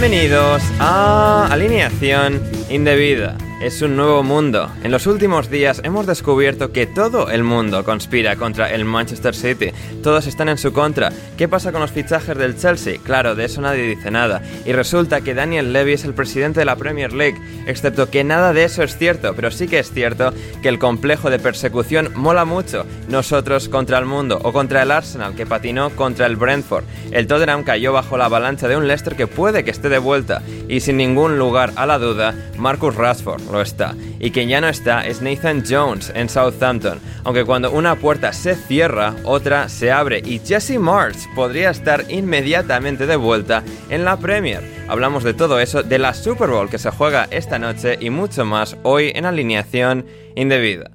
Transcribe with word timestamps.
Bienvenidos 0.00 0.62
a 0.78 1.46
Alineación 1.52 2.40
Indebida. 2.70 3.36
Es 3.60 3.82
un 3.82 3.94
nuevo 3.94 4.22
mundo. 4.22 4.70
En 4.82 4.90
los 4.90 5.06
últimos 5.06 5.50
días 5.50 5.82
hemos 5.84 6.06
descubierto 6.06 6.72
que 6.72 6.86
todo 6.86 7.28
el 7.28 7.44
mundo 7.44 7.84
conspira 7.84 8.36
contra 8.36 8.70
el 8.70 8.86
Manchester 8.86 9.34
City. 9.34 9.70
Todos 10.02 10.26
están 10.26 10.48
en 10.48 10.56
su 10.56 10.72
contra. 10.72 11.12
¿Qué 11.36 11.46
pasa 11.46 11.70
con 11.70 11.82
los 11.82 11.90
fichajes 11.90 12.38
del 12.38 12.56
Chelsea? 12.56 12.98
Claro, 13.04 13.34
de 13.34 13.44
eso 13.44 13.60
nadie 13.60 13.82
dice 13.82 14.10
nada. 14.10 14.40
Y 14.64 14.72
resulta 14.72 15.20
que 15.20 15.34
Daniel 15.34 15.74
Levy 15.74 15.92
es 15.92 16.04
el 16.04 16.14
presidente 16.14 16.60
de 16.60 16.64
la 16.64 16.76
Premier 16.76 17.12
League. 17.12 17.36
Excepto 17.66 18.08
que 18.08 18.24
nada 18.24 18.54
de 18.54 18.64
eso 18.64 18.82
es 18.82 18.96
cierto, 18.96 19.34
pero 19.36 19.50
sí 19.50 19.68
que 19.68 19.80
es 19.80 19.92
cierto 19.92 20.32
que 20.62 20.70
el 20.70 20.78
complejo 20.78 21.28
de 21.28 21.38
persecución 21.38 22.12
mola 22.14 22.46
mucho. 22.46 22.86
Nosotros 23.08 23.68
contra 23.68 23.98
el 23.98 24.06
mundo 24.06 24.40
o 24.42 24.54
contra 24.54 24.80
el 24.80 24.90
Arsenal 24.90 25.34
que 25.34 25.44
patinó 25.44 25.90
contra 25.90 26.24
el 26.24 26.36
Brentford. 26.36 26.84
El 27.10 27.26
Tottenham 27.26 27.64
cayó 27.64 27.92
bajo 27.92 28.16
la 28.16 28.24
avalancha 28.24 28.68
de 28.68 28.78
un 28.78 28.88
Leicester 28.88 29.16
que 29.16 29.26
puede 29.26 29.64
que 29.64 29.70
esté 29.70 29.90
de 29.90 29.98
vuelta. 29.98 30.40
Y 30.66 30.80
sin 30.80 30.96
ningún 30.96 31.38
lugar 31.38 31.72
a 31.76 31.84
la 31.84 31.98
duda, 31.98 32.34
Marcus 32.56 32.94
Rashford 32.94 33.49
lo 33.50 33.60
está. 33.60 33.94
Y 34.18 34.30
quien 34.30 34.48
ya 34.48 34.60
no 34.60 34.68
está 34.68 35.06
es 35.06 35.22
Nathan 35.22 35.64
Jones 35.68 36.12
en 36.14 36.28
Southampton, 36.28 37.00
aunque 37.24 37.44
cuando 37.44 37.70
una 37.70 37.96
puerta 37.96 38.32
se 38.32 38.54
cierra, 38.54 39.14
otra 39.24 39.68
se 39.68 39.90
abre 39.90 40.22
y 40.24 40.38
Jesse 40.38 40.78
Marsh 40.78 41.26
podría 41.34 41.70
estar 41.70 42.04
inmediatamente 42.08 43.06
de 43.06 43.16
vuelta 43.16 43.62
en 43.88 44.04
la 44.04 44.16
Premier. 44.18 44.62
Hablamos 44.88 45.24
de 45.24 45.34
todo 45.34 45.60
eso, 45.60 45.82
de 45.82 45.98
la 45.98 46.14
Super 46.14 46.50
Bowl 46.50 46.70
que 46.70 46.78
se 46.78 46.90
juega 46.90 47.28
esta 47.30 47.58
noche 47.58 47.98
y 48.00 48.10
mucho 48.10 48.44
más 48.44 48.76
hoy 48.82 49.12
en 49.14 49.26
alineación 49.26 50.06
indebida. 50.36 50.90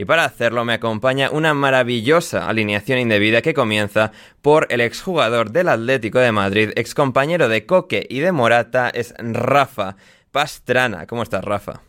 Y 0.00 0.06
para 0.06 0.24
hacerlo 0.24 0.64
me 0.64 0.72
acompaña 0.72 1.28
una 1.30 1.52
maravillosa 1.52 2.48
alineación 2.48 2.98
indebida 2.98 3.42
que 3.42 3.52
comienza 3.52 4.12
por 4.40 4.66
el 4.70 4.80
exjugador 4.80 5.50
del 5.50 5.68
Atlético 5.68 6.20
de 6.20 6.32
Madrid, 6.32 6.70
excompañero 6.76 7.50
de 7.50 7.66
Coque 7.66 8.06
y 8.08 8.20
de 8.20 8.32
Morata, 8.32 8.88
es 8.88 9.12
Rafa 9.18 9.96
Pastrana. 10.32 11.06
¿Cómo 11.06 11.22
estás, 11.22 11.44
Rafa? 11.44 11.80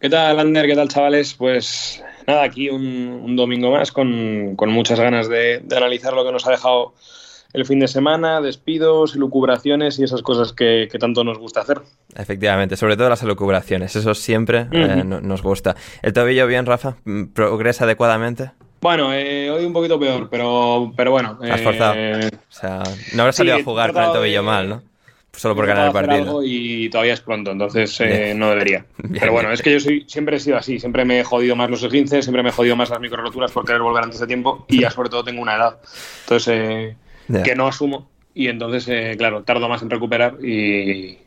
¿Qué 0.00 0.08
tal, 0.08 0.38
Ander? 0.38 0.66
¿Qué 0.66 0.76
tal, 0.76 0.88
chavales? 0.88 1.34
Pues 1.34 2.02
nada, 2.26 2.44
aquí 2.44 2.70
un, 2.70 3.34
domingo 3.34 3.72
más 3.72 3.90
con, 3.90 4.54
muchas 4.54 5.00
ganas 5.00 5.28
de, 5.28 5.64
analizar 5.76 6.12
lo 6.12 6.24
que 6.24 6.32
nos 6.32 6.46
ha 6.46 6.52
dejado 6.52 6.94
el 7.52 7.64
fin 7.64 7.80
de 7.80 7.88
semana, 7.88 8.40
despidos, 8.40 9.16
lucubraciones 9.16 9.98
y 9.98 10.04
esas 10.04 10.22
cosas 10.22 10.52
que, 10.52 10.88
tanto 11.00 11.24
nos 11.24 11.38
gusta 11.38 11.62
hacer. 11.62 11.80
Efectivamente, 12.14 12.76
sobre 12.76 12.96
todo 12.96 13.08
las 13.08 13.22
lucubraciones, 13.22 13.96
eso 13.96 14.14
siempre 14.14 14.68
eh, 14.70 15.02
nos 15.04 15.42
gusta. 15.42 15.74
¿El 16.02 16.12
tobillo 16.12 16.46
bien, 16.46 16.66
Rafa? 16.66 16.96
¿Progresa 17.34 17.84
adecuadamente? 17.84 18.52
Bueno, 18.80 19.12
eh, 19.12 19.50
hoy 19.50 19.64
un 19.64 19.72
poquito 19.72 19.98
peor, 19.98 20.28
pero, 20.30 20.92
pero 20.96 21.10
bueno. 21.10 21.38
Has 21.50 21.60
forzado. 21.62 21.94
Eh, 21.96 22.30
o 22.32 22.52
sea, 22.52 22.82
no 23.14 23.22
habrás 23.22 23.34
salido 23.34 23.56
a 23.56 23.64
jugar 23.64 23.92
con 23.92 24.04
el 24.04 24.12
tobillo 24.12 24.42
mal, 24.44 24.68
¿no? 24.68 24.82
Solo 25.38 25.54
por 25.54 25.66
ganar 25.66 25.86
el 25.86 25.92
partido. 25.92 26.42
Y 26.42 26.88
todavía 26.88 27.14
es 27.14 27.20
pronto, 27.20 27.52
entonces 27.52 27.96
eh, 28.00 28.34
no 28.36 28.50
debería. 28.50 28.84
Pero 29.20 29.30
bueno, 29.30 29.52
es 29.52 29.62
que 29.62 29.72
yo 29.72 29.78
soy, 29.78 30.04
siempre 30.08 30.36
he 30.36 30.40
sido 30.40 30.56
así. 30.56 30.80
Siempre 30.80 31.04
me 31.04 31.20
he 31.20 31.24
jodido 31.24 31.54
más 31.54 31.70
los 31.70 31.80
esguinces, 31.82 32.24
siempre 32.24 32.42
me 32.42 32.48
he 32.48 32.52
jodido 32.52 32.74
más 32.74 32.90
las 32.90 32.98
microroturas 32.98 33.52
por 33.52 33.64
querer 33.64 33.80
volver 33.80 34.02
antes 34.02 34.18
de 34.18 34.26
tiempo 34.26 34.66
y 34.68 34.80
ya 34.80 34.90
sobre 34.90 35.10
todo 35.10 35.22
tengo 35.22 35.40
una 35.40 35.54
edad. 35.54 35.78
Entonces, 36.22 36.48
eh, 36.48 36.96
que 37.44 37.54
no 37.54 37.68
asumo. 37.68 38.10
Y 38.34 38.48
entonces, 38.48 38.88
eh, 38.88 39.14
claro, 39.16 39.44
tardo 39.44 39.68
más 39.68 39.80
en 39.82 39.90
recuperar 39.90 40.44
y, 40.44 41.18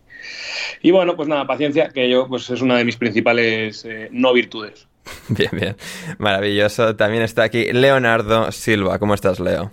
y 0.82 0.92
bueno, 0.92 1.16
pues 1.16 1.30
nada, 1.30 1.48
paciencia, 1.48 1.88
que 1.90 2.10
yo 2.10 2.28
pues 2.28 2.50
es 2.50 2.62
una 2.62 2.78
de 2.78 2.84
mis 2.84 2.98
principales 2.98 3.88
no 4.12 4.34
virtudes. 4.34 4.88
Bien, 5.30 5.50
bien. 5.52 5.76
Maravilloso. 6.20 6.96
También 6.96 7.24
está 7.24 7.44
aquí 7.44 7.72
Leonardo 7.74 8.52
Silva. 8.52 9.00
¿Cómo 9.00 9.14
estás, 9.14 9.40
Leo? 9.40 9.72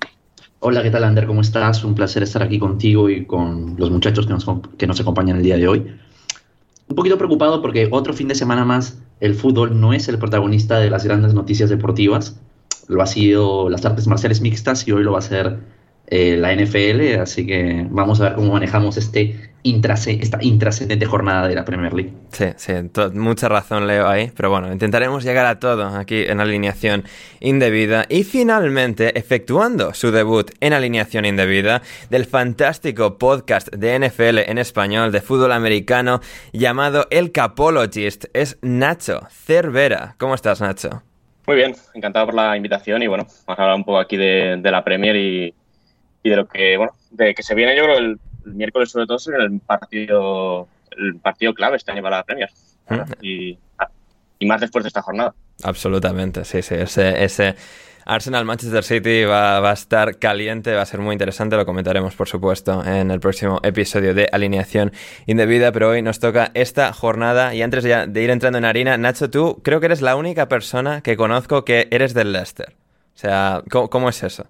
Hola, 0.60 0.82
¿qué 0.82 0.90
tal, 0.90 1.04
Ander? 1.04 1.26
¿Cómo 1.28 1.40
estás? 1.40 1.84
Un 1.84 1.94
placer 1.94 2.24
estar 2.24 2.42
aquí 2.42 2.58
contigo 2.58 3.08
y 3.08 3.24
con 3.26 3.76
los 3.78 3.92
muchachos 3.92 4.26
que 4.26 4.32
nos, 4.32 4.44
que 4.76 4.88
nos 4.88 4.98
acompañan 4.98 5.36
el 5.36 5.44
día 5.44 5.56
de 5.56 5.68
hoy. 5.68 5.86
Un 6.88 6.96
poquito 6.96 7.16
preocupado 7.16 7.62
porque 7.62 7.86
otro 7.92 8.12
fin 8.12 8.26
de 8.26 8.34
semana 8.34 8.64
más 8.64 8.98
el 9.20 9.36
fútbol 9.36 9.80
no 9.80 9.92
es 9.92 10.08
el 10.08 10.18
protagonista 10.18 10.80
de 10.80 10.90
las 10.90 11.04
grandes 11.04 11.32
noticias 11.32 11.70
deportivas. 11.70 12.40
Lo 12.88 13.02
ha 13.02 13.06
sido 13.06 13.70
las 13.70 13.84
artes 13.84 14.08
marciales 14.08 14.40
mixtas 14.40 14.88
y 14.88 14.90
hoy 14.90 15.04
lo 15.04 15.12
va 15.12 15.20
a 15.20 15.22
ser 15.22 15.60
eh, 16.10 16.36
la 16.36 16.54
NFL, 16.54 17.20
así 17.20 17.46
que 17.46 17.86
vamos 17.90 18.20
a 18.20 18.24
ver 18.24 18.34
cómo 18.34 18.52
manejamos 18.52 18.96
este 18.96 19.48
esta 19.62 20.38
intrascendente 20.40 21.04
jornada 21.04 21.48
de 21.48 21.54
la 21.54 21.64
Premier 21.64 21.92
League. 21.92 22.12
Sí, 22.30 22.46
sí, 22.56 22.72
mucha 23.14 23.48
razón 23.48 23.86
Leo 23.86 24.08
ahí, 24.08 24.30
pero 24.34 24.50
bueno, 24.50 24.72
intentaremos 24.72 25.24
llegar 25.24 25.46
a 25.46 25.58
todo 25.58 25.86
aquí 25.88 26.22
en 26.26 26.40
alineación 26.40 27.04
indebida 27.40 28.06
y 28.08 28.24
finalmente 28.24 29.18
efectuando 29.18 29.92
su 29.94 30.10
debut 30.10 30.50
en 30.60 30.72
alineación 30.72 31.24
indebida 31.24 31.82
del 32.08 32.24
fantástico 32.24 33.18
podcast 33.18 33.68
de 33.68 33.98
NFL 33.98 34.38
en 34.38 34.58
español 34.58 35.12
de 35.12 35.20
fútbol 35.20 35.52
americano 35.52 36.20
llamado 36.52 37.06
El 37.10 37.32
Capologist, 37.32 38.26
es 38.32 38.58
Nacho 38.62 39.20
Cervera. 39.30 40.14
¿Cómo 40.18 40.34
estás, 40.34 40.60
Nacho? 40.60 41.02
Muy 41.46 41.56
bien, 41.56 41.74
encantado 41.94 42.26
por 42.26 42.34
la 42.34 42.56
invitación 42.56 43.02
y 43.02 43.06
bueno, 43.06 43.24
vamos 43.46 43.58
a 43.58 43.62
hablar 43.62 43.76
un 43.76 43.84
poco 43.84 43.98
aquí 43.98 44.16
de, 44.16 44.60
la 44.62 44.84
Premier 44.84 45.16
y, 45.16 45.54
y 46.22 46.30
de 46.30 46.36
lo 46.36 46.46
que, 46.46 46.76
bueno, 46.76 46.92
de 47.10 47.34
que 47.34 47.42
se 47.42 47.54
viene 47.54 47.76
yo 47.76 47.84
creo 47.84 47.98
el 47.98 48.18
el 48.48 48.54
miércoles 48.54 48.90
sobre 48.90 49.06
todo 49.06 49.16
es 49.16 49.28
el 49.28 49.60
partido, 49.60 50.68
el 50.96 51.16
partido 51.16 51.54
clave 51.54 51.76
este 51.76 51.92
año 51.92 52.02
para 52.02 52.18
la 52.18 52.24
Premier. 52.24 52.50
Y, 53.20 53.58
más 54.46 54.60
después 54.60 54.84
de 54.84 54.88
esta 54.88 55.02
jornada. 55.02 55.34
Absolutamente, 55.64 56.44
sí, 56.44 56.62
sí. 56.62 56.74
Ese, 56.76 57.24
ese 57.24 57.56
Arsenal-Manchester 58.06 58.84
City 58.84 59.24
va, 59.24 59.58
va, 59.58 59.70
a 59.70 59.74
estar 59.74 60.18
caliente, 60.18 60.72
va 60.74 60.82
a 60.82 60.86
ser 60.86 61.00
muy 61.00 61.12
interesante. 61.12 61.56
Lo 61.56 61.66
comentaremos, 61.66 62.14
por 62.14 62.28
supuesto, 62.28 62.84
en 62.84 63.10
el 63.10 63.18
próximo 63.18 63.58
episodio 63.64 64.14
de 64.14 64.28
Alineación 64.30 64.92
Indebida. 65.26 65.72
Pero 65.72 65.90
hoy 65.90 66.02
nos 66.02 66.20
toca 66.20 66.52
esta 66.54 66.92
jornada. 66.92 67.52
Y 67.52 67.62
antes 67.62 67.82
de, 67.82 68.06
de 68.06 68.22
ir 68.22 68.30
entrando 68.30 68.58
en 68.58 68.64
harina, 68.64 68.96
Nacho, 68.96 69.28
tú 69.28 69.60
creo 69.64 69.80
que 69.80 69.86
eres 69.86 70.02
la 70.02 70.14
única 70.14 70.48
persona 70.48 71.00
que 71.00 71.16
conozco 71.16 71.64
que 71.64 71.88
eres 71.90 72.14
del 72.14 72.32
Leicester. 72.32 72.76
O 73.14 73.18
sea, 73.18 73.64
cómo 73.68 74.08
es 74.08 74.22
eso? 74.22 74.46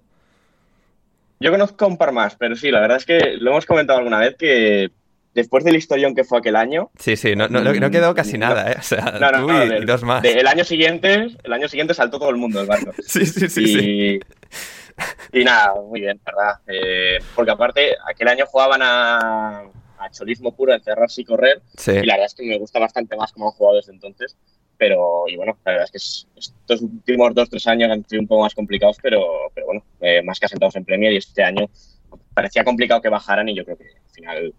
Yo 1.40 1.50
conozco 1.50 1.86
un 1.86 1.96
par 1.96 2.12
más, 2.12 2.36
pero 2.36 2.56
sí, 2.56 2.70
la 2.70 2.80
verdad 2.80 2.96
es 2.96 3.06
que 3.06 3.36
lo 3.38 3.50
hemos 3.50 3.66
comentado 3.66 3.98
alguna 3.98 4.18
vez 4.18 4.36
que 4.36 4.90
después 5.34 5.64
del 5.64 5.76
historión 5.76 6.14
que 6.14 6.24
fue 6.24 6.38
aquel 6.38 6.56
año. 6.56 6.90
Sí, 6.98 7.16
sí, 7.16 7.36
no, 7.36 7.48
no, 7.48 7.60
no 7.60 7.90
quedó 7.90 8.14
casi 8.14 8.38
nada, 8.38 8.72
¿eh? 8.72 8.76
O 8.78 8.82
sea, 8.82 9.18
tú 9.38 9.50
y, 9.50 9.84
dos 9.84 10.02
más. 10.02 10.24
el 10.24 10.46
año 10.46 10.64
siguiente, 10.64 11.28
el 11.42 11.52
año 11.52 11.68
siguiente 11.68 11.94
saltó 11.94 12.18
todo 12.18 12.30
el 12.30 12.36
mundo 12.36 12.60
el 12.60 12.66
barco. 12.66 12.92
sí, 13.06 13.24
sí, 13.24 13.48
sí. 13.48 14.20
Y, 15.32 15.40
y 15.40 15.44
nada, 15.44 15.74
muy 15.74 16.00
bien, 16.00 16.20
¿verdad? 16.24 16.56
Eh, 16.66 17.18
porque 17.34 17.52
aparte, 17.52 17.96
aquel 18.04 18.28
año 18.28 18.46
jugaban 18.46 18.80
a, 18.82 19.62
a 19.98 20.10
cholismo 20.10 20.54
puro, 20.54 20.72
de 20.72 20.80
cerrarse 20.80 21.20
y 21.20 21.24
correr. 21.24 21.62
Y 21.86 22.06
la 22.06 22.14
verdad 22.14 22.26
es 22.26 22.34
que 22.34 22.44
me 22.44 22.58
gusta 22.58 22.78
bastante 22.78 23.16
más 23.16 23.32
como 23.32 23.46
han 23.46 23.52
jugado 23.52 23.76
desde 23.76 23.92
entonces. 23.92 24.36
Pero, 24.78 25.24
y 25.26 25.36
bueno, 25.36 25.58
la 25.64 25.72
verdad 25.72 25.88
es 25.92 26.24
que 26.34 26.40
estos 26.40 26.82
últimos 26.82 27.34
dos, 27.34 27.50
tres 27.50 27.66
años 27.66 27.90
han 27.90 28.06
sido 28.08 28.22
un 28.22 28.28
poco 28.28 28.42
más 28.42 28.54
complicados, 28.54 28.96
pero, 29.02 29.26
pero 29.52 29.66
bueno, 29.66 29.82
eh, 30.00 30.22
más 30.22 30.38
que 30.38 30.46
asentados 30.46 30.76
en 30.76 30.84
Premier 30.84 31.12
y 31.12 31.16
este 31.16 31.42
año 31.42 31.68
parecía 32.32 32.64
complicado 32.64 33.02
que 33.02 33.08
bajaran 33.08 33.48
y 33.48 33.54
yo 33.56 33.64
creo 33.64 33.76
que 33.76 33.84
al 33.84 34.12
final 34.12 34.54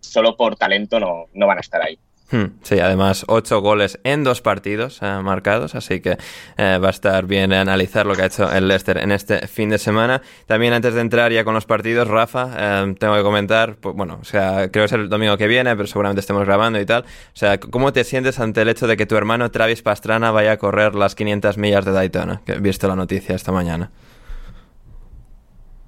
solo 0.00 0.36
por 0.36 0.56
talento 0.56 0.98
no, 0.98 1.26
no 1.34 1.46
van 1.46 1.58
a 1.58 1.60
estar 1.60 1.82
ahí. 1.82 1.98
Hmm, 2.30 2.44
sí, 2.62 2.78
además 2.78 3.24
ocho 3.26 3.60
goles 3.60 3.98
en 4.04 4.22
dos 4.22 4.40
partidos 4.40 5.00
eh, 5.02 5.20
marcados, 5.22 5.74
así 5.74 6.00
que 6.00 6.16
eh, 6.56 6.78
va 6.78 6.88
a 6.88 6.90
estar 6.90 7.26
bien 7.26 7.52
analizar 7.52 8.06
lo 8.06 8.14
que 8.14 8.22
ha 8.22 8.26
hecho 8.26 8.50
el 8.52 8.68
Leicester 8.68 8.98
en 8.98 9.10
este 9.10 9.48
fin 9.48 9.68
de 9.68 9.78
semana. 9.78 10.22
También 10.46 10.72
antes 10.72 10.94
de 10.94 11.00
entrar 11.00 11.32
ya 11.32 11.42
con 11.42 11.54
los 11.54 11.66
partidos, 11.66 12.06
Rafa, 12.06 12.50
eh, 12.56 12.94
tengo 13.00 13.16
que 13.16 13.22
comentar, 13.22 13.76
pues, 13.76 13.96
bueno, 13.96 14.18
o 14.20 14.24
sea, 14.24 14.70
creo 14.70 14.84
que 14.84 14.86
es 14.86 14.92
el 14.92 15.08
domingo 15.08 15.36
que 15.36 15.48
viene, 15.48 15.74
pero 15.74 15.88
seguramente 15.88 16.20
estemos 16.20 16.44
grabando 16.44 16.80
y 16.80 16.86
tal. 16.86 17.02
O 17.02 17.36
sea, 17.36 17.58
¿cómo 17.58 17.92
te 17.92 18.04
sientes 18.04 18.38
ante 18.38 18.62
el 18.62 18.68
hecho 18.68 18.86
de 18.86 18.96
que 18.96 19.06
tu 19.06 19.16
hermano 19.16 19.50
Travis 19.50 19.82
Pastrana 19.82 20.30
vaya 20.30 20.52
a 20.52 20.56
correr 20.56 20.94
las 20.94 21.16
500 21.16 21.58
millas 21.58 21.84
de 21.84 21.90
Daytona? 21.92 22.42
Que 22.46 22.52
he 22.52 22.60
visto 22.60 22.86
la 22.86 22.94
noticia 22.94 23.34
esta 23.34 23.50
mañana. 23.50 23.90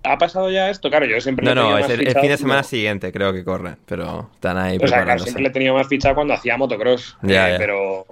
¿Ha 0.04 0.18
pasado 0.18 0.50
ya 0.50 0.68
esto? 0.68 0.90
Claro, 0.90 1.06
yo 1.06 1.20
siempre 1.20 1.44
No, 1.44 1.54
no, 1.54 1.78
es 1.78 1.88
el, 1.88 2.06
fin 2.12 2.28
de 2.28 2.36
semana 2.36 2.62
siguiente 2.62 3.12
creo 3.12 3.32
que 3.32 3.44
corre, 3.44 3.76
pero 3.86 4.30
están 4.34 4.58
ahí 4.58 4.78
O 4.82 4.86
sea, 4.86 5.04
claro, 5.04 5.20
siempre 5.20 5.42
le 5.42 5.48
he 5.50 5.52
tenido 5.52 5.74
más 5.74 5.86
fichado 5.86 6.14
cuando 6.14 6.34
hacía 6.34 6.56
motocross. 6.56 7.16
Eh, 7.22 7.54
pero, 7.58 8.04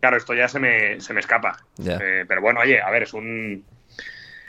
claro, 0.00 0.16
esto 0.16 0.34
ya 0.34 0.48
se 0.48 0.58
me, 0.58 1.00
se 1.00 1.14
me 1.14 1.20
escapa. 1.20 1.58
Eh, 1.84 2.24
pero 2.26 2.40
bueno, 2.40 2.60
oye, 2.60 2.80
a 2.80 2.90
ver, 2.90 3.04
es 3.04 3.14
un... 3.14 3.64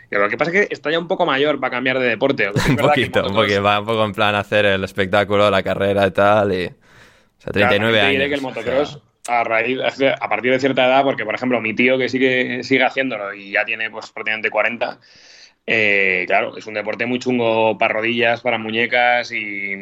Lo 0.09 0.27
que 0.27 0.37
pasa 0.37 0.51
es 0.51 0.67
que 0.67 0.73
está 0.73 0.89
ya 0.89 0.97
un 0.97 1.07
poco 1.07 1.27
mayor 1.27 1.59
para 1.59 1.69
cambiar 1.69 1.99
de 1.99 2.07
deporte. 2.07 2.49
un 2.69 2.77
poquito, 2.77 3.31
porque 3.31 3.59
va 3.59 3.79
un 3.79 3.85
poco 3.85 4.03
en 4.03 4.13
plan 4.13 4.33
hacer 4.33 4.65
el 4.65 4.83
espectáculo, 4.83 5.51
la 5.51 5.61
carrera 5.61 6.07
y 6.07 6.11
tal. 6.11 6.53
Y... 6.53 6.65
O 6.65 7.41
sea, 7.41 7.53
39 7.53 8.01
años. 8.01 8.27
que 8.27 8.33
el 8.33 8.41
motocross, 8.41 8.99
a, 9.27 9.43
raíz, 9.43 9.77
a 10.19 10.27
partir 10.27 10.51
de 10.51 10.59
cierta 10.59 10.87
edad, 10.87 11.03
porque 11.03 11.23
por 11.23 11.35
ejemplo 11.35 11.61
mi 11.61 11.75
tío 11.75 11.97
que 11.99 12.09
sigue, 12.09 12.63
sigue 12.63 12.83
haciéndolo 12.83 13.33
y 13.33 13.51
ya 13.51 13.63
tiene 13.63 13.89
pues 13.91 14.11
prácticamente 14.11 14.49
40 14.49 14.99
eh, 15.65 16.23
claro, 16.27 16.57
es 16.57 16.65
un 16.67 16.73
deporte 16.73 17.05
muy 17.05 17.19
chungo 17.19 17.77
para 17.77 17.95
rodillas, 17.95 18.41
para 18.41 18.57
muñecas 18.57 19.31
y, 19.31 19.73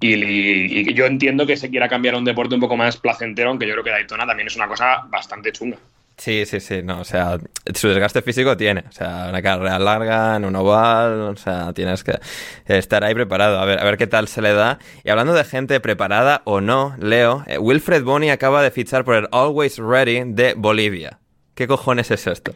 y, 0.00 0.94
yo 0.94 1.06
entiendo 1.06 1.46
que 1.46 1.56
se 1.56 1.70
quiera 1.70 1.88
cambiar 1.88 2.14
a 2.14 2.18
un 2.18 2.24
deporte 2.24 2.54
un 2.54 2.60
poco 2.60 2.76
más 2.76 2.96
placentero, 2.96 3.50
aunque 3.50 3.66
yo 3.66 3.72
creo 3.74 3.84
que 3.84 3.90
Daytona 3.90 4.26
también 4.26 4.48
es 4.48 4.56
una 4.56 4.68
cosa 4.68 5.04
bastante 5.08 5.52
chunga. 5.52 5.78
Sí, 6.18 6.46
sí, 6.46 6.58
sí, 6.58 6.82
no, 6.82 7.00
o 7.00 7.04
sea, 7.04 7.38
su 7.74 7.88
desgaste 7.88 8.22
físico 8.22 8.56
tiene, 8.56 8.82
o 8.88 8.92
sea, 8.92 9.26
una 9.28 9.40
carrera 9.40 9.78
larga, 9.78 10.34
en 10.34 10.44
un 10.44 10.56
oval, 10.56 11.20
o 11.20 11.36
sea, 11.36 11.72
tienes 11.72 12.02
que 12.02 12.18
estar 12.66 13.04
ahí 13.04 13.14
preparado, 13.14 13.60
a 13.60 13.64
ver, 13.64 13.78
a 13.78 13.84
ver 13.84 13.96
qué 13.96 14.08
tal 14.08 14.26
se 14.26 14.42
le 14.42 14.52
da. 14.52 14.80
Y 15.04 15.10
hablando 15.10 15.32
de 15.32 15.44
gente 15.44 15.78
preparada 15.78 16.42
o 16.44 16.60
no, 16.60 16.96
Leo, 16.98 17.44
eh, 17.46 17.58
Wilfred 17.58 18.02
Boni 18.02 18.30
acaba 18.30 18.62
de 18.62 18.72
fichar 18.72 19.04
por 19.04 19.14
el 19.14 19.28
Always 19.30 19.78
Ready 19.78 20.22
de 20.32 20.54
Bolivia. 20.54 21.20
¿Qué 21.54 21.68
cojones 21.68 22.10
es 22.10 22.26
esto? 22.26 22.52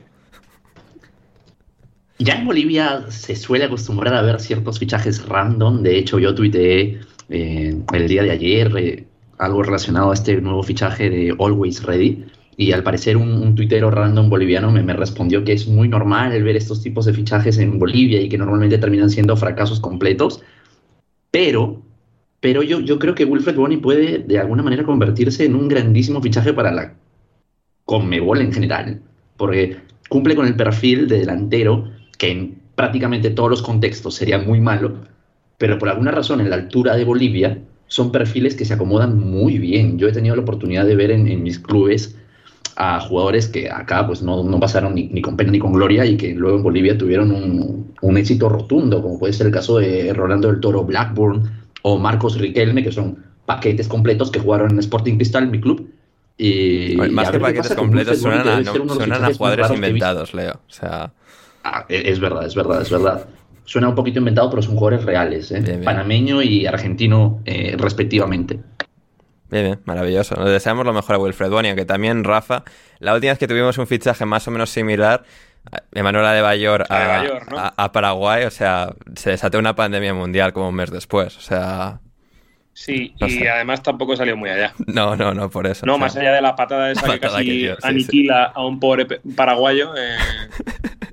Ya 2.22 2.34
en 2.34 2.46
Bolivia 2.46 3.04
se 3.08 3.34
suele 3.34 3.64
acostumbrar 3.64 4.14
a 4.14 4.22
ver 4.22 4.38
ciertos 4.38 4.78
fichajes 4.78 5.26
random, 5.26 5.82
de 5.82 5.98
hecho 5.98 6.20
yo 6.20 6.32
tuiteé 6.32 7.00
eh, 7.28 7.76
el 7.92 8.08
día 8.08 8.22
de 8.22 8.30
ayer 8.30 8.72
eh, 8.76 9.06
algo 9.38 9.64
relacionado 9.64 10.12
a 10.12 10.14
este 10.14 10.40
nuevo 10.40 10.62
fichaje 10.62 11.10
de 11.10 11.34
Always 11.36 11.82
Ready 11.82 12.24
y 12.56 12.70
al 12.70 12.84
parecer 12.84 13.16
un, 13.16 13.28
un 13.28 13.56
tuitero 13.56 13.90
random 13.90 14.30
boliviano 14.30 14.70
me, 14.70 14.84
me, 14.84 14.92
respondió 14.92 15.42
que 15.42 15.52
es 15.52 15.66
muy 15.66 15.88
normal 15.88 16.32
el 16.32 16.44
ver 16.44 16.54
estos 16.54 16.80
tipos 16.80 17.06
de 17.06 17.12
fichajes 17.12 17.58
en 17.58 17.80
Bolivia 17.80 18.20
y 18.20 18.28
que 18.28 18.38
normalmente 18.38 18.78
terminan 18.78 19.10
siendo 19.10 19.36
fracasos 19.36 19.80
completos. 19.80 20.42
Pero, 21.32 21.82
pero 22.38 22.62
yo, 22.62 22.78
yo 22.78 23.00
creo 23.00 23.16
que 23.16 23.24
Wilfred 23.24 23.56
Boni 23.56 23.78
puede 23.78 24.19
de 24.19 24.38
alguna 24.38 24.62
manera 24.62 24.84
convertirse 24.84 25.44
en 25.44 25.56
un 25.56 25.66
grandísimo 25.66 26.22
fichaje 26.22 26.52
para 26.52 26.70
la 26.70 26.94
Conmebol 27.84 28.42
en 28.42 28.52
general. 28.52 29.02
Porque 29.36 29.78
cumple 30.08 30.36
con 30.36 30.46
el 30.46 30.54
perfil 30.54 31.08
de 31.08 31.19
delantero 31.19 31.90
que 32.22 32.30
en 32.30 32.62
prácticamente 32.76 33.30
todos 33.30 33.50
los 33.50 33.62
contextos 33.62 34.14
sería 34.14 34.38
muy 34.38 34.60
malo. 34.60 34.94
Pero 35.58 35.76
por 35.76 35.88
alguna 35.88 36.12
razón 36.12 36.40
en 36.40 36.50
la 36.50 36.56
altura 36.56 36.94
de 36.94 37.02
Bolivia 37.02 37.58
son 37.88 38.12
perfiles 38.12 38.54
que 38.54 38.64
se 38.64 38.74
acomodan 38.74 39.19
muy 39.19 39.58
bien. 39.58 39.98
Yo 39.98 40.06
he 40.06 40.12
tenido 40.12 40.36
la 40.36 40.42
oportunidad 40.42 40.86
de 40.86 40.94
ver 40.94 41.10
en, 41.10 41.26
en 41.26 41.42
mis 41.42 41.58
clubes 41.58 42.16
a 42.76 43.00
jugadores 43.00 43.48
que 43.48 43.69
acá 43.69 44.06
pues 44.06 44.22
no, 44.22 44.44
no 44.44 44.60
pasaron 44.60 44.94
ni, 44.94 45.08
ni, 45.08 45.20
con 45.20 45.36
pena 45.36 45.50
ni 45.50 45.58
con 45.58 45.72
gloria 45.72 46.06
y 46.06 46.16
que 46.16 46.32
luego 46.32 46.58
en 46.58 46.62
Bolivia 46.62 46.96
tuvieron 46.96 47.32
un, 47.32 47.92
un, 48.00 48.16
éxito 48.16 48.48
rotundo, 48.48 49.02
como 49.02 49.19
puede 49.19 49.32
ser 49.32 49.48
el 49.48 49.52
caso 49.52 49.78
de 49.78 50.12
Rolando 50.14 50.46
del 50.46 50.60
Toro 50.60 50.84
Blackburn 50.84 51.50
o 51.82 51.98
Marcos 51.98 52.38
Riquelme, 52.38 52.84
que 52.84 52.92
son 52.92 53.19
paquetes 53.46 53.88
completos 53.88 54.30
que 54.30 54.38
jugaron 54.38 54.70
en 54.70 54.78
Sporting 54.78 55.16
Cristal, 55.16 55.48
mi 55.48 55.60
club. 55.60 55.90
Y, 56.38 56.98
Oye, 57.00 57.10
más 57.10 57.28
y 57.28 57.32
que 57.32 57.40
paquetes 57.40 57.74
completos 57.74 58.20
suenan, 58.20 58.46
a, 58.46 58.60
no, 58.60 58.94
suenan 58.94 59.24
a 59.24 59.34
jugadores 59.34 59.72
inventados, 59.72 60.32
Leo. 60.34 60.52
O 60.52 60.72
sea... 60.72 61.12
Ah, 61.64 61.84
es 61.88 62.18
verdad, 62.20 62.46
es 62.46 62.54
verdad, 62.54 62.82
es 62.82 62.90
verdad. 62.90 63.26
Suena 63.64 63.88
un 63.88 63.94
poquito 63.94 64.18
inventado, 64.18 64.50
pero 64.50 64.62
son 64.62 64.76
jugadores 64.76 65.04
reales, 65.04 65.50
¿eh? 65.52 65.54
bien, 65.54 65.64
bien. 65.64 65.84
panameño 65.84 66.42
y 66.42 66.66
argentino 66.66 67.40
eh, 67.44 67.76
respectivamente. 67.78 68.58
Bien, 69.50 69.64
bien, 69.64 69.80
maravilloso. 69.84 70.34
Nos 70.34 70.50
deseamos 70.50 70.84
lo 70.84 70.92
mejor 70.92 71.16
a 71.16 71.18
Wilfred 71.18 71.50
Boni, 71.50 71.68
aunque 71.68 71.84
también 71.84 72.24
Rafa, 72.24 72.64
la 72.98 73.14
última 73.14 73.32
vez 73.32 73.38
que 73.38 73.46
tuvimos 73.46 73.78
un 73.78 73.86
fichaje 73.86 74.24
más 74.24 74.48
o 74.48 74.50
menos 74.50 74.70
similar, 74.70 75.24
Emanuel 75.92 76.24
Adebayor 76.24 76.86
a, 76.88 76.96
Adebayor, 76.96 77.52
¿no? 77.52 77.58
a, 77.58 77.74
a, 77.76 77.92
Paraguay, 77.92 78.44
o 78.44 78.50
sea, 78.50 78.94
se 79.14 79.30
desató 79.30 79.58
una 79.58 79.76
pandemia 79.76 80.14
mundial 80.14 80.52
como 80.52 80.68
un 80.70 80.74
mes 80.74 80.90
después, 80.90 81.36
o 81.36 81.40
sea... 81.40 82.00
Sí, 82.74 83.14
no 83.20 83.26
y 83.26 83.30
sé. 83.32 83.48
además 83.50 83.82
tampoco 83.82 84.16
salió 84.16 84.34
muy 84.34 84.48
allá. 84.48 84.72
No, 84.86 85.14
no, 85.14 85.34
no, 85.34 85.50
por 85.50 85.66
eso. 85.66 85.84
No, 85.84 85.92
o 85.92 85.96
sea, 85.96 86.06
más 86.06 86.16
allá 86.16 86.32
de 86.32 86.40
la 86.40 86.56
patada 86.56 86.90
esa 86.90 87.12
que 87.12 87.20
casi 87.20 87.44
que 87.44 87.52
dio, 87.52 87.74
sí, 87.74 87.80
aniquila 87.82 88.46
sí. 88.46 88.52
a 88.56 88.64
un 88.64 88.80
pobre 88.80 89.06
paraguayo. 89.36 89.92
Eh... 89.94 90.16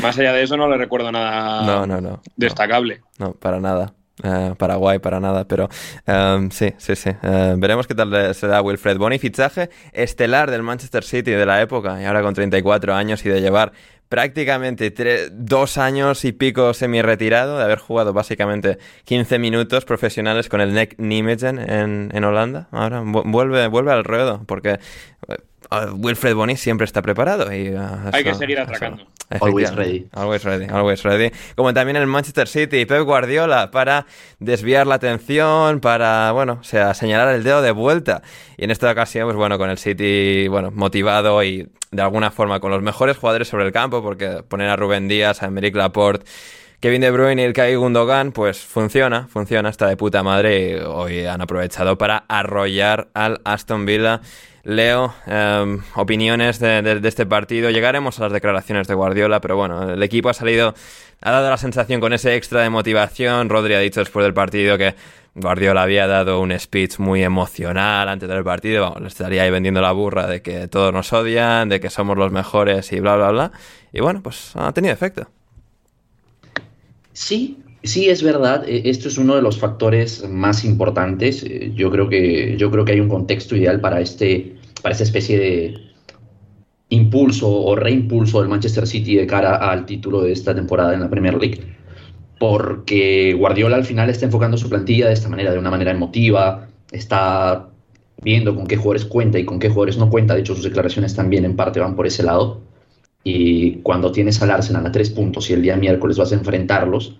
más 0.00 0.18
allá 0.18 0.32
de 0.32 0.42
eso 0.42 0.56
no 0.56 0.68
le 0.68 0.76
recuerdo 0.76 1.12
nada 1.12 1.62
no, 1.62 1.86
no, 1.86 2.00
no, 2.00 2.22
destacable. 2.36 3.02
No, 3.18 3.32
para 3.32 3.60
nada. 3.60 3.94
Uh, 4.22 4.54
Paraguay 4.56 4.98
para 4.98 5.18
nada, 5.20 5.48
pero 5.48 5.68
um, 6.06 6.50
sí, 6.50 6.74
sí, 6.76 6.94
sí. 6.94 7.10
Uh, 7.10 7.56
veremos 7.56 7.86
qué 7.86 7.94
tal 7.94 8.34
se 8.34 8.46
da 8.46 8.60
Wilfred 8.60 8.98
Boni, 8.98 9.18
fichaje 9.18 9.70
estelar 9.92 10.50
del 10.50 10.62
Manchester 10.62 11.02
City 11.02 11.30
de 11.32 11.46
la 11.46 11.60
época, 11.62 12.00
y 12.00 12.04
ahora 12.04 12.22
con 12.22 12.34
34 12.34 12.94
años 12.94 13.24
y 13.24 13.30
de 13.30 13.40
llevar 13.40 13.72
prácticamente 14.10 14.90
tres, 14.90 15.30
dos 15.32 15.78
años 15.78 16.26
y 16.26 16.32
pico 16.32 16.74
semi-retirado, 16.74 17.56
de 17.56 17.64
haber 17.64 17.78
jugado 17.78 18.12
básicamente 18.12 18.76
15 19.06 19.38
minutos 19.38 19.86
profesionales 19.86 20.50
con 20.50 20.60
el 20.60 20.74
NEC 20.74 20.98
Nijmegen 20.98 21.58
en, 21.58 22.10
en 22.12 22.24
Holanda. 22.24 22.68
Ahora 22.70 23.02
vuelve, 23.02 23.66
vuelve 23.68 23.92
al 23.92 24.04
ruedo, 24.04 24.44
porque 24.46 24.78
uh, 25.28 25.32
Wilfred 25.94 26.34
Boni 26.34 26.56
siempre 26.56 26.84
está 26.84 27.02
preparado. 27.02 27.52
Y, 27.52 27.68
Hay 27.68 28.22
eso, 28.22 28.24
que 28.24 28.34
seguir 28.34 28.58
atracando. 28.58 29.06
Eso. 29.30 29.44
Always 29.44 29.74
ready. 29.74 30.08
Always 30.12 30.44
ready, 30.44 30.66
always 30.66 31.02
ready. 31.02 31.30
Como 31.56 31.72
también 31.72 31.96
el 31.96 32.06
Manchester 32.06 32.46
City, 32.46 32.84
Pep 32.84 33.02
Guardiola, 33.04 33.70
para 33.70 34.06
desviar 34.38 34.86
la 34.86 34.96
atención, 34.96 35.80
para, 35.80 36.32
bueno, 36.32 36.58
o 36.60 36.64
sea, 36.64 36.92
señalar 36.92 37.34
el 37.34 37.42
dedo 37.42 37.62
de 37.62 37.70
vuelta. 37.70 38.22
Y 38.58 38.64
en 38.64 38.70
esta 38.70 38.90
ocasión, 38.90 39.26
pues 39.26 39.36
bueno, 39.36 39.56
con 39.56 39.70
el 39.70 39.78
City, 39.78 40.48
bueno, 40.48 40.70
motivado 40.70 41.42
y 41.42 41.68
de 41.90 42.02
alguna 42.02 42.30
forma 42.30 42.60
con 42.60 42.70
los 42.70 42.82
mejores 42.82 43.16
jugadores 43.16 43.48
sobre 43.48 43.66
el 43.66 43.72
campo, 43.72 44.02
porque 44.02 44.42
poner 44.46 44.68
a 44.68 44.76
Rubén 44.76 45.08
Díaz, 45.08 45.42
a 45.42 45.46
Emerick 45.46 45.76
Laporte, 45.76 46.26
Kevin 46.82 47.00
De 47.00 47.12
Bruyne 47.12 47.42
y 47.42 47.44
el 47.44 47.52
Kai 47.52 47.76
Gundogan, 47.76 48.32
pues 48.32 48.58
funciona, 48.58 49.28
funciona, 49.28 49.68
está 49.68 49.86
de 49.86 49.96
puta 49.96 50.24
madre 50.24 50.84
hoy 50.84 51.24
han 51.26 51.40
aprovechado 51.40 51.96
para 51.96 52.24
arrollar 52.26 53.06
al 53.14 53.40
Aston 53.44 53.86
Villa. 53.86 54.20
Leo, 54.64 55.14
eh, 55.28 55.78
opiniones 55.94 56.58
de, 56.58 57.00
este 57.04 57.24
partido. 57.24 57.70
Llegaremos 57.70 58.18
a 58.18 58.24
las 58.24 58.32
declaraciones 58.32 58.88
de 58.88 58.94
Guardiola, 58.94 59.40
pero 59.40 59.56
bueno, 59.56 59.92
el 59.92 60.02
equipo 60.02 60.28
ha 60.28 60.34
salido, 60.34 60.74
ha 61.20 61.30
dado 61.30 61.50
la 61.50 61.56
sensación 61.56 62.00
con 62.00 62.12
ese 62.14 62.34
extra 62.34 62.62
de 62.62 62.70
motivación. 62.70 63.48
Rodri 63.48 63.74
ha 63.74 63.78
dicho 63.78 64.00
después 64.00 64.24
del 64.24 64.34
partido 64.34 64.76
que 64.76 64.96
Guardiola 65.36 65.84
había 65.84 66.08
dado 66.08 66.40
un 66.40 66.58
speech 66.58 66.98
muy 66.98 67.22
emocional 67.22 68.08
antes 68.08 68.28
del 68.28 68.42
partido. 68.42 68.96
Le 69.00 69.06
estaría 69.06 69.44
ahí 69.44 69.52
vendiendo 69.52 69.80
la 69.80 69.92
burra 69.92 70.26
de 70.26 70.42
que 70.42 70.66
todos 70.66 70.92
nos 70.92 71.12
odian, 71.12 71.68
de 71.68 71.78
que 71.78 71.90
somos 71.90 72.18
los 72.18 72.32
mejores 72.32 72.90
y 72.90 72.98
bla, 72.98 73.14
bla, 73.14 73.30
bla. 73.30 73.52
Y 73.92 74.00
bueno, 74.00 74.20
pues 74.20 74.56
ha 74.56 74.72
tenido 74.72 74.92
efecto. 74.92 75.28
Sí, 77.12 77.62
Sí, 77.84 78.08
es 78.08 78.22
verdad. 78.22 78.64
Esto 78.68 79.08
es 79.08 79.18
uno 79.18 79.34
de 79.34 79.42
los 79.42 79.58
factores 79.58 80.28
más 80.28 80.64
importantes. 80.64 81.44
Yo 81.74 81.90
creo 81.90 82.08
que, 82.08 82.56
yo 82.56 82.70
creo 82.70 82.84
que 82.84 82.92
hay 82.92 83.00
un 83.00 83.08
contexto 83.08 83.56
ideal 83.56 83.80
para, 83.80 84.00
este, 84.00 84.54
para 84.82 84.92
esta 84.92 85.04
especie 85.04 85.38
de 85.38 85.74
impulso 86.90 87.50
o 87.50 87.74
reimpulso 87.74 88.40
del 88.40 88.48
Manchester 88.48 88.86
City 88.86 89.16
de 89.16 89.26
cara 89.26 89.56
al 89.56 89.86
título 89.86 90.20
de 90.22 90.32
esta 90.32 90.54
temporada 90.54 90.94
en 90.94 91.00
la 91.00 91.10
Premier 91.10 91.34
League. 91.34 91.60
Porque 92.38 93.34
Guardiola 93.34 93.76
al 93.76 93.84
final 93.84 94.10
está 94.10 94.26
enfocando 94.26 94.56
su 94.56 94.68
plantilla 94.68 95.08
de 95.08 95.14
esta 95.14 95.28
manera, 95.28 95.52
de 95.52 95.58
una 95.58 95.70
manera 95.70 95.90
emotiva, 95.90 96.68
está 96.92 97.68
viendo 98.22 98.54
con 98.54 98.66
qué 98.68 98.76
jugadores 98.76 99.04
cuenta 99.06 99.38
y 99.40 99.44
con 99.44 99.58
qué 99.58 99.68
jugadores 99.68 99.98
no 99.98 100.08
cuenta. 100.08 100.34
De 100.34 100.40
hecho, 100.40 100.54
sus 100.54 100.64
declaraciones 100.64 101.16
también 101.16 101.44
en 101.44 101.56
parte 101.56 101.80
van 101.80 101.96
por 101.96 102.06
ese 102.06 102.22
lado. 102.22 102.60
Y 103.24 103.76
cuando 103.82 104.10
tienes 104.10 104.42
al 104.42 104.50
Arsenal 104.50 104.86
a 104.86 104.92
tres 104.92 105.10
puntos 105.10 105.48
y 105.50 105.52
el 105.52 105.62
día 105.62 105.76
miércoles 105.76 106.18
vas 106.18 106.32
a 106.32 106.34
enfrentarlos, 106.34 107.16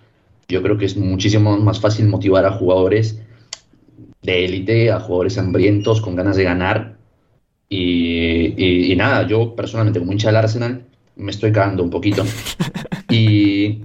yo 0.47 0.61
creo 0.61 0.77
que 0.77 0.85
es 0.85 0.97
muchísimo 0.97 1.57
más 1.57 1.79
fácil 1.79 2.07
motivar 2.07 2.45
a 2.45 2.51
jugadores 2.51 3.21
de 4.21 4.45
élite, 4.45 4.91
a 4.91 4.99
jugadores 4.99 5.37
hambrientos, 5.37 6.01
con 6.01 6.15
ganas 6.15 6.35
de 6.35 6.43
ganar. 6.43 6.97
Y, 7.69 8.53
y, 8.57 8.91
y, 8.91 8.95
nada, 8.95 9.25
yo 9.27 9.55
personalmente 9.55 9.99
como 9.99 10.11
hincha 10.11 10.27
del 10.27 10.37
Arsenal 10.37 10.85
me 11.15 11.31
estoy 11.31 11.51
cagando 11.51 11.83
un 11.83 11.89
poquito. 11.89 12.23
Y 13.09 13.81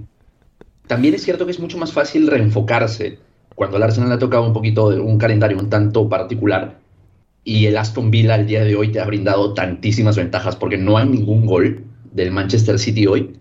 también 0.87 1.13
es 1.13 1.21
cierto 1.21 1.45
que 1.45 1.51
es 1.51 1.59
mucho 1.59 1.77
más 1.77 1.93
fácil 1.93 2.25
reenfocarse 2.25 3.19
cuando 3.53 3.77
el 3.77 3.83
Arsenal 3.83 4.09
le 4.09 4.15
ha 4.15 4.19
tocado 4.19 4.43
un 4.43 4.53
poquito 4.53 4.87
un 4.87 5.19
calendario 5.19 5.59
un 5.59 5.69
tanto 5.69 6.09
particular 6.09 6.79
y 7.43 7.65
el 7.67 7.77
Aston 7.77 8.09
Villa 8.09 8.33
al 8.35 8.47
día 8.47 8.63
de 8.63 8.75
hoy 8.75 8.91
te 8.91 8.99
ha 8.99 9.05
brindado 9.05 9.53
tantísimas 9.53 10.17
ventajas 10.17 10.55
porque 10.55 10.77
no 10.77 10.97
hay 10.97 11.07
ningún 11.07 11.45
gol 11.45 11.83
del 12.11 12.31
Manchester 12.31 12.79
City 12.79 13.07
hoy 13.07 13.39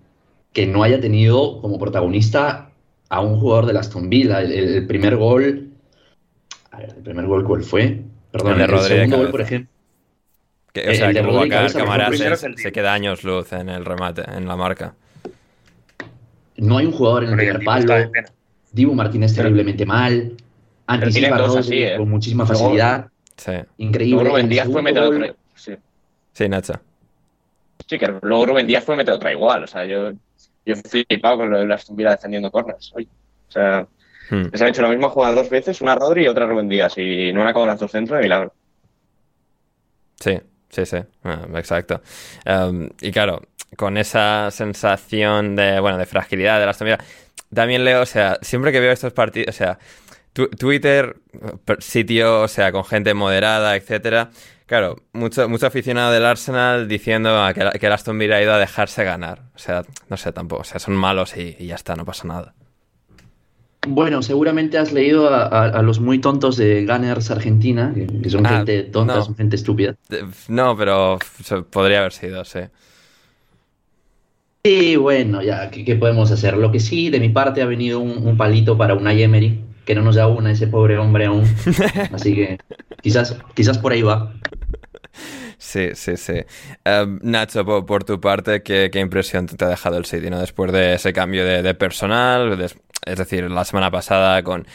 que 0.53 0.67
no 0.67 0.83
haya 0.83 1.01
tenido 1.01 1.61
como 1.61 1.79
protagonista 1.79 2.71
a 3.09 3.21
un 3.21 3.39
jugador 3.39 3.67
del 3.67 3.77
Aston 3.77 4.09
Villa. 4.09 4.41
El, 4.41 4.53
el, 4.53 4.87
primer 4.87 5.17
gol. 5.17 5.69
A 6.71 6.79
ver, 6.79 6.95
el 6.97 7.03
primer 7.03 7.27
gol, 7.27 7.45
¿cuál 7.45 7.63
fue? 7.63 8.03
Perdón, 8.31 8.61
el, 8.61 8.67
de 8.67 8.75
el 8.75 8.81
segundo 8.81 8.89
cabeza. 8.89 9.17
gol, 9.17 9.31
por 9.31 9.41
ejemplo. 9.41 9.71
Que, 10.73 10.91
o 10.91 10.95
sea, 10.95 11.09
el 11.09 11.15
que 11.15 11.23
Bubacar 11.23 11.71
se, 11.71 12.57
se, 12.57 12.73
queda 12.73 12.93
años 12.93 13.25
luz 13.25 13.53
en 13.53 13.69
el 13.69 13.85
remate, 13.85 14.23
en 14.31 14.47
la 14.47 14.57
marca. 14.57 14.95
No 16.57 16.79
hay 16.79 16.87
un 16.87 16.93
jugador 16.93 17.25
en 17.25 17.31
el 17.31 17.37
primer 17.37 17.65
palo. 17.65 18.11
Dibu 18.73 18.95
Martínez 18.95 19.35
terriblemente 19.35 19.87
mal. 19.87 20.35
Anticipa 20.87 21.37
así, 21.37 21.83
¿eh? 21.83 21.97
con 21.97 22.11
muchísima 22.11 22.45
facilidad. 22.45 23.09
Sí. 23.37 23.53
Increíble. 23.79 24.23
Luego 24.23 24.31
Rubén 24.31 24.49
Díaz 24.49 24.69
fue 24.71 24.83
meter 24.83 25.03
otra. 25.03 25.35
Sí. 25.55 25.75
sí, 26.33 26.49
Nacha. 26.49 26.81
Sí, 27.89 27.99
que 27.99 28.15
luego 28.23 28.47
Rubén 28.47 28.67
Díaz 28.67 28.85
fue 28.85 28.97
meter 28.97 29.15
otra 29.15 29.33
igual. 29.33 29.65
O 29.65 29.67
sea, 29.67 29.85
yo 29.85 30.13
yo 30.69 30.77
flipado 30.77 31.39
con 31.39 31.51
lo 31.51 31.59
de 31.59 31.67
la 31.67 31.81
Villa 31.91 32.11
defendiendo 32.11 32.51
corners 32.51 32.93
hoy. 32.95 33.09
O 33.49 33.51
sea, 33.51 33.87
hmm. 34.31 34.49
les 34.53 34.63
han 34.63 34.69
hecho 34.69 34.83
la 34.83 34.91
misma 34.91 35.09
jugada 35.09 35.35
dos 35.35 35.49
veces, 35.49 35.81
una 35.81 35.95
Rodri 35.95 36.25
y 36.25 36.29
otra 36.29 36.47
Rubén 36.47 36.69
Díaz, 36.69 36.99
y 36.99 37.33
no 37.33 37.41
han 37.41 37.49
acabado 37.49 37.69
las 37.69 37.81
dos 37.81 37.91
centros 37.91 38.19
de 38.19 38.23
milagro. 38.23 38.53
Sí, 40.21 40.39
sí, 40.69 40.85
sí, 40.85 40.99
ah, 41.25 41.47
exacto. 41.55 42.03
Um, 42.45 42.91
y 43.01 43.11
claro, 43.13 43.43
con 43.77 43.97
esa 43.97 44.51
sensación 44.51 45.57
de, 45.57 45.81
bueno, 45.81 45.97
de 45.97 46.07
fragilidad 46.07 46.61
de 46.61 46.67
la 46.67 46.73
Villa, 46.73 46.99
también 47.55 47.85
leo, 47.85 48.03
o 48.03 48.07
sea, 48.07 48.37
siempre 48.43 48.73
que 48.73 48.81
veo 48.81 48.93
estos 48.93 49.15
partidos, 49.15 49.49
o 49.49 49.57
sea, 49.57 49.79
Twitter, 50.33 51.17
sitio, 51.79 52.43
o 52.43 52.49
sea, 52.49 52.71
con 52.73 52.85
gente 52.85 53.15
moderada, 53.15 53.75
etcétera, 53.75 54.31
claro, 54.69 55.03
mucho, 55.13 55.49
mucho 55.49 55.67
aficionado 55.67 56.13
del 56.13 56.25
Arsenal 56.25 56.87
diciendo 56.87 57.37
que, 57.53 57.79
que 57.81 57.87
el 57.87 57.93
Aston 57.93 58.17
Villa 58.17 58.37
ha 58.37 58.43
ido 58.43 58.53
a 58.53 58.59
dejarse 58.59 59.03
ganar. 59.03 59.43
O 59.57 59.59
sea, 59.59 59.83
no 60.09 60.17
sé 60.17 60.31
tampoco. 60.31 60.63
O 60.63 60.65
sea, 60.65 60.79
son 60.79 60.95
malos 60.95 61.37
y, 61.37 61.67
ya 61.67 61.75
está, 61.75 61.97
no 61.97 62.05
pasa 62.05 62.29
nada. 62.29 62.55
Bueno, 63.89 64.23
seguramente 64.23 64.77
has 64.79 64.93
leído 64.93 65.33
a, 65.33 65.83
los 65.83 65.99
muy 65.99 66.21
tontos 66.21 66.57
de 66.57 66.85
Gunners 66.85 67.31
Argentina, 67.31 67.95
que, 68.23 68.31
son 68.31 68.45
ah, 68.47 68.51
gente 68.51 68.83
tonta, 68.85 69.23
son 69.23 69.35
gente 69.35 69.57
estúpida. 69.57 69.97
No, 70.49 70.77
pero 70.77 71.19
podría 71.71 72.01
haber 72.01 72.13
sido, 72.13 72.45
sí. 72.45 72.61
Sí, 74.65 74.97
bueno, 74.97 75.41
ya, 75.43 75.71
¿qué, 75.71 75.97
podemos 75.97 76.31
hacer? 76.31 76.57
Lo 76.57 76.71
que 76.71 76.81
sí, 76.81 77.09
de 77.09 77.21
mi 77.21 77.31
parte 77.31 77.63
ha 77.63 77.67
venido 77.67 78.01
un, 78.01 78.37
palito 78.37 78.77
para 78.77 78.95
una 78.95 79.13
Emery, 79.15 79.65
que 79.85 79.95
no 79.95 80.03
nos 80.03 80.17
da 80.17 80.27
una 80.27 80.51
ese 80.51 80.67
pobre 80.67 80.99
hombre 80.99 81.27
aún. 81.27 81.45
Así 82.13 82.35
que 82.35 82.59
quizás, 83.01 83.39
quizás 83.55 83.79
por 83.79 83.93
ahí 83.93 84.03
va. 84.03 84.35
Sí, 85.69 85.91
sí, 85.95 86.17
sí. 86.17 86.33
Em, 86.83 87.19
Nacho, 87.23 87.63
por, 87.85 88.03
tu 88.03 88.19
parte, 88.19 88.63
¿qué, 88.63 88.91
impresión 88.95 89.47
te 89.47 89.63
ha 89.67 89.69
dejado 89.69 89.99
el 89.99 90.07
City, 90.07 90.31
¿no? 90.31 90.41
Después 90.41 90.73
de 90.73 90.95
ese 90.95 91.13
cambio 91.13 91.45
de, 91.45 91.75
personal, 91.75 92.59
es 93.05 93.19
decir, 93.19 93.51
la 93.51 93.67
semana 93.67 93.91
pasada 93.91 94.43
con 94.43 94.67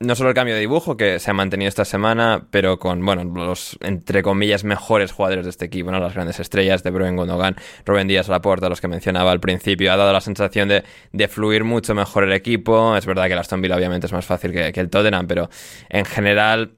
no 0.00 0.14
solo 0.14 0.30
el 0.30 0.34
cambio 0.34 0.54
de 0.54 0.60
dibujo 0.60 0.96
que 0.96 1.18
se 1.18 1.30
ha 1.30 1.34
mantenido 1.34 1.68
esta 1.68 1.84
semana, 1.84 2.46
pero 2.50 2.78
con, 2.78 3.04
bueno, 3.04 3.24
los, 3.24 3.76
entre 3.82 4.22
comillas, 4.22 4.64
mejores 4.64 5.12
jugadores 5.12 5.44
de 5.44 5.50
este 5.50 5.66
equipo, 5.66 5.90
¿no? 5.90 5.98
Las 5.98 6.14
grandes 6.14 6.38
estrellas 6.40 6.82
de 6.82 6.90
Bruin 6.90 7.16
Gundogan, 7.16 7.56
Rubén 7.84 8.06
Díaz 8.06 8.28
Laporta, 8.28 8.68
los 8.68 8.80
que 8.80 8.88
mencionaba 8.88 9.32
al 9.32 9.40
principio, 9.40 9.92
ha 9.92 9.96
dado 9.96 10.12
la 10.12 10.20
sensación 10.20 10.68
de, 10.68 10.84
de, 11.12 11.28
fluir 11.28 11.64
mucho 11.64 11.94
mejor 11.94 12.24
el 12.24 12.32
equipo. 12.32 12.96
Es 12.96 13.06
verdad 13.06 13.26
que 13.26 13.32
el 13.32 13.38
Aston 13.38 13.60
Villa 13.60 13.76
obviamente 13.76 14.06
es 14.06 14.12
más 14.12 14.24
fácil 14.24 14.52
que, 14.52 14.68
el 14.68 14.88
Tottenham, 14.88 15.26
pero 15.26 15.50
en 15.88 16.04
general 16.04 16.76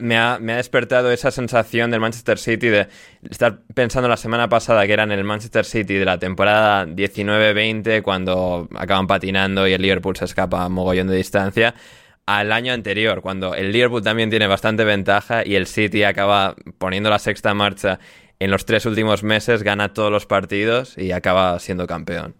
me 0.00 0.16
ha, 0.16 0.38
me 0.38 0.52
ha, 0.52 0.56
despertado 0.56 1.10
esa 1.10 1.30
sensación 1.30 1.90
del 1.90 2.00
Manchester 2.00 2.38
City 2.38 2.68
de 2.68 2.88
estar 3.30 3.60
pensando 3.74 4.08
la 4.08 4.16
semana 4.16 4.48
pasada 4.48 4.86
que 4.86 4.92
era 4.92 5.04
en 5.04 5.12
el 5.12 5.24
Manchester 5.24 5.64
City 5.64 5.94
de 5.94 6.04
la 6.04 6.18
temporada 6.18 6.86
19-20 6.86 8.02
cuando 8.02 8.68
acaban 8.74 9.06
patinando 9.06 9.66
y 9.68 9.72
el 9.72 9.82
Liverpool 9.82 10.16
se 10.16 10.24
escapa 10.24 10.64
a 10.64 10.68
mogollón 10.68 11.06
de 11.08 11.16
distancia 11.16 11.74
al 12.26 12.50
año 12.50 12.72
anterior, 12.72 13.22
cuando 13.22 13.54
el 13.54 13.70
Liverpool 13.70 14.02
también 14.02 14.30
tiene 14.30 14.48
bastante 14.48 14.84
ventaja 14.84 15.46
y 15.46 15.54
el 15.54 15.66
City 15.66 16.02
acaba 16.02 16.56
poniendo 16.78 17.08
la 17.08 17.20
sexta 17.20 17.54
marcha 17.54 18.00
en 18.40 18.50
los 18.50 18.66
tres 18.66 18.84
últimos 18.84 19.22
meses, 19.22 19.62
gana 19.62 19.92
todos 19.92 20.10
los 20.10 20.26
partidos 20.26 20.98
y 20.98 21.12
acaba 21.12 21.58
siendo 21.60 21.86
campeón. 21.86 22.34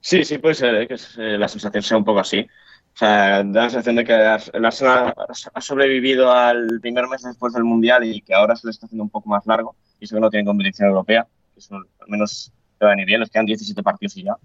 Sí, 0.00 0.24
sí, 0.24 0.38
puede 0.38 0.54
ser 0.54 0.74
¿eh? 0.76 0.88
que 0.88 0.94
eh, 0.94 1.38
la 1.38 1.46
sensación 1.46 1.82
sea 1.82 1.98
un 1.98 2.04
poco 2.04 2.20
así. 2.20 2.46
O 2.94 2.98
sea, 3.00 3.42
da 3.44 3.62
la 3.62 3.70
sensación 3.70 3.96
de 3.96 4.04
que 4.04 4.12
el 4.12 4.64
Arsenal 4.64 5.14
ha 5.54 5.60
sobrevivido 5.60 6.30
al 6.32 6.80
primer 6.80 7.08
mes 7.08 7.22
después 7.22 7.52
del 7.54 7.64
Mundial 7.64 8.04
y 8.04 8.20
que 8.20 8.34
ahora 8.34 8.56
se 8.56 8.66
le 8.66 8.72
está 8.72 8.86
haciendo 8.86 9.04
un 9.04 9.10
poco 9.10 9.28
más 9.28 9.46
largo 9.46 9.74
y 10.00 10.04
eso 10.04 10.16
que 10.16 10.20
no 10.20 10.30
tiene 10.30 10.46
competición 10.46 10.88
europea, 10.88 11.26
eso 11.56 11.76
al 11.76 12.08
menos 12.08 12.52
va 12.82 12.88
a 12.88 12.90
venir 12.90 13.06
bien, 13.06 13.20
les 13.20 13.30
quedan 13.30 13.46
17 13.46 13.82
partidos 13.82 14.16
y 14.16 14.24
ya. 14.24 14.36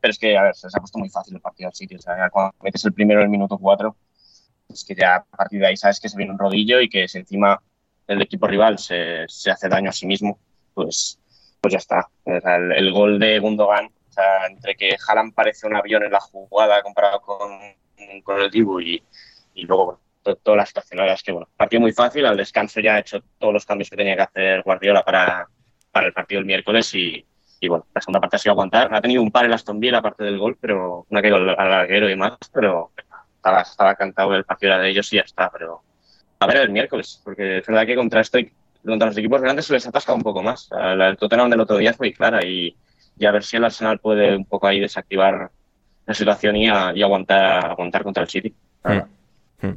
Pero 0.00 0.10
es 0.10 0.18
que, 0.18 0.36
a 0.36 0.42
ver, 0.42 0.54
se 0.54 0.66
les 0.66 0.74
ha 0.74 0.80
puesto 0.80 0.98
muy 0.98 1.10
fácil 1.10 1.34
el 1.34 1.40
partido 1.40 1.68
al 1.68 1.74
sitio. 1.74 1.98
O 1.98 2.02
sea, 2.02 2.28
cuando 2.30 2.54
metes 2.62 2.84
el 2.84 2.92
primero 2.92 3.20
en 3.20 3.24
el 3.24 3.30
minuto 3.30 3.56
4, 3.58 3.96
es 4.70 4.84
que 4.84 4.94
ya 4.94 5.16
a 5.16 5.24
partir 5.24 5.60
de 5.60 5.68
ahí 5.68 5.76
sabes 5.76 6.00
que 6.00 6.08
se 6.08 6.16
viene 6.16 6.32
un 6.32 6.38
rodillo 6.38 6.80
y 6.80 6.88
que 6.88 7.06
si 7.06 7.18
encima 7.18 7.62
el 8.06 8.22
equipo 8.22 8.46
rival 8.46 8.78
se, 8.78 9.24
se 9.28 9.50
hace 9.50 9.68
daño 9.68 9.90
a 9.90 9.92
sí 9.92 10.06
mismo, 10.06 10.38
pues, 10.74 11.20
pues 11.60 11.72
ya 11.72 11.78
está. 11.78 12.08
el, 12.24 12.92
gol 12.92 13.18
de 13.18 13.38
Gundogan, 13.38 13.86
o 13.86 14.12
sea, 14.12 14.46
entre 14.46 14.74
que 14.74 14.96
Haaland 15.06 15.34
parece 15.34 15.66
un 15.66 15.76
avión 15.76 16.02
en 16.02 16.12
la 16.12 16.20
jugada 16.20 16.82
comparado 16.82 17.20
con, 17.20 17.60
con 18.22 18.40
el 18.40 18.50
Dibu 18.50 18.80
y, 18.80 19.02
y 19.54 19.64
luego 19.64 20.00
toda 20.42 20.56
la 20.56 20.66
situación, 20.66 21.04
la 21.04 21.12
es 21.12 21.22
que, 21.22 21.32
bueno, 21.32 21.48
partido 21.56 21.80
muy 21.80 21.92
fácil, 21.92 22.26
al 22.26 22.36
descanso 22.36 22.80
ya 22.80 22.94
ha 22.94 23.00
hecho 23.00 23.22
todos 23.38 23.52
los 23.52 23.66
cambios 23.66 23.90
que 23.90 23.96
tenía 23.96 24.14
que 24.14 24.22
hacer 24.22 24.62
Guardiola 24.62 25.04
para, 25.04 25.48
para 25.90 26.06
el 26.06 26.12
partido 26.12 26.38
del 26.38 26.46
miércoles 26.46 26.94
y, 26.94 27.24
y 27.62 27.68
bueno, 27.68 27.86
la 27.94 28.00
segunda 28.00 28.20
parte 28.20 28.36
ha 28.36 28.38
sido 28.38 28.52
aguantar. 28.52 28.92
Ha 28.92 29.00
tenido 29.00 29.22
un 29.22 29.30
par 29.30 29.44
el 29.44 29.52
Aston 29.52 29.78
Villa 29.78 29.98
aparte 29.98 30.24
del 30.24 30.36
gol, 30.36 30.58
pero 30.60 31.06
una 31.10 31.22
que 31.22 31.28
al 31.28 31.46
larguero 31.46 32.10
y 32.10 32.16
más, 32.16 32.36
pero 32.52 32.90
estaba, 33.36 33.62
estaba 33.62 33.94
cantado 33.94 34.34
el 34.34 34.44
partido 34.44 34.76
de 34.78 34.90
ellos 34.90 35.12
y 35.12 35.16
ya 35.16 35.22
está. 35.22 35.48
Pero 35.50 35.82
a 36.40 36.46
ver 36.46 36.56
el 36.56 36.70
miércoles, 36.70 37.20
porque 37.24 37.58
es 37.58 37.66
verdad 37.66 37.86
que 37.86 37.94
contra 37.94 38.20
esto 38.20 38.38
contra 38.84 39.06
los 39.06 39.16
equipos 39.16 39.40
grandes 39.40 39.66
se 39.66 39.74
les 39.74 39.86
atasca 39.86 40.12
un 40.12 40.22
poco 40.22 40.42
más. 40.42 40.68
El 40.72 41.16
Tottenham 41.16 41.50
del 41.50 41.60
otro 41.60 41.76
día 41.76 41.94
muy 42.00 42.12
clara 42.12 42.44
y, 42.44 42.76
y, 43.16 43.26
a 43.26 43.30
ver 43.30 43.44
si 43.44 43.56
el 43.56 43.64
Arsenal 43.64 44.00
puede 44.00 44.34
un 44.34 44.44
poco 44.44 44.66
ahí 44.66 44.80
desactivar 44.80 45.52
la 46.06 46.14
situación 46.14 46.56
y, 46.56 46.68
aguantar, 46.68 47.66
aguantar 47.66 48.02
contra 48.02 48.22
el 48.22 48.28
City. 48.28 48.54
Mm, 48.84 48.98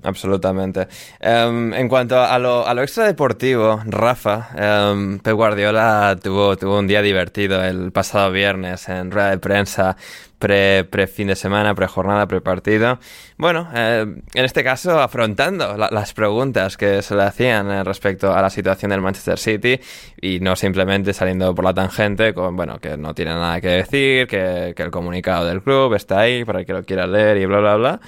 absolutamente. 0.04 0.88
Em, 1.20 1.74
en 1.74 1.88
cuanto 1.88 2.20
a 2.20 2.38
lo, 2.40 2.68
a 2.68 2.74
lo 2.74 2.82
extradeportivo, 2.82 3.82
Rafa, 3.86 4.92
um, 4.92 5.20
Pep 5.20 5.34
Guardiola 5.34 6.16
tuvo, 6.22 6.58
tuvo 6.58 6.80
un 6.80 6.88
día 6.88 7.02
divertido 7.02 7.64
el 7.64 7.92
pasado 7.92 8.32
viernes 8.32 8.88
en 8.90 9.12
rueda 9.12 9.30
de 9.32 9.38
prensa 9.38 9.96
pre, 10.40 10.84
pre 10.84 11.08
fin 11.08 11.28
de 11.28 11.36
semana, 11.36 11.74
pre 11.76 11.88
jornada, 11.88 12.28
pre 12.28 12.42
partido. 12.42 13.00
Bueno, 13.38 13.70
em, 13.74 14.22
en 14.34 14.46
este 14.46 14.64
caso 14.64 15.00
afrontando 15.00 15.78
las 15.78 16.14
preguntas 16.14 16.78
que 16.78 17.02
se 17.02 17.16
le 17.16 17.24
hacían 17.24 17.72
eh, 17.72 17.84
respecto 17.84 18.34
a 18.34 18.42
la 18.42 18.50
situación 18.50 18.92
del 18.92 19.02
Manchester 19.02 19.38
City 19.38 19.80
y 20.22 20.40
no 20.40 20.56
simplemente 20.56 21.14
saliendo 21.14 21.54
por 21.56 21.66
la 21.66 21.74
tangente 21.74 22.34
con, 22.34 22.56
bueno, 22.56 22.80
que 22.80 22.98
no 22.98 23.14
tiene 23.14 23.32
nada 23.32 23.62
que 23.62 23.70
decir, 23.70 24.28
que, 24.28 24.74
que 24.76 24.84
el 24.84 24.92
comunicado 24.92 25.46
del 25.46 25.62
club 25.62 25.94
está 25.96 26.20
ahí 26.20 26.44
para 26.46 26.60
el 26.60 26.66
que 26.66 26.74
lo 26.74 26.84
quiera 26.84 27.08
leer 27.08 27.38
y 27.38 27.46
bla, 27.46 27.60
bla, 27.60 27.76
bla. 27.76 28.00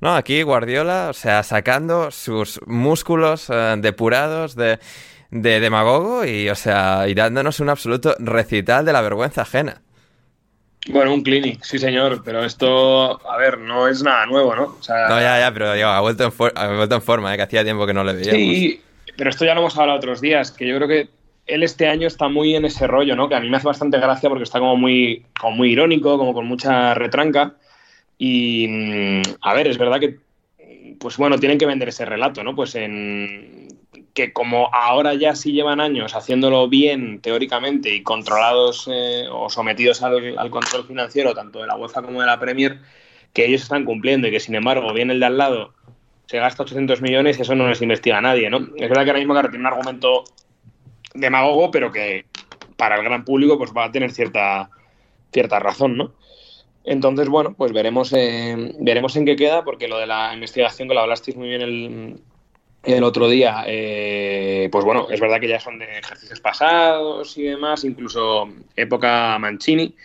No, 0.00 0.14
aquí 0.14 0.42
Guardiola, 0.42 1.08
o 1.10 1.12
sea, 1.12 1.42
sacando 1.42 2.10
sus 2.10 2.60
músculos 2.66 3.48
eh, 3.50 3.76
depurados 3.78 4.54
de, 4.54 4.78
de 5.30 5.60
demagogo 5.60 6.24
y, 6.24 6.48
o 6.48 6.54
sea, 6.54 7.08
y 7.08 7.14
dándonos 7.14 7.60
un 7.60 7.70
absoluto 7.70 8.14
recital 8.18 8.84
de 8.84 8.92
la 8.92 9.00
vergüenza 9.00 9.42
ajena. 9.42 9.80
Bueno, 10.88 11.12
un 11.12 11.22
clinic, 11.22 11.62
sí 11.64 11.78
señor, 11.78 12.22
pero 12.24 12.44
esto, 12.44 13.28
a 13.28 13.36
ver, 13.36 13.58
no 13.58 13.88
es 13.88 14.02
nada 14.02 14.24
nuevo, 14.26 14.54
¿no? 14.54 14.76
no, 14.88 15.20
ya, 15.20 15.40
ya, 15.40 15.50
pero 15.52 15.72
digo, 15.72 15.88
ha, 15.88 16.00
vuelto 16.00 16.24
en 16.24 16.32
ha 16.54 16.76
vuelto 16.76 16.94
en 16.94 17.02
forma, 17.02 17.34
¿eh? 17.34 17.36
que 17.36 17.42
hacía 17.42 17.64
tiempo 17.64 17.86
que 17.86 17.94
no 17.94 18.04
le 18.04 18.12
veíamos. 18.12 18.38
Sí, 18.38 18.80
pero 19.16 19.30
esto 19.30 19.44
ya 19.44 19.54
lo 19.54 19.60
hemos 19.60 19.76
hablado 19.76 19.98
otros 19.98 20.20
días, 20.20 20.52
que 20.52 20.66
yo 20.68 20.76
creo 20.76 20.86
que 20.86 21.08
él 21.46 21.62
este 21.62 21.88
año 21.88 22.06
está 22.06 22.28
muy 22.28 22.54
en 22.54 22.64
ese 22.66 22.86
rollo, 22.86 23.16
¿no? 23.16 23.28
Que 23.28 23.34
a 23.34 23.40
mí 23.40 23.48
me 23.48 23.56
hace 23.56 23.66
bastante 23.66 23.98
gracia 23.98 24.28
porque 24.28 24.44
está 24.44 24.58
como 24.58 24.76
muy, 24.76 25.24
como 25.40 25.56
muy 25.56 25.72
irónico, 25.72 26.18
como 26.18 26.34
con 26.34 26.46
mucha 26.46 26.94
retranca. 26.94 27.54
Y, 28.18 28.66
mm, 28.68 29.22
a 29.40 29.54
ver, 29.54 29.68
es 29.68 29.78
verdad 29.78 30.00
que, 30.00 30.18
pues 30.98 31.16
bueno, 31.16 31.38
tienen 31.38 31.58
que 31.58 31.66
vender 31.66 31.88
ese 31.88 32.04
relato, 32.04 32.42
¿no? 32.42 32.54
Pues 32.54 32.74
en 32.74 33.68
que 34.16 34.32
como 34.32 34.74
ahora 34.74 35.14
ya 35.14 35.36
sí 35.36 35.52
llevan 35.52 35.78
años 35.78 36.14
haciéndolo 36.14 36.68
bien 36.68 37.20
teóricamente 37.20 37.94
y 37.94 38.02
controlados 38.02 38.88
eh, 38.90 39.26
o 39.30 39.50
sometidos 39.50 40.02
al, 40.02 40.50
control 40.50 40.86
financiero 40.86 41.34
tanto 41.34 41.60
de 41.60 41.66
la 41.66 41.76
UEFA 41.76 42.00
como 42.02 42.22
de 42.22 42.26
la 42.26 42.40
Premier, 42.40 42.80
que 43.34 43.44
ellos 43.44 43.62
están 43.62 43.84
cumpliendo 43.84 44.26
y 44.26 44.30
que 44.30 44.40
sin 44.40 44.54
embargo 44.54 44.92
viene 44.94 45.12
el 45.12 45.20
de 45.20 45.26
al 45.26 45.36
lado, 45.36 45.74
se 46.24 46.38
gasta 46.38 46.62
800 46.62 47.02
millones 47.02 47.38
y 47.38 47.42
eso 47.42 47.54
no 47.54 47.68
les 47.68 47.82
investiga 47.82 48.16
a 48.16 48.22
nadie, 48.22 48.48
¿no? 48.48 48.68
Es 48.76 48.88
verdad 48.88 49.04
que 49.04 49.10
ahora 49.10 49.18
mismo 49.18 49.34
claro, 49.34 49.50
tiene 49.50 49.68
un 49.68 49.72
argumento 49.72 50.24
demagogo, 51.12 51.70
pero 51.70 51.92
que 51.92 52.24
para 52.78 52.96
el 52.96 53.04
gran 53.04 53.22
público 53.22 53.58
pues 53.58 53.72
va 53.76 53.84
a 53.84 53.92
tener 53.92 54.10
cierta, 54.12 54.70
cierta 55.30 55.58
razón, 55.58 55.98
¿no? 55.98 56.14
Entonces, 56.86 57.28
bueno, 57.28 57.52
pues 57.58 57.72
veremos, 57.72 58.12
eh, 58.12 58.72
veremos 58.78 59.16
en 59.16 59.26
qué 59.26 59.34
queda, 59.34 59.64
porque 59.64 59.88
lo 59.88 59.98
de 59.98 60.06
la 60.06 60.32
investigación 60.32 60.86
que 60.86 60.94
lo 60.94 61.00
hablasteis 61.00 61.36
muy 61.36 61.48
bien 61.48 61.60
el, 61.60 62.20
el 62.84 63.02
otro 63.02 63.28
día, 63.28 63.64
eh, 63.66 64.68
pues 64.70 64.84
bueno, 64.84 65.08
es 65.10 65.18
verdad 65.20 65.40
que 65.40 65.48
ya 65.48 65.58
son 65.58 65.80
de 65.80 65.98
ejercicios 65.98 66.38
pasados 66.38 67.36
y 67.38 67.42
demás, 67.42 67.82
incluso 67.82 68.48
época 68.76 69.36
Mancini, 69.40 69.96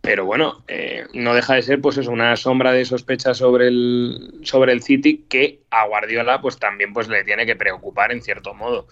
pero 0.00 0.24
bueno, 0.24 0.64
eh, 0.66 1.04
no 1.14 1.32
deja 1.32 1.54
de 1.54 1.62
ser 1.62 1.80
pues 1.80 1.96
eso, 1.96 2.10
una 2.10 2.34
sombra 2.34 2.72
de 2.72 2.84
sospecha 2.84 3.32
sobre 3.32 3.68
el, 3.68 4.40
sobre 4.42 4.72
el 4.72 4.82
City 4.82 5.26
que 5.28 5.60
a 5.70 5.86
Guardiola 5.86 6.40
pues 6.40 6.58
también 6.58 6.92
pues 6.92 7.06
le 7.06 7.22
tiene 7.22 7.46
que 7.46 7.54
preocupar 7.54 8.10
en 8.10 8.20
cierto 8.20 8.52
modo. 8.52 8.88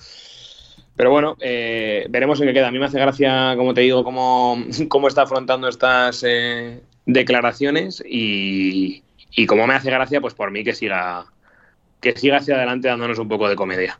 Pero 0.96 1.10
bueno, 1.10 1.36
veremos 1.40 2.40
en 2.40 2.46
qué 2.46 2.54
queda. 2.54 2.68
A 2.68 2.70
mí 2.70 2.78
me 2.78 2.84
hace 2.84 3.00
gracia, 3.00 3.54
como 3.56 3.74
te 3.74 3.80
digo, 3.80 4.04
cómo, 4.04 4.56
cómo 4.88 5.08
está 5.08 5.22
afrontando 5.22 5.66
estas, 5.66 6.24
declaraciones 7.06 8.02
y, 8.06 9.02
y 9.30 9.46
como 9.46 9.66
me 9.66 9.74
hace 9.74 9.90
gracia, 9.90 10.20
pues 10.20 10.34
por 10.34 10.50
mí 10.50 10.64
que 10.64 10.74
siga, 10.74 11.26
que 12.00 12.16
siga 12.16 12.38
hacia 12.38 12.56
adelante 12.56 12.88
dándonos 12.88 13.18
un 13.18 13.28
poco 13.28 13.48
de 13.48 13.56
comedia. 13.56 13.98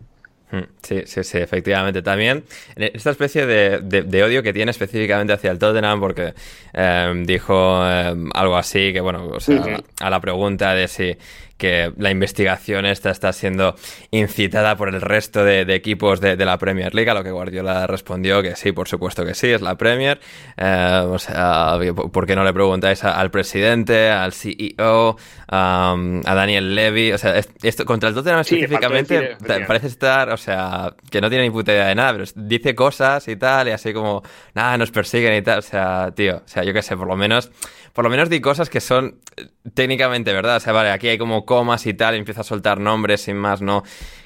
Hmm, 0.51 0.65
sí, 0.83 1.03
sí, 1.07 1.25
sí, 1.25 1.39
efectivamente. 1.39 2.03
También 2.03 2.45
esta 2.77 3.11
especie 3.11 3.45
de, 3.47 3.81
de, 3.81 4.23
odio 4.23 4.43
que 4.43 4.53
tiene 4.53 4.71
específicamente 4.71 5.33
hacia 5.33 5.51
el 5.51 5.59
Tottenham, 5.59 5.99
porque 6.01 6.35
em, 6.73 7.25
dijo 7.25 7.85
em, 7.89 8.31
algo 8.35 8.57
así, 8.57 8.93
que 8.93 9.01
bueno, 9.01 9.27
o 9.27 9.41
sea, 9.41 9.81
a 10.01 10.11
la 10.11 10.21
pregunta 10.21 10.75
de 10.75 10.87
si 10.87 11.17
que 11.57 11.93
la 11.97 12.11
investigación 12.11 12.85
esta 12.85 13.11
está 13.11 13.33
siendo 13.33 13.75
incitada 14.11 14.77
por 14.77 14.89
el 14.89 15.01
resto 15.01 15.45
de, 15.45 15.63
equipos 15.75 16.21
de, 16.21 16.37
la 16.37 16.59
Premier 16.59 16.95
League, 16.95 17.11
a 17.11 17.15
lo 17.15 17.23
que 17.23 17.31
Guardiola 17.31 17.87
respondió 17.87 18.43
que 18.43 18.57
sí, 18.57 18.73
por 18.73 18.89
supuesto 18.89 19.25
que 19.25 19.35
sí, 19.35 19.49
es 19.49 19.63
la 19.63 19.77
Premier. 19.77 20.21
Eh, 20.57 21.03
o 21.07 21.19
sea, 21.19 21.79
¿por 22.13 22.27
qué 22.27 22.35
no 22.35 22.45
le 22.45 22.53
preguntáis 22.53 23.05
al 23.05 23.31
presidente, 23.31 24.11
al 24.11 24.33
CEO, 24.33 25.17
a 25.49 25.97
Daniel 26.25 26.75
Levy? 26.75 27.13
O 27.13 27.19
sea, 27.19 27.41
esto 27.63 27.85
contra 27.85 28.09
el 28.09 28.15
Tottenham 28.15 28.41
específicamente 28.41 29.37
parece 29.67 29.87
estar, 29.87 30.31
o 30.31 30.37
sea, 30.37 30.95
que 31.11 31.21
no 31.21 31.29
tiene 31.29 31.45
ni 31.45 31.51
puta 31.51 31.73
idea 31.73 31.87
de 31.87 31.95
nada, 31.95 32.13
pero 32.13 32.25
dice 32.35 32.75
cosas 32.75 33.27
y 33.29 33.37
tal, 33.37 33.69
y 33.69 33.71
así 33.71 33.93
como, 33.93 34.23
nada, 34.55 34.77
nos 34.77 34.91
persiguen 34.91 35.35
y 35.35 35.43
tal. 35.43 35.61
O 35.61 35.63
sea, 35.63 36.13
tío, 36.15 36.39
o 36.45 36.49
sea, 36.49 36.65
yo 36.65 36.73
qué 36.73 36.83
sé, 36.83 36.97
por 36.97 37.07
lo 37.07 37.17
menos 37.17 37.51
por 37.95 38.05
lo 38.05 38.11
menos 38.11 38.29
di 38.29 38.41
cosas 38.41 38.69
que 38.69 38.81
son 38.81 39.21
eh, 39.37 39.47
técnicamente 39.73 40.33
verdad. 40.33 40.57
O 40.57 40.61
sea, 40.61 40.73
vale, 40.73 40.91
aquí 40.91 41.09
hay 41.09 41.17
como 41.17 41.44
comas 41.45 41.87
y 41.87 41.95
tal, 41.95 42.15
y 42.15 42.19
empieza 42.19 42.43
a 42.43 42.45
soltar 42.45 42.81
nombres 42.81 43.23
sin 43.23 43.37
más, 43.37 43.63
no. 43.63 43.83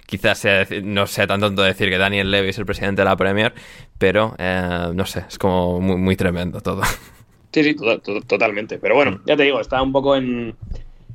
Quizás 0.06 0.38
sea, 0.38 0.66
no 0.82 1.06
sea 1.06 1.26
tan 1.26 1.40
tonto 1.40 1.62
decir 1.62 1.90
que 1.90 1.98
Daniel 1.98 2.30
Levy 2.30 2.48
es 2.48 2.58
el 2.58 2.64
presidente 2.64 3.02
de 3.02 3.06
la 3.06 3.16
Premier, 3.16 3.52
pero 3.98 4.34
eh, 4.38 4.90
no 4.94 5.04
sé, 5.04 5.24
es 5.28 5.38
como 5.38 5.80
muy, 5.80 5.96
muy 5.96 6.16
tremendo 6.16 6.60
todo. 6.60 6.82
Sí, 7.50 7.64
sí, 7.64 7.74
totalmente. 8.26 8.78
Pero 8.78 8.94
bueno, 8.94 9.22
ya 9.24 9.34
te 9.34 9.42
digo, 9.44 9.58
está 9.58 9.80
un 9.80 9.90
poco 9.90 10.14
en, 10.14 10.54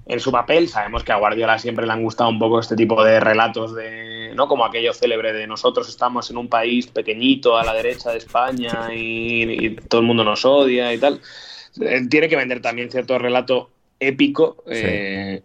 en 0.07 0.19
su 0.19 0.31
papel. 0.31 0.67
Sabemos 0.67 1.03
que 1.03 1.11
a 1.11 1.17
Guardiola 1.17 1.59
siempre 1.59 1.85
le 1.85 1.93
han 1.93 2.01
gustado 2.01 2.31
un 2.31 2.39
poco 2.39 2.59
este 2.59 2.75
tipo 2.75 3.03
de 3.03 3.19
relatos 3.19 3.75
de, 3.75 4.33
¿no? 4.35 4.47
Como 4.47 4.65
aquello 4.65 4.93
célebre 4.93 5.31
de 5.31 5.45
nosotros 5.45 5.87
estamos 5.87 6.31
en 6.31 6.37
un 6.37 6.49
país 6.49 6.87
pequeñito 6.87 7.55
a 7.55 7.63
la 7.63 7.73
derecha 7.73 8.11
de 8.11 8.17
España 8.17 8.89
y, 8.93 9.43
y 9.43 9.75
todo 9.75 10.01
el 10.01 10.07
mundo 10.07 10.23
nos 10.23 10.43
odia 10.43 10.91
y 10.91 10.97
tal. 10.97 11.21
Eh, 11.81 12.01
tiene 12.09 12.29
que 12.29 12.35
vender 12.35 12.61
también 12.61 12.91
cierto 12.91 13.17
relato 13.17 13.69
épico 13.99 14.63
eh, 14.67 15.41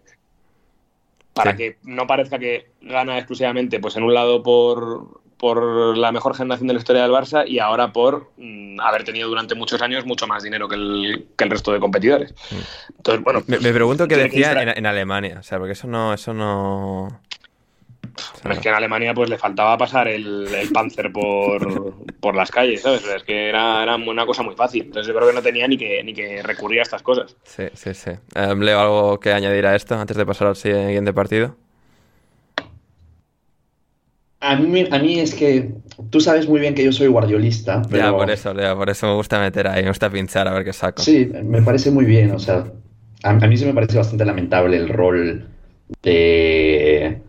para 1.39 1.55
que 1.55 1.77
no 1.83 2.05
parezca 2.05 2.37
que 2.37 2.67
gana 2.81 3.17
exclusivamente 3.17 3.79
pues 3.79 3.95
en 3.95 4.03
un 4.03 4.13
lado 4.13 4.43
por, 4.43 5.21
por 5.37 5.97
la 5.97 6.11
mejor 6.11 6.35
generación 6.35 6.67
de 6.67 6.73
la 6.73 6.79
historia 6.79 7.03
del 7.03 7.11
Barça 7.11 7.47
y 7.47 7.59
ahora 7.59 7.93
por 7.93 8.31
mm, 8.35 8.81
haber 8.81 9.05
tenido 9.05 9.29
durante 9.29 9.55
muchos 9.55 9.81
años 9.81 10.05
mucho 10.05 10.27
más 10.27 10.43
dinero 10.43 10.67
que 10.67 10.75
el, 10.75 11.27
que 11.37 11.45
el 11.45 11.49
resto 11.49 11.71
de 11.71 11.79
competidores. 11.79 12.33
Mm. 12.51 12.95
Entonces, 12.97 13.23
bueno. 13.23 13.43
Me, 13.47 13.57
pregunto 13.73 14.07
qué 14.09 14.17
decía 14.17 14.61
en, 14.61 14.69
en, 14.69 14.85
Alemania, 14.85 15.37
o 15.39 15.43
sea, 15.43 15.57
porque 15.57 15.73
eso 15.73 15.87
no, 15.87 16.13
eso 16.13 16.33
no. 16.33 17.21
Es 18.49 18.59
que 18.59 18.69
en 18.69 18.75
Alemania 18.75 19.13
pues 19.13 19.29
le 19.29 19.37
faltaba 19.37 19.77
pasar 19.77 20.07
el, 20.07 20.47
el 20.53 20.69
Panzer 20.69 21.11
por, 21.11 21.93
por, 22.19 22.35
las 22.35 22.51
calles, 22.51 22.81
¿sabes? 22.81 23.05
Es 23.05 23.23
que 23.23 23.49
era, 23.49 23.83
era, 23.83 23.95
una 23.95 24.25
cosa 24.25 24.43
muy 24.43 24.55
fácil. 24.55 24.83
Entonces 24.83 25.07
yo 25.07 25.15
creo 25.15 25.29
que 25.29 25.35
no 25.35 25.41
tenía 25.41 25.67
ni 25.67 25.77
que, 25.77 26.03
ni 26.03 26.13
que 26.13 26.41
recurrir 26.43 26.79
a 26.79 26.83
estas 26.83 27.01
cosas. 27.01 27.35
Sí, 27.43 27.65
sí, 27.73 27.93
sí. 27.93 28.11
Em, 28.35 28.59
¿Leo 28.59 28.79
algo 28.79 29.19
que 29.19 29.31
añadir 29.31 29.65
a 29.65 29.75
esto 29.75 29.95
antes 29.95 30.17
de 30.17 30.25
pasar 30.25 30.47
al 30.47 30.55
siguiente 30.55 31.13
partido? 31.13 31.55
A 34.41 34.55
mí, 34.55 34.87
a 34.89 34.99
mí 34.99 35.19
es 35.19 35.35
que 35.35 35.69
tú 36.09 36.21
sabes 36.21 36.47
muy 36.47 36.61
bien 36.61 36.73
que 36.73 36.83
yo 36.83 36.93
soy 36.93 37.07
guardiolista. 37.07 37.81
Pero... 37.89 38.03
Ya, 38.03 38.11
por 38.11 38.31
eso, 38.31 38.53
Leo, 38.53 38.77
por 38.77 38.89
eso 38.89 39.07
me 39.07 39.15
gusta 39.15 39.39
meter 39.39 39.67
ahí, 39.67 39.83
me 39.83 39.89
gusta 39.89 40.09
pinchar 40.09 40.47
a 40.47 40.53
ver 40.53 40.63
qué 40.63 40.71
saco. 40.71 41.01
Sí, 41.01 41.29
me 41.43 41.61
parece 41.61 41.91
muy 41.91 42.05
bien, 42.05 42.31
o 42.31 42.39
sea, 42.39 42.65
a, 43.23 43.29
a 43.31 43.47
mí 43.47 43.57
sí 43.57 43.65
me 43.65 43.73
parece 43.73 43.97
bastante 43.97 44.23
lamentable 44.23 44.77
el 44.77 44.87
rol 44.87 45.49
de 46.01 47.21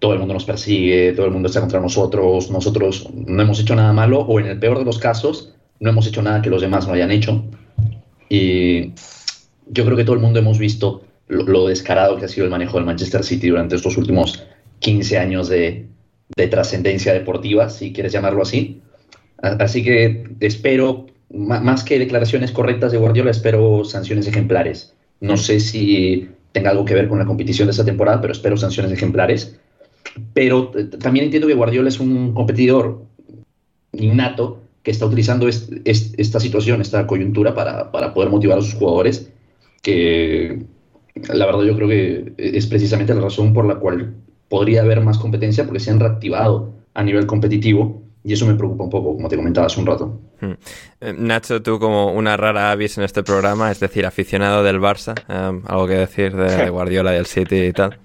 todo 0.00 0.14
el 0.14 0.18
mundo 0.18 0.34
nos 0.34 0.44
persigue, 0.44 1.12
todo 1.12 1.26
el 1.26 1.32
mundo 1.32 1.48
está 1.48 1.60
contra 1.60 1.78
nosotros, 1.78 2.50
nosotros 2.50 3.08
no 3.14 3.42
hemos 3.42 3.60
hecho 3.60 3.76
nada 3.76 3.92
malo 3.92 4.20
o 4.20 4.40
en 4.40 4.46
el 4.46 4.58
peor 4.58 4.78
de 4.78 4.84
los 4.84 4.98
casos 4.98 5.54
no 5.78 5.90
hemos 5.90 6.06
hecho 6.06 6.22
nada 6.22 6.42
que 6.42 6.50
los 6.50 6.62
demás 6.62 6.86
no 6.86 6.94
hayan 6.94 7.10
hecho. 7.10 7.44
Y 8.28 8.92
yo 9.66 9.84
creo 9.84 9.96
que 9.96 10.04
todo 10.04 10.14
el 10.14 10.22
mundo 10.22 10.38
hemos 10.38 10.58
visto 10.58 11.02
lo, 11.28 11.66
descarado 11.66 12.16
que 12.16 12.24
ha 12.24 12.28
sido 12.28 12.44
el 12.44 12.50
manejo 12.50 12.76
del 12.76 12.86
Manchester 12.86 13.24
City 13.24 13.48
durante 13.48 13.76
estos 13.76 13.96
últimos 13.96 14.44
15 14.80 15.18
años 15.18 15.48
de, 15.48 15.86
de 16.36 16.46
trascendencia 16.48 17.12
deportiva, 17.12 17.70
si 17.70 17.92
quieres 17.92 18.12
llamarlo 18.12 18.42
así. 18.42 18.80
Así 19.38 19.82
que 19.82 20.28
espero, 20.40 21.06
más 21.30 21.82
que 21.82 21.98
declaraciones 21.98 22.52
correctas 22.52 22.92
de 22.92 22.98
Guardiola, 22.98 23.30
espero 23.30 23.84
sanciones 23.84 24.26
ejemplares. 24.26 24.94
No 25.20 25.36
sé 25.36 25.60
si 25.60 26.28
tenga 26.52 26.70
algo 26.70 26.84
que 26.84 26.94
ver 26.94 27.08
con 27.08 27.18
la 27.18 27.26
competición 27.26 27.66
de 27.66 27.72
esta 27.72 27.84
temporada, 27.84 28.20
pero 28.20 28.32
espero 28.32 28.56
sanciones 28.56 28.92
ejemplares 28.92 29.58
pero 30.32 30.72
eh, 30.76 30.84
también 30.84 31.26
entiendo 31.26 31.48
que 31.48 31.54
Guardiola 31.54 31.88
es 31.88 32.00
un 32.00 32.34
competidor 32.34 33.02
innato 33.92 34.60
que 34.82 34.90
está 34.90 35.06
utilizando 35.06 35.46
esta 35.48 36.40
situación, 36.40 36.80
esta 36.80 37.06
coyuntura 37.06 37.54
para, 37.54 38.14
poder 38.14 38.30
motivar 38.30 38.58
a 38.58 38.62
sus 38.62 38.74
jugadores, 38.74 39.30
que 39.82 40.64
la 41.28 41.46
verdad 41.46 41.62
yo 41.62 41.76
creo 41.76 41.88
que 41.88 42.32
es 42.38 42.66
precisamente 42.66 43.14
la 43.14 43.20
razón 43.20 43.52
por 43.52 43.66
la 43.66 43.74
cual 43.74 44.14
podría 44.48 44.82
haber 44.82 45.02
más 45.02 45.18
competencia 45.18 45.64
porque 45.64 45.80
se 45.80 45.90
han 45.90 46.00
reactivado 46.00 46.72
a 46.94 47.02
nivel 47.02 47.26
competitivo 47.26 48.02
y 48.22 48.32
eso 48.32 48.46
me 48.46 48.54
preocupa 48.54 48.84
un 48.84 48.90
poco, 48.90 49.14
como 49.14 49.28
te 49.28 49.36
comentaba 49.36 49.66
hace 49.66 49.80
un 49.80 49.86
rato. 49.86 50.20
Hmm. 50.40 50.52
Eh, 51.00 51.14
Nacho, 51.16 51.62
tú 51.62 51.78
como 51.78 52.12
una 52.12 52.36
rara 52.36 52.70
avis 52.70 52.98
en 52.98 53.04
este 53.04 53.22
programa, 53.22 53.70
es 53.70 53.80
decir, 53.80 54.04
aficionado 54.04 54.62
del 54.62 54.78
Barça, 54.78 55.14
eh, 55.28 55.62
algo 55.66 55.86
que 55.86 55.94
decir 55.94 56.36
de 56.36 56.68
Guardiola 56.70 57.14
y 57.14 57.18
el 57.18 57.26
City 57.26 57.66
y 57.66 57.72
tal. 57.72 57.98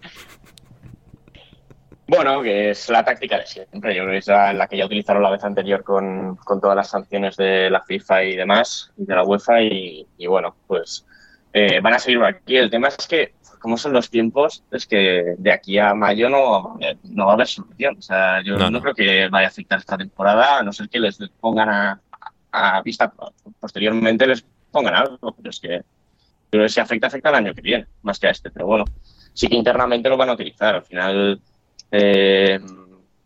Bueno, 2.08 2.44
que 2.44 2.70
es 2.70 2.88
la 2.90 3.04
táctica 3.04 3.40
de 3.40 3.48
siempre. 3.48 3.96
Yo 3.96 4.04
creo 4.04 4.12
que 4.12 4.18
es 4.18 4.28
la, 4.28 4.68
que 4.68 4.78
ya 4.78 4.86
utilizaron 4.86 5.24
la 5.24 5.32
vez 5.32 5.44
anterior 5.44 5.84
con, 5.84 6.38
todas 6.62 6.76
las 6.76 6.90
sanciones 6.90 7.36
de 7.36 7.70
la 7.70 7.82
FIFA 7.82 8.24
y 8.24 8.36
demás, 8.36 8.92
y 8.96 9.06
de 9.06 9.16
la 9.16 9.24
UEFA, 9.24 9.62
y, 9.64 10.06
bueno, 10.28 10.56
pues 10.68 11.06
eh, 11.54 11.80
van 11.82 11.96
a 11.96 12.00
seguir 12.00 12.24
aquí. 12.24 12.58
El 12.58 12.70
tema 12.70 12.90
es 12.90 13.08
que, 13.08 13.34
como 13.60 13.78
son 13.78 13.94
los 13.94 14.12
tiempos, 14.12 14.64
es 14.72 14.86
que 14.86 15.34
de 15.38 15.52
aquí 15.52 15.80
a 15.80 15.96
mayo 15.96 16.30
no, 16.30 16.78
no 17.04 17.26
va 17.26 17.32
a 17.32 17.36
haber 17.36 17.48
solución. 17.48 17.98
O 17.98 18.02
sea, 18.02 18.44
yo 18.44 18.58
no, 18.58 18.82
creo 18.82 18.94
que 18.94 19.28
vaya 19.30 19.48
a 19.48 19.50
afectar 19.50 19.80
esta 19.80 19.98
temporada, 19.98 20.60
a 20.60 20.64
no 20.64 20.72
ser 20.74 20.90
que 20.90 21.00
les 21.00 21.18
pongan 21.40 21.70
a, 21.70 22.02
a 22.52 22.82
vista 22.84 23.12
posteriormente, 23.60 24.28
les 24.28 24.46
pongan 24.70 24.94
algo, 24.94 25.34
pero 25.34 25.50
es 25.50 25.60
que 25.60 25.82
creo 26.52 26.64
que 26.64 26.70
si 26.70 26.80
afecta, 26.80 27.08
afecta 27.08 27.30
al 27.30 27.36
año 27.36 27.54
que 27.56 27.62
viene, 27.62 27.88
más 28.04 28.20
que 28.20 28.28
a 28.28 28.32
este. 28.32 28.52
Pero 28.52 28.68
bueno, 28.68 28.86
sí 29.34 29.48
que 29.48 29.56
internamente 29.56 30.08
lo 30.08 30.18
van 30.18 30.30
a 30.30 30.34
utilizar. 30.34 30.76
Al 30.76 30.84
final 30.84 31.42
eh, 31.92 32.60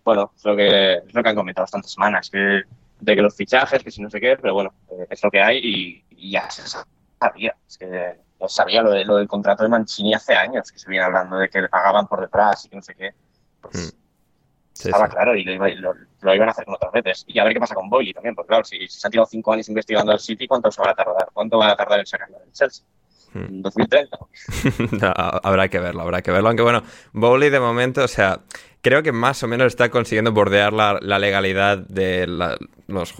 bueno, 0.03 0.31
es 0.35 0.45
lo, 0.45 0.55
que, 0.55 0.93
es 0.95 1.13
lo 1.13 1.23
que 1.23 1.29
han 1.29 1.35
comentado 1.35 1.63
bastantes 1.63 1.91
semanas, 1.91 2.29
que, 2.29 2.63
de 2.99 3.15
que 3.15 3.21
los 3.21 3.35
fichajes, 3.35 3.83
que 3.83 3.91
si 3.91 4.01
no 4.01 4.09
sé 4.09 4.19
qué, 4.19 4.37
pero 4.37 4.53
bueno, 4.53 4.73
eh, 4.91 5.07
es 5.09 5.23
lo 5.23 5.31
que 5.31 5.41
hay 5.41 6.03
y, 6.11 6.31
ya 6.31 6.49
se 6.49 6.63
sabía. 7.19 7.55
Es 7.67 7.77
que 7.77 8.17
sabía 8.47 8.81
lo, 8.81 8.91
de, 8.91 9.05
lo 9.05 9.17
del 9.17 9.27
contrato 9.27 9.63
de 9.63 9.69
Mancini 9.69 10.13
hace 10.13 10.33
años, 10.33 10.71
que 10.71 10.79
se 10.79 10.89
viene 10.89 11.05
hablando 11.05 11.37
de 11.37 11.49
que 11.49 11.61
le 11.61 11.69
pagaban 11.69 12.07
por 12.07 12.21
detrás 12.21 12.65
y 12.65 12.69
que 12.69 12.75
no 12.75 12.81
sé 12.81 12.95
qué. 12.95 13.11
Pues 13.61 13.93
mm. 13.93 14.87
estaba 14.87 15.07
claro 15.07 15.35
y 15.35 15.43
lo, 15.43 16.35
iban 16.35 16.47
a 16.47 16.51
hacer 16.51 16.65
con 16.65 16.75
otras 16.75 16.91
veces. 16.91 17.25
Y 17.27 17.39
a 17.39 17.43
ver 17.43 17.53
qué 17.53 17.59
pasa 17.59 17.75
con 17.75 17.89
Boyle 17.89 18.13
también, 18.13 18.35
porque 18.35 18.49
claro, 18.49 18.63
si, 18.63 18.87
se 18.87 19.07
han 19.07 19.11
tirado 19.11 19.27
cinco 19.27 19.53
años 19.53 19.69
investigando 19.69 20.11
al 20.11 20.19
City, 20.19 20.47
¿cuánto 20.47 20.71
se 20.71 20.81
van 20.81 20.91
a 20.91 20.95
tardar? 20.95 21.29
¿Cuánto 21.33 21.57
van 21.57 21.69
a 21.69 21.75
tardar 21.75 21.99
en 21.99 22.05
sacarlo 22.05 22.39
del 22.39 22.51
Chelsea? 22.51 22.85
2030. 23.33 24.17
Hmm. 24.17 24.97
habrá 25.43 25.67
que 25.67 25.79
verlo, 25.79 26.01
habrá 26.01 26.21
que 26.21 26.31
verlo. 26.31 26.49
Aunque 26.49 26.63
bueno, 26.63 26.83
Bowley 27.13 27.49
de 27.49 27.59
momento, 27.59 28.03
o 28.03 28.07
sea, 28.07 28.41
creo 28.81 29.03
que 29.03 29.11
más 29.11 29.43
o 29.43 29.47
menos 29.47 29.67
está 29.67 29.89
consiguiendo 29.89 30.31
bordear 30.31 30.73
la, 30.73 31.19
legalidad 31.19 31.77
de 31.77 32.27
los, 32.87 33.13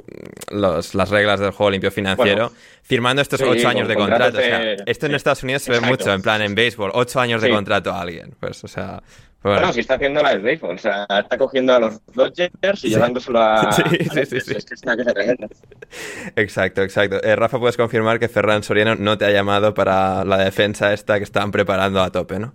las 0.50 1.10
reglas 1.10 1.40
del 1.40 1.52
juego 1.52 1.72
limpio 1.72 1.92
financiero, 1.92 2.52
firmando 2.82 3.22
estos 3.22 3.42
ocho 3.42 3.68
años 3.68 3.88
de 3.88 3.96
contrato. 3.96 4.40
esto 4.86 5.06
en 5.06 5.16
Estados 5.16 5.44
Unidos 5.44 5.64
se 5.64 5.72
ve 5.72 5.82
mucho, 5.82 6.14
en 6.14 6.22
plan 6.22 6.42
en 6.42 6.56
béisbol, 6.56 6.92
ocho 6.94 7.20
años 7.20 7.42
de 7.42 7.50
contrato 7.50 7.92
a 7.92 8.02
alguien. 8.02 8.36
Pues, 8.40 8.64
o 8.64 8.68
sea. 8.68 9.02
Bueno. 9.42 9.72
si 9.72 9.80
está 9.80 9.94
haciendo 9.94 10.22
la 10.22 10.32
del 10.32 10.42
béisbol, 10.42 10.76
o 10.76 10.78
sea, 10.78 11.06
está 11.10 11.38
cogiendo 11.38 11.74
a 11.74 11.80
los 11.80 12.06
Dodgers 12.08 12.84
y 12.84 12.90
llevándoselo 12.90 13.40
a. 13.42 13.72
Sí, 13.72 13.84
sí, 14.14 14.26
sí. 14.26 14.42
sí. 14.42 14.54
Es 14.56 14.66
que 14.66 14.76
Exacto, 16.36 16.82
exacto. 16.84 17.24
Eh, 17.24 17.36
Rafa, 17.36 17.58
puedes 17.58 17.78
confirmar 17.78 18.20
que 18.20 18.28
Ferran 18.28 18.64
Soriano 18.64 18.96
no 18.96 19.18
te 19.18 19.26
ha 19.26 19.32
llamado 19.32 19.74
para 19.74 20.26
la 20.26 20.38
defensa 20.38 20.94
esta 20.94 21.18
que 21.18 21.24
estaban 21.24 21.52
preparando 21.52 22.02
a 22.02 22.12
tope, 22.12 22.40
¿no? 22.40 22.54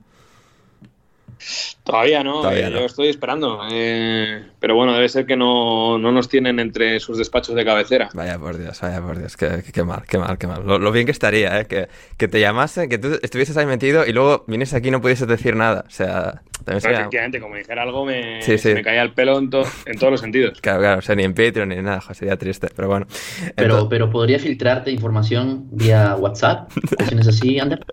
Todavía 1.85 2.25
no, 2.25 2.51
eh, 2.51 2.71
yo 2.71 2.87
estoy 2.87 3.09
esperando. 3.09 3.61
Eh, 3.71 4.43
pero 4.59 4.75
bueno, 4.75 4.95
debe 4.95 5.09
ser 5.09 5.27
que 5.27 5.37
no, 5.37 5.99
nos 5.99 6.29
tienen 6.29 6.59
entre 6.59 6.99
sus 6.99 7.19
despachos 7.19 7.55
de 7.55 7.65
cabecera. 7.65 8.09
Vaya 8.15 8.39
por 8.39 8.57
Dios, 8.57 8.81
vaya 8.81 9.03
por 9.03 9.19
Dios, 9.19 9.37
qué, 9.37 9.83
mal, 9.85 10.03
qué 10.09 10.19
mal, 10.19 10.39
qué 10.39 10.47
mal. 10.47 10.65
Lo, 10.65 10.93
bien 10.93 11.05
que 11.05 11.13
estaría, 11.13 11.61
¿eh? 11.61 11.67
Que, 11.67 11.89
que, 12.17 12.29
te 12.29 12.41
llamase, 12.41 12.89
que 12.89 12.99
tú 12.99 13.19
estuvieses 13.23 13.57
ahí 13.57 13.67
metido 13.67 14.07
y 14.07 14.13
luego 14.13 14.45
vienes 14.47 14.73
aquí 14.73 14.89
y 14.89 14.91
no 14.91 15.03
pudieses 15.03 15.29
decir 15.29 15.57
nada. 15.57 15.85
O 15.87 15.91
sea, 15.91 16.43
también 16.65 16.81
sería... 16.81 17.01
Efectivamente, 17.01 17.41
como 17.41 17.57
dijera 17.57 17.83
algo, 17.83 18.07
me, 18.07 18.41
me 18.47 18.83
caía 18.83 19.03
el 19.03 19.13
pelo 19.13 19.39
en, 19.39 19.45
en, 19.45 19.99
todos 19.99 20.11
los 20.11 20.21
sentidos. 20.21 20.61
Claro, 20.63 20.81
claro, 20.81 20.99
o 21.01 21.03
sea, 21.03 21.15
ni 21.15 21.25
en 21.25 21.35
Patreon 21.35 21.69
ni 21.69 21.77
nada, 21.77 22.01
sería 22.15 22.39
triste, 22.39 22.69
pero 22.75 22.89
bueno. 22.89 23.07
Pero, 23.57 23.89
pero 23.91 24.09
podría 24.09 24.39
filtrarte 24.39 24.91
información 24.91 25.67
vía 25.71 26.17
WhatsApp, 26.17 26.71
¿tienes 27.09 27.29
así, 27.29 27.59
Ander? 27.59 27.85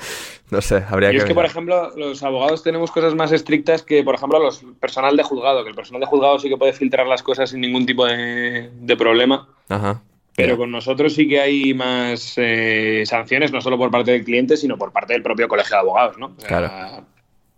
No 0.50 0.60
sé, 0.60 0.84
habría 0.88 1.10
y 1.10 1.12
que. 1.12 1.18
es 1.18 1.24
que, 1.24 1.34
por 1.34 1.44
ejemplo, 1.44 1.92
los 1.96 2.22
abogados 2.22 2.62
tenemos 2.62 2.90
cosas 2.90 3.14
más 3.14 3.30
estrictas 3.32 3.82
que, 3.82 4.02
por 4.02 4.16
ejemplo, 4.16 4.38
los 4.40 4.64
personal 4.80 5.16
de 5.16 5.22
juzgado, 5.22 5.62
que 5.62 5.70
el 5.70 5.76
personal 5.76 6.00
de 6.00 6.06
juzgado 6.06 6.38
sí 6.38 6.48
que 6.48 6.56
puede 6.56 6.72
filtrar 6.72 7.06
las 7.06 7.22
cosas 7.22 7.50
sin 7.50 7.60
ningún 7.60 7.86
tipo 7.86 8.04
de, 8.04 8.96
problema. 8.98 9.48
Ajá. 9.68 10.02
Pero 10.34 10.56
con 10.56 10.70
nosotros 10.70 11.14
sí 11.14 11.28
que 11.28 11.40
hay 11.40 11.74
más 11.74 12.34
eh, 12.36 13.02
sanciones, 13.04 13.52
no 13.52 13.60
solo 13.60 13.76
por 13.76 13.90
parte 13.90 14.12
del 14.12 14.24
cliente, 14.24 14.56
sino 14.56 14.78
por 14.78 14.90
parte 14.90 15.12
del 15.12 15.22
propio 15.22 15.48
colegio 15.48 15.76
de 15.76 15.80
abogados, 15.80 16.18
¿no? 16.18 16.34
claro. 16.36 17.04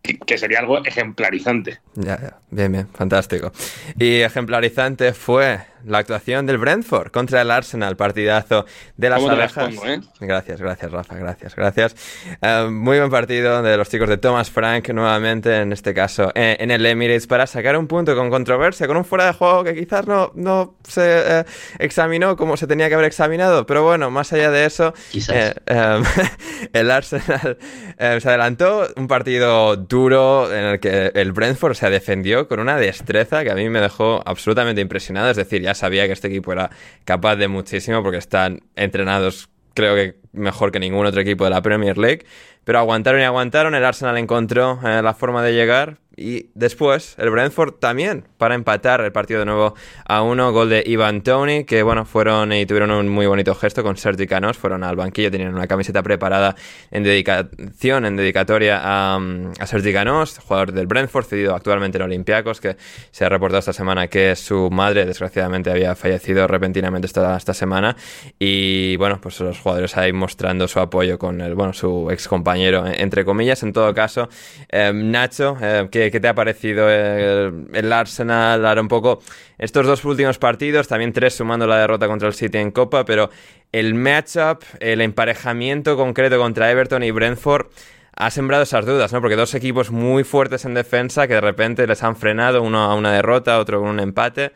que, 0.02 0.36
sería 0.36 0.58
algo 0.58 0.84
ejemplarizante. 0.84 1.78
Ya, 1.94 2.20
ya, 2.20 2.38
bien, 2.50 2.72
bien, 2.72 2.88
fantástico. 2.88 3.52
Y 3.98 4.20
ejemplarizante 4.20 5.12
fue 5.12 5.60
la 5.86 5.98
actuación 5.98 6.46
del 6.46 6.58
Brentford 6.58 7.10
contra 7.10 7.42
el 7.42 7.50
Arsenal, 7.50 7.96
partidazo 7.96 8.66
de 8.96 9.10
las 9.10 9.22
abejas. 9.22 9.74
Eh? 9.84 10.00
Gracias, 10.20 10.60
gracias, 10.60 10.90
Rafa, 10.90 11.16
gracias, 11.16 11.54
gracias. 11.54 11.96
Eh, 12.40 12.68
muy 12.70 12.98
buen 12.98 13.10
partido 13.10 13.62
de 13.62 13.76
los 13.76 13.88
chicos 13.88 14.08
de 14.08 14.16
Thomas 14.18 14.50
Frank, 14.50 14.88
nuevamente, 14.90 15.56
en 15.56 15.72
este 15.72 15.94
caso, 15.94 16.30
eh, 16.34 16.56
en 16.60 16.70
el 16.70 16.84
Emirates, 16.86 17.26
para 17.26 17.46
sacar 17.46 17.76
un 17.76 17.86
punto 17.86 18.14
con 18.14 18.30
controversia, 18.30 18.86
con 18.86 18.96
un 18.96 19.04
fuera 19.04 19.26
de 19.26 19.32
juego 19.32 19.64
que 19.64 19.74
quizás 19.74 20.06
no, 20.06 20.32
no 20.34 20.76
se 20.86 21.44
examinó 21.78 22.36
como 22.36 22.56
se 22.56 22.66
tenía 22.66 22.88
que 22.88 22.94
haber 22.94 23.06
examinado, 23.06 23.66
pero 23.66 23.82
bueno, 23.82 24.10
más 24.10 24.32
allá 24.32 24.50
de 24.50 24.66
eso, 24.66 24.94
el 26.72 26.90
Arsenal 26.90 27.58
se 27.98 28.28
adelantó, 28.28 28.86
un 28.96 29.08
partido 29.08 29.76
duro 29.76 30.52
en 30.52 30.64
el 30.64 30.80
que 30.80 31.12
el 31.14 31.32
Brentford 31.32 31.74
se 31.74 31.90
defendió 31.90 32.48
con 32.48 32.60
una 32.60 32.76
destreza 32.76 33.42
que 33.44 33.50
a 33.50 33.54
mí 33.54 33.68
me 33.68 33.80
dejó 33.80 34.22
absolutamente 34.24 34.80
impresionado, 34.80 35.30
es 35.30 35.36
decir, 35.36 35.62
ya 35.62 35.71
sabía 35.74 36.06
que 36.06 36.12
este 36.12 36.28
equipo 36.28 36.52
era 36.52 36.70
capaz 37.04 37.36
de 37.36 37.48
muchísimo 37.48 38.02
porque 38.02 38.18
están 38.18 38.60
entrenados, 38.76 39.48
creo 39.74 39.94
que 39.94 40.16
mejor 40.32 40.72
que 40.72 40.80
ningún 40.80 41.06
otro 41.06 41.20
equipo 41.20 41.44
de 41.44 41.50
la 41.50 41.62
Premier 41.62 41.98
League. 41.98 42.26
Pero 42.64 42.78
aguantaron 42.78 43.20
y 43.20 43.24
aguantaron, 43.24 43.74
el 43.74 43.84
Arsenal 43.84 44.18
encontró 44.18 44.78
eh, 44.84 45.02
la 45.02 45.14
forma 45.14 45.42
de 45.42 45.52
llegar 45.54 45.98
y 46.16 46.46
después 46.54 47.14
el 47.18 47.30
Brentford 47.30 47.74
también 47.74 48.24
para 48.38 48.54
empatar 48.54 49.00
el 49.00 49.12
partido 49.12 49.40
de 49.40 49.46
nuevo 49.46 49.74
a 50.06 50.22
uno, 50.22 50.52
gol 50.52 50.68
de 50.68 50.82
Ivan 50.86 51.22
Tony, 51.22 51.64
que 51.64 51.82
bueno, 51.82 52.04
fueron 52.04 52.52
y 52.52 52.66
tuvieron 52.66 52.90
un 52.90 53.08
muy 53.08 53.26
bonito 53.26 53.54
gesto 53.54 53.82
con 53.82 53.96
Sergi 53.96 54.26
Canos, 54.26 54.58
fueron 54.58 54.84
al 54.84 54.96
banquillo, 54.96 55.30
tenían 55.30 55.54
una 55.54 55.66
camiseta 55.66 56.02
preparada 56.02 56.54
en 56.90 57.02
dedicación, 57.02 58.04
en 58.04 58.16
dedicatoria 58.16 58.80
a, 58.82 59.20
a 59.58 59.66
Sergi 59.66 59.92
Canos, 59.92 60.38
jugador 60.38 60.72
del 60.72 60.86
Brentford, 60.86 61.24
cedido 61.24 61.54
actualmente 61.54 61.98
en 61.98 62.02
Olympiacos, 62.02 62.60
que 62.60 62.76
se 63.10 63.24
ha 63.24 63.28
reportado 63.28 63.60
esta 63.60 63.72
semana 63.72 64.08
que 64.08 64.36
su 64.36 64.70
madre 64.70 65.06
desgraciadamente 65.06 65.70
había 65.70 65.94
fallecido 65.94 66.46
repentinamente 66.46 67.06
esta, 67.06 67.36
esta 67.36 67.54
semana. 67.54 67.96
Y 68.38 68.96
bueno, 68.96 69.20
pues 69.20 69.40
los 69.40 69.58
jugadores 69.58 69.96
ahí 69.96 70.12
mostrando 70.12 70.68
su 70.68 70.80
apoyo 70.80 71.18
con 71.18 71.40
el, 71.40 71.54
bueno, 71.54 71.72
su 71.72 72.10
ex 72.10 72.28
compañero, 72.28 72.84
entre 72.86 73.24
comillas, 73.24 73.62
en 73.62 73.72
todo 73.72 73.94
caso, 73.94 74.28
eh, 74.68 74.92
Nacho, 74.94 75.56
eh, 75.60 75.88
que 75.90 76.01
¿Qué, 76.10 76.20
te 76.20 76.28
ha 76.28 76.34
parecido 76.34 76.90
el, 76.90 77.92
Arsenal? 77.92 78.64
Ahora 78.66 78.80
un 78.80 78.88
poco 78.88 79.20
estos 79.58 79.86
dos 79.86 80.04
últimos 80.04 80.38
partidos, 80.38 80.88
también 80.88 81.12
tres 81.12 81.34
sumando 81.34 81.66
la 81.66 81.78
derrota 81.78 82.06
contra 82.06 82.28
el 82.28 82.34
City 82.34 82.58
en 82.58 82.70
Copa, 82.70 83.04
pero 83.04 83.30
el 83.72 83.94
matchup, 83.94 84.62
el 84.80 85.00
emparejamiento 85.00 85.96
concreto 85.96 86.38
contra 86.38 86.70
Everton 86.70 87.02
y 87.02 87.10
Brentford 87.10 87.66
ha 88.14 88.30
sembrado 88.30 88.62
esas 88.62 88.84
dudas, 88.84 89.12
¿no? 89.12 89.20
Porque 89.20 89.36
dos 89.36 89.54
equipos 89.54 89.90
muy 89.90 90.24
fuertes 90.24 90.64
en 90.64 90.74
defensa 90.74 91.26
que 91.26 91.34
de 91.34 91.40
repente 91.40 91.86
les 91.86 92.02
han 92.02 92.16
frenado, 92.16 92.62
uno 92.62 92.82
a 92.82 92.94
una 92.94 93.12
derrota, 93.12 93.58
otro 93.58 93.80
con 93.80 93.88
un 93.88 94.00
empate. 94.00 94.52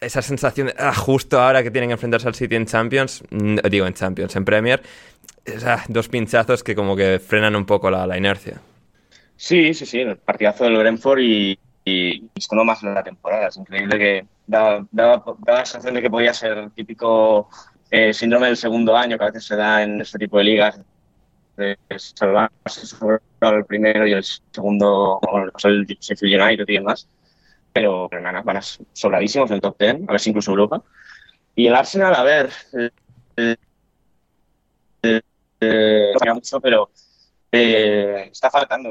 Esa 0.00 0.22
sensación 0.22 0.68
de, 0.68 0.74
ah, 0.78 0.94
justo 0.94 1.40
ahora 1.40 1.62
que 1.62 1.70
tienen 1.70 1.88
que 1.90 1.94
enfrentarse 1.94 2.28
al 2.28 2.34
City 2.34 2.56
en 2.56 2.66
Champions, 2.66 3.22
digo 3.70 3.86
en 3.86 3.94
Champions, 3.94 4.34
en 4.36 4.44
Premier, 4.44 4.82
dos 5.88 6.08
pinchazos 6.08 6.62
que 6.62 6.74
como 6.74 6.96
que 6.96 7.20
frenan 7.24 7.56
un 7.56 7.66
poco 7.66 7.90
la 7.90 8.16
inercia. 8.16 8.60
Sí, 9.36 9.74
sí, 9.74 9.86
sí, 9.86 10.00
el 10.00 10.16
partidazo 10.16 10.64
del 10.64 10.78
Brentford 10.78 11.18
y, 11.20 11.58
y, 11.84 12.30
y 12.34 12.56
más 12.64 12.82
la 12.82 13.02
temporada. 13.02 13.48
Es 13.48 13.56
increíble 13.56 13.98
que 13.98 14.26
da, 14.46 14.86
la 14.92 15.64
sensación 15.66 15.94
de 15.94 16.02
que 16.02 16.10
podía 16.10 16.32
ser 16.32 16.58
el 16.58 16.72
típico 16.72 17.48
eh, 17.90 18.12
síndrome 18.12 18.46
del 18.46 18.56
segundo 18.56 18.96
año 18.96 19.18
que 19.18 19.24
a 19.24 19.28
veces 19.28 19.44
se 19.44 19.56
da 19.56 19.82
en 19.82 20.00
este 20.00 20.18
tipo 20.18 20.38
de 20.38 20.44
ligas, 20.44 20.80
de 21.56 21.78
salvarse 21.96 22.96
el 23.40 23.64
primero 23.66 24.06
y 24.06 24.12
el 24.12 24.24
segundo, 24.24 25.18
como 25.22 25.44
el 25.44 25.52
Sheffield 26.00 26.40
United 26.40 26.64
y 26.68 26.74
demás. 26.74 27.08
Pero, 27.72 28.08
pero 28.08 28.22
nada, 28.22 28.42
van 28.42 28.58
a 28.58 28.62
sobradísimos 28.62 29.50
en 29.50 29.56
el 29.56 29.60
top 29.60 29.76
10, 29.78 29.96
a 30.08 30.12
ver 30.12 30.20
si 30.20 30.30
incluso 30.30 30.52
Europa. 30.52 30.82
Y 31.56 31.66
el 31.66 31.74
Arsenal, 31.74 32.14
a 32.14 32.22
ver, 32.22 32.50
eh, 32.72 33.56
eh, 35.02 35.20
eh 35.60 36.12
mucho, 36.32 36.60
pero 36.60 36.90
eh, 37.56 38.28
está 38.30 38.50
faltando. 38.50 38.90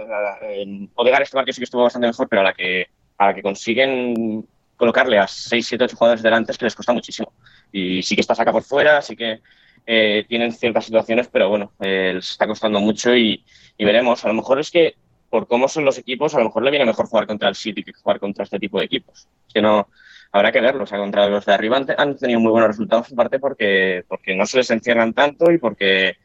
Odegar 0.95 1.21
este 1.21 1.35
partido 1.35 1.53
sí 1.53 1.61
que 1.61 1.65
estuvo 1.65 1.83
bastante 1.83 2.07
mejor, 2.07 2.27
pero 2.27 2.41
a 2.41 2.45
la 2.45 2.53
que, 2.53 2.87
a 3.17 3.27
la 3.27 3.33
que 3.33 3.41
consiguen 3.41 4.45
colocarle 4.75 5.17
a 5.17 5.27
6, 5.27 5.65
7, 5.65 5.83
8 5.85 5.95
jugadores 5.95 6.23
delante 6.23 6.51
es 6.51 6.57
que 6.57 6.65
les 6.65 6.75
cuesta 6.75 6.93
muchísimo. 6.93 7.33
Y 7.71 8.03
sí 8.03 8.15
que 8.15 8.21
está 8.21 8.35
saca 8.35 8.51
por 8.51 8.63
fuera, 8.63 9.01
sí 9.01 9.15
que 9.15 9.41
eh, 9.85 10.25
tienen 10.27 10.51
ciertas 10.51 10.85
situaciones, 10.85 11.27
pero 11.27 11.49
bueno, 11.49 11.73
eh, 11.79 12.13
les 12.15 12.31
está 12.31 12.47
costando 12.47 12.79
mucho 12.79 13.15
y, 13.15 13.43
veremos. 13.79 14.23
A 14.25 14.29
lo 14.29 14.33
mejor 14.33 14.59
es 14.59 14.71
que 14.71 14.95
por 15.29 15.47
cómo 15.47 15.67
son 15.67 15.85
los 15.85 15.97
equipos, 15.97 16.35
a 16.35 16.39
lo 16.39 16.45
mejor 16.45 16.63
le 16.63 16.71
viene 16.71 16.85
mejor 16.85 17.07
jugar 17.07 17.27
contra 17.27 17.49
el 17.49 17.55
City 17.55 17.83
que 17.83 17.93
jugar 17.93 18.19
contra 18.19 18.43
este 18.43 18.59
tipo 18.59 18.79
de 18.79 18.85
equipos. 18.85 19.27
que 19.53 19.61
no, 19.61 19.87
habrá 20.31 20.51
que 20.51 20.61
verlo. 20.61 20.83
O 20.83 20.87
sea, 20.87 20.99
contra 20.99 21.27
los 21.27 21.45
de 21.45 21.53
arriba 21.53 21.81
han, 21.97 22.17
tenido 22.17 22.39
muy 22.39 22.51
buenos 22.51 22.69
resultados, 22.69 23.09
en 23.09 23.15
parte 23.15 23.39
porque, 23.39 24.03
porque 24.07 24.35
no 24.35 24.45
se 24.45 24.57
les 24.57 24.69
encierran 24.71 25.13
tanto 25.13 25.51
y 25.51 25.57
porque 25.57 26.17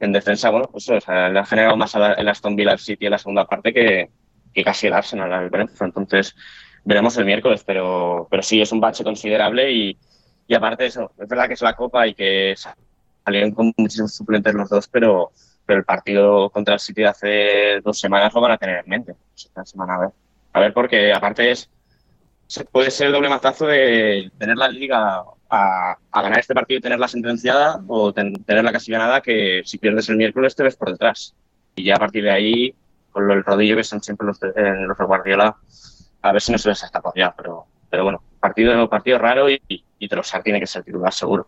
en 0.00 0.12
defensa, 0.12 0.50
bueno, 0.50 0.68
pues 0.70 0.88
o 0.88 1.00
sea, 1.00 1.28
le 1.28 1.38
ha 1.38 1.46
generado 1.46 1.76
más 1.76 1.94
el 1.94 2.28
Aston 2.28 2.56
Villa 2.56 2.76
City 2.76 3.06
en 3.06 3.12
la 3.12 3.18
segunda 3.18 3.46
parte 3.46 3.72
que, 3.72 4.10
que 4.52 4.64
casi 4.64 4.86
el 4.86 4.92
Arsenal. 4.92 5.50
Entonces, 5.80 6.34
veremos 6.84 7.16
el 7.16 7.24
miércoles, 7.24 7.64
pero, 7.64 8.26
pero 8.30 8.42
sí 8.42 8.60
es 8.60 8.72
un 8.72 8.80
bache 8.80 9.04
considerable 9.04 9.70
y, 9.72 9.98
y 10.46 10.54
aparte 10.54 10.84
de 10.84 10.88
eso, 10.88 11.12
es 11.18 11.28
verdad 11.28 11.48
que 11.48 11.54
es 11.54 11.62
la 11.62 11.74
Copa 11.74 12.06
y 12.06 12.14
que 12.14 12.54
salieron 13.24 13.52
con 13.52 13.72
muchísimos 13.76 14.14
suplentes 14.14 14.54
los 14.54 14.68
dos, 14.68 14.88
pero, 14.88 15.30
pero 15.64 15.78
el 15.78 15.84
partido 15.84 16.50
contra 16.50 16.74
el 16.74 16.80
City 16.80 17.02
de 17.02 17.08
hace 17.08 17.80
dos 17.82 17.98
semanas 17.98 18.34
lo 18.34 18.40
van 18.40 18.52
a 18.52 18.58
tener 18.58 18.80
en 18.80 18.88
mente. 18.88 19.14
Esta 19.34 19.64
semana 19.64 19.94
a 19.94 19.98
ver. 20.00 20.08
A 20.52 20.60
ver, 20.60 20.72
porque 20.72 21.12
aparte 21.12 21.50
es 21.50 21.70
puede 22.70 22.90
ser 22.90 23.08
el 23.08 23.12
doble 23.14 23.28
matazo 23.28 23.66
de 23.66 24.30
tener 24.38 24.56
la 24.56 24.68
liga 24.68 25.24
a, 25.50 25.96
ganar 26.12 26.38
este 26.38 26.54
partido 26.54 26.78
y 26.78 26.82
tenerla 26.82 27.08
sentenciada 27.08 27.82
o 27.86 28.12
tenerla 28.12 28.72
casi 28.72 28.92
ganada 28.92 29.20
que 29.20 29.62
si 29.64 29.78
pierdes 29.78 30.08
el 30.08 30.16
miércoles 30.16 30.54
te 30.54 30.62
ves 30.62 30.76
por 30.76 30.90
detrás. 30.90 31.34
Y 31.76 31.84
ya 31.84 31.96
a 31.96 31.98
partir 31.98 32.24
de 32.24 32.30
ahí, 32.30 32.74
con 33.10 33.30
el 33.30 33.44
rodillo 33.44 33.76
que 33.76 33.84
son 33.84 34.02
siempre 34.02 34.26
los, 34.26 34.42
eh, 34.42 34.50
los 34.86 34.96
de 34.96 35.04
Guardiola, 35.04 35.56
a 36.22 36.32
ver 36.32 36.40
si 36.40 36.52
no 36.52 36.58
se 36.58 36.68
les 36.68 36.82
escapa 36.82 37.12
ya. 37.14 37.34
Pero, 37.36 37.66
pero 37.90 38.04
bueno, 38.04 38.22
partido, 38.40 38.88
partido 38.88 39.18
raro 39.18 39.50
y, 39.50 39.60
y 39.98 40.08
Trossard 40.08 40.42
tiene 40.42 40.60
que 40.60 40.66
ser 40.66 40.84
titular 40.84 41.12
seguro. 41.12 41.46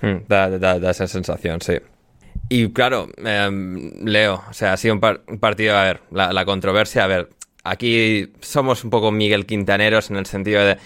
Hmm, 0.00 0.18
da, 0.28 0.90
esa 0.90 1.06
sensación, 1.06 1.60
sí. 1.60 1.78
Y 2.48 2.72
claro, 2.72 3.08
em, 3.16 4.04
Leo, 4.04 4.42
o 4.48 4.52
sea, 4.52 4.74
ha 4.74 4.76
sido 4.76 4.94
un, 4.94 5.00
partido, 5.00 5.76
a 5.76 5.84
ver, 5.84 6.00
la, 6.10 6.32
la, 6.32 6.44
controversia, 6.44 7.04
a 7.04 7.06
ver, 7.06 7.30
aquí 7.64 8.32
somos 8.40 8.84
un 8.84 8.90
poco 8.90 9.10
Miguel 9.10 9.46
Quintaneros 9.46 10.10
en 10.10 10.16
el 10.16 10.26
sentido 10.26 10.64
de 10.64 10.76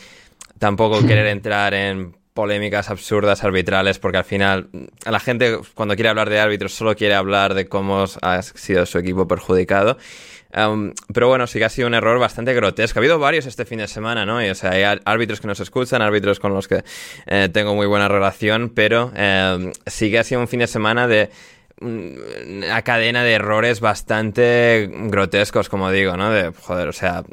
tampoco 0.59 1.01
querer 1.07 1.27
entrar 1.27 1.75
en 1.75 2.16
polémicas 2.35 2.88
absurdas 2.88 3.42
arbitrales 3.42 3.99
porque 3.99 4.18
al 4.18 4.25
final 4.25 4.68
la 5.05 5.18
gente 5.18 5.59
cuando 5.75 5.97
quiere 5.97 6.09
hablar 6.09 6.31
de 6.31 6.38
árbitros 6.38 6.73
solo 6.73 6.94
quiere 6.94 7.16
hablar 7.16 7.55
de 7.55 7.66
cómo 7.66 8.05
ha 8.23 8.42
sido 8.42 8.87
su 8.87 8.99
equipo 8.99 9.27
perjudicado. 9.27 9.99
Um, 10.57 10.92
pero 11.12 11.29
bueno, 11.29 11.47
sí 11.47 11.59
que 11.59 11.66
ha 11.66 11.68
sido 11.68 11.88
un 11.88 11.94
error 11.94 12.18
bastante 12.18 12.55
grotesco. 12.55 12.99
Ha 12.99 13.01
habido 13.01 13.18
varios 13.18 13.47
este 13.47 13.64
fin 13.64 13.79
de 13.79 13.88
semana, 13.88 14.25
¿no? 14.25 14.42
Y, 14.42 14.49
o 14.49 14.55
sea, 14.55 14.71
hay 14.71 15.01
árbitros 15.05 15.40
que 15.40 15.47
nos 15.47 15.61
escuchan, 15.61 16.01
árbitros 16.01 16.40
con 16.40 16.55
los 16.55 16.68
que 16.68 16.85
eh, 17.27 17.49
tengo 17.53 17.75
muy 17.75 17.87
buena 17.87 18.09
relación, 18.09 18.71
pero 18.71 19.12
eh, 19.14 19.73
sí 19.87 20.11
que 20.11 20.21
ha 20.21 20.25
sido 20.25 20.40
un 20.40 20.49
fin 20.49 20.61
de 20.61 20.66
semana 20.66 21.07
de 21.07 21.31
una 21.81 22.83
cadena 22.83 23.23
de 23.23 23.33
errores 23.33 23.81
bastante 23.81 24.88
grotescos, 24.90 25.68
como 25.68 25.90
digo, 25.90 26.16
¿no? 26.16 26.31
De, 26.31 26.53
joder, 26.53 26.88
o 26.88 26.92
sea, 26.92 27.25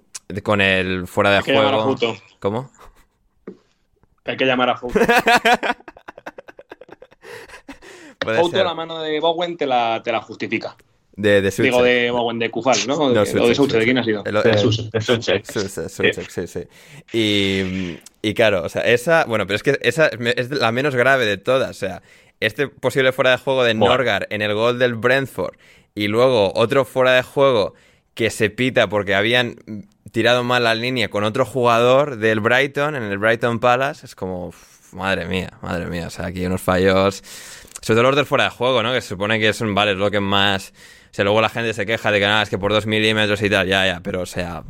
con 0.43 0.61
el 0.61 1.07
fuera 1.07 1.31
de 1.31 1.41
juego. 1.41 1.95
¿Cómo? 2.39 2.71
Hay 4.25 4.37
que 4.37 4.45
llamar 4.45 4.69
a 4.69 4.77
Fouto. 4.77 4.99
Fouto 8.19 8.63
la 8.63 8.73
mano 8.73 9.01
de 9.01 9.19
Bowen 9.19 9.57
te 9.57 9.67
la, 9.67 10.01
te 10.03 10.11
la 10.11 10.21
justifica. 10.21 10.75
De, 11.15 11.41
de 11.41 11.49
Digo 11.49 11.81
de 11.81 12.11
Bowen, 12.11 12.39
de 12.39 12.51
Kufal, 12.51 12.77
¿no? 12.87 12.95
o 12.95 13.13
de, 13.13 13.25
Suche, 13.55 13.77
¿de 13.77 13.85
quién 13.85 13.97
ha 13.97 14.03
sido? 14.03 14.21
de 14.23 14.57
Suche. 14.57 14.89
sí, 16.27 16.47
sí. 16.47 16.67
Y, 17.13 17.99
y 18.21 18.33
claro, 18.33 18.63
o 18.63 18.69
sea, 18.69 18.81
esa, 18.81 19.23
bueno, 19.23 19.47
pero 19.47 19.55
es 19.55 19.63
que 19.63 19.77
esa 19.81 20.07
es 20.07 20.49
la 20.49 20.73
menos 20.73 20.93
grave 20.93 21.25
de 21.25 21.37
todas. 21.37 21.69
O 21.69 21.73
sea, 21.73 22.01
este 22.41 22.67
posible 22.67 23.13
fuera 23.13 23.31
de 23.31 23.37
juego 23.37 23.63
de 23.63 23.73
Norgar 23.73 24.27
en 24.29 24.41
el 24.41 24.53
gol 24.53 24.77
del 24.77 24.95
Brentford 24.95 25.55
y 25.93 26.09
luego 26.09 26.51
otro 26.53 26.83
fuera 26.83 27.13
de 27.13 27.21
juego 27.23 27.75
que 28.15 28.31
se 28.31 28.49
pita 28.49 28.87
porque 28.89 29.13
habían 29.13 29.57
tirado 30.11 30.43
mal 30.43 30.63
la 30.63 30.73
línea 30.73 31.09
con 31.09 31.23
otro 31.23 31.45
jugador 31.45 32.17
del 32.17 32.39
Brighton, 32.39 32.95
en 32.95 33.03
el 33.03 33.17
Brighton 33.17 33.59
Palace, 33.59 34.05
es 34.05 34.15
como, 34.15 34.51
madre 34.93 35.25
mía, 35.25 35.51
madre 35.61 35.85
mía, 35.87 36.07
o 36.07 36.09
sea, 36.09 36.27
aquí 36.27 36.45
unos 36.45 36.61
fallos, 36.61 37.21
sobre 37.81 37.97
todo 37.97 38.03
los 38.03 38.15
del 38.15 38.25
fuera 38.25 38.45
de 38.45 38.49
juego, 38.49 38.81
¿no? 38.81 38.93
Que 38.93 39.01
se 39.01 39.09
supone 39.09 39.39
que 39.39 39.53
son, 39.53 39.75
vale, 39.75 39.93
lo 39.93 40.09
que 40.09 40.21
más... 40.21 40.73
O 41.11 41.15
sea, 41.15 41.23
luego 41.23 41.39
la 41.39 41.49
gente 41.49 41.73
se 41.73 41.85
queja 41.85 42.11
de 42.11 42.19
que 42.19 42.25
nada, 42.25 42.43
es 42.43 42.49
que 42.49 42.57
por 42.57 42.73
dos 42.73 42.87
milímetros 42.87 43.41
y 43.41 43.49
tal, 43.49 43.67
ya, 43.67 43.85
ya, 43.85 44.01
pero 44.01 44.21
o 44.21 44.25
sea, 44.25 44.63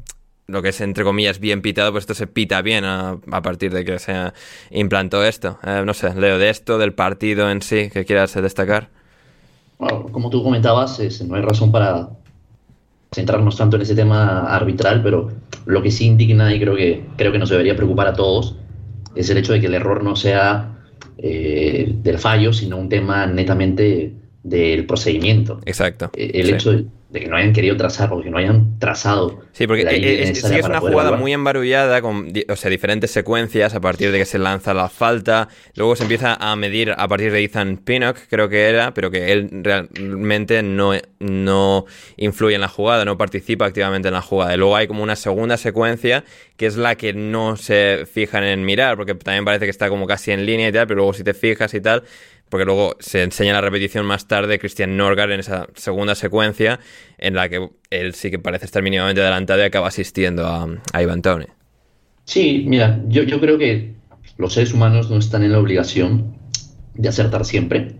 lo 0.47 0.61
que 0.61 0.69
es 0.69 0.81
entre 0.81 1.03
comillas 1.03 1.39
bien 1.39 1.61
pitado, 1.61 1.91
pues 1.91 2.03
esto 2.03 2.13
se 2.13 2.27
pita 2.27 2.61
bien 2.61 2.83
a, 2.85 3.19
partir 3.41 3.73
de 3.73 3.83
que 3.83 3.97
se 3.99 4.31
implantó 4.69 5.23
esto. 5.23 5.59
Eh, 5.63 5.83
no 5.85 5.93
sé, 5.93 6.13
Leo, 6.13 6.37
de 6.37 6.49
esto, 6.49 6.77
del 6.77 6.93
partido 6.93 7.49
en 7.49 7.61
sí, 7.61 7.89
que 7.89 8.05
quieras 8.05 8.33
destacar. 8.35 8.89
Bueno, 9.79 10.07
como 10.11 10.29
tú 10.29 10.43
comentabas, 10.43 10.99
no 11.23 11.35
hay 11.35 11.41
razón 11.41 11.71
para 11.71 12.09
centrarnos 13.15 13.55
tanto 13.55 13.77
en 13.77 13.83
ese 13.83 13.95
tema 13.95 14.53
arbitral, 14.53 15.01
pero 15.01 15.31
lo 15.65 15.81
que 15.81 15.89
sí 15.89 16.05
indigna 16.05 16.53
y 16.53 16.59
creo 16.59 16.75
que, 16.75 17.05
creo 17.15 17.31
que 17.31 17.39
nos 17.39 17.49
debería 17.49 17.75
preocupar 17.75 18.07
a 18.07 18.13
todos 18.13 18.57
es 19.15 19.29
el 19.29 19.37
hecho 19.37 19.53
de 19.53 19.61
que 19.61 19.67
el 19.67 19.73
error 19.73 20.03
no 20.03 20.17
sea 20.17 20.77
eh, 21.17 21.95
del 22.03 22.19
fallo, 22.19 22.51
sino 22.51 22.75
un 22.77 22.89
tema 22.89 23.25
netamente 23.25 24.13
del 24.43 24.85
procedimiento. 24.85 25.61
Exacto. 25.65 26.11
Eh, 26.13 26.31
el 26.33 26.49
hecho 26.49 26.73
de, 26.73 26.85
de 27.09 27.19
que 27.19 27.27
no 27.27 27.37
hayan 27.37 27.53
querido 27.53 27.77
trazar, 27.77 28.09
porque 28.09 28.29
no 28.29 28.37
hayan 28.37 28.79
trazado. 28.79 29.41
Sí, 29.51 29.67
porque 29.67 29.83
es, 29.83 30.41
sí 30.41 30.55
es 30.55 30.65
una 30.65 30.79
jugada 30.79 31.11
muy 31.11 31.33
embarullada, 31.33 32.01
con 32.01 32.33
o 32.49 32.55
sea, 32.55 32.69
diferentes 32.69 33.11
secuencias 33.11 33.75
a 33.75 33.79
partir 33.79 34.11
de 34.11 34.17
que 34.17 34.25
se 34.25 34.39
lanza 34.39 34.73
la 34.73 34.89
falta, 34.89 35.47
luego 35.75 35.95
se 35.95 36.03
empieza 36.03 36.33
a 36.33 36.55
medir 36.55 36.93
a 36.97 37.07
partir 37.07 37.31
de 37.31 37.43
Ethan 37.43 37.77
Pinnock, 37.77 38.17
creo 38.27 38.49
que 38.49 38.67
era, 38.67 38.93
pero 38.93 39.11
que 39.11 39.31
él 39.31 39.49
realmente 39.51 40.63
no, 40.63 40.93
no 41.19 41.85
influye 42.17 42.55
en 42.55 42.61
la 42.61 42.69
jugada, 42.69 43.05
no 43.05 43.17
participa 43.17 43.65
activamente 43.65 44.07
en 44.07 44.15
la 44.15 44.21
jugada. 44.21 44.55
Y 44.55 44.57
luego 44.57 44.75
hay 44.75 44.87
como 44.87 45.03
una 45.03 45.15
segunda 45.15 45.57
secuencia 45.57 46.23
que 46.57 46.65
es 46.65 46.75
la 46.75 46.95
que 46.95 47.13
no 47.13 47.55
se 47.55 48.07
fijan 48.11 48.43
en 48.43 48.65
mirar, 48.65 48.97
porque 48.97 49.13
también 49.13 49.45
parece 49.45 49.65
que 49.65 49.71
está 49.71 49.89
como 49.89 50.07
casi 50.07 50.31
en 50.31 50.45
línea 50.45 50.69
y 50.69 50.71
tal, 50.71 50.87
pero 50.87 50.97
luego 50.97 51.13
si 51.13 51.23
te 51.23 51.33
fijas 51.33 51.73
y 51.73 51.81
tal, 51.81 52.03
porque 52.49 52.65
luego 52.65 52.95
se 52.99 53.23
enseña 53.23 53.53
la 53.53 53.61
repetición 53.61 54.05
más 54.05 54.27
tarde 54.27 54.59
Christian 54.59 54.97
Norgard 54.97 55.31
en 55.31 55.39
esa 55.39 55.67
segunda 55.75 56.15
secuencia 56.15 56.79
en 57.17 57.35
la 57.35 57.49
que 57.49 57.69
él 57.89 58.13
sí 58.13 58.31
que 58.31 58.39
parece 58.39 58.65
estar 58.65 58.83
mínimamente 58.83 59.21
adelantado 59.21 59.61
y 59.61 59.63
acaba 59.63 59.87
asistiendo 59.87 60.45
a, 60.45 60.67
a 60.93 61.01
Ivan 61.01 61.21
Tony. 61.21 61.45
Sí, 62.23 62.65
mira, 62.67 63.01
yo, 63.07 63.23
yo 63.23 63.39
creo 63.39 63.57
que 63.57 63.93
los 64.37 64.53
seres 64.53 64.73
humanos 64.73 65.09
no 65.09 65.17
están 65.17 65.43
en 65.43 65.51
la 65.51 65.59
obligación 65.59 66.35
de 66.93 67.09
acertar 67.09 67.45
siempre, 67.45 67.95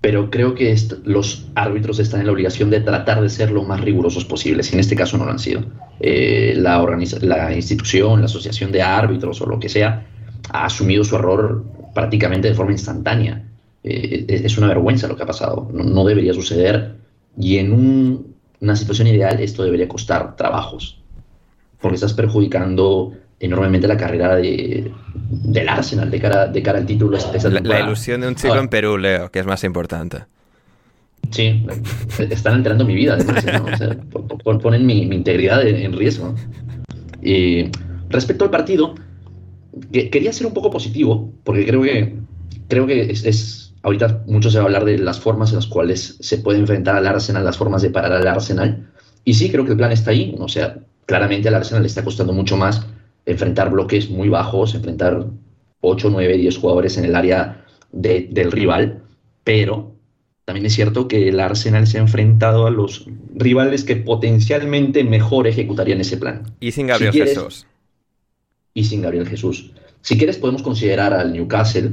pero 0.00 0.30
creo 0.30 0.54
que 0.54 0.74
los 1.04 1.46
árbitros 1.54 1.98
están 1.98 2.20
en 2.20 2.26
la 2.26 2.32
obligación 2.32 2.70
de 2.70 2.80
tratar 2.80 3.20
de 3.20 3.28
ser 3.28 3.50
lo 3.50 3.62
más 3.62 3.80
rigurosos 3.80 4.24
posibles, 4.24 4.70
y 4.70 4.74
en 4.74 4.80
este 4.80 4.96
caso 4.96 5.16
no 5.16 5.24
lo 5.24 5.30
han 5.30 5.38
sido. 5.38 5.64
Eh, 6.00 6.54
la, 6.56 6.84
la 7.20 7.54
institución, 7.54 8.20
la 8.20 8.26
asociación 8.26 8.72
de 8.72 8.82
árbitros 8.82 9.40
o 9.40 9.46
lo 9.46 9.60
que 9.60 9.68
sea, 9.68 10.06
ha 10.50 10.66
asumido 10.66 11.04
su 11.04 11.16
error 11.16 11.64
prácticamente 11.94 12.48
de 12.48 12.54
forma 12.54 12.72
instantánea. 12.72 13.44
Eh, 13.84 14.26
es 14.28 14.56
una 14.58 14.68
vergüenza 14.68 15.08
lo 15.08 15.16
que 15.16 15.24
ha 15.24 15.26
pasado, 15.26 15.68
no, 15.72 16.04
debería 16.04 16.32
suceder 16.32 16.94
y 17.36 17.58
en 17.58 18.24
una 18.60 18.76
situación 18.76 19.08
ideal 19.08 19.40
esto 19.40 19.64
debería 19.64 19.88
costar 19.88 20.36
trabajos, 20.36 21.00
porque 21.80 21.96
estás 21.96 22.12
perjudicando 22.12 23.12
enormemente 23.40 23.88
la 23.88 23.96
carrera 23.96 24.36
de, 24.36 24.92
del 25.30 25.68
Arsenal 25.68 26.10
de 26.10 26.20
cara, 26.20 26.46
de 26.46 26.62
cara 26.62 26.78
al 26.78 26.86
título. 26.86 27.18
la, 27.64 27.80
ilusión 27.80 28.20
de 28.20 28.28
un 28.28 28.36
chico 28.36 28.56
en 28.56 28.68
Perú, 28.68 28.98
Leo, 28.98 29.30
que 29.30 29.40
es 29.40 29.46
más 29.46 29.64
importante. 29.64 30.18
Sí, 31.30 31.64
están 32.30 32.54
alterando 32.54 32.84
mi 32.84 32.94
vida, 32.94 33.18
ponen 34.62 34.86
mi, 34.86 35.02
integridad 35.02 35.66
en, 35.66 35.92
riesgo. 35.96 36.34
Y 37.22 37.70
respecto 38.10 38.44
al 38.44 38.50
partido, 38.50 38.94
quería 39.90 40.32
ser 40.32 40.46
un 40.46 40.54
poco 40.54 40.70
positivo, 40.70 41.32
porque 41.44 41.66
creo 41.66 41.82
que, 41.82 42.14
creo 42.68 42.86
que 42.86 43.10
es, 43.10 43.74
ahorita 43.82 44.24
mucho 44.26 44.50
se 44.50 44.58
va 44.58 44.64
a 44.64 44.66
hablar 44.66 44.84
de 44.84 44.98
las 44.98 45.20
formas 45.20 45.50
en 45.50 45.56
las 45.56 45.66
cuales 45.66 46.16
se 46.20 46.38
puede 46.38 46.58
enfrentar 46.58 46.96
al 46.96 47.06
Arsenal, 47.06 47.44
las 47.44 47.56
formas 47.56 47.82
de 47.82 47.90
parar 47.90 48.12
al 48.12 48.26
Arsenal. 48.26 48.90
Y 49.24 49.34
sí, 49.34 49.50
creo 49.50 49.64
que 49.64 49.72
el 49.72 49.76
plan 49.76 49.92
está 49.92 50.10
ahí. 50.10 50.34
O 50.38 50.48
sea, 50.48 50.78
claramente 51.06 51.48
al 51.48 51.54
Arsenal 51.54 51.82
le 51.82 51.88
está 51.88 52.04
costando 52.04 52.32
mucho 52.32 52.56
más 52.56 52.86
enfrentar 53.24 53.70
bloques 53.70 54.10
muy 54.10 54.28
bajos, 54.28 54.74
enfrentar 54.74 55.26
8, 55.80 56.10
9, 56.10 56.36
10 56.38 56.58
jugadores 56.58 56.98
en 56.98 57.04
el 57.04 57.14
área 57.14 57.64
del 57.92 58.50
rival, 58.50 59.02
pero 59.44 59.94
también 60.44 60.66
es 60.66 60.72
cierto 60.72 61.08
que 61.08 61.28
el 61.28 61.38
Arsenal 61.40 61.86
se 61.86 61.98
ha 61.98 62.00
enfrentado 62.00 62.66
a 62.66 62.70
los 62.70 63.06
rivales 63.34 63.84
que 63.84 63.96
potencialmente 63.96 65.04
mejor 65.04 65.46
ejecutarían 65.46 66.00
ese 66.00 66.16
plan. 66.16 66.42
Y 66.58 66.72
sin 66.72 66.88
Gabriel 66.88 67.12
Jesús 67.12 67.66
y 68.74 68.84
sin 68.84 69.02
Gabriel 69.02 69.28
Jesús. 69.28 69.72
Si 70.00 70.18
quieres, 70.18 70.38
podemos 70.38 70.62
considerar 70.62 71.12
al 71.12 71.32
Newcastle. 71.32 71.92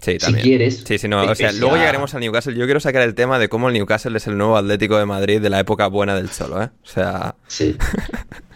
Sí, 0.00 0.18
también. 0.18 0.42
Si 0.42 0.48
quieres. 0.48 0.84
Sí, 0.86 0.98
sí, 0.98 1.08
no, 1.08 1.22
o 1.22 1.34
sea, 1.34 1.52
luego 1.52 1.76
llegaremos 1.76 2.14
al 2.14 2.20
Newcastle. 2.20 2.54
Yo 2.54 2.64
quiero 2.66 2.80
sacar 2.80 3.02
el 3.02 3.14
tema 3.14 3.38
de 3.38 3.48
cómo 3.48 3.68
el 3.68 3.74
Newcastle 3.74 4.16
es 4.16 4.26
el 4.26 4.36
nuevo 4.36 4.56
Atlético 4.56 4.98
de 4.98 5.06
Madrid 5.06 5.40
de 5.40 5.50
la 5.50 5.60
época 5.60 5.86
buena 5.86 6.14
del 6.14 6.30
Cholo, 6.30 6.62
¿eh? 6.62 6.70
O 6.82 6.86
sea. 6.86 7.36
Sí. 7.46 7.76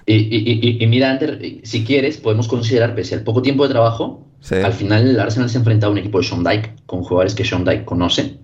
y, 0.06 0.86
mira, 0.86 1.10
Ander, 1.10 1.60
si 1.62 1.84
quieres, 1.84 2.18
podemos 2.18 2.48
considerar, 2.48 2.94
pese 2.94 3.14
al 3.14 3.22
poco 3.22 3.42
tiempo 3.42 3.64
de 3.64 3.70
trabajo, 3.70 4.26
al 4.50 4.72
final 4.72 5.08
el 5.08 5.20
Arsenal 5.20 5.50
se 5.50 5.58
ha 5.58 5.60
enfrentado 5.60 5.90
a 5.90 5.92
un 5.92 5.98
equipo 5.98 6.18
de 6.18 6.24
Sean 6.24 6.44
Dyke, 6.44 6.74
con 6.86 7.02
jugadores 7.02 7.34
que 7.34 7.44
Sean 7.44 7.64
Dyke 7.64 7.84
conoce, 7.84 8.38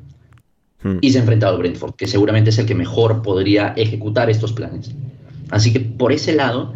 hmm. 0.83 0.99
y 1.01 1.11
se 1.11 1.19
ha 1.19 1.21
enfrentado 1.21 1.55
al 1.55 1.59
Brentford, 1.61 1.95
que 1.95 2.07
seguramente 2.07 2.51
es 2.51 2.59
el 2.59 2.67
que 2.67 2.75
mejor 2.75 3.23
podría 3.23 3.75
ejecutar 3.77 4.29
estos 4.31 4.53
planes. 4.53 4.93
Así 5.51 5.73
que 5.73 5.81
por 5.81 6.13
ese 6.13 6.35
lado, 6.35 6.75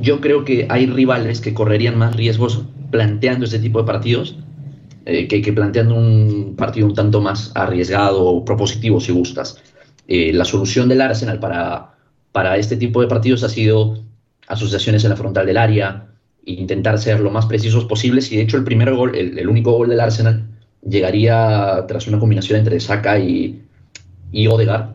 yo 0.00 0.20
creo 0.20 0.44
que 0.44 0.66
hay 0.70 0.86
rivales 0.86 1.40
que 1.40 1.54
correrían 1.54 1.98
más 1.98 2.16
riesgos 2.16 2.64
planteando 2.90 3.44
este 3.44 3.58
tipo 3.58 3.80
de 3.80 3.86
partidos 3.86 4.36
eh, 5.06 5.28
que, 5.28 5.52
planteando 5.52 5.94
un 5.94 6.54
partido 6.56 6.86
un 6.86 6.94
tanto 6.94 7.20
más 7.20 7.52
arriesgado 7.54 8.24
o 8.24 8.44
propositivo, 8.44 9.00
si 9.00 9.12
gustas. 9.12 9.62
Eh, 10.08 10.32
la 10.32 10.46
solución 10.46 10.88
del 10.88 11.02
Arsenal 11.02 11.38
para, 11.38 11.94
para 12.32 12.56
este 12.56 12.76
tipo 12.76 13.02
de 13.02 13.06
partidos 13.06 13.42
ha 13.44 13.50
sido 13.50 14.02
asociaciones 14.46 15.04
en 15.04 15.10
la 15.10 15.16
frontal 15.16 15.44
del 15.44 15.58
área, 15.58 16.06
intentar 16.46 16.98
ser 16.98 17.20
lo 17.20 17.30
más 17.30 17.44
precisos 17.46 17.84
posibles 17.84 18.32
y 18.32 18.36
de 18.36 18.42
hecho 18.42 18.56
el 18.56 18.64
primer 18.64 18.94
gol, 18.94 19.14
el, 19.14 19.48
único 19.48 19.72
gol 19.72 19.90
del 19.90 20.00
Arsenal 20.00 20.46
llegaría 20.86 21.84
tras 21.86 22.06
una 22.06 22.18
combinación 22.18 22.58
entre 22.58 22.80
Saka 22.80 23.18
y, 23.18 23.62
y 24.32 24.46
Odegaard, 24.46 24.93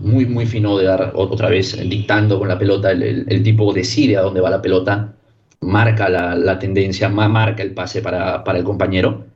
muy, 0.00 0.26
muy 0.26 0.46
fino 0.46 0.76
de 0.78 0.84
dar 0.84 1.12
otra 1.14 1.48
vez 1.48 1.76
dictando 1.88 2.38
con 2.38 2.48
la 2.48 2.58
pelota. 2.58 2.90
El, 2.92 3.42
tipo 3.42 3.72
decide 3.72 4.16
a 4.16 4.22
dónde 4.22 4.40
va 4.40 4.50
la 4.50 4.62
pelota, 4.62 5.14
marca 5.60 6.08
la, 6.08 6.58
tendencia, 6.58 7.08
marca 7.08 7.62
el 7.62 7.72
pase 7.72 8.02
para, 8.02 8.42
el 8.54 8.64
compañero 8.64 9.26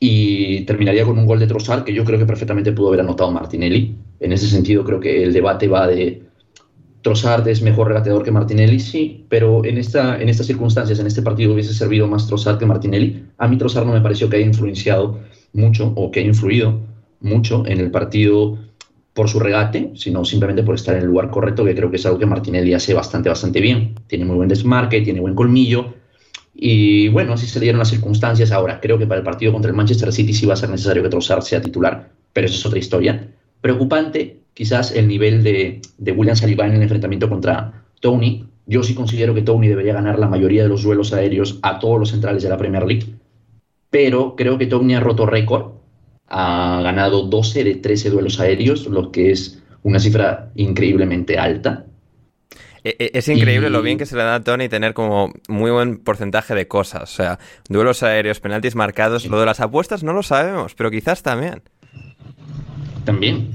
y 0.00 0.60
terminaría 0.62 1.04
con 1.04 1.18
un 1.18 1.26
gol 1.26 1.40
de 1.40 1.46
Trossard 1.46 1.82
que 1.84 1.92
yo 1.92 2.04
creo 2.04 2.18
que 2.18 2.26
perfectamente 2.26 2.72
pudo 2.72 2.88
haber 2.88 3.00
anotado 3.00 3.30
Martinelli. 3.30 3.96
En 4.20 4.32
ese 4.32 4.46
sentido 4.46 4.84
creo 4.84 5.00
que 5.00 5.24
el 5.24 5.32
debate 5.32 5.68
va 5.68 5.86
de 5.86 6.22
Trossard 7.02 7.46
es 7.48 7.62
mejor 7.62 7.88
regateador 7.88 8.22
que 8.22 8.30
Martinelli, 8.30 8.80
sí, 8.80 9.24
pero 9.28 9.64
en, 9.64 9.78
esta, 9.78 10.20
en 10.20 10.28
estas 10.28 10.46
circunstancias, 10.46 10.98
en 10.98 11.06
este 11.06 11.22
partido 11.22 11.54
hubiese 11.54 11.72
servido 11.72 12.06
más 12.06 12.26
Trossard 12.26 12.58
que 12.58 12.66
Martinelli. 12.66 13.24
A 13.38 13.48
mí 13.48 13.56
Trossard 13.56 13.86
no 13.86 13.92
me 13.92 14.00
pareció 14.00 14.28
que 14.28 14.36
haya 14.36 14.46
influenciado 14.46 15.20
mucho 15.52 15.92
o 15.96 16.10
que 16.10 16.20
haya 16.20 16.28
influido 16.28 16.80
mucho 17.20 17.64
en 17.66 17.80
el 17.80 17.90
partido 17.90 18.58
por 19.18 19.28
su 19.28 19.40
regate, 19.40 19.90
sino 19.96 20.24
simplemente 20.24 20.62
por 20.62 20.76
estar 20.76 20.94
en 20.94 21.00
el 21.02 21.08
lugar 21.08 21.28
correcto, 21.28 21.64
que 21.64 21.74
creo 21.74 21.90
que 21.90 21.96
es 21.96 22.06
algo 22.06 22.20
que 22.20 22.26
Martinelli 22.26 22.72
hace 22.72 22.94
bastante, 22.94 23.28
bastante 23.28 23.60
bien. 23.60 23.96
Tiene 24.06 24.24
muy 24.24 24.36
buen 24.36 24.48
desmarque, 24.48 25.00
tiene 25.00 25.18
buen 25.18 25.34
colmillo. 25.34 25.92
Y 26.54 27.08
bueno, 27.08 27.32
así 27.32 27.48
se 27.48 27.58
dieron 27.58 27.80
las 27.80 27.88
circunstancias. 27.88 28.52
Ahora, 28.52 28.78
creo 28.80 28.96
que 28.96 29.08
para 29.08 29.18
el 29.18 29.24
partido 29.24 29.50
contra 29.52 29.72
el 29.72 29.76
Manchester 29.76 30.12
City 30.12 30.32
sí 30.32 30.46
va 30.46 30.54
a 30.54 30.56
ser 30.56 30.70
necesario 30.70 31.02
que 31.02 31.08
Trossard 31.08 31.42
sea 31.42 31.60
titular, 31.60 32.12
pero 32.32 32.46
eso 32.46 32.54
es 32.54 32.64
otra 32.64 32.78
historia. 32.78 33.28
Preocupante, 33.60 34.42
quizás 34.54 34.92
el 34.92 35.08
nivel 35.08 35.42
de, 35.42 35.80
de 35.98 36.12
William 36.12 36.36
Saliba 36.36 36.64
en 36.68 36.74
el 36.74 36.82
enfrentamiento 36.82 37.28
contra 37.28 37.86
Tony. 38.00 38.46
Yo 38.66 38.84
sí 38.84 38.94
considero 38.94 39.34
que 39.34 39.42
Tony 39.42 39.66
debería 39.66 39.94
ganar 39.94 40.20
la 40.20 40.28
mayoría 40.28 40.62
de 40.62 40.68
los 40.68 40.84
duelos 40.84 41.12
aéreos 41.12 41.58
a 41.62 41.80
todos 41.80 41.98
los 41.98 42.10
centrales 42.10 42.44
de 42.44 42.50
la 42.50 42.56
Premier 42.56 42.86
League, 42.86 43.06
pero 43.90 44.36
creo 44.36 44.58
que 44.58 44.66
Tony 44.66 44.94
ha 44.94 45.00
roto 45.00 45.26
récord 45.26 45.77
ha 46.28 46.80
ganado 46.82 47.22
12 47.22 47.64
de 47.64 47.74
13 47.76 48.10
duelos 48.10 48.40
aéreos, 48.40 48.86
lo 48.86 49.10
que 49.10 49.30
es 49.30 49.62
una 49.82 49.98
cifra 49.98 50.50
increíblemente 50.54 51.38
alta. 51.38 51.86
E, 52.84 52.96
e, 52.98 53.10
es 53.18 53.28
increíble 53.28 53.70
lo 53.70 53.82
bien 53.82 53.98
que 53.98 54.06
se 54.06 54.16
le 54.16 54.22
da 54.22 54.36
a 54.36 54.44
Tony 54.44 54.68
tener 54.68 54.94
como 54.94 55.32
muy 55.48 55.70
buen 55.70 55.98
porcentaje 55.98 56.54
de 56.54 56.68
cosas. 56.68 57.02
O 57.02 57.14
sea, 57.14 57.38
duelos 57.68 58.02
aéreos, 58.02 58.40
penaltis 58.40 58.74
marcados. 58.74 59.26
Lo 59.26 59.40
de 59.40 59.46
las 59.46 59.60
apuestas 59.60 60.02
no 60.02 60.12
lo 60.12 60.22
sabemos, 60.22 60.74
pero 60.74 60.90
quizás 60.90 61.22
también. 61.22 61.62
También. 63.04 63.48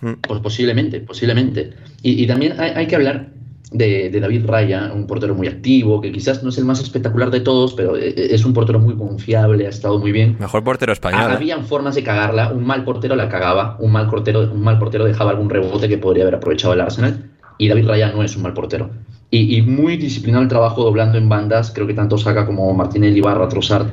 Hmm. 0.00 0.14
Pues 0.20 0.40
posiblemente, 0.40 1.00
posiblemente. 1.00 1.74
Y, 2.02 2.26
también 2.26 2.60
hay, 2.60 2.86
que 2.86 2.96
hablar 2.96 3.30
de, 3.72 4.10
David 4.20 4.46
Raya, 4.46 4.92
un 4.94 5.06
portero 5.06 5.34
muy 5.34 5.48
activo, 5.48 6.00
que 6.00 6.12
quizás 6.12 6.42
no 6.42 6.50
es 6.50 6.58
el 6.58 6.64
más 6.64 6.80
espectacular 6.80 7.30
de 7.30 7.40
todos, 7.40 7.74
pero 7.74 7.96
e, 7.96 8.08
e, 8.08 8.34
es 8.34 8.44
un 8.44 8.52
portero 8.52 8.78
muy 8.78 8.94
confiable, 8.96 9.66
ha 9.66 9.70
estado 9.70 9.98
muy 9.98 10.12
bien. 10.12 10.36
Mejor 10.38 10.62
portero 10.62 10.92
español. 10.92 11.30
¿eh? 11.30 11.34
Habían 11.34 11.64
formas 11.64 11.94
de 11.94 12.02
cagarla, 12.02 12.52
un 12.52 12.64
mal 12.64 12.84
portero 12.84 13.16
la 13.16 13.28
cagaba, 13.28 13.76
un 13.80 13.92
mal 13.92 14.08
portero, 14.08 14.50
un 14.52 14.62
mal 14.62 14.78
portero 14.78 15.04
dejaba 15.04 15.32
algún 15.32 15.50
rebote 15.50 15.88
que 15.88 15.98
podría 15.98 16.24
haber 16.24 16.36
aprovechado 16.36 16.74
el 16.74 16.80
Arsenal, 16.80 17.30
y 17.58 17.68
David 17.68 17.88
Raya 17.88 18.12
no 18.12 18.22
es 18.22 18.36
un 18.36 18.42
mal 18.42 18.54
portero. 18.54 18.90
Y, 19.28 19.60
muy 19.62 19.96
disciplinado 19.96 20.44
el 20.44 20.48
trabajo 20.48 20.84
doblando 20.84 21.18
en 21.18 21.28
bandas, 21.28 21.72
creo 21.72 21.86
que 21.86 21.94
tanto 21.94 22.16
Saca 22.16 22.46
como 22.46 22.72
Martinelli, 22.72 23.20
Barra, 23.20 23.48
Trossard 23.48 23.88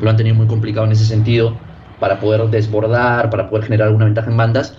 lo 0.00 0.10
han 0.10 0.16
tenido 0.16 0.36
muy 0.36 0.46
complicado 0.46 0.84
en 0.86 0.92
ese 0.92 1.06
sentido, 1.06 1.56
para 1.98 2.20
poder 2.20 2.44
desbordar, 2.50 3.30
para 3.30 3.48
poder 3.48 3.64
generar 3.64 3.86
alguna 3.88 4.04
ventaja 4.04 4.30
en 4.30 4.36
bandas. 4.36 4.78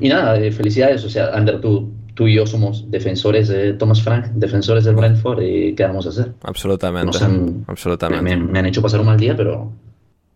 Y 0.00 0.08
nada, 0.08 0.38
eh, 0.38 0.50
felicidades, 0.50 1.04
o 1.04 1.10
sea, 1.10 1.26
Ander, 1.34 1.60
tú, 1.60 1.92
tú 2.14 2.28
y 2.28 2.34
yo 2.34 2.46
somos 2.46 2.90
defensores 2.90 3.48
de 3.48 3.74
Thomas 3.74 4.02
Frank, 4.02 4.26
defensores 4.34 4.84
del 4.84 4.96
Brentford, 4.96 5.42
y 5.42 5.74
¿qué 5.74 5.84
vamos 5.84 6.06
a 6.06 6.10
hacer? 6.10 6.32
Absolutamente. 6.42 7.18
absolutamente. 7.66 8.36
Me, 8.36 8.58
han 8.58 8.66
hecho 8.66 8.82
pasar 8.82 9.00
un 9.00 9.06
mal 9.06 9.18
día, 9.18 9.36
pero, 9.36 9.72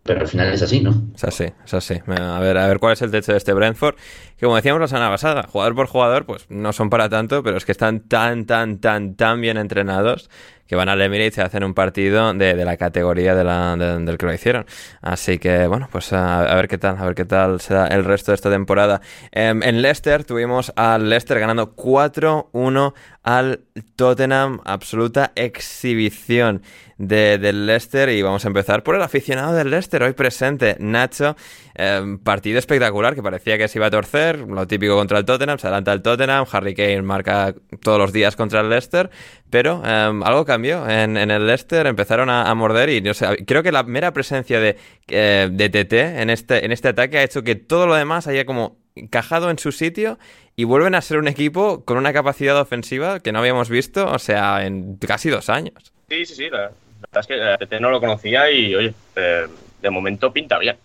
pero 0.02 0.20
al 0.20 0.28
final 0.28 0.52
es 0.52 0.62
así, 0.62 0.80
¿no? 0.80 1.08
Es 1.14 1.24
así, 1.24 1.44
es 1.64 1.74
así. 1.74 1.94
A 2.06 2.40
ver, 2.40 2.56
a 2.58 2.66
ver 2.66 2.78
cuál 2.78 2.94
es 2.94 3.02
el 3.02 3.10
techo 3.10 3.32
de 3.32 3.38
este 3.38 3.52
Brentford. 3.52 3.96
Que 4.36 4.46
como 4.46 4.56
decíamos 4.56 4.80
la 4.80 4.88
semana 4.88 5.10
pasada, 5.10 5.44
jugador 5.44 5.74
por 5.74 5.86
jugador, 5.86 6.26
pues 6.26 6.46
no 6.48 6.72
son 6.72 6.90
para 6.90 7.08
tanto, 7.08 7.42
pero 7.42 7.56
es 7.56 7.64
que 7.64 7.72
están 7.72 8.00
tan, 8.00 8.46
tan, 8.46 8.78
tan, 8.78 9.14
tan 9.14 9.40
bien 9.40 9.56
entrenados 9.56 10.30
que 10.66 10.76
van 10.76 10.88
al 10.88 11.00
Emirates 11.00 11.38
y 11.38 11.40
hacen 11.40 11.64
un 11.64 11.74
partido 11.74 12.32
de, 12.34 12.54
la 12.64 12.76
categoría 12.76 13.34
de 13.34 13.44
la, 13.44 13.76
del 13.76 14.18
que 14.18 14.26
lo 14.26 14.34
hicieron. 14.34 14.66
Así 15.00 15.38
que, 15.38 15.66
bueno, 15.66 15.88
pues 15.90 16.12
a, 16.12 16.54
ver 16.54 16.68
qué 16.68 16.78
tal, 16.78 16.96
a 16.98 17.04
ver 17.04 17.14
qué 17.14 17.24
tal 17.24 17.60
será 17.60 17.86
el 17.88 18.04
resto 18.04 18.32
de 18.32 18.36
esta 18.36 18.50
temporada. 18.50 19.00
Em, 19.32 19.62
en 19.62 19.82
Leicester 19.82 20.24
tuvimos 20.24 20.72
al 20.76 21.08
Leicester 21.08 21.38
ganando 21.38 21.74
4-1 21.74 22.94
al 23.22 23.64
Tottenham, 23.96 24.60
absoluta 24.64 25.32
exhibición 25.34 26.62
de, 26.98 27.38
del 27.38 27.66
Leicester. 27.66 28.08
Y 28.08 28.22
vamos 28.22 28.44
a 28.44 28.48
empezar 28.48 28.82
por 28.82 28.94
el 28.94 29.02
aficionado 29.02 29.52
del 29.54 29.70
Leicester 29.70 30.02
hoy 30.02 30.12
presente, 30.12 30.76
Nacho, 30.78 31.36
em, 31.74 32.18
partido 32.18 32.58
espectacular 32.58 33.14
que 33.14 33.22
parecía 33.22 33.58
que 33.58 33.68
se 33.68 33.78
iba 33.78 33.86
a 33.86 33.90
torcer, 33.90 34.38
lo 34.38 34.66
típico 34.66 34.94
contra 34.94 35.18
el 35.18 35.24
Tottenham, 35.24 35.58
se 35.58 35.66
adelanta 35.66 35.92
el 35.92 36.02
Tottenham, 36.02 36.46
Harry 36.50 36.74
Kane 36.74 37.02
marca 37.02 37.54
todos 37.82 37.98
los 37.98 38.12
días 38.12 38.36
contra 38.36 38.60
el 38.60 38.70
Leicester, 38.70 39.10
pero 39.50 39.82
em, 39.84 40.22
algo 40.22 40.44
cambió 40.56 40.88
en, 40.88 41.18
el 41.18 41.46
Leicester, 41.46 41.86
empezaron 41.86 42.30
a, 42.30 42.54
morder 42.54 42.88
y 42.88 43.02
no 43.02 43.12
sé, 43.12 43.44
creo 43.44 43.62
que 43.62 43.72
la 43.72 43.82
mera 43.82 44.12
presencia 44.12 44.58
de, 44.58 44.78
eh, 45.08 45.48
de 45.52 45.68
TT 45.68 45.92
en 45.92 46.30
este, 46.30 46.64
en 46.64 46.72
este 46.72 46.88
ataque 46.88 47.18
ha 47.18 47.22
hecho 47.22 47.42
que 47.42 47.56
todo 47.56 47.86
lo 47.86 47.94
demás 47.94 48.26
haya 48.26 48.46
como 48.46 48.78
encajado 48.94 49.50
en 49.50 49.58
su 49.58 49.70
sitio 49.70 50.18
y 50.56 50.64
vuelven 50.64 50.94
a 50.94 51.02
ser 51.02 51.18
un 51.18 51.28
equipo 51.28 51.84
con 51.84 51.98
una 51.98 52.14
capacidad 52.14 52.58
ofensiva 52.58 53.20
que 53.20 53.32
no 53.32 53.40
habíamos 53.40 53.68
visto, 53.68 54.10
o 54.10 54.18
sea, 54.18 54.64
en 54.64 54.96
casi 54.96 55.28
dos 55.28 55.50
años. 55.50 55.92
Sí, 56.08 56.24
sí, 56.24 56.34
sí, 56.34 56.48
la, 56.48 56.70
verdad 57.12 57.20
es 57.20 57.26
que 57.26 57.66
TT 57.66 57.78
no 57.78 57.90
lo 57.90 58.00
conocía 58.00 58.50
y, 58.50 58.74
oye, 58.74 58.94
eh, 59.14 59.46
de 59.82 59.90
momento 59.90 60.32
pinta 60.32 60.58
bien. 60.58 60.78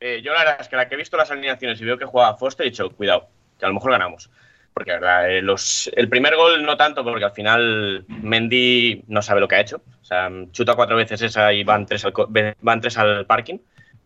Eh, 0.00 0.22
yo 0.24 0.32
la 0.32 0.38
verdad 0.38 0.56
es 0.60 0.68
que 0.68 0.76
la 0.76 0.88
que 0.88 0.94
he 0.94 0.98
visto 0.98 1.18
las 1.18 1.30
alineaciones 1.30 1.78
y 1.78 1.84
veo 1.84 1.98
que 1.98 2.06
juega 2.06 2.34
Foster, 2.36 2.66
he 2.66 2.70
dicho, 2.70 2.88
cuidado, 2.88 3.28
que 3.58 3.66
a 3.66 3.68
lo 3.68 3.74
mejor 3.74 3.90
ganamos. 3.90 4.30
Porque 4.72 4.92
verdad, 4.92 5.30
eh, 5.30 5.42
los, 5.42 5.90
el 5.94 6.08
primer 6.08 6.36
gol 6.36 6.64
no 6.64 6.76
tanto, 6.76 7.02
porque 7.04 7.24
al 7.24 7.32
final 7.32 8.04
Mendy 8.08 9.04
no 9.08 9.20
sabe 9.22 9.40
lo 9.40 9.48
que 9.48 9.56
ha 9.56 9.60
hecho. 9.60 9.82
O 10.00 10.04
sea, 10.04 10.30
chuta 10.52 10.74
cuatro 10.74 10.96
veces 10.96 11.22
esa 11.22 11.52
y 11.52 11.64
van 11.64 11.86
tres 11.86 12.04
al, 12.04 12.12
van 12.60 12.80
tres 12.80 12.96
al 12.98 13.26
parking. 13.26 13.58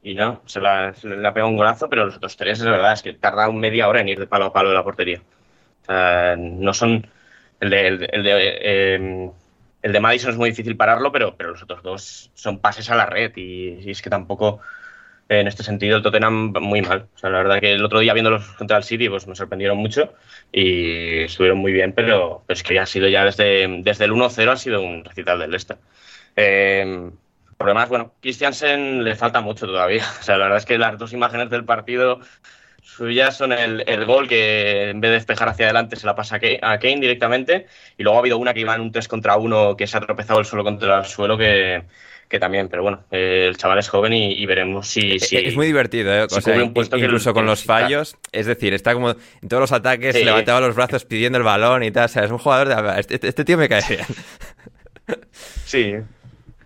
Y 0.03 0.15
no, 0.15 0.43
se, 0.47 0.61
la, 0.61 0.93
le 1.03 1.27
ha 1.27 1.33
pegado 1.33 1.51
un 1.51 1.57
golazo, 1.57 1.89
pero 1.89 2.05
los 2.05 2.17
otros 2.17 2.37
tres, 2.37 2.59
es 2.59 2.67
verdad, 2.67 2.93
es 2.93 3.03
que 3.03 3.15
tarda 3.15 3.49
un 3.49 3.59
media 3.59 3.89
hora 3.89 4.01
en 4.01 4.09
ir 4.09 4.19
de 4.19 4.27
palo 4.27 4.47
a 4.47 4.53
palo 4.53 4.69
de 4.69 4.75
la 4.75 4.85
portería. 4.85 5.23
O 5.83 5.85
sea, 5.87 6.37
no 6.37 6.73
son. 6.75 7.07
El 7.61 7.71
de, 7.71 7.87
el, 7.87 8.23
de, 8.23 9.33
el 9.85 9.93
de 9.93 10.01
Madison 10.01 10.31
es 10.31 10.39
muy 10.39 10.49
difícil 10.49 10.79
pararlo, 10.79 11.13
pero, 11.13 11.37
pero 11.37 11.51
los 11.51 11.63
otros 11.63 11.83
dos 11.83 12.31
son 12.33 12.59
pases 12.59 12.89
a 12.89 12.97
la 12.97 13.05
red 13.05 13.33
y, 13.37 13.91
es 13.91 14.01
que 14.01 14.09
tampoco 14.09 14.61
en 15.41 15.49
este 15.49 15.63
sentido 15.63 15.97
el 15.97 16.03
Tottenham 16.03 16.53
muy 16.61 16.83
mal. 16.83 17.07
O 17.15 17.19
sea, 17.19 17.31
la 17.31 17.39
verdad 17.39 17.61
que 17.61 17.73
el 17.73 17.85
otro 17.85 18.01
día 18.01 18.13
viéndolos 18.13 18.47
contra 18.53 18.77
el 18.77 18.85
City 18.85 19.09
pues 19.09 19.27
me 19.27 19.35
sorprendieron 19.35 19.79
mucho 19.79 20.15
y 20.53 21.23
estuvieron 21.23 21.59
muy 21.59 21.73
bien, 21.73 21.93
pero, 21.93 22.45
es 22.49 22.63
que 22.63 22.79
ha 22.79 22.87
sido 22.87 23.09
ya 23.09 23.25
desde, 23.25 23.67
desde 23.83 24.05
el 24.05 24.13
1-0 24.13 24.51
ha 24.51 24.57
sido 24.57 24.83
un 24.83 25.05
recital 25.05 25.39
del 25.39 25.51
Leicester. 25.51 25.79
Eh, 26.37 27.11
por 27.57 27.69
demás, 27.69 27.89
bueno, 27.89 28.15
Christiansen 28.21 29.05
le 29.05 29.15
falta 29.17 29.41
mucho 29.41 29.67
todavía. 29.67 30.05
O 30.21 30.23
sea, 30.23 30.37
la 30.37 30.45
verdad 30.45 30.59
es 30.59 30.67
que 30.67 30.79
las 30.79 30.99
dos 30.99 31.13
imágenes 31.13 31.51
del 31.51 31.65
partido 31.65 32.21
suyas 32.83 33.37
son 33.37 33.53
el, 33.53 34.05
gol 34.05 34.29
que 34.29 34.91
en 34.91 35.01
vez 35.01 35.11
de 35.11 35.15
despejar 35.15 35.49
hacia 35.49 35.67
adelante 35.67 35.97
se 35.97 36.07
la 36.07 36.15
pasa 36.15 36.37
a 36.37 36.79
Kane 36.79 37.01
directamente 37.01 37.67
y 37.97 38.03
luego 38.03 38.19
ha 38.19 38.21
habido 38.21 38.39
una 38.39 38.53
que 38.53 38.61
iba 38.61 38.75
en 38.75 38.83
un 38.83 38.93
3 38.93 39.09
contra 39.09 39.37
1 39.37 39.77
que 39.77 39.87
se 39.87 39.97
ha 39.97 40.01
tropezado 40.01 40.39
el 40.39 40.45
suelo 40.45 40.65
contra 40.65 40.99
el 40.99 41.05
suelo 41.07 41.39
que, 41.39 41.83
también, 42.39 42.69
pero 42.69 42.83
bueno, 42.83 43.05
el 43.11 43.57
chaval 43.57 43.79
es 43.79 43.89
joven 43.89 44.13
y, 44.13 44.47
veremos 44.47 44.89
si, 44.89 45.17
Es 45.17 45.57
muy 45.57 45.67
divertido, 45.67 46.13
¿eh? 46.13 46.27
incluso 46.97 47.33
con 47.35 47.47
los 47.47 47.65
fallos, 47.65 48.17
es 48.33 48.47
decir, 48.47 48.75
está 48.75 48.95
como 48.95 49.11
en 49.11 49.49
todos 49.49 49.61
los 49.61 49.73
ataques, 49.73 50.15
levantaba 50.25 50.61
los 50.61 50.75
brazos 50.75 51.05
pidiendo 51.05 51.39
el 51.39 51.45
balón 51.45 51.83
y 51.83 51.91
tal, 51.91 52.07
o 52.07 52.09
sea, 52.09 52.25
es 52.25 52.31
un 52.31 52.39
jugador 52.39 52.69
de... 52.69 53.01
Este, 53.01 53.29
este 53.29 53.45
tío 53.45 53.59
me 53.59 53.69
cae 53.69 53.83
bien. 53.89 54.05
Sí, 55.67 55.97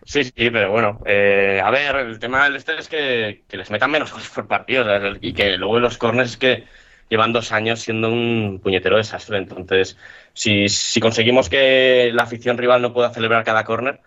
Sí, 0.08 0.24
sí, 0.24 0.32
pero 0.50 0.70
bueno, 0.70 1.02
eh, 1.04 1.60
a 1.62 1.70
ver, 1.70 1.96
el 1.96 2.18
tema 2.18 2.44
del 2.44 2.56
este 2.56 2.78
es 2.78 2.88
que, 2.88 3.42
les 3.50 3.70
metan 3.70 3.90
menos 3.90 4.10
goles 4.10 4.30
por 4.30 4.48
partido 4.48 4.86
y 5.20 5.34
que 5.34 5.58
luego 5.58 5.78
los 5.80 5.98
corners 5.98 6.38
que 6.38 6.64
llevan 7.10 7.34
dos 7.34 7.52
años 7.52 7.80
siendo 7.80 8.08
un 8.08 8.58
puñetero 8.62 8.96
desastre. 8.96 9.36
Entonces, 9.36 9.98
si, 10.32 10.66
conseguimos 11.00 11.50
que 11.50 12.10
la 12.14 12.22
afición 12.22 12.56
rival 12.56 12.80
no 12.80 12.94
pueda 12.94 13.12
celebrar 13.12 13.44
cada 13.44 13.64
corner, 13.64 14.00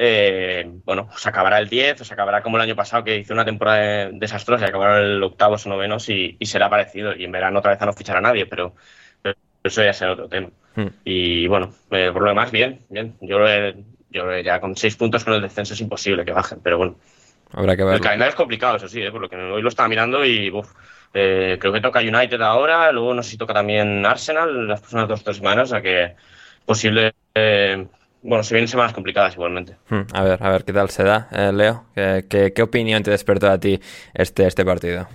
eh, 0.00 0.64
bueno, 0.84 1.08
se 1.16 1.28
acabará 1.28 1.58
el 1.58 1.68
10 1.68 2.02
o 2.02 2.04
se 2.04 2.14
acabará 2.14 2.40
como 2.40 2.56
el 2.56 2.62
año 2.62 2.76
pasado 2.76 3.02
que 3.02 3.18
hizo 3.18 3.34
una 3.34 3.44
temporada 3.44 4.10
desastrosa 4.12 4.66
acabaron 4.66 5.04
el 5.04 5.22
octavo 5.24 5.56
o 5.56 5.68
novenos 5.68 6.08
y, 6.08 6.36
y, 6.38 6.46
será 6.46 6.70
parecido. 6.70 7.16
Y 7.16 7.24
en 7.24 7.32
verano 7.32 7.58
otra 7.58 7.72
vez 7.72 7.82
a 7.82 7.86
no 7.86 7.92
fichar 7.92 8.16
a 8.16 8.20
nadie, 8.20 8.46
pero, 8.46 8.76
eso 9.64 9.82
ya 9.82 9.92
será 9.92 10.12
otro 10.12 10.28
tema. 10.28 10.50
Hmm. 10.76 10.86
Y 11.04 11.48
bueno, 11.48 11.74
eh, 11.90 12.10
por 12.12 12.22
lo 12.22 12.28
demás, 12.28 12.52
bien, 12.52 12.86
bien. 12.88 13.16
Yo 13.20 13.38
yo 14.10 14.22
creo 14.22 14.36
que 14.36 14.44
ya 14.44 14.60
con 14.60 14.76
seis 14.76 14.94
puntos 14.94 15.24
con 15.24 15.34
el 15.34 15.42
descenso 15.42 15.74
es 15.74 15.80
imposible 15.80 16.24
que 16.24 16.32
bajen, 16.32 16.60
pero 16.62 16.78
bueno. 16.78 16.96
Habrá 17.52 17.76
que. 17.76 17.82
El 17.82 18.00
calendario 18.00 18.30
es 18.30 18.36
complicado, 18.36 18.76
eso 18.76 18.88
sí, 18.88 19.02
¿eh? 19.02 19.10
por 19.10 19.20
lo 19.20 19.28
que 19.28 19.34
hoy 19.34 19.62
lo 19.62 19.68
estaba 19.68 19.88
mirando 19.88 20.24
y 20.24 20.52
eh, 21.12 21.58
creo 21.60 21.72
que 21.72 21.80
toca 21.80 21.98
United 21.98 22.40
ahora, 22.40 22.92
luego 22.92 23.14
no 23.14 23.22
sé 23.24 23.30
si 23.30 23.36
toca 23.36 23.52
también 23.52 24.06
Arsenal 24.06 24.68
las 24.68 24.80
próximas 24.80 25.08
dos 25.08 25.20
o 25.22 25.24
tres 25.24 25.38
semanas, 25.38 25.68
o 25.68 25.74
sea 25.74 25.82
que 25.82 26.14
posible. 26.64 27.12
Eh, 28.18 28.28
bueno, 28.28 28.42
se 28.44 28.54
vienen 28.54 28.68
semanas 28.68 28.92
complicadas 28.92 29.34
igualmente. 29.34 29.76
Hmm, 29.88 30.02
a 30.12 30.22
ver, 30.22 30.42
a 30.42 30.50
ver 30.50 30.64
qué 30.64 30.72
tal 30.72 30.90
se 30.90 31.02
da, 31.02 31.28
Leo. 31.52 31.84
¿Qué, 31.94 32.52
¿Qué, 32.54 32.62
opinión 32.62 33.02
te 33.02 33.10
despertó 33.10 33.50
a 33.50 33.58
ti 33.58 33.80
este, 34.14 34.46
este 34.46 34.64
partido? 34.64 35.06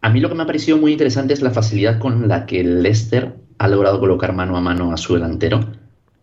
A 0.00 0.10
mí 0.10 0.20
lo 0.20 0.28
que 0.28 0.34
me 0.34 0.42
ha 0.42 0.46
parecido 0.46 0.76
muy 0.76 0.92
interesante 0.92 1.32
es 1.32 1.40
la 1.40 1.50
facilidad 1.50 1.98
con 1.98 2.28
la 2.28 2.46
que 2.46 2.60
el 2.60 2.82
Leicester 2.82 3.34
ha 3.58 3.68
logrado 3.68 4.00
colocar 4.00 4.32
mano 4.32 4.56
a 4.56 4.60
mano 4.60 4.92
a 4.92 4.96
su 4.96 5.14
delantero. 5.14 5.60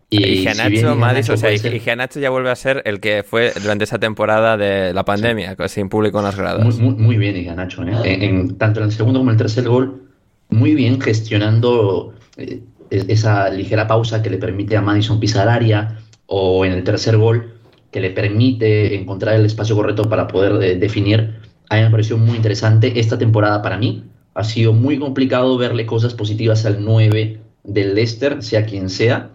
Y, 0.08 0.44
Genacho, 0.46 0.94
Madison, 0.94 1.34
o 1.34 1.38
sea, 1.38 1.50
y 1.52 1.80
Genacho 1.80 2.20
ya 2.20 2.28
vuelve 2.28 2.50
a 2.50 2.56
ser 2.56 2.82
el 2.84 3.00
que 3.00 3.22
fue 3.22 3.50
durante 3.60 3.84
esa 3.84 3.98
temporada 3.98 4.58
de 4.58 4.92
la 4.92 5.04
pandemia, 5.04 5.56
sin 5.68 5.88
público 5.88 6.18
en 6.18 6.24
las 6.24 6.36
gradas. 6.36 6.78
Muy, 6.78 6.94
muy, 6.94 7.16
bien, 7.16 7.34
y 7.34 7.44
Genacho, 7.44 7.82
¿eh? 7.82 7.94
en, 8.04 8.58
tanto 8.58 8.80
en 8.80 8.86
el 8.86 8.92
segundo 8.92 9.20
como 9.20 9.30
en 9.30 9.36
el 9.36 9.38
tercer 9.38 9.66
gol, 9.66 10.02
muy 10.50 10.74
bien 10.74 11.00
gestionando 11.00 12.14
eh, 12.36 12.60
esa 12.92 13.48
ligera 13.50 13.86
pausa 13.86 14.22
que 14.22 14.30
le 14.30 14.38
permite 14.38 14.76
a 14.76 14.82
Madison 14.82 15.20
pisar 15.20 15.48
área, 15.48 15.98
o 16.26 16.64
en 16.64 16.72
el 16.72 16.84
tercer 16.84 17.16
gol, 17.16 17.54
que 17.90 18.00
le 18.00 18.10
permite 18.10 18.94
encontrar 18.94 19.36
el 19.36 19.46
espacio 19.46 19.76
correcto 19.76 20.08
para 20.08 20.28
poder 20.28 20.62
eh, 20.62 20.76
definir. 20.76 21.34
A 21.68 21.76
mí 21.76 21.82
me 21.82 22.16
muy 22.16 22.36
interesante. 22.36 22.98
Esta 23.00 23.18
temporada 23.18 23.62
para 23.62 23.76
mí 23.76 24.04
ha 24.34 24.44
sido 24.44 24.72
muy 24.72 24.98
complicado 24.98 25.56
verle 25.58 25.86
cosas 25.86 26.14
positivas 26.14 26.64
al 26.64 26.84
9 26.84 27.38
del 27.64 27.94
Leicester, 27.94 28.42
sea 28.42 28.64
quien 28.64 28.88
sea 28.88 29.30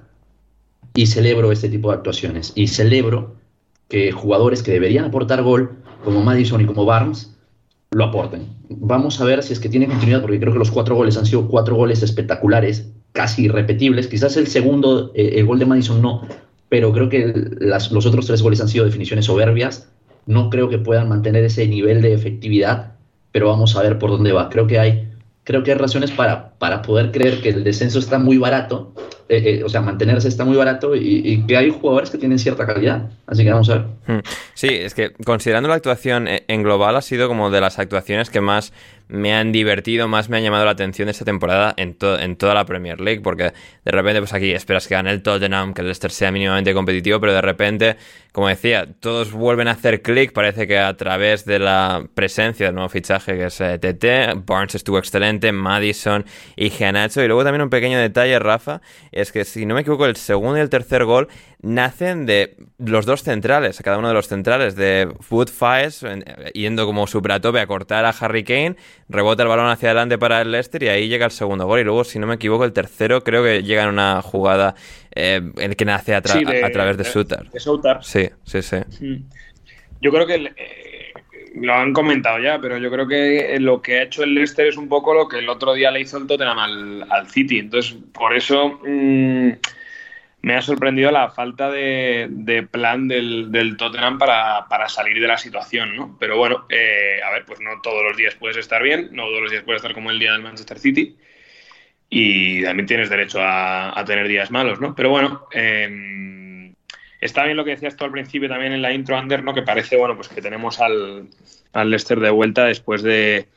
y 0.98 1.06
celebro 1.06 1.52
este 1.52 1.70
tipo 1.70 1.89
de 1.89 1.98
actuaciones. 1.98 2.52
Y 2.56 2.67
celebro 2.67 3.36
que 3.88 4.12
jugadores 4.12 4.63
que 4.63 4.72
deberían 4.72 5.06
aportar 5.06 5.43
gol, 5.43 5.78
como 6.04 6.24
Madison 6.24 6.60
y 6.62 6.65
como 6.65 6.86
Barnes, 6.86 7.36
lo 7.91 8.06
aporten. 8.06 8.48
Vamos 8.70 9.22
a 9.22 9.26
ver 9.26 9.43
si 9.43 9.54
es 9.54 9.60
que 9.60 9.70
tiene 9.70 9.88
continuidad, 9.88 10.22
porque 10.22 10.39
creo 10.39 10.54
que 10.54 10.60
los 10.60 10.72
cuatro 10.72 10.96
goles 10.96 11.15
han 11.17 11.26
sido 11.26 11.48
cuatro 11.48 11.76
goles 11.76 12.02
espectaculares, 12.02 12.91
casi 13.13 13.46
irrepetibles. 13.46 14.08
Quizás 14.08 14.38
el 14.38 14.48
segundo, 14.48 15.12
eh, 15.15 15.34
el 15.36 15.46
gol 15.46 15.60
de 15.60 15.65
Madison 15.65 16.02
no, 16.02 16.28
pero 16.70 16.91
creo 16.91 17.10
que 17.10 17.34
los 17.60 18.06
otros 18.06 18.28
tres 18.28 18.41
goles 18.41 18.62
han 18.62 18.67
sido 18.67 18.86
definiciones 18.86 19.26
soberbias. 19.26 19.89
No 20.26 20.50
creo 20.50 20.70
que 20.70 20.78
puedan 20.78 21.10
mantener 21.10 21.43
ese 21.43 21.67
nivel 21.67 22.02
de 22.02 22.13
efectividad, 22.13 22.93
pero 23.32 23.48
vamos 23.48 23.76
a 23.76 23.82
ver 23.82 23.98
por 23.98 24.10
dónde 24.10 24.34
va. 24.34 24.50
Creo 24.50 24.67
que 24.67 24.80
hay, 24.80 25.08
creo 25.43 25.63
que 25.63 25.72
hay 25.72 25.78
razones 25.78 26.12
para, 26.12 26.54
para 26.60 26.82
poder 26.82 27.12
creer 27.12 27.41
que 27.41 27.50
el 27.50 27.63
descenso 27.63 28.00
está 28.00 28.20
muy 28.20 28.38
barato 28.38 28.93
eh, 29.30 29.60
eh, 29.60 29.63
o 29.63 29.67
sea, 29.67 29.82
mantenerse 29.82 30.30
está 30.30 30.46
muy 30.46 30.56
barato 30.56 30.96
y, 30.96 31.43
que 31.46 31.58
hay 31.58 31.70
jugadores 31.70 32.10
que 32.10 32.17
tienen 32.17 32.39
cierta 32.39 32.65
calidad. 32.65 33.10
Así 33.26 33.43
que 33.43 33.52
vamos 33.52 33.70
a 33.70 33.74
ver. 33.74 33.86
Hmm. 34.08 34.20
Sí, 34.54 34.70
es 34.70 34.93
que 34.93 35.12
considerando 35.12 35.67
la 35.67 35.76
actuación 35.76 36.30
eh, 36.30 36.46
en 36.48 36.63
global 36.63 36.96
ha 36.96 37.02
sido 37.02 37.28
como 37.28 37.50
de 37.52 37.60
las 37.60 37.78
actuaciones 37.78 38.30
que 38.30 38.39
más 38.39 38.72
me 39.10 39.33
han 39.33 39.51
divertido, 39.51 40.08
más 40.08 40.29
me 40.29 40.37
han 40.37 40.43
llamado 40.43 40.65
la 40.65 40.71
atención 40.71 41.10
esta 41.10 41.25
temporada 41.25 41.73
en, 41.77 41.97
en 42.01 42.35
toda 42.35 42.53
la 42.53 42.65
Premier 42.65 42.99
League, 42.99 43.21
porque 43.21 43.53
de 43.85 43.91
repente, 43.91 44.19
pues 44.19 44.33
aquí 44.33 44.51
esperas 44.51 44.87
que 44.87 44.95
gane 44.95 45.12
el 45.12 45.21
Tottenham, 45.21 45.73
que 45.73 45.81
el 45.81 45.87
Leicester 45.87 46.12
sea 46.12 46.31
mínimamente 46.31 46.73
competitivo, 46.73 47.19
pero 47.19 47.33
de 47.33 47.41
repente, 47.41 47.97
como 48.31 48.47
decía, 48.49 48.87
todos 48.99 49.31
vuelven 49.31 49.67
a 49.67 49.71
hacer 49.71 50.01
clic, 50.01 50.33
parece 50.33 50.67
que 50.67 50.77
a 50.77 50.95
través 50.97 51.45
de 51.45 51.60
la 51.60 52.05
presencia 52.13 52.65
del 52.65 52.75
nuevo 52.75 52.89
fichaje 52.89 53.37
que 53.37 53.45
es 53.45 53.58
TT, 53.58 54.45
Barnes 54.45 54.75
estuvo 54.75 54.97
excelente, 54.99 55.51
Madison 55.51 56.25
y 56.55 56.69
Gianacho, 56.69 57.23
y 57.23 57.27
luego 57.27 57.43
también 57.43 57.62
un 57.62 57.69
pequeño 57.69 57.99
detalle, 57.99 58.37
Rafa, 58.39 58.81
es 59.12 59.31
que 59.31 59.45
si 59.45 59.65
no 59.65 59.75
me 59.75 59.81
equivoco, 59.81 60.05
el 60.05 60.15
segundo 60.15 60.58
y 60.58 60.62
el 60.62 60.69
tercer 60.69 61.05
gol 61.05 61.27
nacen 61.62 62.25
de 62.25 62.55
los 62.77 63.05
dos 63.05 63.23
centrales, 63.23 63.81
cada 63.83 63.97
uno 63.97 64.10
de 64.10 64.13
los 64.13 64.27
centrales, 64.27 64.75
de 64.75 65.12
Foot 65.21 65.49
Fires, 65.49 66.05
yendo 66.53 66.85
como 66.85 67.08
super 67.08 67.31
a 67.31 67.37
a 67.37 67.67
cortar 67.67 68.05
a 68.05 68.10
Harry 68.10 68.43
Kane, 68.43 68.75
rebota 69.10 69.43
el 69.43 69.49
balón 69.49 69.69
hacia 69.69 69.89
adelante 69.89 70.17
para 70.17 70.41
el 70.41 70.51
Leicester 70.51 70.83
y 70.83 70.89
ahí 70.89 71.08
llega 71.08 71.25
el 71.25 71.31
segundo 71.31 71.65
gol. 71.65 71.79
Y 71.79 71.83
luego, 71.83 72.03
si 72.03 72.19
no 72.19 72.27
me 72.27 72.35
equivoco, 72.35 72.65
el 72.65 72.73
tercero 72.73 73.23
creo 73.23 73.43
que 73.43 73.63
llega 73.63 73.83
en 73.83 73.89
una 73.89 74.21
jugada 74.21 74.75
eh, 75.15 75.41
el 75.58 75.75
que 75.75 75.85
nace 75.85 76.15
a, 76.15 76.21
través 76.21 76.97
de, 76.97 77.03
Sutter. 77.03 77.49
De 77.49 77.60
Sutter. 77.60 77.97
Sí, 78.01 78.29
sí, 78.43 78.62
sí. 78.62 78.77
Yo 80.01 80.12
creo 80.12 80.27
que 80.27 80.35
eh, 80.35 81.13
lo 81.55 81.73
han 81.73 81.93
comentado 81.93 82.39
ya, 82.39 82.60
pero 82.60 82.77
yo 82.77 82.91
creo 82.91 83.08
que 83.08 83.58
lo 83.60 83.81
que 83.81 83.99
ha 83.99 84.03
hecho 84.03 84.23
el 84.23 84.35
Leicester 84.35 84.67
es 84.67 84.77
un 84.77 84.89
poco 84.89 85.13
lo 85.13 85.27
que 85.27 85.39
el 85.39 85.49
otro 85.49 85.73
día 85.73 85.91
le 85.91 86.01
hizo 86.01 86.17
el 86.17 86.27
Tottenham 86.27 86.60
al, 86.60 87.27
City. 87.29 87.60
Entonces, 87.60 87.95
por 88.13 88.35
eso 88.35 88.79
mm, 88.85 89.51
me 90.48 90.56
ha 90.56 90.62
sorprendido 90.62 91.12
la 91.12 91.29
falta 91.29 91.69
de, 91.69 92.65
plan 92.71 93.10
del, 93.10 93.75
Tottenham 93.77 94.17
para, 94.17 94.87
salir 94.87 95.19
de 95.19 95.27
la 95.27 95.37
situación, 95.37 95.93
¿no? 95.93 96.15
Pero 96.17 96.37
bueno, 96.37 96.65
eh, 96.69 97.19
a 97.21 97.31
ver, 97.31 97.43
pues 97.43 97.60
no 97.60 97.81
todos 97.83 98.02
los 98.02 98.15
días 98.15 98.33
puedes 98.35 98.56
estar 98.56 98.81
bien, 98.81 99.10
no 99.12 99.25
todos 99.25 99.41
los 99.41 99.52
días 99.52 99.63
puedes 99.63 99.81
estar 99.81 99.93
como 99.93 100.10
el 100.10 100.19
día 100.19 100.31
del 100.31 100.41
Manchester 100.41 100.79
City 100.79 101.17
y 102.10 102.63
también 102.63 102.87
tienes 102.87 103.10
derecho 103.10 103.39
a, 103.41 104.02
tener 104.08 104.29
días 104.29 104.50
malos, 104.50 104.79
¿no? 104.79 104.95
Pero 104.95 105.10
bueno, 105.10 105.48
em, 105.52 106.73
está 107.19 107.43
bien 107.43 107.58
lo 107.58 107.65
que 107.65 107.71
decías 107.71 107.98
tú 107.98 108.06
al 108.06 108.12
principio 108.12 108.48
también 108.48 108.71
en 108.71 108.81
la 108.81 108.93
intro, 108.93 109.17
Ander, 109.17 109.43
¿no? 109.43 109.54
Que 109.54 109.63
parece, 109.63 109.98
bueno, 109.98 110.15
pues 110.15 110.29
que 110.29 110.41
tenemos 110.41 110.79
al, 110.79 111.27
al 111.73 111.89
Leicester 111.89 112.21
de 112.21 112.29
vuelta 112.29 112.63
después 112.63 113.04
de 113.04 113.48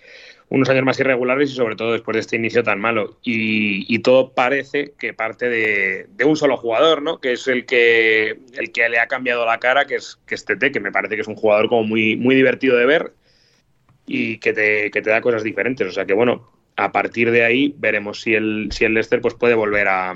unos 0.51 0.69
años 0.69 0.85
más 0.85 0.99
irregulares 0.99 1.53
y 1.53 1.55
sobre 1.55 1.77
todo 1.77 1.93
después 1.93 2.15
de 2.15 2.21
este 2.21 2.37
inicio 2.37 2.65
tan 2.65 2.81
malo. 2.81 3.19
Y, 3.23 3.99
todo 4.01 4.33
parece 4.33 4.93
que 4.99 5.15
parte 5.15 5.49
de, 5.49 6.25
un 6.25 6.37
solo 6.37 6.57
jugador, 6.57 7.03
¿no? 7.03 7.21
Que 7.21 7.33
es 7.33 7.47
el 7.47 7.67
que, 7.67 8.37
el 8.55 8.73
que 8.73 8.89
le 8.89 8.99
ha 8.99 9.07
cambiado 9.07 9.47
la 9.47 9.59
cara, 9.59 9.85
que 9.87 9.95
es, 9.95 10.19
que 10.27 10.35
es 10.35 10.45
que 10.45 10.81
me 10.81 10.91
parece 10.91 11.15
que 11.15 11.23
es 11.23 11.29
un 11.29 11.37
jugador 11.37 11.69
como 11.69 11.85
muy, 11.85 12.17
muy 12.17 12.35
divertido 12.35 12.77
de 12.77 12.87
ver 12.87 13.13
y 14.07 14.39
que 14.39 14.53
te, 14.53 14.91
que 14.91 15.03
te 15.03 15.11
da 15.11 15.21
cosas 15.21 15.45
diferentes. 15.45 15.87
O 15.87 15.93
sea 15.93 16.05
que 16.05 16.15
bueno, 16.15 16.51
a 16.77 16.91
partir 16.91 17.31
de 17.31 17.45
ahí 17.45 17.75
veremos 17.79 18.21
si 18.21 18.35
el, 18.35 18.69
si 18.73 18.85
el 18.85 18.95
Leicester 18.95 19.21
pues, 19.21 19.35
puede 19.35 19.55
volver 19.55 19.87
a... 19.89 20.13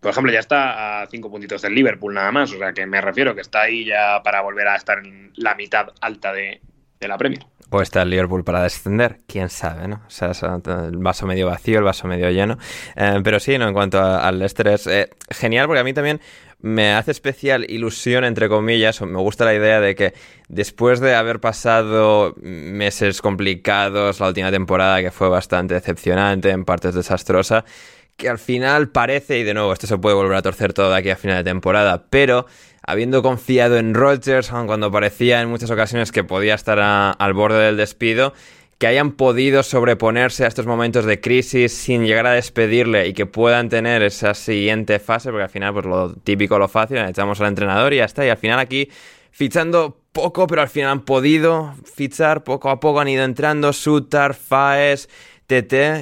Por 0.00 0.10
ejemplo, 0.10 0.32
ya 0.32 0.40
está 0.40 1.02
a 1.02 1.06
cinco 1.06 1.30
puntitos 1.30 1.62
del 1.62 1.74
Liverpool 1.74 2.12
nada 2.12 2.32
más. 2.32 2.52
O 2.52 2.58
sea 2.58 2.74
que 2.74 2.84
me 2.86 3.00
refiero 3.00 3.34
que 3.34 3.40
está 3.40 3.62
ahí 3.62 3.86
ya 3.86 4.22
para 4.22 4.42
volver 4.42 4.68
a 4.68 4.76
estar 4.76 4.98
en 4.98 5.32
la 5.36 5.54
mitad 5.54 5.88
alta 6.00 6.32
de, 6.32 6.60
la 7.08 7.18
Premier. 7.18 7.44
O 7.70 7.80
está 7.80 8.02
el 8.02 8.10
Liverpool 8.10 8.44
para 8.44 8.62
descender, 8.62 9.20
quién 9.26 9.48
sabe, 9.48 9.88
¿no? 9.88 10.02
O 10.06 10.10
sea, 10.10 10.32
el 10.32 10.98
vaso 10.98 11.26
medio 11.26 11.46
vacío, 11.46 11.78
el 11.78 11.84
vaso 11.84 12.06
medio 12.06 12.30
lleno. 12.30 12.58
Eh, 12.96 13.20
pero 13.24 13.40
sí, 13.40 13.56
¿no? 13.56 13.66
En 13.66 13.72
cuanto 13.72 13.98
al 13.98 14.38
Leicester 14.38 14.68
es 14.68 14.86
eh, 14.86 15.08
genial 15.30 15.66
porque 15.66 15.80
a 15.80 15.84
mí 15.84 15.94
también 15.94 16.20
me 16.62 16.92
hace 16.92 17.10
especial 17.10 17.68
ilusión, 17.68 18.24
entre 18.24 18.48
comillas, 18.48 19.00
o 19.02 19.06
me 19.06 19.18
gusta 19.18 19.44
la 19.44 19.54
idea 19.54 19.80
de 19.80 19.94
que 19.94 20.14
después 20.48 21.00
de 21.00 21.14
haber 21.14 21.40
pasado 21.40 22.34
meses 22.40 23.20
complicados, 23.20 24.20
la 24.20 24.28
última 24.28 24.50
temporada 24.50 25.00
que 25.00 25.10
fue 25.10 25.28
bastante 25.28 25.74
decepcionante, 25.74 26.50
en 26.50 26.64
partes 26.64 26.94
desastrosa, 26.94 27.64
que 28.16 28.28
al 28.28 28.38
final 28.38 28.90
parece, 28.90 29.38
y 29.38 29.42
de 29.42 29.54
nuevo, 29.54 29.72
esto 29.72 29.86
se 29.86 29.98
puede 29.98 30.14
volver 30.14 30.36
a 30.36 30.42
torcer 30.42 30.72
todo 30.72 30.90
de 30.90 30.98
aquí 30.98 31.10
a 31.10 31.16
final 31.16 31.38
de 31.38 31.50
temporada, 31.50 32.06
pero 32.08 32.46
habiendo 32.86 33.22
confiado 33.22 33.76
en 33.76 33.94
Rodgers, 33.94 34.50
cuando 34.50 34.90
parecía 34.90 35.40
en 35.40 35.48
muchas 35.48 35.70
ocasiones 35.70 36.12
que 36.12 36.24
podía 36.24 36.54
estar 36.54 36.78
al 36.80 37.32
borde 37.34 37.64
del 37.64 37.76
despido, 37.76 38.32
que 38.78 38.88
hayan 38.88 39.12
podido 39.12 39.62
sobreponerse 39.62 40.44
a 40.44 40.48
estos 40.48 40.66
momentos 40.66 41.04
de 41.04 41.20
crisis 41.20 41.72
sin 41.72 42.04
llegar 42.04 42.26
a 42.26 42.32
despedirle 42.32 43.06
y 43.06 43.12
que 43.12 43.26
puedan 43.26 43.68
tener 43.68 44.02
esa 44.02 44.34
siguiente 44.34 44.98
fase, 44.98 45.30
porque 45.30 45.44
al 45.44 45.50
final, 45.50 45.72
pues 45.72 45.86
lo 45.86 46.14
típico, 46.14 46.58
lo 46.58 46.66
fácil, 46.66 46.98
echamos 46.98 47.40
al 47.40 47.46
entrenador 47.46 47.92
y 47.92 47.98
ya 47.98 48.06
está. 48.06 48.26
Y 48.26 48.28
al 48.28 48.38
final 48.38 48.58
aquí, 48.58 48.90
fichando 49.30 49.96
poco, 50.10 50.48
pero 50.48 50.62
al 50.62 50.68
final 50.68 50.90
han 50.90 51.04
podido 51.04 51.74
fichar 51.84 52.42
poco 52.42 52.70
a 52.70 52.80
poco, 52.80 52.98
han 52.98 53.06
ido 53.06 53.22
entrando 53.22 53.72
Sutar, 53.72 54.34
Faes, 54.34 55.08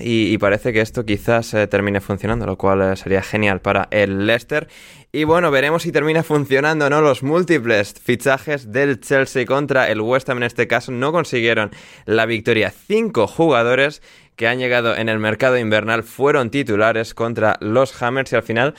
Y, 0.03 0.39
parece 0.39 0.73
que 0.73 0.81
esto 0.81 1.05
quizás 1.05 1.55
eh, 1.55 1.67
termine 1.67 2.01
funcionando, 2.01 2.47
lo 2.47 2.57
cual 2.57 2.83
eh, 2.83 2.97
sería 2.97 3.21
genial 3.21 3.61
para 3.61 3.89
el 3.91 4.27
Leicester. 4.27 4.69
Y 5.11 5.25
bueno, 5.25 5.51
veremos 5.51 5.83
si 5.83 5.91
termina 5.91 6.23
funcionando 6.23 6.89
no 6.89 7.01
los 7.01 7.25
múltiples 7.25 7.95
fichajes 8.01 8.71
del 8.71 9.01
Chelsea 9.01 9.45
contra 9.45 9.89
el 9.89 10.01
West 10.01 10.29
Ham 10.29 10.37
en 10.37 10.45
este 10.45 10.69
caso. 10.69 10.93
No 10.93 11.11
consiguieron 11.11 11.73
la 12.05 12.27
victoria. 12.27 12.71
Cinco 12.71 13.27
jugadores 13.27 14.03
que 14.37 14.47
han 14.47 14.61
llegado 14.61 14.97
en 14.97 15.09
el 15.09 15.19
mercado 15.19 15.59
invernal 15.59 16.05
fueron 16.05 16.51
titulares 16.51 17.13
contra 17.13 17.57
los 17.61 18.01
Hammers 18.01 18.33
y 18.33 18.37
al 18.37 18.43
final... 18.43 18.75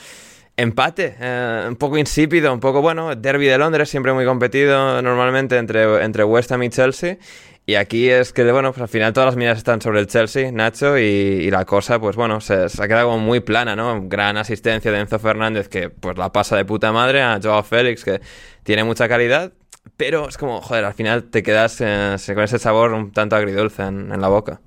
Empate, 0.54 1.16
eh, 1.18 1.64
un 1.66 1.76
poco 1.76 1.96
insípido, 1.96 2.52
un 2.52 2.60
poco 2.60 2.82
bueno. 2.82 3.16
Derby 3.16 3.46
de 3.46 3.56
Londres, 3.56 3.88
siempre 3.88 4.12
muy 4.12 4.26
competido 4.26 5.00
normalmente 5.00 5.56
entre, 5.56 6.04
entre 6.04 6.24
West 6.24 6.52
Ham 6.52 6.62
y 6.64 6.68
Chelsea. 6.68 7.16
Y 7.64 7.76
aquí 7.76 8.08
es 8.10 8.32
que, 8.32 8.50
bueno, 8.50 8.72
pues 8.72 8.82
al 8.82 8.88
final 8.88 9.12
todas 9.12 9.28
las 9.28 9.36
miradas 9.36 9.58
están 9.58 9.80
sobre 9.80 10.00
el 10.00 10.08
Chelsea, 10.08 10.50
Nacho, 10.50 10.98
y, 10.98 11.48
la 11.50 11.64
cosa, 11.64 12.00
pues 12.00 12.16
bueno, 12.16 12.40
se, 12.40 12.54
ha 12.54 12.88
quedado 12.88 13.16
muy 13.18 13.38
plana, 13.38 13.76
¿no? 13.76 14.08
Gran 14.08 14.36
asistencia 14.36 14.90
de 14.90 14.98
Enzo 14.98 15.20
Fernández, 15.20 15.68
que 15.68 15.88
pues 15.88 16.18
la 16.18 16.32
pasa 16.32 16.56
de 16.56 16.64
puta 16.64 16.90
madre, 16.90 17.22
a 17.22 17.38
Joao 17.40 17.62
Félix, 17.62 18.04
que 18.04 18.20
tiene 18.64 18.82
mucha 18.82 19.08
calidad, 19.08 19.52
pero 19.96 20.28
es 20.28 20.38
como, 20.38 20.60
joder, 20.60 20.84
al 20.84 20.94
final 20.94 21.30
te 21.30 21.44
quedas 21.44 21.80
eh, 21.80 22.16
con 22.34 22.42
ese 22.42 22.58
sabor 22.58 22.92
un 22.92 23.12
tanto 23.12 23.36
agridulce 23.36 23.82
en, 23.82 24.12
en 24.12 24.20
la 24.20 24.28
boca. 24.28 24.60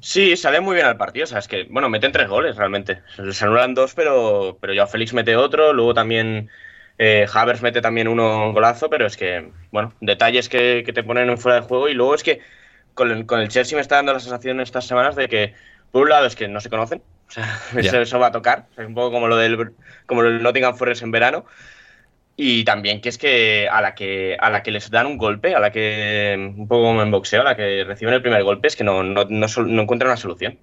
Sí, 0.00 0.36
sale 0.36 0.60
muy 0.60 0.74
bien 0.74 0.86
al 0.86 0.96
partido. 0.96 1.24
O 1.24 1.26
sea, 1.26 1.38
es 1.38 1.48
que, 1.48 1.64
bueno, 1.64 1.88
meten 1.88 2.12
tres 2.12 2.28
goles 2.28 2.56
realmente. 2.56 3.02
Se 3.32 3.44
anulan 3.44 3.74
dos, 3.74 3.94
pero, 3.94 4.56
pero 4.60 4.74
Joao 4.74 4.86
Félix 4.86 5.12
mete 5.12 5.36
otro. 5.36 5.72
Luego 5.72 5.94
también 5.94 6.50
eh, 6.98 7.26
Havers 7.32 7.62
mete 7.62 7.80
también 7.80 8.08
uno 8.08 8.52
golazo, 8.52 8.90
pero 8.90 9.06
es 9.06 9.16
que, 9.16 9.50
bueno, 9.70 9.94
detalles 10.00 10.48
que, 10.48 10.84
te 10.92 11.04
ponen 11.04 11.30
en 11.30 11.38
fuera 11.38 11.60
de 11.60 11.66
juego. 11.66 11.88
Y 11.88 11.94
luego 11.94 12.14
es 12.14 12.24
que 12.24 12.40
con 12.94 13.10
el, 13.10 13.48
Chelsea 13.48 13.76
me 13.76 13.82
está 13.82 13.96
dando 13.96 14.12
la 14.12 14.20
sensación 14.20 14.60
estas 14.60 14.86
semanas 14.86 15.14
de 15.14 15.28
que, 15.28 15.54
por 15.92 16.02
un 16.02 16.08
lado, 16.10 16.26
es 16.26 16.34
que 16.34 16.48
no 16.48 16.60
se 16.60 16.70
conocen. 16.70 17.02
O 17.28 17.30
sea, 17.30 17.60
eso, 18.02 18.18
va 18.18 18.26
a 18.26 18.32
tocar. 18.32 18.66
es 18.76 18.86
un 18.86 18.94
poco 18.94 19.12
como 19.12 19.28
lo 19.28 19.36
del 19.36 19.72
como 20.06 20.22
el 20.22 20.42
Nottingham 20.42 20.74
Forest 20.76 21.02
en 21.02 21.12
verano. 21.12 21.46
Y 22.40 22.64
también 22.64 23.00
que 23.00 23.08
es 23.08 23.18
que 23.18 23.68
a 23.68 23.80
la 23.80 23.94
que 23.94 24.36
a 24.40 24.50
la 24.50 24.62
que 24.62 24.70
les 24.70 24.90
dan 24.90 25.06
un 25.06 25.18
golpe, 25.18 25.54
a 25.54 25.60
la 25.60 25.72
que 25.72 26.36
un 26.56 26.68
poco 26.68 26.84
como 26.84 27.02
en 27.02 27.10
boxeo, 27.10 27.40
a 27.42 27.44
la 27.44 27.56
que 27.56 27.84
reciben 27.84 28.14
el 28.14 28.22
primer 28.22 28.44
golpe, 28.44 28.68
es 28.68 28.76
que 28.76 28.84
no, 28.84 29.02
no, 29.02 29.24
no, 29.28 29.46
no 29.48 29.82
encuentran 29.82 30.10
una 30.10 30.16
solución. 30.16 30.58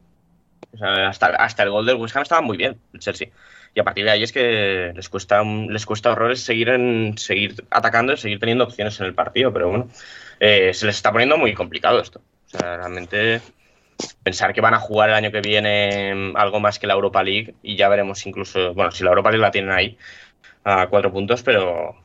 O 0.74 0.78
sea, 0.78 1.10
hasta, 1.10 1.28
hasta 1.28 1.64
el 1.64 1.72
gol 1.72 1.86
del 1.86 1.98
West 1.98 2.16
Ham 2.16 2.24
estaba 2.24 2.42
muy 2.42 2.58
bien, 2.58 2.80
el 2.94 3.00
Chelsea 3.00 3.30
y 3.76 3.80
a 3.82 3.84
partir 3.84 4.06
de 4.06 4.12
ahí 4.12 4.24
es 4.24 4.32
que 4.32 4.94
les 4.96 5.10
cuesta, 5.10 5.44
les 5.44 5.86
cuesta 5.86 6.12
horrores 6.12 6.40
seguir, 6.40 6.70
en, 6.70 7.18
seguir 7.18 7.66
atacando 7.70 8.14
y 8.14 8.18
seguir 8.18 8.40
teniendo 8.40 8.64
opciones 8.64 8.98
en 9.02 9.06
el 9.06 9.14
partido, 9.14 9.52
pero 9.52 9.68
bueno, 9.70 9.90
eh, 10.40 10.74
se 10.74 10.86
les 10.86 10.96
está 10.96 11.12
poniendo 11.12 11.38
muy 11.38 11.54
complicado 11.54 12.00
esto. 12.00 12.22
O 12.48 12.50
sea, 12.50 12.78
realmente 12.78 13.42
pensar 14.24 14.54
que 14.54 14.62
van 14.62 14.74
a 14.74 14.80
jugar 14.80 15.10
el 15.10 15.16
año 15.16 15.32
que 15.32 15.42
viene 15.42 16.34
algo 16.36 16.62
más 16.62 16.80
que 16.80 16.88
la 16.88 16.94
Europa 16.94 17.22
League 17.22 17.54
y 17.62 17.76
ya 17.76 17.90
veremos 17.90 18.26
incluso, 18.26 18.74
bueno, 18.74 18.92
si 18.92 19.04
la 19.04 19.10
Europa 19.10 19.30
League 19.30 19.42
la 19.42 19.52
tienen 19.52 19.72
ahí 19.72 19.98
a 20.64 20.88
cuatro 20.88 21.12
puntos, 21.12 21.44
pero, 21.44 21.98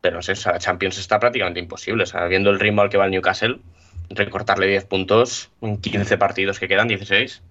pero 0.00 0.16
no 0.16 0.22
sé, 0.22 0.32
o 0.32 0.50
la 0.50 0.58
Champions 0.58 0.96
está 0.96 1.20
prácticamente 1.20 1.60
imposible. 1.60 2.04
O 2.04 2.06
sea, 2.06 2.24
viendo 2.24 2.48
el 2.48 2.58
ritmo 2.58 2.80
al 2.80 2.88
que 2.88 2.96
va 2.96 3.04
el 3.04 3.10
Newcastle, 3.10 3.58
recortarle 4.08 4.66
10 4.66 4.86
puntos 4.86 5.50
en 5.60 5.78
15 5.78 6.16
partidos 6.16 6.58
que 6.58 6.68
quedan, 6.68 6.88
16, 6.88 7.42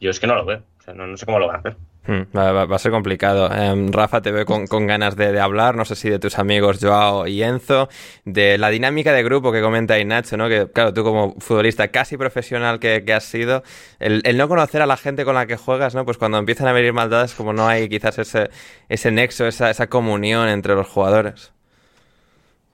yo 0.00 0.10
es 0.10 0.20
que 0.20 0.26
no 0.26 0.34
lo 0.34 0.44
veo. 0.44 0.62
O 0.80 0.82
sea, 0.82 0.92
no 0.92 1.16
sé 1.16 1.24
cómo 1.24 1.38
lo 1.38 1.46
van 1.46 1.56
a 1.56 1.58
hacer. 1.60 1.76
Hmm, 2.06 2.24
va, 2.36 2.62
a 2.62 2.78
ser 2.78 2.92
complicado. 2.92 3.50
Em, 3.50 3.90
Rafa, 3.90 4.20
te 4.20 4.30
veo 4.30 4.44
con, 4.44 4.86
ganas 4.86 5.16
de, 5.16 5.40
hablar, 5.40 5.74
no 5.74 5.86
sé 5.86 5.96
si 5.96 6.10
de 6.10 6.18
tus 6.18 6.38
amigos 6.38 6.78
Joao 6.80 7.26
y 7.26 7.42
Enzo, 7.42 7.88
de 8.26 8.58
la 8.58 8.68
dinámica 8.68 9.12
de 9.12 9.22
grupo 9.22 9.52
que 9.52 9.62
comenta 9.62 10.02
Nacho, 10.04 10.36
¿no? 10.36 10.48
Que, 10.48 10.68
claro, 10.70 10.92
tú 10.92 11.02
como 11.02 11.34
futbolista 11.38 11.88
casi 11.88 12.18
profesional 12.18 12.78
que, 12.78 13.02
has 13.14 13.24
sido, 13.24 13.62
el, 14.00 14.22
no 14.36 14.48
conocer 14.48 14.82
a 14.82 14.86
la 14.86 14.98
gente 14.98 15.24
con 15.24 15.34
la 15.34 15.46
que 15.46 15.56
juegas, 15.56 15.94
¿no? 15.94 16.04
Pues 16.04 16.18
cuando 16.18 16.36
empiezan 16.36 16.68
a 16.68 16.72
venir 16.72 16.92
maldades, 16.92 17.34
como 17.34 17.54
no 17.54 17.66
hay 17.66 17.88
quizás 17.88 18.18
ese, 18.18 18.50
ese 18.90 19.10
nexo, 19.10 19.46
esa, 19.46 19.70
esa 19.70 19.86
comunión 19.86 20.48
entre 20.48 20.74
los 20.74 20.86
jugadores. 20.86 21.52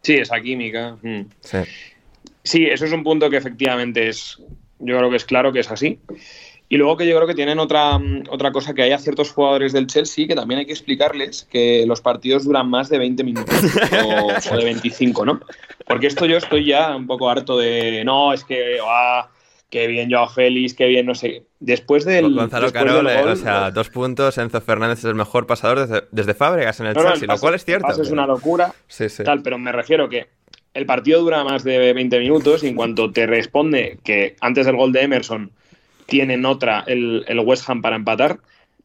Sí, 0.03 0.15
esa 0.15 0.41
química. 0.41 0.97
Hmm. 1.03 1.27
Sí. 1.41 1.59
sí, 2.43 2.67
eso 2.67 2.85
es 2.85 2.93
un 2.93 3.05
punto 3.05 3.31
que 3.31 3.37
efectivamente 3.37 4.09
es, 4.09 4.39
yo 4.81 4.99
creo 4.99 5.09
que 5.09 5.17
es 5.17 5.25
claro 5.25 5.53
que 5.53 5.61
es 5.61 5.71
así. 5.71 6.01
Y 6.73 6.77
luego 6.77 6.97
que 6.97 7.05
yo 7.05 7.17
creo 7.17 7.27
que 7.27 7.35
tienen 7.35 7.59
otra, 7.59 7.99
mm, 7.99 8.27
otra 8.31 8.53
cosa 8.53 8.73
que 8.75 8.83
hay 8.83 8.93
a 8.93 8.99
ciertos 8.99 9.33
jugadores 9.33 9.73
del 9.73 9.89
Chelsea 9.89 10.29
que 10.29 10.37
también 10.37 10.61
hay 10.61 10.67
que 10.67 10.73
explicarles 10.73 11.49
que 11.51 11.85
los 11.85 12.01
partidos 12.01 12.45
duran 12.45 12.71
más 12.71 12.89
de 12.89 12.99
20 12.99 13.25
minutos 13.25 13.57
o, 14.05 14.57
de 14.57 14.65
25, 14.65 15.25
¿no? 15.25 15.41
Porque 15.85 16.07
esto 16.07 16.27
yo 16.27 16.37
estoy 16.37 16.65
ya 16.65 16.95
un 16.95 17.09
poco 17.09 17.29
harto 17.29 17.59
de, 17.59 18.05
no, 18.05 18.33
es 18.33 18.45
que, 18.45 18.79
ah, 18.87 19.29
qué 19.69 19.89
bien 19.89 20.13
Joao 20.13 20.29
Félix, 20.29 20.75
qué 20.75 20.87
bien, 20.87 21.07
no 21.07 21.17
sé. 21.17 21.43
Después 21.59 22.05
del. 22.05 22.33
Gonzalo 22.33 22.73
Carol, 22.73 23.09
eh, 23.09 23.21
o 23.21 23.35
sea, 23.35 23.73
dos 23.73 23.91
puntos. 23.91 24.39
Enzo 24.39 24.61
Fernández 24.61 25.01
es 25.01 25.07
el 25.07 25.17
mejor 25.17 25.49
pasador 25.49 25.89
desde, 25.89 26.05
desde 26.13 26.35
Fábregas 26.35 26.79
en 26.79 26.87
el 26.87 26.95
Chelsea, 26.95 27.27
lo 27.27 27.39
cual 27.39 27.55
es 27.55 27.65
cierto. 27.65 28.01
Es 28.01 28.11
una 28.11 28.29
locura. 28.29 28.73
Sí, 28.87 29.09
sí. 29.09 29.25
Tal, 29.25 29.43
pero 29.43 29.59
me 29.59 29.73
refiero 29.73 30.09
que 30.09 30.29
el 30.75 30.87
partido 30.87 31.21
dura 31.21 31.43
más 31.43 31.65
de 31.65 31.93
20 31.93 32.21
minutos 32.21 32.63
y 32.63 32.69
en 32.69 32.77
cuanto 32.77 33.11
te 33.11 33.27
responde 33.27 33.99
que 34.05 34.37
antes 34.41 34.67
del 34.67 34.77
gol 34.77 34.93
de 34.93 35.03
Emerson 35.03 35.51
tienen 36.11 36.45
otra 36.45 36.85
el, 36.87 37.25
West 37.47 37.71
Ham 37.71 37.81
para 37.81 37.97
empatar, 37.97 38.41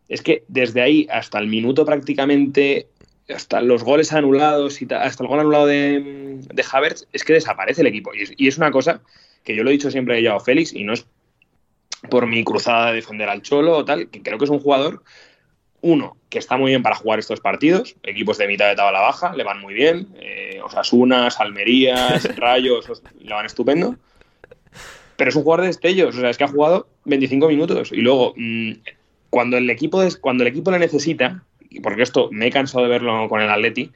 es 0.08 0.22
que 0.22 0.44
desde 0.48 0.82
ahí 0.82 1.08
hasta 1.12 1.40
el 1.40 1.48
minuto 1.48 1.84
prácticamente, 1.86 2.88
hasta 3.28 3.60
los 3.60 3.84
goles 3.84 4.14
anulados 4.14 4.82
y 4.82 4.88
hasta 4.94 5.24
el 5.24 5.28
gol 5.28 5.42
anulado 5.42 5.66
de, 5.66 6.40
de 6.54 6.66
Havertz, 6.72 7.08
es 7.12 7.24
que 7.26 7.34
desaparece 7.34 7.82
el 7.82 7.88
equipo. 7.88 8.12
Y 8.14 8.48
es, 8.48 8.58
una 8.58 8.72
cosa 8.72 9.02
que 9.44 9.56
yo 9.56 9.64
lo 9.64 9.70
he 9.70 9.74
dicho 9.74 9.92
siempre 9.92 10.26
a 10.30 10.40
Félix 10.40 10.72
y 10.72 10.84
no 10.84 10.94
es 10.94 11.06
por 12.10 12.28
mi 12.28 12.44
cruzada 12.44 12.90
de 12.90 12.98
defender 12.98 13.28
al 13.28 13.42
Cholo 13.42 13.76
o 13.78 13.84
tal, 13.84 14.08
que 14.10 14.22
creo 14.22 14.38
que 14.38 14.46
es 14.46 14.52
un 14.52 14.60
jugador 14.60 15.04
uno, 15.82 16.18
que 16.30 16.40
está 16.40 16.58
muy 16.58 16.72
bien 16.72 16.82
para 16.82 16.96
jugar 16.96 17.20
estos 17.20 17.40
partidos, 17.40 17.96
equipos 18.04 18.38
de 18.38 18.48
mitad 18.48 18.68
de 18.68 18.76
tabla 18.76 19.02
baja, 19.02 19.36
le 19.36 19.44
van 19.44 19.62
muy 19.62 19.74
bien, 19.74 20.08
eh, 20.16 20.60
Osasunas, 20.64 21.40
Almerías, 21.40 22.24
Rayos, 22.38 23.04
le 23.20 23.34
van 23.34 23.46
estupendo, 23.46 23.96
pero 25.18 25.30
es 25.30 25.36
un 25.36 25.44
jugador 25.44 25.62
de 25.62 25.68
destellos, 25.68 26.16
o 26.16 26.20
sea, 26.20 26.30
es 26.30 26.38
que 26.38 26.44
ha 26.44 26.50
jugado 26.50 26.88
25 27.06 27.48
minutos. 27.48 27.92
Y 27.92 28.02
luego 28.02 28.34
mm, 28.36 28.72
cuando 29.30 29.58
el 29.58 29.70
equipo 29.70 30.02
cuando 30.22 30.44
el 30.44 30.50
equipo 30.50 30.72
le 30.72 30.80
necesita, 30.80 31.44
porque 31.84 32.04
esto 32.04 32.30
me 32.32 32.48
he 32.48 32.52
cansado 32.52 32.84
de 32.84 32.90
verlo 32.90 33.28
con 33.30 33.42
el 33.42 33.50
Atleti, 33.50 33.92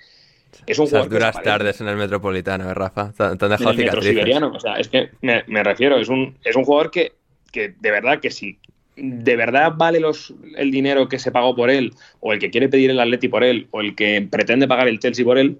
es 0.65 0.80
un 0.80 0.88
jugador 0.88 1.09
duras 1.09 1.41
tardes 1.41 1.80
en 1.82 1.88
el 1.88 1.97
Metropolitano, 1.97 2.70
¿eh, 2.70 2.74
Rafa? 2.74 3.13
Te, 3.13 3.24
han 3.24 3.38
dejado 3.38 3.72
en 3.72 3.82
el 3.82 4.01
siberiano, 4.01 4.51
o 4.53 4.59
sea, 4.59 4.76
es 4.76 4.88
que 4.88 5.09
me, 5.22 5.63
refiero, 5.63 5.97
es 5.97 6.09
un, 6.09 6.36
es 6.43 6.55
un 6.55 6.63
jugador 6.63 6.91
que, 6.91 7.13
que 7.51 7.74
de 7.80 7.91
verdad 7.91 8.20
que 8.20 8.32
si 8.32 8.57
de 8.95 9.36
verdad 9.36 9.74
vale 9.78 9.99
los, 9.99 10.34
el 10.57 10.72
dinero 10.72 11.07
que 11.07 11.20
se 11.20 11.32
pagó 11.32 11.55
por 11.55 11.70
él, 11.70 11.93
o 12.20 12.34
el 12.34 12.39
que 12.39 12.49
quiere 12.49 12.70
pedir 12.70 12.89
el 12.89 12.99
Atleti 12.99 13.28
por 13.28 13.43
él, 13.43 13.67
o 13.72 13.82
el 13.82 13.95
que 13.95 14.28
pretende 14.30 14.67
pagar 14.67 14.88
el 14.88 14.99
Chelsea 14.99 15.24
por 15.24 15.38
él, 15.38 15.59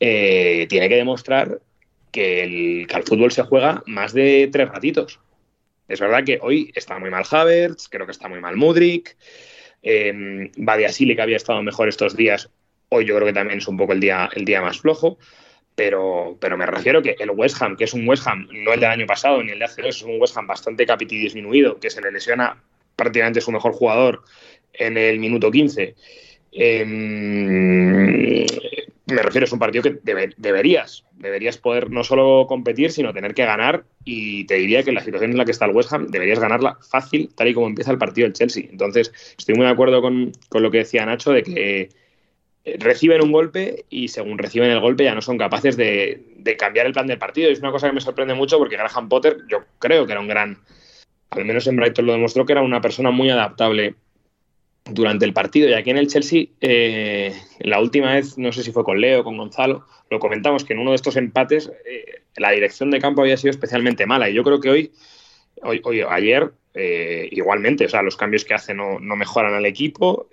eh, 0.00 0.66
tiene 0.68 0.88
que 0.88 0.96
demostrar 0.96 1.60
que 2.16 2.42
el, 2.42 2.86
que 2.86 2.96
al 2.96 3.02
fútbol 3.02 3.30
se 3.30 3.42
juega 3.42 3.82
más 3.84 4.14
de 4.14 4.48
tres 4.50 4.70
ratitos. 4.70 5.20
Es 5.86 6.00
verdad 6.00 6.24
que 6.24 6.38
hoy 6.40 6.72
está 6.74 6.98
muy 6.98 7.10
mal 7.10 7.26
Havertz, 7.30 7.88
creo 7.90 8.06
que 8.06 8.12
está 8.12 8.26
muy 8.26 8.40
mal 8.40 8.56
Mudrik, 8.56 9.18
eh, 9.82 10.50
Badiasile, 10.56 11.14
que 11.14 11.20
había 11.20 11.36
estado 11.36 11.62
mejor 11.62 11.90
estos 11.90 12.16
días, 12.16 12.48
hoy 12.88 13.04
yo 13.04 13.14
creo 13.16 13.26
que 13.26 13.34
también 13.34 13.58
es 13.58 13.68
un 13.68 13.76
poco 13.76 13.92
el 13.92 14.00
día, 14.00 14.30
el 14.34 14.46
día 14.46 14.62
más 14.62 14.78
flojo. 14.78 15.18
Pero, 15.74 16.38
pero 16.40 16.56
me 16.56 16.64
refiero 16.64 17.02
que 17.02 17.16
el 17.18 17.28
West 17.32 17.60
Ham, 17.60 17.76
que 17.76 17.84
es 17.84 17.92
un 17.92 18.08
West 18.08 18.26
Ham, 18.26 18.48
no 18.50 18.72
el 18.72 18.80
del 18.80 18.88
año 18.88 19.06
pasado 19.06 19.42
ni 19.42 19.52
el 19.52 19.58
de 19.58 19.66
hace 19.66 19.82
dos, 19.82 19.96
es 19.96 20.02
un 20.02 20.18
West 20.18 20.34
Ham 20.38 20.46
bastante 20.46 20.86
capiti 20.86 21.18
disminuido, 21.18 21.78
que 21.78 21.90
se 21.90 22.00
le 22.00 22.10
lesiona 22.10 22.62
prácticamente 22.96 23.42
su 23.42 23.52
mejor 23.52 23.74
jugador 23.74 24.22
en 24.72 24.96
el 24.96 25.18
minuto 25.18 25.50
15. 25.50 25.94
Em, 26.52 28.46
me 29.06 29.22
refiero, 29.22 29.44
es 29.44 29.52
un 29.52 29.58
partido 29.58 29.82
que 29.82 29.98
deberías, 30.36 31.04
deberías 31.12 31.58
poder 31.58 31.90
no 31.90 32.02
solo 32.02 32.46
competir, 32.48 32.90
sino 32.90 33.12
tener 33.12 33.34
que 33.34 33.44
ganar. 33.44 33.84
Y 34.04 34.44
te 34.46 34.54
diría 34.54 34.82
que 34.82 34.90
en 34.90 34.96
la 34.96 35.04
situación 35.04 35.30
en 35.30 35.36
la 35.36 35.44
que 35.44 35.52
está 35.52 35.64
el 35.64 35.72
West 35.72 35.92
Ham, 35.92 36.08
deberías 36.08 36.40
ganarla 36.40 36.76
fácil, 36.90 37.32
tal 37.34 37.48
y 37.48 37.54
como 37.54 37.68
empieza 37.68 37.92
el 37.92 37.98
partido 37.98 38.26
del 38.26 38.34
Chelsea. 38.34 38.66
Entonces, 38.70 39.12
estoy 39.38 39.54
muy 39.54 39.64
de 39.64 39.72
acuerdo 39.72 40.02
con, 40.02 40.32
con 40.48 40.62
lo 40.62 40.70
que 40.70 40.78
decía 40.78 41.06
Nacho 41.06 41.32
de 41.32 41.42
que 41.42 41.88
reciben 42.78 43.22
un 43.22 43.32
golpe 43.32 43.84
y 43.88 44.08
según 44.08 44.38
reciben 44.38 44.70
el 44.70 44.80
golpe 44.80 45.04
ya 45.04 45.14
no 45.14 45.22
son 45.22 45.38
capaces 45.38 45.76
de, 45.76 46.56
cambiar 46.58 46.86
el 46.86 46.92
plan 46.92 47.06
del 47.06 47.18
partido. 47.18 47.48
Y 47.48 47.52
es 47.52 47.60
una 47.60 47.70
cosa 47.70 47.88
que 47.88 47.94
me 47.94 48.00
sorprende 48.00 48.34
mucho 48.34 48.58
porque 48.58 48.76
Graham 48.76 49.08
Potter 49.08 49.38
yo 49.48 49.64
creo 49.78 50.06
que 50.06 50.12
era 50.12 50.20
un 50.20 50.28
gran, 50.28 50.58
al 51.30 51.44
menos 51.44 51.66
en 51.66 51.76
Brighton 51.76 52.06
lo 52.06 52.12
demostró 52.12 52.44
que 52.44 52.52
era 52.52 52.62
una 52.62 52.80
persona 52.80 53.10
muy 53.10 53.30
adaptable 53.30 53.94
durante 54.90 55.24
el 55.24 55.32
partido. 55.32 55.68
Y 55.68 55.74
aquí 55.74 55.90
en 55.90 55.98
el 55.98 56.08
Chelsea, 56.08 56.46
eh, 56.60 57.34
la 57.60 57.80
última 57.80 58.14
vez, 58.14 58.38
no 58.38 58.52
sé 58.52 58.62
si 58.62 58.72
fue 58.72 58.84
con 58.84 59.00
Leo 59.00 59.24
con 59.24 59.36
Gonzalo, 59.36 59.84
lo 60.10 60.18
comentamos 60.18 60.64
que 60.64 60.74
en 60.74 60.80
uno 60.80 60.90
de 60.90 60.96
estos 60.96 61.16
empates 61.16 61.70
eh, 61.84 62.22
la 62.36 62.50
dirección 62.50 62.90
de 62.90 63.00
campo 63.00 63.22
había 63.22 63.36
sido 63.36 63.50
especialmente 63.50 64.06
mala. 64.06 64.30
Y 64.30 64.34
yo 64.34 64.44
creo 64.44 64.60
que 64.60 64.70
hoy, 64.70 64.92
hoy, 65.62 66.02
ayer, 66.08 66.52
eh, 66.74 67.28
igualmente, 67.32 67.86
o 67.86 67.88
sea, 67.88 68.02
los 68.02 68.16
cambios 68.16 68.44
que 68.44 68.54
hace 68.54 68.74
no, 68.74 69.00
no 69.00 69.16
mejoran 69.16 69.54
al 69.54 69.66
equipo 69.66 70.28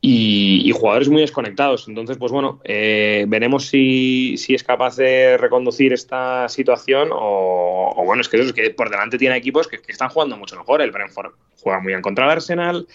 y, 0.00 0.70
jugadores 0.72 1.08
muy 1.08 1.20
desconectados. 1.20 1.88
Entonces, 1.88 2.16
pues 2.18 2.30
bueno, 2.30 2.60
eh, 2.64 3.24
veremos 3.28 3.66
si, 3.66 4.34
es 4.48 4.64
capaz 4.64 4.96
de 4.96 5.36
reconducir 5.38 5.92
esta 5.92 6.48
situación 6.48 7.08
o, 7.12 8.02
bueno, 8.04 8.20
es 8.20 8.28
que 8.28 8.36
eso 8.36 8.46
es 8.46 8.52
que 8.52 8.70
por 8.70 8.90
delante 8.90 9.18
tiene 9.18 9.36
equipos 9.36 9.66
que, 9.68 9.80
están 9.88 10.08
jugando 10.08 10.36
mucho 10.36 10.56
mejor. 10.56 10.82
El 10.82 10.90
Brentford 10.90 11.32
juega 11.60 11.80
muy 11.80 11.92
bien 11.92 12.02
contra 12.02 12.26
el 12.26 12.30
Arsenal, 12.32 12.86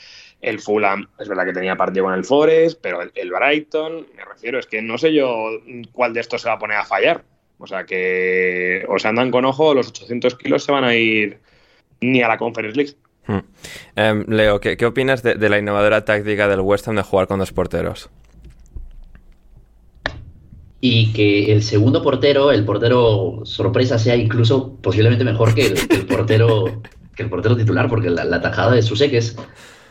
el 0.42 0.60
Fulham 0.60 1.08
es 1.20 1.28
verdad 1.28 1.46
que 1.46 1.54
tenía 1.54 1.76
partido 1.76 2.06
con 2.06 2.14
el 2.14 2.24
Forest, 2.24 2.80
pero 2.82 3.02
el, 3.02 3.12
el 3.16 3.32
Brighton, 3.32 4.08
me 4.16 4.26
refiero, 4.26 4.60
es 4.60 4.66
que 4.66 4.82
no 4.82 4.98
sé 4.98 5.14
yo 5.14 5.50
cuál 5.92 6.14
de 6.14 6.22
estos 6.22 6.42
se 6.42 6.50
va 6.50 6.56
a 6.56 6.60
poner 6.60 6.78
a 6.78 6.86
fallar. 6.86 7.24
O 7.62 7.68
sea 7.68 7.86
que 7.86 8.84
o 8.88 8.98
se 8.98 9.08
andan 9.08 9.30
con 9.30 9.46
ojo, 9.46 9.76
los 9.76 9.90
800 9.90 10.36
kilos 10.36 10.64
se 10.64 10.72
van 10.72 10.84
a 10.84 10.96
ir 10.96 11.40
ni 12.00 12.24
a 12.24 12.28
la 12.28 12.38
Conference 12.38 12.76
League. 12.76 12.96
Hmm. 13.28 13.40
Em, 13.96 14.26
Leo, 14.28 14.60
¿qué, 14.60 14.86
opinas 14.86 15.24
de, 15.24 15.50
la 15.50 15.60
innovadora 15.60 16.06
táctica 16.06 16.48
del 16.48 16.62
West 16.62 16.88
Ham 16.88 16.96
de 16.96 17.04
jugar 17.04 17.28
con 17.28 17.40
dos 17.40 17.52
porteros? 17.52 18.10
Y 20.80 21.14
que 21.14 21.52
el 21.54 21.62
segundo 21.62 22.02
portero, 22.02 22.52
el 22.52 22.66
portero 22.66 23.42
sorpresa, 23.44 24.00
sea 24.00 24.16
incluso 24.16 24.78
posiblemente 24.82 25.24
mejor 25.24 25.54
que 25.54 25.68
el, 25.68 26.06
portero 26.08 26.82
que 27.16 27.24
el 27.24 27.30
portero 27.30 27.56
titular, 27.56 27.88
porque 27.88 28.10
la, 28.10 28.42
tajada 28.42 28.72
de 28.72 28.82
Susek 28.82 29.14
es, 29.14 29.36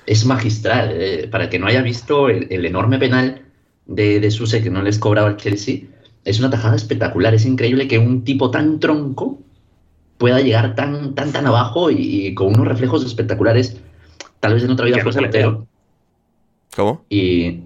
es 0.07 0.27
magistral. 0.27 0.91
Eh, 0.93 1.29
para 1.31 1.45
el 1.45 1.51
que 1.51 1.61
no 1.61 1.69
haya 1.69 1.83
visto 1.83 2.29
el, 2.29 2.67
enorme 2.67 2.99
penal 2.99 3.43
de, 3.87 4.19
de 4.19 4.31
Susek 4.33 4.65
que 4.65 4.71
no 4.71 4.83
les 4.83 4.99
cobraba 4.99 5.29
el 5.29 5.37
Chelsea, 5.37 5.83
es 6.25 6.41
una 6.41 6.51
tajada 6.51 6.75
espectacular. 6.75 7.35
Es 7.35 7.47
increíble 7.47 7.87
que 7.87 7.99
un 7.99 8.25
tipo 8.25 8.51
tan 8.51 8.81
tronco 8.81 9.39
pueda 10.21 10.39
llegar 10.41 10.75
tan, 10.75 11.15
tan, 11.15 11.33
tan 11.33 11.47
abajo 11.47 11.91
y, 11.91 12.35
con 12.35 12.49
unos 12.49 12.69
reflejos 12.69 13.05
espectaculares. 13.05 13.81
Tal 14.39 14.53
vez 14.53 14.63
en 14.63 14.71
otra 14.71 14.85
vida 14.85 15.03
fue 15.03 15.13
portero. 15.13 15.67
¿Cómo? 16.77 17.05
Y. 17.09 17.61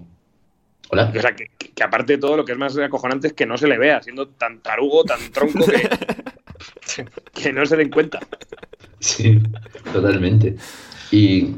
Hola. 0.89 1.11
O 1.15 1.19
sea, 1.19 1.35
que, 1.35 1.49
aparte 1.83 2.13
de 2.13 2.19
todo, 2.19 2.37
lo 2.37 2.45
que 2.45 2.53
es 2.53 2.57
más 2.57 2.77
acojonante 2.77 3.27
es 3.27 3.33
que 3.33 3.45
no 3.45 3.57
se 3.57 3.67
le 3.67 3.77
vea, 3.77 4.01
siendo 4.01 4.29
tan 4.29 4.59
tarugo, 4.59 5.03
tan 5.03 5.19
tronco 5.33 5.65
que, 5.65 7.05
que 7.33 7.51
no 7.51 7.65
se 7.65 7.75
den 7.75 7.89
cuenta. 7.89 8.19
Sí, 8.99 9.37
totalmente. 9.91 10.55
Y 11.11 11.55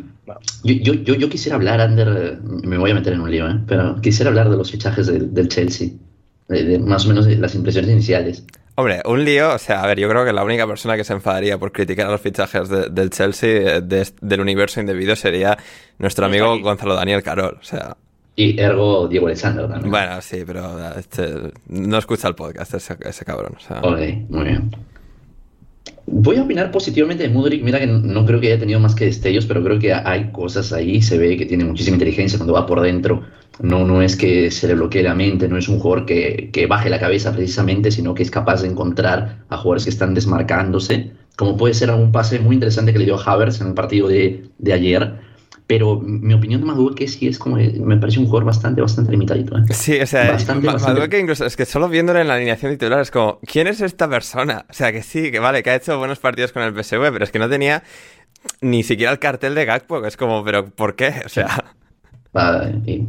yo, 0.64 0.94
yo, 0.96 1.14
yo, 1.14 1.30
quisiera 1.30 1.58
hablar, 1.58 1.80
Ander, 1.80 2.40
me 2.42 2.80
voy 2.80 2.90
a 2.90 2.96
meter 2.96 3.14
en 3.14 3.22
un 3.22 3.30
lío, 3.30 3.48
¿eh? 3.48 3.60
pero 3.68 4.02
quisiera 4.02 4.30
hablar 4.30 4.50
de 4.50 4.58
los 4.58 4.72
fichajes 4.72 5.08
del, 5.08 5.48
Chelsea, 5.48 5.90
de, 6.48 6.80
más 6.80 7.06
o 7.06 7.10
menos 7.10 7.28
de 7.28 7.38
las 7.38 7.54
impresiones 7.54 7.92
iniciales. 7.92 8.44
Hombre, 8.80 9.02
un 9.06 9.26
lío, 9.26 9.56
o 9.56 9.58
sea, 9.58 9.82
a 9.82 9.88
ver, 9.88 10.00
yo 10.00 10.08
creo 10.08 10.24
que 10.24 10.32
la 10.32 10.44
única 10.44 10.68
persona 10.68 10.96
que 10.96 11.04
se 11.04 11.12
enfadaría 11.12 11.58
por 11.58 11.72
criticar 11.72 12.06
a 12.06 12.12
los 12.12 12.22
fichajes 12.22 12.70
del 12.70 13.10
Chelsea 13.10 13.80
eh, 13.80 13.82
del 13.82 14.40
universo 14.40 14.80
indebido 14.80 15.16
sería 15.16 15.58
nuestro 15.98 16.28
amigo 16.28 16.60
Gonzalo 16.60 16.94
Daniel 16.94 17.24
Carol, 17.24 17.58
o 17.60 17.64
sea... 17.64 17.98
Y 18.36 18.60
ergo 18.62 19.08
Diego 19.08 19.26
Alessandro 19.26 19.68
también. 19.68 19.90
Bueno, 19.90 20.22
sí, 20.22 20.44
pero 20.46 20.78
este, 20.96 21.54
no 21.70 21.98
escucha 21.98 22.28
el 22.28 22.36
podcast 22.36 22.76
ese, 22.76 22.96
ese 23.04 23.26
cabrón. 23.26 23.54
O 23.58 23.60
sea... 23.60 23.82
Muy 23.82 24.44
bien. 24.44 24.70
Voy 26.06 26.36
a 26.36 26.44
opinar 26.44 26.70
positivamente 26.70 27.24
de 27.24 27.30
Mudrik. 27.30 27.64
Mira 27.64 27.80
que 27.80 27.88
no 27.88 28.26
creo 28.28 28.40
que 28.40 28.52
haya 28.52 28.60
tenido 28.60 28.80
más 28.80 28.94
que 28.94 29.06
destellos, 29.06 29.48
pero 29.48 29.64
creo 29.64 29.80
que 29.80 29.92
hay 29.92 30.32
cosas 30.32 30.72
ahí. 30.72 31.02
Se 31.02 31.18
ve 31.18 31.36
que 31.36 31.48
tiene 31.48 31.66
muchísima 31.66 31.96
inteligencia 31.96 32.38
cuando 32.38 32.54
va 32.54 32.68
por 32.68 32.82
dentro. 32.82 33.24
No, 33.60 33.86
no 33.86 34.02
es 34.02 34.16
que 34.16 34.52
se 34.52 34.68
le 34.68 34.76
bloquee 34.76 35.04
la 35.04 35.16
mente, 35.16 35.48
no 35.48 35.58
es 35.58 35.68
un 35.68 35.80
jugador 35.80 36.06
que, 36.06 36.50
que 36.52 36.68
baje 36.68 36.90
la 36.90 37.00
cabeza 37.00 37.32
precisamente, 37.32 37.92
sino 37.92 38.14
que 38.14 38.24
es 38.24 38.32
capaz 38.32 38.62
de 38.62 38.68
encontrar 38.68 39.46
a 39.50 39.58
jugadores 39.58 39.86
que 39.86 39.90
están 39.90 40.14
desmarcándose. 40.14 41.12
Como 41.36 41.58
puede 41.58 41.74
ser 41.74 41.90
algún 41.90 42.12
pase 42.12 42.40
muy 42.40 42.56
interesante 42.56 42.94
que 42.94 43.00
le 43.00 43.06
dio 43.06 43.20
Havers 43.20 43.62
en 43.62 43.68
el 43.68 43.74
partido 43.74 44.08
de, 44.08 44.50
de 44.58 44.74
ayer 44.74 45.28
pero 45.68 46.00
mi 46.00 46.34
opinión 46.34 46.62
de 46.66 46.96
que 46.96 47.10
sí 47.10 47.28
es 47.28 47.38
como, 47.38 47.58
me 47.58 47.98
parece 47.98 48.20
un 48.20 48.26
jugador 48.26 48.46
bastante, 48.46 48.80
bastante 48.80 49.12
limitadito. 49.12 49.58
¿eh? 49.58 49.64
Sí, 49.72 50.00
o 50.00 50.08
sea, 50.08 50.32
bastante, 50.32 51.20
incluso, 51.20 51.46
es 51.46 51.58
que 51.58 51.66
solo 51.66 51.90
viéndolo 51.90 52.22
en 52.22 52.30
la 52.30 52.36
alineación 52.36 52.72
titular 52.72 53.02
es 53.02 53.12
como, 53.12 53.40
¿quién 53.46 53.68
es 53.68 53.82
esta 53.82 54.10
persona? 54.10 54.66
O 54.70 54.74
sea, 54.74 54.94
que 54.94 55.04
sí, 55.04 55.30
que 55.30 55.40
vale, 55.40 55.64
que 55.64 55.72
ha 55.72 55.76
hecho 55.76 55.98
buenos 56.00 56.20
partidos 56.20 56.54
con 56.54 56.64
el 56.64 56.72
PSV, 56.74 57.12
pero 57.12 57.26
es 57.26 57.32
que 57.32 57.40
no 57.40 57.50
tenía 57.50 57.84
ni 58.62 58.82
siquiera 58.84 59.12
el 59.12 59.20
cartel 59.20 59.56
de 59.56 59.66
Gakpo, 59.66 60.06
es 60.06 60.16
como, 60.16 60.42
¿pero 60.46 60.70
por 60.70 60.96
qué? 60.96 61.14
O 61.26 61.30
sea... 61.30 61.76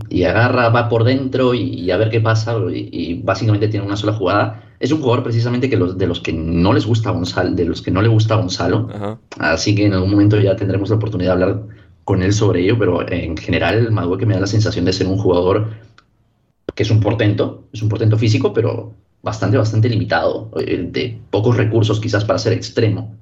y, 0.09 0.25
agarra, 0.25 0.69
va 0.71 0.89
por 0.89 1.05
dentro 1.05 1.55
y, 1.55 1.91
a 1.91 1.97
ver 1.97 2.11
qué 2.11 2.21
pasa 2.21 2.57
y, 2.73 3.21
básicamente 3.23 3.69
tiene 3.69 3.87
una 3.87 3.97
sola 3.97 4.13
jugada. 4.13 4.65
Es 4.81 4.93
un 4.93 5.01
jugador 5.01 5.25
precisamente 5.25 5.69
que 5.69 5.77
los, 5.77 5.99
de 5.99 6.07
los 6.07 6.21
que 6.21 6.33
no 6.33 6.73
les 6.73 6.87
gusta 6.87 7.11
Gonzalo, 7.11 7.51
de 7.51 7.65
los 7.65 7.83
que 7.83 7.91
no 7.91 8.01
le 8.01 8.09
gusta 8.09 8.37
Gonzalo. 8.37 9.19
Así 9.39 9.75
que 9.75 9.87
en 9.87 9.95
algún 9.95 10.11
momento 10.11 10.41
ya 10.41 10.57
tendremos 10.57 10.91
la 10.91 10.97
oportunidad 10.97 11.37
de 11.37 11.43
hablar 11.45 11.63
con 12.05 12.23
él 12.23 12.33
sobre 12.33 12.63
ello, 12.63 12.79
pero 12.79 13.07
en 13.11 13.37
general 13.37 13.93
que 14.19 14.27
me 14.27 14.35
da 14.35 14.41
la 14.41 14.47
sensación 14.47 14.85
de 14.85 14.93
ser 14.93 15.07
un 15.07 15.19
jugador 15.19 15.69
que 16.75 16.83
es 16.85 16.91
un 16.91 17.01
portento, 17.01 17.65
es 17.73 17.83
un 17.83 17.89
portento 17.89 18.17
físico, 18.17 18.53
pero 18.53 18.95
bastante, 19.23 19.59
bastante 19.59 19.89
limitado, 19.89 20.51
eh, 20.59 20.89
de 20.91 21.19
pocos 21.31 21.57
recursos 21.57 22.01
quizás 22.01 22.25
para 22.25 22.39
ser 22.39 22.53
extremo. 22.53 23.15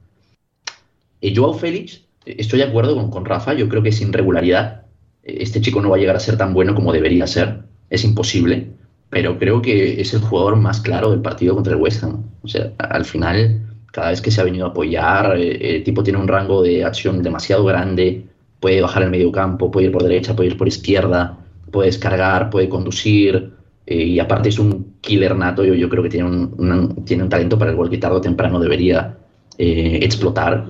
Y 1.20 1.34
Joao 1.34 1.54
Félix, 1.54 2.02
estoy 2.26 2.60
de 2.60 2.66
acuerdo 2.66 2.94
con, 2.94 3.10
con 3.10 3.24
Rafa, 3.24 3.54
yo 3.54 3.68
creo 3.68 3.82
que 3.82 3.92
sin 3.92 4.12
regularidad 4.12 4.85
este 5.26 5.60
chico 5.60 5.80
no 5.80 5.90
va 5.90 5.96
a 5.96 5.98
llegar 5.98 6.16
a 6.16 6.20
ser 6.20 6.36
tan 6.36 6.54
bueno 6.54 6.74
como 6.74 6.92
debería 6.92 7.26
ser, 7.26 7.60
es 7.90 8.04
imposible, 8.04 8.68
pero 9.10 9.38
creo 9.38 9.60
que 9.62 10.00
es 10.00 10.14
el 10.14 10.20
jugador 10.20 10.56
más 10.56 10.80
claro 10.80 11.10
del 11.10 11.20
partido 11.20 11.54
contra 11.54 11.74
el 11.74 11.80
West 11.80 12.02
Ham. 12.04 12.22
O 12.42 12.48
sea, 12.48 12.72
al 12.78 13.04
final, 13.04 13.60
cada 13.92 14.10
vez 14.10 14.20
que 14.20 14.30
se 14.30 14.40
ha 14.40 14.44
venido 14.44 14.66
a 14.66 14.70
apoyar, 14.70 15.36
eh, 15.36 15.76
el 15.76 15.84
tipo 15.84 16.02
tiene 16.02 16.18
un 16.18 16.28
rango 16.28 16.62
de 16.62 16.84
acción 16.84 17.22
demasiado 17.22 17.64
grande, 17.64 18.26
puede 18.60 18.80
bajar 18.80 19.02
el 19.02 19.10
medio 19.10 19.32
campo, 19.32 19.70
puede 19.70 19.86
ir 19.86 19.92
por 19.92 20.02
derecha, 20.02 20.34
puede 20.34 20.50
ir 20.50 20.56
por 20.56 20.68
izquierda, 20.68 21.38
puede 21.70 21.88
descargar, 21.88 22.50
puede 22.50 22.68
conducir, 22.68 23.52
eh, 23.86 24.04
y 24.04 24.18
aparte 24.18 24.48
es 24.48 24.58
un 24.58 24.94
killer 25.00 25.36
nato, 25.36 25.64
yo, 25.64 25.74
yo 25.74 25.88
creo 25.88 26.02
que 26.02 26.08
tiene 26.08 26.28
un, 26.28 27.04
tiene 27.04 27.22
un 27.22 27.28
talento 27.28 27.58
para 27.58 27.70
el 27.70 27.76
gol 27.76 27.90
que 27.90 27.98
tarde 27.98 28.16
o 28.16 28.20
temprano 28.20 28.58
debería 28.58 29.16
eh, 29.58 30.00
explotar, 30.02 30.66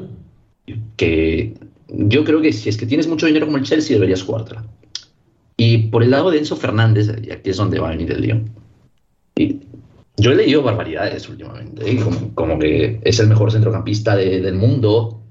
que 0.97 1.55
yo 1.97 2.25
creo 2.25 2.41
que 2.41 2.53
si 2.53 2.69
es 2.69 2.77
que 2.77 2.87
tienes 2.87 3.09
mucho 3.09 3.27
dinero 3.27 3.47
como 3.47 3.59
el 3.59 3.65
Chelsea, 3.65 3.97
deberías 3.97 4.23
jugártela. 4.23 4.65
Y 5.57 5.89
por 5.89 6.03
el 6.03 6.11
lado 6.11 6.31
de 6.31 6.39
Enzo 6.39 6.57
Fernández, 6.57 7.11
y 7.23 7.31
aquí 7.31 7.51
es 7.51 7.57
donde 7.57 7.79
va 7.79 7.89
a 7.89 7.91
venir 7.93 8.13
el 8.13 8.21
lío. 8.21 8.41
Y 9.37 9.61
yo 10.19 10.33
he 10.33 10.35
leído 10.35 10.63
barbaridades 10.63 11.29
últimamente, 11.29 11.91
¿eh? 11.91 11.99
como, 12.35 12.59
que 12.59 13.01
es 13.03 13.19
el 13.21 13.29
mejor 13.29 13.51
centrocampista 13.51 14.17
del 14.17 14.55
mundo, 14.55 15.23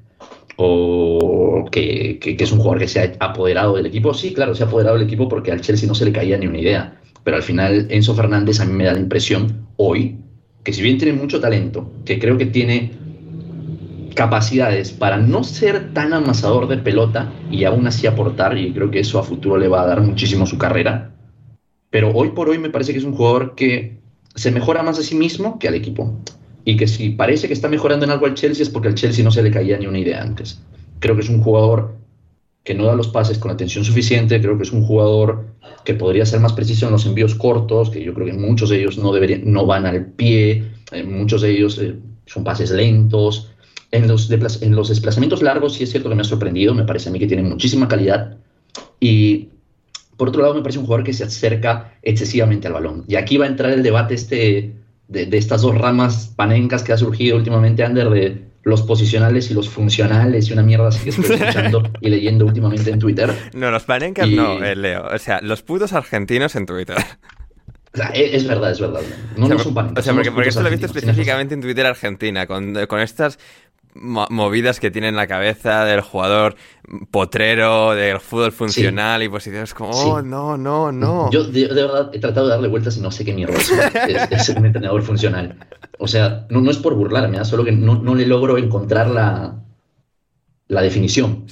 o 0.57 1.65
que, 1.71 2.17
que, 2.19 2.37
es 2.39 2.51
un 2.51 2.59
jugador 2.59 2.79
que 2.79 2.87
se 2.87 2.99
ha 3.01 3.15
apoderado 3.19 3.75
del 3.75 3.85
equipo. 3.85 4.13
Sí, 4.13 4.33
claro, 4.33 4.55
se 4.55 4.63
ha 4.63 4.67
apoderado 4.67 4.97
del 4.97 5.05
equipo 5.05 5.27
porque 5.27 5.51
al 5.51 5.61
Chelsea 5.61 5.87
no 5.87 5.95
se 5.95 6.05
le 6.05 6.11
caía 6.11 6.37
ni 6.37 6.47
una 6.47 6.59
idea. 6.59 6.99
Pero 7.23 7.37
al 7.37 7.43
final 7.43 7.87
Enzo 7.89 8.15
Fernández 8.15 8.59
a 8.59 8.65
mí 8.65 8.73
me 8.73 8.85
da 8.85 8.93
la 8.93 8.99
impresión 8.99 9.67
hoy 9.77 10.17
que 10.63 10.73
si 10.73 10.81
bien 10.81 10.97
tiene 10.97 11.13
mucho 11.13 11.39
talento, 11.39 11.91
que 12.05 12.17
creo 12.17 12.37
que 12.37 12.47
tiene 12.47 12.91
capacidades 14.15 14.91
para 14.91 15.17
no 15.17 15.43
ser 15.43 15.93
tan 15.93 16.13
amasador 16.13 16.67
de 16.67 16.77
pelota 16.77 17.31
y 17.51 17.65
aún 17.65 17.85
así 17.85 18.07
aportar, 18.07 18.57
y 18.57 18.73
creo 18.73 18.89
que 18.89 18.99
eso 18.99 19.19
a 19.19 19.23
futuro 19.23 19.57
le 19.57 19.67
va 19.67 19.81
a 19.81 19.85
dar 19.85 20.01
muchísimo 20.01 20.45
su 20.45 20.57
carrera. 20.57 21.11
Pero 21.89 22.11
hoy 22.11 22.29
por 22.29 22.49
hoy 22.49 22.57
me 22.57 22.69
parece 22.69 22.93
que 22.93 22.99
es 22.99 23.05
un 23.05 23.13
jugador 23.13 23.55
que 23.55 23.99
se 24.33 24.51
mejora 24.51 24.83
más 24.83 24.97
a 24.99 25.03
sí 25.03 25.15
mismo 25.15 25.59
que 25.59 25.67
al 25.67 25.75
equipo. 25.75 26.19
Y 26.63 26.77
que 26.77 26.87
si 26.87 27.09
parece 27.09 27.47
que 27.47 27.53
está 27.53 27.67
mejorando 27.67 28.05
en 28.05 28.11
algo 28.11 28.25
al 28.25 28.33
Chelsea 28.33 28.63
es 28.63 28.69
porque 28.69 28.87
al 28.87 28.95
Chelsea 28.95 29.23
no 29.23 29.31
se 29.31 29.43
le 29.43 29.51
caía 29.51 29.77
ni 29.77 29.85
una 29.85 29.99
idea 29.99 30.21
antes. 30.21 30.61
Creo 30.99 31.15
que 31.15 31.21
es 31.21 31.29
un 31.29 31.41
jugador 31.41 31.95
que 32.63 32.73
no 32.73 32.85
da 32.85 32.95
los 32.95 33.09
pases 33.09 33.37
con 33.37 33.51
atención 33.51 33.85
suficiente, 33.85 34.41
creo 34.41 34.57
que 34.57 34.63
es 34.63 34.71
un 34.71 34.83
jugador 34.83 35.45
que 35.83 35.93
podría 35.93 36.25
ser 36.25 36.39
más 36.39 36.53
preciso 36.53 36.87
en 36.87 36.93
los 36.93 37.05
envíos 37.05 37.35
cortos, 37.35 37.91
que 37.91 38.03
yo 38.03 38.13
creo 38.15 38.25
que 38.25 38.33
muchos 38.33 38.69
de 38.71 38.79
ellos 38.79 38.97
no, 38.97 39.13
deberían, 39.13 39.43
no 39.45 39.67
van 39.67 39.85
al 39.85 40.07
pie, 40.07 40.63
eh, 40.91 41.03
muchos 41.03 41.43
de 41.43 41.51
ellos 41.51 41.77
eh, 41.77 41.95
son 42.25 42.43
pases 42.43 42.71
lentos. 42.71 43.51
En 43.95 44.07
los, 44.07 44.29
en 44.29 44.75
los 44.75 44.89
desplazamientos 44.89 45.41
largos 45.41 45.75
sí 45.75 45.83
es 45.83 45.91
cierto 45.91 46.09
que 46.09 46.15
me 46.15 46.21
ha 46.21 46.25
sorprendido, 46.25 46.73
me 46.73 46.83
parece 46.83 47.09
a 47.09 47.11
mí 47.11 47.19
que 47.19 47.27
tiene 47.27 47.43
muchísima 47.43 47.87
calidad. 47.87 48.37
Y 48.99 49.49
por 50.17 50.29
otro 50.29 50.41
lado 50.41 50.53
me 50.53 50.61
parece 50.61 50.79
un 50.79 50.85
jugador 50.85 51.05
que 51.05 51.13
se 51.13 51.23
acerca 51.23 51.93
excesivamente 52.01 52.67
al 52.67 52.73
balón. 52.73 53.03
Y 53.07 53.15
aquí 53.15 53.37
va 53.37 53.45
a 53.45 53.49
entrar 53.49 53.71
el 53.71 53.83
debate 53.83 54.13
este 54.13 54.73
de, 55.07 55.25
de 55.25 55.37
estas 55.37 55.61
dos 55.61 55.77
ramas 55.77 56.33
panencas 56.35 56.83
que 56.83 56.93
ha 56.93 56.97
surgido 56.97 57.37
últimamente, 57.37 57.83
Ander, 57.83 58.09
de 58.09 58.45
los 58.65 58.81
posicionales 58.81 59.51
y 59.51 59.53
los 59.53 59.69
funcionales 59.69 60.49
y 60.49 60.53
una 60.53 60.63
mierda 60.63 60.87
así 60.87 61.03
que 61.03 61.09
estoy 61.11 61.35
escuchando 61.35 61.83
y 62.01 62.09
leyendo 62.09 62.45
últimamente 62.45 62.89
en 62.89 62.99
Twitter. 62.99 63.33
No, 63.53 63.69
los 63.69 63.83
panencas 63.83 64.27
no, 64.27 64.63
eh, 64.63 64.75
Leo. 64.75 65.05
O 65.05 65.19
sea, 65.19 65.39
los 65.41 65.61
putos 65.61 65.93
argentinos 65.93 66.55
en 66.55 66.65
Twitter. 66.65 66.97
O 67.93 67.97
sea, 67.97 68.09
e, 68.09 68.35
es, 68.35 68.45
verdad, 68.47 68.71
es 68.71 68.79
verdad. 68.81 69.01
No, 69.37 69.47
no 69.47 69.59
son 69.59 69.73
panencas. 69.75 70.01
O 70.01 70.03
sea, 70.03 70.13
porque, 70.15 70.31
porque 70.31 70.49
esto 70.49 70.61
lo 70.61 70.67
he 70.67 70.71
visto 70.71 70.87
específicamente 70.87 71.53
en 71.53 71.61
Twitter 71.61 71.85
Argentina, 71.85 72.47
con, 72.47 72.73
con 72.87 72.99
estas 72.99 73.37
movidas 73.95 74.79
que 74.79 74.91
tiene 74.91 75.07
en 75.07 75.15
la 75.15 75.25
cabeza 75.25 75.85
del 75.85 76.01
jugador 76.01 76.55
potrero, 77.11 77.95
del 77.95 78.19
fútbol 78.19 78.51
funcional 78.51 79.23
y 79.23 79.29
posiciones 79.29 79.73
como, 79.73 79.91
oh, 79.91 80.21
no, 80.21 80.57
no, 80.57 80.91
no. 80.91 81.31
Yo 81.31 81.45
de, 81.45 81.67
verdad 81.67 82.11
he 82.13 82.19
tratado 82.19 82.47
de 82.47 82.53
darle 82.53 82.67
vueltas 82.67 82.97
y 82.97 83.01
no 83.01 83.09
sé 83.09 83.23
qué 83.23 83.33
mierda 83.33 83.55
es, 83.57 83.69
es, 84.31 84.49
un 84.49 84.65
entrenador 84.65 85.01
funcional. 85.01 85.55
O 85.97 86.07
sea, 86.07 86.45
no, 86.49 86.59
no 86.59 86.71
es 86.71 86.77
por 86.77 86.95
burlarme, 86.95 87.37
¿ah? 87.37 87.45
solo 87.45 87.63
que 87.63 87.71
no, 87.71 87.95
no, 87.95 88.15
le 88.15 88.27
logro 88.27 88.57
encontrar 88.57 89.09
la, 89.09 89.55
la 90.67 90.81
definición. 90.81 91.45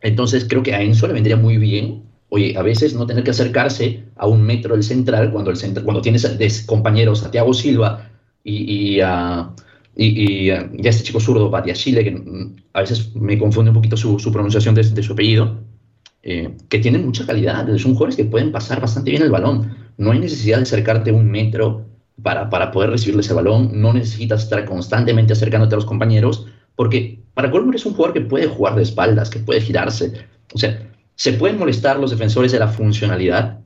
Entonces 0.00 0.46
creo 0.48 0.62
que 0.62 0.74
a 0.74 0.80
Enzo 0.80 1.06
le 1.06 1.12
vendría 1.12 1.36
muy 1.36 1.58
bien, 1.58 2.04
oye, 2.30 2.56
a 2.56 2.62
veces 2.62 2.94
no 2.94 3.06
tener 3.06 3.22
que 3.22 3.32
acercarse 3.32 4.04
a 4.16 4.26
un 4.26 4.42
metro 4.42 4.74
del 4.74 4.82
central 4.82 5.30
cuando, 5.30 5.50
el 5.50 5.58
central, 5.58 5.84
cuando 5.84 6.00
tienes 6.00 6.62
compañeros 6.66 7.22
a 7.22 7.30
Thiago 7.30 7.52
Silva 7.52 8.08
y, 8.42 8.94
y 8.94 9.00
a 9.02 9.50
y, 9.94 10.46
ya 10.46 10.68
este 10.84 11.04
chico 11.04 11.20
zurdo, 11.20 11.52
Chile, 11.74 12.04
que 12.04 12.54
a 12.72 12.80
veces 12.80 13.14
me 13.14 13.38
confunde 13.38 13.70
un 13.70 13.74
poquito 13.74 13.96
su, 13.96 14.32
pronunciación 14.32 14.74
de, 14.74 15.02
su 15.02 15.12
apellido, 15.12 15.60
eh, 16.22 16.56
que 16.68 16.78
tienen 16.78 17.04
mucha 17.04 17.26
calidad. 17.26 17.66
Son 17.78 17.92
jugadores 17.92 18.16
que 18.16 18.24
pueden 18.24 18.52
pasar 18.52 18.80
bastante 18.80 19.10
bien 19.10 19.22
el 19.22 19.30
balón. 19.30 19.76
No 19.98 20.12
hay 20.12 20.18
necesidad 20.18 20.58
de 20.58 20.62
acercarte 20.62 21.12
un 21.12 21.30
metro 21.30 21.86
para, 22.22 22.48
para 22.48 22.70
poder 22.70 22.90
recibirle 22.90 23.20
ese 23.20 23.34
balón. 23.34 23.70
No 23.80 23.92
necesitas 23.92 24.44
estar 24.44 24.64
constantemente 24.64 25.34
acercándote 25.34 25.74
a 25.74 25.76
los 25.76 25.86
compañeros, 25.86 26.46
porque 26.74 27.22
para 27.34 27.50
colmo 27.50 27.72
es 27.72 27.84
un 27.84 27.94
jugador 27.94 28.14
que 28.14 28.22
puede 28.22 28.46
jugar 28.46 28.76
de 28.76 28.82
espaldas, 28.82 29.30
que 29.30 29.40
puede 29.40 29.60
girarse. 29.60 30.12
O 30.54 30.58
sea, 30.58 30.90
se 31.14 31.34
pueden 31.34 31.58
molestar 31.58 31.98
los 31.98 32.10
defensores 32.10 32.52
de 32.52 32.58
la 32.58 32.68
funcionalidad, 32.68 33.60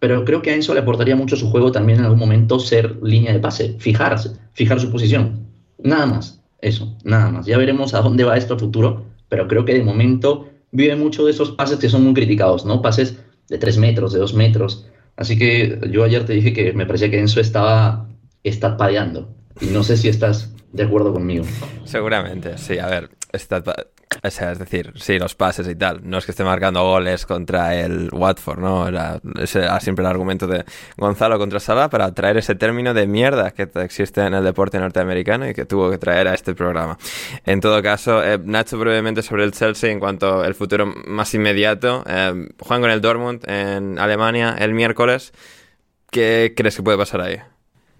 pero 0.00 0.24
creo 0.24 0.42
que 0.42 0.50
a 0.50 0.54
Enzo 0.54 0.74
le 0.74 0.80
aportaría 0.80 1.16
mucho 1.16 1.36
su 1.36 1.50
juego 1.50 1.72
también 1.72 1.98
en 1.98 2.04
algún 2.04 2.20
momento 2.20 2.58
ser 2.58 2.98
línea 3.02 3.32
de 3.32 3.40
pase, 3.40 3.76
fijarse, 3.78 4.30
fijar 4.52 4.80
su 4.80 4.90
posición. 4.90 5.47
Nada 5.78 6.06
más, 6.06 6.40
eso, 6.60 6.96
nada 7.04 7.30
más. 7.30 7.46
Ya 7.46 7.58
veremos 7.58 7.94
a 7.94 8.00
dónde 8.00 8.24
va 8.24 8.36
esto 8.36 8.58
futuro, 8.58 9.06
pero 9.28 9.46
creo 9.48 9.64
que 9.64 9.74
de 9.74 9.82
momento 9.82 10.48
vive 10.70 10.96
mucho 10.96 11.24
de 11.24 11.30
esos 11.30 11.52
pases 11.52 11.78
que 11.78 11.88
son 11.88 12.04
muy 12.04 12.14
criticados, 12.14 12.64
¿no? 12.64 12.82
Pases 12.82 13.18
de 13.48 13.58
tres 13.58 13.78
metros, 13.78 14.12
de 14.12 14.18
dos 14.18 14.34
metros. 14.34 14.86
Así 15.16 15.38
que 15.38 15.80
yo 15.90 16.04
ayer 16.04 16.24
te 16.24 16.34
dije 16.34 16.52
que 16.52 16.72
me 16.72 16.86
parecía 16.86 17.10
que 17.10 17.18
Enzo 17.18 17.40
estaba 17.40 18.06
padeando. 18.76 19.34
Y 19.60 19.66
no 19.66 19.82
sé 19.82 19.96
si 19.96 20.08
estás 20.08 20.52
de 20.72 20.84
acuerdo 20.84 21.12
conmigo. 21.12 21.44
Seguramente, 21.84 22.56
sí. 22.58 22.78
A 22.78 22.86
ver, 22.86 23.10
está, 23.32 23.62
o 24.22 24.30
sea, 24.30 24.52
es 24.52 24.58
decir, 24.58 24.92
sí, 24.96 25.18
los 25.18 25.34
pases 25.34 25.68
y 25.68 25.74
tal. 25.74 26.00
No 26.02 26.18
es 26.18 26.24
que 26.24 26.32
esté 26.32 26.44
marcando 26.44 26.82
goles 26.82 27.26
contra 27.26 27.74
el 27.74 28.08
Watford, 28.12 28.58
¿no? 28.58 28.88
Era, 28.88 29.20
ese 29.38 29.60
era 29.60 29.78
siempre 29.80 30.02
el 30.04 30.10
argumento 30.10 30.46
de 30.46 30.64
Gonzalo 30.96 31.38
contra 31.38 31.60
Sala 31.60 31.88
para 31.88 32.12
traer 32.14 32.38
ese 32.38 32.54
término 32.54 32.94
de 32.94 33.06
mierda 33.06 33.50
que 33.50 33.68
existe 33.76 34.22
en 34.22 34.34
el 34.34 34.44
deporte 34.44 34.78
norteamericano 34.78 35.48
y 35.48 35.54
que 35.54 35.64
tuvo 35.64 35.90
que 35.90 35.98
traer 35.98 36.28
a 36.28 36.34
este 36.34 36.54
programa. 36.54 36.98
En 37.44 37.60
todo 37.60 37.82
caso, 37.82 38.24
eh, 38.24 38.38
Nacho, 38.42 38.78
brevemente 38.78 39.22
sobre 39.22 39.44
el 39.44 39.52
Chelsea 39.52 39.90
en 39.90 40.00
cuanto 40.00 40.42
al 40.42 40.54
futuro 40.54 40.86
más 40.86 41.34
inmediato. 41.34 42.02
Eh, 42.06 42.48
juegan 42.58 42.82
con 42.82 42.90
el 42.90 43.00
Dortmund 43.00 43.48
en 43.48 43.98
Alemania 43.98 44.56
el 44.58 44.74
miércoles. 44.74 45.32
¿Qué 46.10 46.54
crees 46.56 46.76
que 46.76 46.82
puede 46.82 46.96
pasar 46.96 47.20
ahí? 47.20 47.38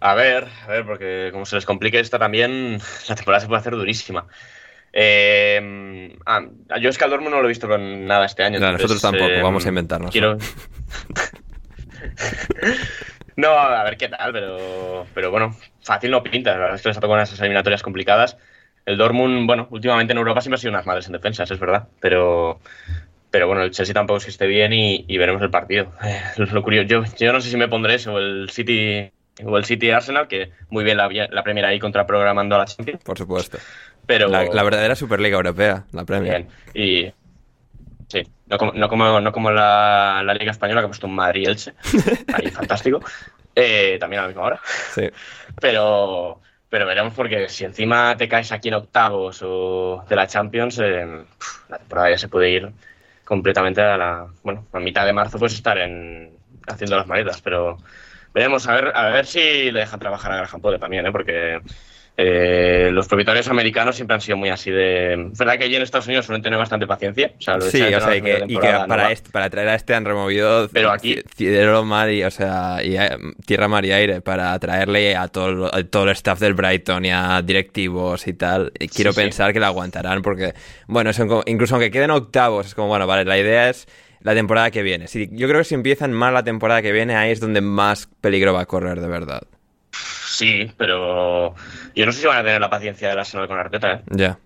A 0.00 0.14
ver, 0.14 0.48
a 0.64 0.68
ver, 0.68 0.86
porque 0.86 1.30
como 1.32 1.44
se 1.44 1.56
les 1.56 1.66
complique 1.66 1.98
esta 2.00 2.18
también, 2.18 2.78
la 3.09 3.14
temporada 3.14 3.40
se 3.40 3.48
puede 3.48 3.61
hacer 3.61 3.74
durísima. 3.74 4.26
Eh, 4.93 6.16
ah, 6.26 6.43
yo 6.80 6.89
es 6.89 6.99
que 6.99 7.05
al 7.05 7.11
Dortmund 7.11 7.34
no 7.34 7.43
lo 7.43 7.49
he 7.49 7.49
visto 7.49 7.68
con 7.68 8.07
nada 8.07 8.26
este 8.26 8.43
año. 8.43 8.59
nosotros 8.59 9.01
tampoco, 9.01 9.28
eh, 9.28 9.43
vamos 9.43 9.64
a 9.66 9.68
inventarnos. 9.68 10.11
Quiero... 10.11 10.39
no, 13.36 13.51
a 13.51 13.84
ver 13.84 13.97
qué 13.97 14.09
tal, 14.09 14.32
pero, 14.32 15.07
pero 15.14 15.30
bueno, 15.30 15.57
fácil 15.82 16.11
no 16.11 16.22
pinta. 16.22 16.53
La 16.53 16.59
verdad 16.59 16.76
es 16.76 16.82
que 16.82 16.89
les 16.89 16.97
ha 16.97 17.01
tocado 17.01 17.14
unas 17.14 17.39
eliminatorias 17.39 17.82
complicadas. 17.82 18.39
El 18.86 18.97
Dortmund, 18.97 19.47
bueno, 19.47 19.68
últimamente 19.70 20.12
en 20.12 20.18
Europa 20.18 20.41
siempre 20.41 20.57
ha 20.57 20.61
sido 20.61 20.72
unas 20.72 20.86
madres 20.86 21.07
en 21.07 21.12
defensas, 21.12 21.51
es 21.51 21.61
verdad, 21.61 21.89
pero, 22.01 22.59
pero 23.30 23.47
bueno, 23.47 23.62
el 23.62 23.70
Chelsea 23.70 23.93
tampoco 23.93 24.16
es 24.16 24.24
que 24.24 24.30
esté 24.30 24.47
bien 24.47 24.72
y, 24.72 25.18
veremos 25.18 25.43
el 25.43 25.51
partido. 25.51 25.93
lo 26.39 26.62
curioso, 26.62 26.89
yo, 26.89 27.05
yo 27.18 27.32
no 27.34 27.43
sé 27.43 27.51
si 27.51 27.59
me 27.59 27.68
pondré 27.68 27.97
eso, 27.97 28.16
el 28.16 28.49
City 28.49 29.11
o 29.45 29.59
el 29.59 29.66
City 29.66 29.91
Arsenal, 29.91 30.26
que 30.26 30.53
muy 30.70 30.84
bien 30.84 30.97
la, 30.97 31.09
la 31.09 31.43
primera 31.43 31.68
ahí 31.68 31.78
contra 31.78 32.07
programando 32.07 32.55
a 32.55 32.61
la 32.61 32.64
Champions. 32.64 33.05
Por 33.05 33.18
supuesto. 33.18 33.59
Pero... 34.09 34.28
La, 34.28 34.62
verdadera 34.62 34.96
Superliga 34.96 35.36
Europea, 35.36 35.84
la 35.92 36.06
Premier. 36.06 36.46
Y 36.72 37.12
sí, 38.09 38.22
no 38.46 38.56
como, 38.56 38.72
no 38.72 38.88
como, 38.88 39.20
no 39.20 39.32
como 39.32 39.50
la, 39.50 40.22
la, 40.24 40.32
Liga 40.32 40.50
Española 40.50 40.80
que 40.80 40.86
ha 40.86 40.88
puesto 40.88 41.06
un 41.06 41.14
Madrid-Elche. 41.14 41.74
Ahí, 42.32 42.50
fantástico. 42.50 43.00
Eh, 43.54 43.98
también 44.00 44.20
a 44.20 44.22
la 44.22 44.28
misma 44.28 44.44
hora. 44.44 44.61
Sí. 44.94 45.11
Pero, 45.61 46.40
pero 46.70 46.86
veremos 46.86 47.12
porque 47.12 47.50
si 47.50 47.66
encima 47.66 48.16
te 48.16 48.30
caes 48.30 48.50
aquí 48.50 48.68
en 48.68 48.74
octavos 48.76 49.42
o 49.42 50.02
de 50.09 50.16
la 50.16 50.26
Champions, 50.26 50.78
eh, 50.78 51.06
la 51.68 51.76
temporada 51.76 52.09
ya 52.09 52.18
se 52.18 52.28
puede 52.28 52.48
ir 52.48 52.72
completamente 53.26 53.82
a 53.82 53.98
la... 53.98 54.26
Bueno, 54.42 54.68
a 54.72 54.80
mitad 54.80 55.04
de 55.04 55.12
marzo 55.12 55.38
puedes 55.38 55.52
estar 55.52 55.76
en, 55.76 56.32
haciendo 56.66 56.96
las 56.96 57.06
maletas, 57.06 57.42
pero 57.42 57.76
veremos 58.32 58.66
a 58.68 58.72
ver, 58.72 58.92
a 58.96 59.11
ver 59.11 59.26
si 59.26 59.70
le 59.70 59.80
dejan 59.80 60.00
trabajar 60.00 60.32
a 60.32 60.36
Graham 60.38 60.62
Potter 60.62 60.80
también, 60.80 61.04
¿eh? 61.04 61.12
porque 61.12 61.61
eh, 62.20 62.90
los 62.90 63.06
propietarios 63.06 63.46
americanos 63.46 63.94
siempre 63.94 64.16
han 64.16 64.20
sido 64.20 64.36
muy 64.36 64.48
así 64.48 64.72
de... 64.72 65.28
Es 65.30 65.38
verdad 65.38 65.56
que 65.56 65.64
allí 65.66 65.76
en 65.76 65.82
Estados 65.82 66.08
Unidos 66.08 66.26
suelen 66.26 66.42
tener 66.42 66.58
bastante 66.58 66.84
paciencia. 66.84 67.32
sí, 67.38 67.46
o 67.80 68.00
sea, 68.00 68.16
y 68.16 68.20
que, 68.20 68.44
para, 68.58 69.14
para, 69.30 69.48
traer 69.48 69.68
a 69.68 69.76
este 69.76 69.94
han 69.94 70.04
removido 70.04 70.68
Pero 70.72 70.90
aquí... 70.90 71.20
cielo, 71.36 71.84
mar 71.84 72.10
y, 72.10 72.24
o 72.24 72.30
sea, 72.32 72.78
y, 72.82 72.96
eh, 72.96 73.16
tierra, 73.46 73.68
mar 73.68 73.84
y 73.84 73.92
aire 73.92 74.20
para 74.20 74.58
traerle 74.58 75.14
a 75.14 75.28
todo, 75.28 75.70
todo 75.84 76.04
el 76.04 76.10
staff 76.10 76.40
del 76.40 76.54
Brighton 76.54 77.04
y 77.04 77.12
a 77.12 77.40
directivos 77.40 78.26
y 78.26 78.32
tal. 78.32 78.72
Y 78.80 78.88
quiero 78.88 79.12
pensar 79.12 79.52
que 79.52 79.60
lo 79.60 79.66
aguantarán 79.66 80.20
porque, 80.20 80.54
bueno, 80.88 81.12
incluso 81.46 81.76
aunque 81.76 81.92
queden 81.92 82.10
octavos, 82.10 82.66
es 82.66 82.74
como, 82.74 82.88
bueno, 82.88 83.06
vale, 83.06 83.24
la 83.26 83.38
idea 83.38 83.70
es 83.70 83.86
la 84.22 84.34
temporada 84.34 84.72
que 84.72 84.82
viene. 84.82 85.06
Si, 85.06 85.28
yo 85.30 85.46
creo 85.46 85.60
que 85.60 85.66
si 85.66 85.76
empiezan 85.76 86.12
mal 86.12 86.34
la 86.34 86.42
temporada 86.42 86.82
que 86.82 86.90
viene, 86.90 87.14
ahí 87.14 87.30
es 87.30 87.38
donde 87.38 87.60
más 87.60 88.08
peligro 88.20 88.52
va 88.52 88.62
a 88.62 88.66
correr, 88.66 89.00
de 89.00 89.06
verdad. 89.06 89.42
Sí, 90.39 90.70
pero 90.76 91.53
yo 91.97 92.07
no 92.07 92.12
sé 92.12 92.20
si 92.20 92.26
van 92.28 92.36
a 92.36 92.45
tener 92.45 92.61
la 92.61 92.70
paciencia 92.70 93.09
del 93.09 93.18
Arsenal 93.18 93.49
con 93.49 93.59
Arteta, 93.59 93.95
¿eh? 93.95 94.03
Ya. 94.11 94.39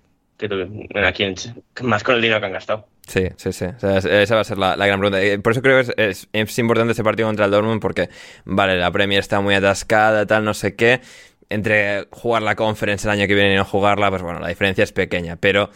Aquí, 1.05 1.35
más 1.83 2.03
con 2.03 2.15
el 2.15 2.23
dinero 2.23 2.41
que 2.41 2.47
han 2.47 2.53
gastado. 2.53 2.89
Sí, 3.07 3.29
sí, 3.37 3.53
sí. 3.53 3.67
esa 3.83 4.35
va 4.35 4.41
a 4.41 4.45
ser 4.45 4.57
la, 4.57 4.75
gran 4.75 4.99
pregunta. 4.99 5.19
Por 5.43 5.53
eso 5.53 5.61
creo 5.61 5.85
que 5.85 5.93
es, 5.99 6.29
es, 6.33 6.59
importante 6.59 6.93
este 6.93 7.05
partido 7.05 7.29
contra 7.29 7.45
el 7.45 7.51
Dortmund 7.51 7.83
porque, 7.83 8.09
vale, 8.47 8.79
la 8.79 8.91
Premier 8.91 9.21
está 9.21 9.43
muy 9.43 9.55
atascada, 9.55 10.25
tal, 10.25 10.45
no 10.45 10.55
sé 10.55 10.77
qué. 10.77 11.03
Entre 11.51 12.09
jugar 12.11 12.41
la 12.41 12.57
Conference 12.57 13.07
el 13.07 13.13
año 13.13 13.27
que 13.27 13.35
viene 13.35 13.53
y 13.53 13.57
no 13.57 13.67
jugarla, 13.67 14.09
pues 14.09 14.23
bueno, 14.23 14.41
la 14.41 14.49
diferencia 14.49 14.85
es 14.85 14.93
pequeña. 14.93 15.37
Pero 15.37 15.69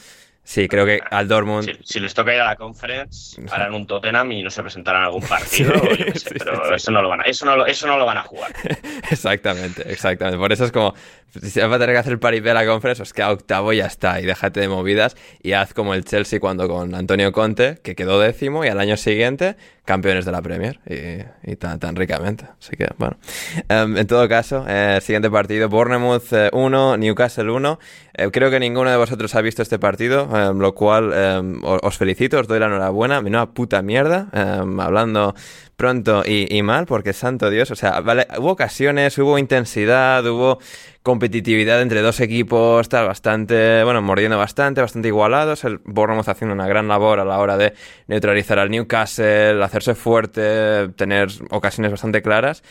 Sí, 0.46 0.68
creo 0.68 0.86
que 0.86 1.00
al 1.10 1.26
Dortmund. 1.26 1.68
Si, 1.82 1.98
les 1.98 2.14
toca 2.14 2.32
ir 2.32 2.40
a 2.40 2.44
la 2.44 2.54
conference, 2.54 3.42
harán 3.50 3.74
un 3.74 3.84
Tottenham 3.84 4.30
y 4.30 4.44
no 4.44 4.50
se 4.50 4.62
presentarán 4.62 5.02
a 5.02 5.06
algún 5.06 5.22
partido, 5.28 5.72
pero 6.38 6.72
eso, 6.72 6.92
no 6.92 7.02
lo 7.02 7.08
van 7.08 7.22
a, 7.22 7.24
eso, 7.24 7.44
no 7.44 7.66
eso 7.66 7.88
no 7.88 7.98
lo 7.98 8.06
van 8.06 8.18
a 8.18 8.22
jugar. 8.22 8.52
exactamente, 9.10 9.82
exactamente. 9.90 10.38
Por 10.38 10.52
eso 10.52 10.64
es 10.64 10.70
como, 10.70 10.94
si 11.42 11.60
vas 11.60 11.72
a 11.72 11.78
tener 11.78 11.94
que 11.94 11.98
hacer 11.98 12.12
el 12.12 12.18
paripé 12.18 12.50
a 12.50 12.54
la 12.54 12.66
conference, 12.66 13.00
pues 13.00 13.12
que 13.12 13.22
a 13.22 13.30
octavo 13.30 13.72
ya 13.72 13.86
está 13.86 14.20
y 14.20 14.26
déjate 14.26 14.60
de 14.60 14.68
movidas 14.68 15.16
y 15.42 15.52
haz 15.52 15.74
como 15.74 15.94
el 15.94 16.04
Chelsea 16.04 16.40
cuando 16.40 16.68
con 16.68 16.94
Antonio 16.94 17.32
Conte, 17.32 17.78
que 17.82 17.94
quedó 17.94 18.20
décimo 18.20 18.64
y 18.64 18.68
al 18.68 18.80
año 18.80 18.96
siguiente 18.96 19.56
campeones 19.86 20.24
de 20.24 20.32
la 20.32 20.42
Premier 20.42 20.80
y, 21.44 21.56
tan, 21.56 21.78
tan, 21.78 21.96
ricamente. 21.96 22.44
Así 22.60 22.76
que, 22.76 22.88
bueno. 22.98 23.16
Em, 23.68 23.96
en 23.96 24.06
todo 24.06 24.28
caso, 24.28 24.66
eh, 24.68 24.98
siguiente 25.00 25.30
partido, 25.30 25.68
Bournemouth 25.68 26.32
1, 26.52 26.94
eh, 26.94 26.98
Newcastle 26.98 27.50
1. 27.50 27.78
Eh, 28.14 28.30
creo 28.32 28.50
que 28.50 28.58
ninguno 28.58 28.90
de 28.90 28.96
vosotros 28.96 29.34
ha 29.34 29.40
visto 29.40 29.62
este 29.62 29.78
partido, 29.78 30.28
em, 30.36 30.58
lo 30.58 30.74
cual 30.74 31.12
em, 31.14 31.60
os 31.62 31.96
felicito, 31.96 32.38
os 32.40 32.48
doy 32.48 32.58
la 32.58 32.66
enhorabuena. 32.66 33.22
Menuda 33.22 33.46
puta 33.46 33.80
mierda, 33.80 34.28
hablando 34.32 35.34
pronto 35.76 36.24
y, 36.26 36.46
y, 36.50 36.62
mal, 36.62 36.86
porque 36.86 37.12
santo 37.12 37.48
Dios, 37.50 37.70
o 37.70 37.76
sea, 37.76 38.00
vale, 38.00 38.26
hubo 38.38 38.50
ocasiones, 38.50 39.16
hubo 39.18 39.38
intensidad, 39.38 40.26
hubo 40.26 40.58
competitividad 41.06 41.80
entre 41.82 42.02
dos 42.02 42.18
equipos, 42.18 42.88
tal, 42.88 43.06
bastante, 43.06 43.84
bueno, 43.84 44.02
mordiendo 44.02 44.36
bastante, 44.36 44.80
bastante 44.80 45.06
igualados. 45.06 45.62
El 45.62 45.78
Bournemouth 45.84 46.28
haciendo 46.28 46.52
una 46.52 46.66
gran 46.66 46.88
labor 46.88 47.20
a 47.20 47.24
la 47.24 47.38
hora 47.38 47.56
de 47.56 47.74
neutralizar 48.08 48.58
al 48.58 48.70
Newcastle, 48.70 49.62
hacerse 49.62 49.94
fuerte, 49.94 50.88
tener 50.96 51.28
ocasiones 51.50 51.92
bastante 51.92 52.22
claras. 52.22 52.64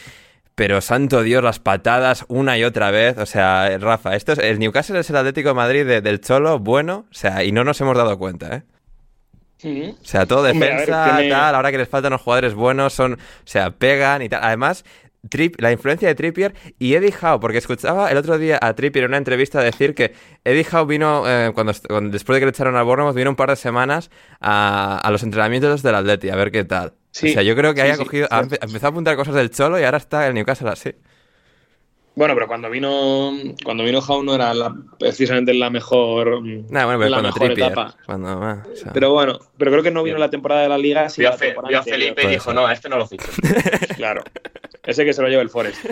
Pero 0.54 0.82
santo 0.82 1.24
Dios, 1.24 1.42
las 1.46 1.60
patadas 1.60 2.26
una 2.28 2.58
y 2.58 2.66
otra 2.66 2.92
vez. 2.92 3.18
O 3.20 3.26
sea, 3.26 3.78
Rafa, 3.80 4.18
esto 4.18 4.34
es, 4.34 4.40
el 4.40 4.60
Newcastle 4.60 5.00
es 5.00 5.10
el 5.10 5.16
Atlético 5.16 5.50
de 5.50 5.56
Madrid 5.56 5.86
del 5.86 6.20
Cholo, 6.20 6.60
bueno, 6.60 7.06
o 7.10 7.14
sea, 7.14 7.46
y 7.46 7.54
no 7.54 7.64
nos 7.64 7.80
hemos 7.80 7.96
dado 7.96 8.18
cuenta, 8.18 8.54
¿eh? 8.58 8.64
O 9.64 10.06
sea, 10.06 10.26
todo 10.26 10.44
defensa, 10.44 11.18
tal, 11.30 11.56
ahora 11.56 11.72
que 11.72 11.78
les 11.78 11.90
faltan 11.90 12.12
los 12.12 12.22
jugadores 12.22 12.54
buenos, 12.54 12.94
son, 12.94 13.14
o 13.14 13.18
sea, 13.46 13.72
pegan 13.72 14.22
y 14.22 14.30
tal. 14.30 14.42
Además, 14.44 14.84
la 15.58 15.72
influencia 15.72 16.08
de 16.08 16.16
Trippier 16.16 16.54
y 16.80 16.96
Eddie 16.96 17.14
Howe, 17.22 17.40
porque 17.40 17.58
escuchaba 17.58 18.12
el 18.12 18.18
otro 18.18 18.38
día 18.38 18.60
a 18.62 18.74
Trippier 18.74 19.06
en 19.06 19.12
una 19.12 19.18
entrevista 19.18 19.62
decir 19.62 19.96
que 19.96 20.14
Eddie 20.44 20.66
Howe 20.72 20.86
vino, 20.86 21.24
eh, 21.28 21.52
cuando, 21.54 21.74
después 22.10 22.36
de 22.36 22.40
que 22.40 22.46
le 22.46 22.50
echaron 22.50 22.76
al 22.76 22.86
Bournemouth, 22.86 23.16
vino 23.16 23.30
un 23.30 23.36
par 23.36 23.50
de 23.50 23.56
semanas 23.56 24.10
a, 24.40 25.08
los 25.12 25.24
entrenamientos 25.24 25.84
del 25.84 25.96
Atleti, 25.96 26.30
a 26.30 26.36
ver 26.36 26.52
qué 26.52 26.64
tal. 26.64 26.90
o 26.90 26.94
sea, 27.12 27.44
yo 27.44 27.56
creo 27.56 27.74
que 27.74 27.82
haya 27.82 27.98
cogido, 27.98 28.28
ha 28.32 28.42
empezado 28.42 28.88
a 28.88 28.90
apuntar 28.90 29.16
cosas 29.16 29.36
del 29.36 29.50
Cholo 29.50 29.80
y 29.80 29.84
ahora 29.84 29.98
está 29.98 30.28
en 30.28 30.36
Newcastle 30.36 30.70
así. 30.70 30.94
Bueno, 32.16 32.34
pero 32.34 32.48
cuando 32.48 32.70
vino 32.70 33.34
cuando 33.64 33.84
vino 33.84 34.00
Howe 34.00 34.24
no 34.24 34.36
era 34.36 34.54
precisamente 34.98 35.54
la 35.54 35.70
mejor, 35.70 36.42
nah, 36.70 36.86
bueno, 36.86 37.00
pero 37.00 37.10
la 37.10 37.22
mejor 37.22 37.52
etapa. 37.52 37.96
Ah, 38.08 38.64
pero 38.94 39.12
bueno, 39.12 39.38
pero 39.58 39.72
creo 39.72 39.84
que 39.84 39.92
no 39.92 40.02
vino 40.02 40.18
la 40.18 40.30
temporada 40.30 40.62
de 40.62 40.70
la 40.70 40.78
liga. 40.78 41.08
Vio, 41.18 41.30
a, 41.30 41.34
Felipe 41.84 42.24
y 42.24 42.28
dijo, 42.28 42.54
no, 42.54 42.66
a 42.66 42.74
este 42.74 42.88
no 42.88 42.98
lo 42.98 43.06
ficho. 43.06 43.28
claro, 43.98 44.24
ese 44.86 45.04
que 45.04 45.12
se 45.12 45.22
lo 45.22 45.28
lleva 45.28 45.42
el 45.42 45.50
Forest. 45.50 45.86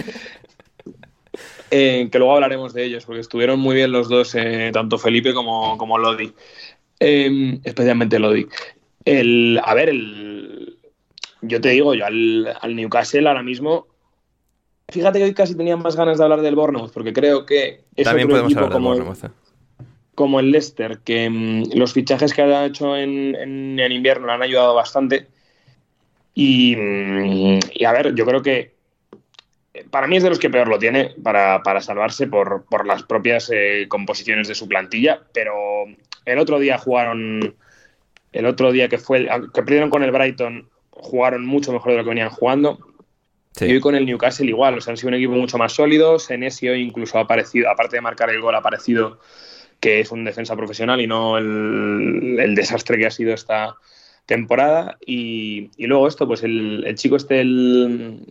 Eh, 1.71 2.07
que 2.09 2.19
luego 2.19 2.35
hablaremos 2.35 2.73
de 2.73 2.85
ellos, 2.85 3.03
porque 3.05 3.19
estuvieron 3.19 3.59
muy 3.59 3.75
bien 3.75 3.91
los 3.91 4.07
dos, 4.07 4.33
eh, 4.35 4.69
tanto 4.71 4.97
Felipe 4.97 5.33
como, 5.33 5.77
como 5.77 5.97
Lodi. 5.97 6.31
Em, 6.99 7.59
especialmente 7.63 8.19
Lodi. 8.19 8.47
El, 9.03 9.59
a 9.61 9.73
ver, 9.73 9.89
el, 9.89 10.77
yo 11.41 11.59
te 11.59 11.69
digo, 11.69 11.95
yo 11.95 12.05
al, 12.05 12.55
al 12.61 12.75
Newcastle 12.75 13.27
ahora 13.27 13.43
mismo 13.43 13.87
Fíjate 14.89 15.19
que 15.19 15.25
hoy 15.25 15.33
casi 15.33 15.55
tenía 15.55 15.77
más 15.77 15.95
ganas 15.95 16.17
de 16.17 16.23
hablar 16.23 16.41
del 16.41 16.55
Bournemouth, 16.55 16.91
porque 16.91 17.13
creo 17.13 17.45
que 17.45 17.83
es 17.95 18.03
También 18.03 18.27
podemos 18.27 18.51
equipo 18.51 18.65
hablar 18.65 18.73
como, 18.73 18.95
del 18.95 19.03
¿eh? 19.03 19.29
como 20.13 20.39
el 20.39 20.51
Leicester, 20.51 20.99
que 21.03 21.29
mm, 21.29 21.77
los 21.77 21.93
fichajes 21.93 22.33
que 22.33 22.41
ha 22.41 22.65
hecho 22.65 22.95
en, 22.95 23.79
invierno 23.79 24.27
le 24.27 24.33
han 24.33 24.43
ayudado 24.43 24.75
bastante. 24.75 25.27
Mm, 26.35 27.59
y, 27.73 27.85
a 27.85 27.91
ver, 27.91 28.13
yo 28.13 28.25
creo 28.25 28.41
que 28.41 28.73
para 29.89 30.07
mí 30.07 30.17
es 30.17 30.23
de 30.23 30.29
los 30.29 30.39
que 30.39 30.49
peor 30.49 30.67
lo 30.67 30.77
tiene 30.77 31.15
para, 31.23 31.81
salvarse 31.81 32.27
por, 32.27 32.85
las 32.85 33.03
propias 33.03 33.49
eh, 33.53 33.87
composiciones 33.87 34.47
de 34.47 34.55
su 34.55 34.67
plantilla, 34.67 35.21
pero 35.33 35.85
el 36.25 36.39
otro 36.39 36.59
día 36.59 36.77
jugaron, 36.77 37.55
el 38.33 38.45
otro 38.45 38.71
día 38.71 38.89
que 38.89 38.97
fue, 38.97 39.27
que 39.53 39.63
perdieron 39.63 39.89
con 39.89 40.03
el 40.03 40.11
Brighton, 40.11 40.69
jugaron 40.91 41.45
mucho 41.45 41.71
mejor 41.71 41.91
de 41.91 41.97
lo 41.97 42.03
que 42.03 42.09
venían 42.09 42.29
jugando 42.29 42.92
y 43.61 43.71
hoy 43.71 43.79
con 43.79 43.95
el 43.95 44.05
Newcastle 44.05 44.47
igual, 44.47 44.77
o 44.77 44.81
sea, 44.81 44.91
han 44.91 44.97
sido 44.97 45.09
un 45.09 45.15
equipo 45.15 45.33
mucho 45.33 45.57
más 45.57 45.73
sólido. 45.73 46.17
Senesi 46.19 46.69
hoy 46.69 46.81
incluso 46.81 47.17
ha 47.17 47.21
aparecido, 47.21 47.69
aparte 47.69 47.97
de 47.97 48.01
marcar 48.01 48.29
el 48.29 48.41
gol, 48.41 48.55
ha 48.55 48.59
aparecido 48.59 49.19
que 49.79 49.99
es 49.99 50.11
un 50.11 50.23
defensa 50.23 50.55
profesional 50.55 51.01
y 51.01 51.07
no 51.07 51.37
el, 51.37 52.55
desastre 52.55 52.97
que 52.97 53.05
ha 53.05 53.11
sido 53.11 53.33
esta 53.33 53.75
temporada. 54.25 54.97
Y, 55.05 55.69
luego 55.77 56.07
esto, 56.07 56.25
pues 56.25 56.41
el, 56.43 56.89
chico 56.95 57.17
este, 57.17 57.41
el, 57.41 58.21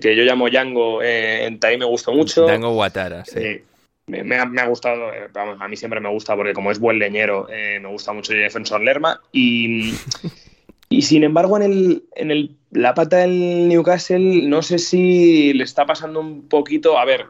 que 0.00 0.14
yo 0.14 0.22
llamo 0.22 0.48
Yango, 0.48 1.02
eh, 1.02 1.46
en 1.46 1.58
me 1.78 1.86
gustó 1.86 2.12
mucho. 2.12 2.46
Yango 2.46 2.76
Watara, 2.76 3.24
sí. 3.24 3.38
Eh, 3.40 3.64
me, 4.06 4.36
ha, 4.36 4.66
gustado, 4.66 5.12
eh, 5.12 5.28
a 5.34 5.68
mí 5.68 5.76
siempre 5.76 6.00
me 6.00 6.10
gusta 6.10 6.36
porque 6.36 6.52
como 6.52 6.70
es 6.70 6.78
buen 6.78 6.98
leñero, 6.98 7.48
me 7.48 7.88
gusta 7.88 8.12
mucho 8.12 8.32
el 8.32 8.40
defensor 8.40 8.82
Lerma. 8.82 9.20
Y, 9.32 9.94
y 10.90 11.02
sin 11.02 11.22
embargo, 11.22 11.56
en, 11.56 11.62
el, 11.62 12.04
en 12.16 12.30
el, 12.30 12.56
la 12.70 12.94
pata 12.94 13.18
del 13.18 13.68
Newcastle, 13.68 14.48
no 14.48 14.62
sé 14.62 14.78
si 14.78 15.52
le 15.52 15.64
está 15.64 15.84
pasando 15.84 16.20
un 16.20 16.48
poquito, 16.48 16.98
a 16.98 17.04
ver, 17.04 17.26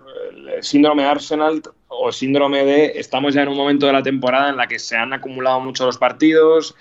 el 0.57 0.63
síndrome 0.63 1.05
Arsenal 1.05 1.63
o 1.89 2.13
síndrome 2.13 2.65
de, 2.65 2.93
estamos 2.97 3.35
ya 3.35 3.43
en 3.43 3.49
un 3.49 3.57
momento 3.57 3.87
de 3.87 3.93
la 3.93 4.03
temporada 4.03 4.51
en 4.51 4.57
la 4.57 4.69
que 4.69 4.79
se 4.79 4.97
han 4.97 5.13
acumulado 5.13 5.61
mucho 5.61 5.87
los 5.87 5.99
partidos, 5.99 6.77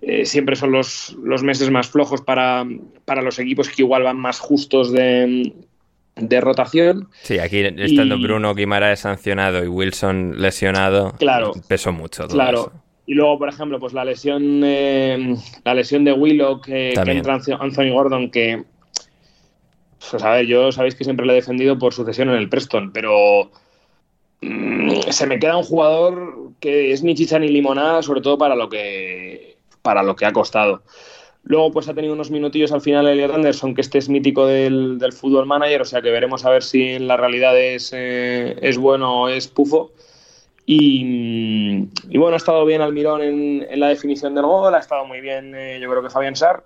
eh, 0.00 0.24
siempre 0.24 0.56
son 0.56 0.72
los, 0.72 1.14
los, 1.22 1.42
meses 1.42 1.70
más 1.70 1.88
flojos 1.88 2.22
para, 2.22 2.64
para, 3.04 3.20
los 3.20 3.38
equipos 3.38 3.68
que 3.68 3.82
igual 3.82 4.02
van 4.02 4.16
más 4.16 4.38
justos 4.38 4.92
de, 4.92 5.52
de 6.16 6.40
rotación. 6.40 7.10
Sí, 7.22 7.38
aquí 7.38 7.58
estando 7.58 8.18
Bruno 8.18 8.54
Guimaraes 8.54 9.00
sancionado 9.00 9.62
y 9.62 9.68
Wilson 9.68 10.40
lesionado, 10.40 11.12
claro, 11.18 11.52
pesó 11.68 11.92
mucho. 11.92 12.26
claro. 12.28 12.72
Y 13.10 13.14
luego, 13.14 13.40
por 13.40 13.48
ejemplo, 13.48 13.80
pues 13.80 13.92
la 13.92 14.04
lesión, 14.04 14.62
eh, 14.62 15.34
la 15.64 15.74
lesión 15.74 16.04
de 16.04 16.12
Willow, 16.12 16.60
que, 16.60 16.90
entra 16.92 17.40
Anthony 17.58 17.90
Gordon, 17.92 18.30
que, 18.30 18.62
pues 20.08 20.22
a 20.22 20.30
ver, 20.30 20.46
yo 20.46 20.70
sabéis 20.70 20.94
que 20.94 21.02
siempre 21.02 21.26
le 21.26 21.32
he 21.32 21.34
defendido 21.34 21.76
por 21.76 21.92
sucesión 21.92 22.28
en 22.28 22.36
el 22.36 22.48
Preston, 22.48 22.92
pero 22.92 23.50
mm, 24.42 25.10
se 25.10 25.26
me 25.26 25.40
queda 25.40 25.56
un 25.56 25.64
jugador 25.64 26.52
que 26.60 26.92
es 26.92 27.02
ni 27.02 27.16
chicha 27.16 27.40
ni 27.40 27.48
limonada, 27.48 28.00
sobre 28.04 28.20
todo 28.20 28.38
para 28.38 28.54
lo 28.54 28.68
que, 28.68 29.56
para 29.82 30.04
lo 30.04 30.14
que 30.14 30.26
ha 30.26 30.32
costado. 30.32 30.84
Luego, 31.42 31.72
pues 31.72 31.88
ha 31.88 31.94
tenido 31.94 32.14
unos 32.14 32.30
minutillos 32.30 32.70
al 32.70 32.80
final 32.80 33.08
Elliot 33.08 33.34
Anderson, 33.34 33.74
que 33.74 33.80
este 33.80 33.98
es 33.98 34.08
mítico 34.08 34.46
del, 34.46 35.00
del 35.00 35.12
fútbol 35.12 35.46
manager, 35.46 35.82
o 35.82 35.84
sea 35.84 36.00
que 36.00 36.12
veremos 36.12 36.44
a 36.44 36.50
ver 36.50 36.62
si 36.62 36.90
en 36.90 37.08
la 37.08 37.16
realidad 37.16 37.58
es, 37.58 37.90
eh, 37.92 38.56
es 38.62 38.78
bueno 38.78 39.22
o 39.22 39.28
es 39.28 39.48
pufo. 39.48 39.90
Y, 40.72 41.88
bueno, 42.16 42.34
ha 42.34 42.36
estado 42.36 42.64
bien 42.64 42.80
Almirón 42.80 43.22
en, 43.22 43.66
en 43.68 43.80
la 43.80 43.88
definición 43.88 44.36
del 44.36 44.44
gol, 44.44 44.72
ha 44.72 44.78
estado 44.78 45.04
muy 45.04 45.20
bien, 45.20 45.52
eh, 45.52 45.80
yo 45.82 45.90
creo 45.90 46.00
que 46.00 46.10
Fabián 46.10 46.36
Sar. 46.36 46.62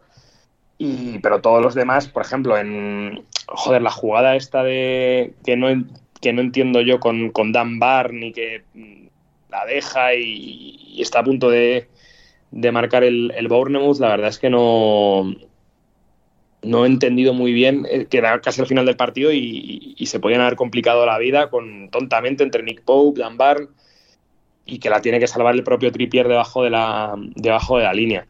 Y, 0.77 1.21
pero 1.21 1.41
todos 1.41 1.63
los 1.63 1.75
demás, 1.75 2.07
por 2.09 2.23
ejemplo, 2.23 2.59
en 2.59 3.25
joder, 3.47 3.81
la 3.81 3.91
jugada 3.91 4.37
esta 4.37 4.63
de 4.63 5.33
que 5.43 5.57
no, 5.57 5.69
que 6.21 6.35
no 6.35 6.43
entiendo 6.43 6.83
yo 6.83 7.01
con, 7.01 7.31
con 7.31 7.53
Dan 7.53 7.79
Barr 7.79 8.11
que 8.35 8.63
la 9.51 9.65
deja 9.65 10.15
y, 10.15 11.01
está 11.01 11.21
a 11.21 11.25
punto 11.25 11.49
de, 11.49 11.89
de 12.51 12.73
marcar 12.73 13.05
el, 13.05 13.33
el, 13.35 13.49
Bournemouth, 13.49 14.01
la 14.01 14.09
verdad 14.09 14.29
es 14.29 14.39
que 14.39 14.51
no, 14.51 15.35
no 16.61 16.85
he 16.85 16.89
entendido 16.89 17.33
muy 17.33 17.55
bien, 17.55 17.87
eh, 17.91 18.05
que 18.05 18.21
casi 18.43 18.61
al 18.61 18.67
final 18.67 18.85
del 18.85 18.97
partido 18.97 19.33
y, 19.33 19.95
y, 19.97 20.07
se 20.07 20.21
podían 20.21 20.43
haber 20.43 20.57
complicado 20.57 21.07
la 21.07 21.17
vida 21.17 21.49
con 21.49 21.89
tontamente 21.89 22.43
entre 22.43 22.63
Nick 22.63 22.83
Pope, 22.83 23.21
Dan 23.21 23.39
Barr 23.39 23.71
y 24.67 24.79
que 24.79 24.91
la 24.91 25.01
tiene 25.01 25.21
que 25.21 25.27
salvar 25.27 25.55
el 25.55 25.65
propio 25.65 25.93
Trippier 25.93 26.29
debajo 26.29 26.63
de 26.63 26.71
la, 26.71 27.15
debajo 27.17 27.79
de 27.79 27.85
la 27.85 27.93
línea. 27.93 28.27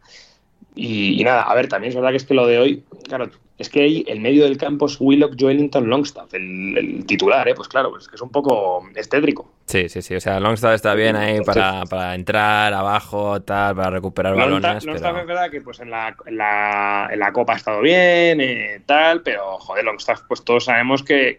Y, 0.76 1.22
nada, 1.22 1.42
a 1.42 1.54
ver, 1.54 1.68
también 1.68 1.90
es 1.90 1.94
verdad 1.94 2.10
que 2.10 2.16
es 2.16 2.24
que 2.24 2.34
lo 2.34 2.46
de 2.46 2.58
hoy, 2.58 2.82
claro, 3.04 3.30
es 3.56 3.68
que 3.68 3.82
ahí 3.82 4.04
el 4.08 4.18
medio 4.18 4.42
del 4.42 4.56
campo 4.56 4.86
es 4.86 4.96
Willock, 4.98 5.36
Joelinton, 5.38 5.88
Longstaff, 5.88 6.34
el, 6.34 7.04
titular, 7.06 7.46
¿eh? 7.46 7.54
pues 7.54 7.68
claro, 7.68 7.90
pues 7.90 8.08
que 8.08 8.16
es 8.16 8.20
un 8.20 8.30
poco 8.30 8.84
estétrico. 8.96 9.52
Sí, 9.66 9.88
sí, 9.88 10.02
sí, 10.02 10.16
o 10.16 10.20
sea, 10.20 10.40
Longstaff 10.40 10.74
está 10.74 10.94
bien 10.94 11.14
ahí 11.14 11.40
para, 11.42 11.84
para 11.84 12.16
entrar 12.16 12.74
abajo, 12.74 13.40
tal, 13.42 13.76
para 13.76 13.90
recuperar 13.90 14.34
balones. 14.34 14.84
Longstaff 14.84 15.16
es 15.18 15.26
verdad 15.26 15.50
que 15.50 15.60
pues 15.60 15.78
en 15.78 15.90
la, 15.90 16.16
en 16.26 16.36
la, 16.36 17.08
en 17.12 17.20
la 17.20 17.32
Copa 17.32 17.52
ha 17.52 17.56
estado 17.56 17.80
bien, 17.80 18.40
eh, 18.40 18.80
tal, 18.84 19.22
pero 19.22 19.58
joder, 19.60 19.84
Longstaff, 19.84 20.22
pues 20.26 20.42
todos 20.42 20.64
sabemos 20.64 21.04
que, 21.04 21.38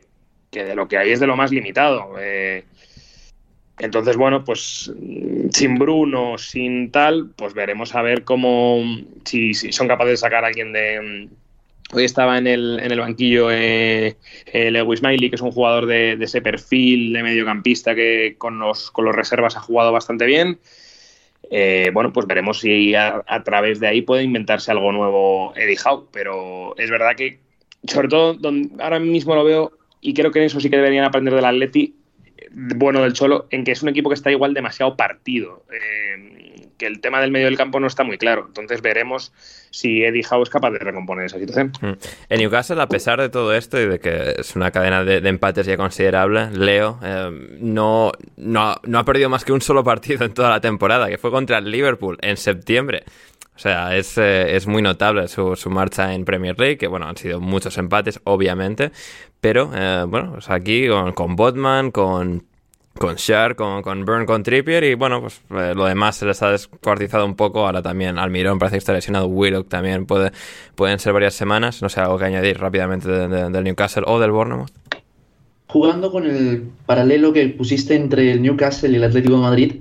que 0.49 0.63
de 0.63 0.75
lo 0.75 0.87
que 0.87 0.97
hay 0.97 1.11
es 1.11 1.19
de 1.19 1.27
lo 1.27 1.35
más 1.35 1.51
limitado. 1.51 2.13
Eh, 2.17 2.63
entonces, 3.77 4.15
bueno, 4.15 4.43
pues 4.43 4.91
sin 5.51 5.77
Bruno, 5.77 6.37
sin 6.37 6.91
tal, 6.91 7.31
pues 7.35 7.53
veremos 7.53 7.93
a 7.93 8.01
ver 8.01 8.23
cómo, 8.23 8.81
si, 9.25 9.53
son 9.53 9.87
capaces 9.87 10.11
de 10.11 10.17
sacar 10.17 10.43
a 10.43 10.47
alguien 10.47 10.71
de... 10.71 11.29
Hoy 11.93 12.03
estaba 12.03 12.37
en 12.37 12.47
el, 12.47 12.79
en 12.81 12.91
el 12.91 12.99
banquillo 12.99 13.51
eh, 13.51 14.17
eh, 14.47 14.71
Lewis 14.71 15.03
Miley, 15.03 15.29
que 15.29 15.35
es 15.35 15.41
un 15.41 15.51
jugador 15.51 15.85
de, 15.85 16.13
ese 16.13 16.41
perfil 16.41 17.13
de 17.13 17.21
mediocampista 17.21 17.93
que 17.93 18.35
con 18.37 18.57
los, 18.57 18.89
con 18.89 19.05
los 19.05 19.15
reservas 19.15 19.55
ha 19.55 19.59
jugado 19.59 19.91
bastante 19.91 20.25
bien. 20.25 20.57
Eh, 21.51 21.91
bueno, 21.93 22.11
pues 22.11 22.25
veremos 22.25 22.59
si 22.59 22.95
a, 22.95 23.23
través 23.43 23.79
de 23.79 23.87
ahí 23.87 24.01
puede 24.01 24.23
inventarse 24.23 24.71
algo 24.71 24.91
nuevo 24.91 25.53
Eddie 25.55 25.77
Howe, 25.85 26.07
pero 26.11 26.75
es 26.77 26.89
verdad 26.89 27.15
que, 27.15 27.39
sobre 27.87 28.07
todo, 28.07 28.35
ahora 28.79 28.99
mismo 28.99 29.35
lo 29.35 29.43
veo 29.43 29.77
y 30.01 30.15
creo 30.15 30.31
que 30.31 30.39
en 30.39 30.45
eso 30.45 30.59
sí 30.59 30.71
que 30.71 30.77
deberían 30.77 31.05
aprender 31.05 31.35
del 31.35 31.45
Atleti, 31.45 31.93
bueno 32.51 33.01
del 33.01 33.13
Cholo, 33.13 33.47
en 33.49 33.63
que 33.63 33.71
es 33.71 33.83
un 33.83 33.89
equipo 33.89 34.09
que 34.09 34.15
está 34.15 34.31
igual 34.31 34.53
demasiado 34.53 34.95
partido. 34.95 35.63
Eh, 35.71 36.45
que 36.77 36.87
el 36.87 36.99
tema 36.99 37.21
del 37.21 37.31
medio 37.31 37.45
del 37.45 37.57
campo 37.57 37.79
no 37.79 37.87
está 37.87 38.03
muy 38.03 38.17
claro. 38.17 38.45
Entonces 38.47 38.81
veremos 38.81 39.31
si 39.71 40.03
Eddie 40.03 40.25
Howe 40.29 40.43
es 40.43 40.49
capaz 40.49 40.71
de 40.71 40.79
recomponer 40.79 41.25
esa 41.25 41.39
situación. 41.39 41.71
Mm. 41.81 41.91
En 42.29 42.39
Newcastle, 42.39 42.81
a 42.81 42.87
pesar 42.87 43.21
de 43.21 43.29
todo 43.29 43.53
esto 43.53 43.79
y 43.79 43.87
de 43.87 43.99
que 43.99 44.35
es 44.37 44.55
una 44.55 44.71
cadena 44.71 45.03
de, 45.03 45.17
empates 45.27 45.65
ya 45.65 45.77
considerable, 45.77 46.49
Leo 46.51 46.99
eh, 47.03 47.29
no, 47.59 48.11
no, 48.37 48.75
no, 48.83 48.99
ha 48.99 49.05
perdido 49.05 49.29
más 49.29 49.45
que 49.45 49.53
un 49.53 49.61
solo 49.61 49.83
partido 49.83 50.25
en 50.25 50.33
toda 50.33 50.49
la 50.49 50.61
temporada, 50.61 51.07
que 51.07 51.17
fue 51.17 51.31
contra 51.31 51.57
el 51.57 51.69
Liverpool 51.71 52.17
en 52.21 52.37
septiembre. 52.37 53.03
O 53.55 53.59
sea, 53.59 53.95
es, 53.95 54.17
eh, 54.17 54.57
es 54.57 54.67
muy 54.67 54.81
notable 54.81 55.29
su, 55.29 55.55
su, 55.55 55.69
marcha 55.69 56.13
en 56.13 56.25
Premier 56.25 56.59
League, 56.59 56.77
que 56.77 56.87
bueno, 56.87 57.07
han 57.07 57.15
sido 57.15 57.39
muchos 57.39 57.77
empates, 57.77 58.19
obviamente, 58.25 58.91
pero 59.45 59.69
eh, 59.75 60.05
bueno, 60.07 60.31
pues 60.31 60.49
aquí 60.49 60.87
con, 60.87 61.11
con 61.11 61.35
Botman, 61.35 61.91
con 61.91 62.45
con 62.97 63.13
Shar, 63.13 63.55
con, 63.55 63.83
con 63.83 64.03
Burn, 64.03 64.25
con 64.25 64.41
Trippier 64.41 64.83
y 64.85 64.95
bueno, 64.95 65.21
pues 65.21 65.39
eh, 65.51 65.73
lo 65.75 65.85
demás 65.85 66.15
se 66.15 66.25
les 66.25 66.41
ha 66.41 66.49
descuartizado 66.49 67.27
un 67.27 67.35
poco. 67.35 67.63
Ahora 67.63 67.83
también 67.83 68.17
Almirón 68.17 68.57
parece 68.57 68.77
que 68.77 68.79
está 68.79 68.93
lesionado, 68.93 69.27
Willock 69.27 69.69
también 69.69 70.07
puede, 70.07 70.31
pueden 70.73 70.97
ser 70.97 71.13
varias 71.13 71.35
semanas. 71.35 71.83
No 71.83 71.89
sé, 71.89 71.99
algo 71.99 72.17
que 72.17 72.25
añadir 72.25 72.57
rápidamente 72.57 73.07
del 73.07 73.63
Newcastle 73.63 74.05
o 74.07 74.19
del 74.19 74.31
Bournemouth. 74.31 74.71
Jugando 75.67 76.11
con 76.11 76.25
el 76.25 76.63
paralelo 76.87 77.31
que 77.31 77.47
pusiste 77.49 77.93
entre 77.93 78.31
el 78.31 78.41
Newcastle 78.41 78.89
y 78.89 78.95
el 78.95 79.03
Atlético 79.03 79.35
de 79.35 79.41
Madrid, 79.41 79.75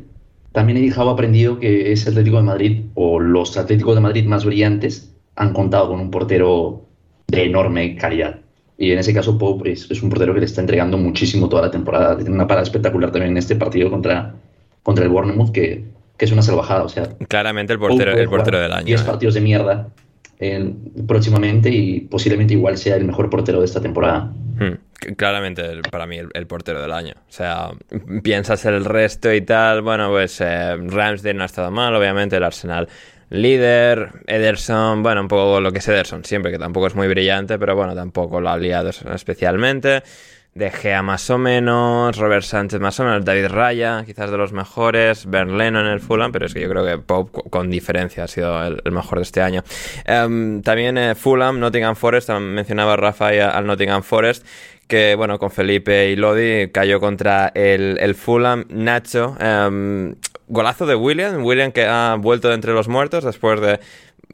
también 0.53 0.77
he 0.77 0.83
dejado 0.83 1.09
aprendido 1.09 1.59
que 1.59 1.91
ese 1.91 2.11
Atlético 2.11 2.37
de 2.37 2.43
Madrid 2.43 2.83
o 2.93 3.19
los 3.19 3.57
Atléticos 3.57 3.95
de 3.95 4.03
Madrid 4.03 4.27
más 4.27 4.45
brillantes 4.45 5.11
han 5.37 5.55
contado 5.55 5.89
con 5.89 6.01
un 6.01 6.11
portero 6.11 6.83
de 7.29 7.45
enorme 7.45 7.97
calidad. 7.97 8.44
Y 8.77 8.91
en 8.91 8.99
ese 8.99 9.15
caso, 9.15 9.39
Pope 9.39 9.73
es, 9.73 10.03
un 10.03 10.11
portero 10.11 10.35
que 10.35 10.41
le 10.41 10.47
está 10.47 10.61
entregando 10.61 10.99
muchísimo 10.99 11.49
toda 11.49 11.63
la 11.63 11.71
temporada. 11.71 12.17
Tiene 12.17 12.33
una 12.33 12.47
parada 12.47 12.65
espectacular 12.65 13.13
también 13.13 13.33
en 13.33 13.39
este 13.39 13.55
partido 13.57 13.91
contra, 13.91 14.35
contra 14.83 15.05
el 15.05 15.11
Bournemouth, 15.11 15.53
que, 15.53 15.85
que 16.17 16.25
es 16.25 16.33
una 16.33 16.43
salvajada. 16.43 16.83
O 16.83 16.89
sea, 16.89 17.09
Claramente 17.29 17.73
el 17.73 17.79
portero, 17.79 18.13
el 18.13 18.29
portero 18.29 18.61
del 18.61 18.73
año. 18.73 18.85
10 18.87 19.01
¿eh? 19.01 19.05
partidos 19.05 19.35
de 19.35 19.41
mierda 19.41 19.89
eh, 20.41 20.75
próximamente 21.07 21.71
y 21.71 22.01
posiblemente 22.01 22.55
igual 22.55 22.77
sea 22.77 22.97
el 22.97 23.05
mejor 23.05 23.31
portero 23.31 23.61
de 23.61 23.67
esta 23.67 23.81
temporada. 23.81 24.33
Hmm. 24.59 24.75
Claramente 25.17 25.63
para 25.91 26.07
mí 26.07 26.19
el, 26.19 26.47
portero 26.47 26.81
del 26.81 26.93
año. 26.93 27.13
O 27.29 27.33
sea, 27.33 27.71
piensas 28.23 28.65
el 28.65 28.85
resto 28.85 29.33
y 29.33 29.43
tal. 29.43 29.83
Bueno, 29.83 30.09
pues 30.11 30.41
eh, 30.41 30.77
Ramsdale 30.77 31.35
no 31.35 31.43
ha 31.43 31.47
estado 31.47 31.71
mal, 31.71 31.95
obviamente 31.95 32.37
el 32.37 32.43
Arsenal 32.43 32.89
líder, 33.43 34.11
Ederson, 34.27 35.03
bueno, 35.03 35.23
un 35.23 35.29
poco 35.29 35.61
lo 35.61 35.73
que 35.73 35.79
es 35.79 35.89
Ederson 35.89 36.25
siempre, 36.25 36.53
que 36.53 36.59
tampoco 36.59 36.87
es 36.87 36.95
muy 36.95 37.09
brillante, 37.09 37.59
pero 37.59 37.77
bueno, 37.77 37.95
tampoco 37.95 38.41
lo 38.41 38.51
ha 38.51 38.57
liado 38.57 38.91
especialmente. 38.91 40.03
De 40.55 40.71
Gea 40.71 41.03
más 41.03 41.29
o 41.31 41.39
menos, 41.39 42.17
Robert 42.17 42.45
Sánchez 42.45 42.79
más 42.79 43.01
o 43.01 43.05
menos, 43.05 43.25
David 43.25 43.49
Raya, 43.49 44.05
quizás 44.07 44.31
de 44.31 44.37
los 44.37 44.53
mejores, 44.53 45.27
Bern 45.27 45.59
Leno 45.59 45.81
en 45.81 45.87
el 45.87 45.99
Fulham, 45.99 46.31
pero 46.31 46.47
es 46.47 46.55
que 46.55 46.61
yo 46.61 46.69
creo 46.69 46.87
que 46.87 46.97
Pope 46.99 47.51
con 47.51 47.69
diferencia 47.71 48.23
ha 48.23 48.29
sido 48.29 48.65
el, 48.65 48.81
mejor 48.93 49.19
de 49.19 49.23
este 49.25 49.43
año. 49.43 49.65
Em, 50.05 50.63
también 50.63 50.97
eh, 50.97 51.17
Fulham, 51.17 51.59
Nottingham 51.59 51.97
Forest, 51.97 52.31
mencionaba 52.31 52.95
Rafa 52.95 53.31
al 53.31 53.67
Nottingham 53.67 54.05
Forest, 54.05 54.47
que 54.87 55.17
bueno, 55.17 55.41
con 55.41 55.51
Felipe 55.51 56.11
y 56.11 56.15
Lodi 56.17 56.69
cayó 56.71 57.01
contra 57.01 57.51
el, 57.55 57.99
el 58.01 58.15
Fulham. 58.15 58.65
Nacho, 58.69 59.37
em, 59.41 60.15
golazo 60.49 60.87
de 60.87 60.95
William, 60.95 61.45
William 61.45 61.73
que 61.73 61.87
ha 61.87 62.17
vuelto 62.19 62.49
de 62.49 62.55
entre 62.55 62.73
los 62.73 62.89
muertos 62.89 63.25
después 63.25 63.61
de 63.61 63.81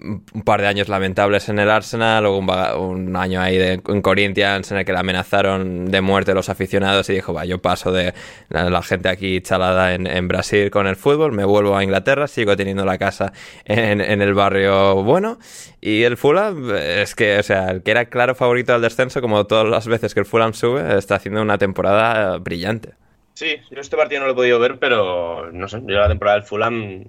un 0.02 0.42
par 0.44 0.60
de 0.60 0.66
años 0.66 0.88
lamentables 0.88 1.48
en 1.48 1.58
el 1.58 1.70
Arsenal, 1.70 2.22
luego 2.22 2.38
un, 2.38 3.16
año 3.16 3.40
ahí 3.40 3.56
de, 3.56 3.80
en 3.86 4.02
Corinthians 4.02 4.70
en 4.70 4.78
el 4.78 4.84
que 4.84 4.92
le 4.92 4.98
amenazaron 4.98 5.86
de 5.86 6.00
muerte 6.00 6.34
los 6.34 6.48
aficionados 6.48 7.08
y 7.10 7.14
dijo, 7.14 7.32
va, 7.32 7.44
yo 7.44 7.60
paso 7.60 7.92
de 7.92 8.14
la, 8.48 8.82
gente 8.82 9.08
aquí 9.08 9.40
chalada 9.40 9.94
en, 9.94 10.28
Brasil 10.28 10.70
con 10.70 10.86
el 10.86 10.96
fútbol, 10.96 11.32
me 11.32 11.44
vuelvo 11.44 11.76
a 11.76 11.84
Inglaterra, 11.84 12.28
sigo 12.28 12.56
teniendo 12.56 12.84
la 12.84 12.98
casa 12.98 13.32
en, 13.64 14.00
el 14.00 14.34
barrio 14.34 15.02
bueno 15.02 15.38
y 15.80 16.02
el 16.02 16.16
Fulham 16.16 16.70
es 16.74 17.14
que, 17.14 17.38
o 17.38 17.42
sea, 17.42 17.70
el 17.70 17.82
que 17.82 17.90
era 17.90 18.06
claro 18.06 18.34
favorito 18.34 18.72
del 18.72 18.82
descenso, 18.82 19.20
como 19.20 19.46
todas 19.46 19.68
las 19.68 19.86
veces 19.86 20.14
que 20.14 20.20
el 20.20 20.26
Fulham 20.26 20.54
sube, 20.54 20.98
está 20.98 21.16
haciendo 21.16 21.42
una 21.42 21.58
temporada 21.58 22.36
brillante. 22.38 22.99
Sí, 23.40 23.56
yo 23.70 23.80
este 23.80 23.96
partido 23.96 24.20
no 24.20 24.26
lo 24.26 24.32
he 24.32 24.36
podido 24.36 24.58
ver, 24.58 24.78
pero 24.78 25.50
no 25.50 25.66
sé, 25.66 25.80
yo 25.86 25.98
la 25.98 26.08
temporada 26.08 26.36
del 26.36 26.46
Fulham 26.46 27.04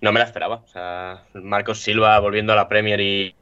no 0.00 0.12
me 0.12 0.20
la 0.20 0.24
esperaba. 0.24 0.62
O 0.64 0.68
sea, 0.68 1.24
Marcos 1.34 1.80
Silva 1.80 2.20
volviendo 2.20 2.52
a 2.52 2.56
la 2.56 2.68
Premier 2.68 3.00
y 3.00 3.34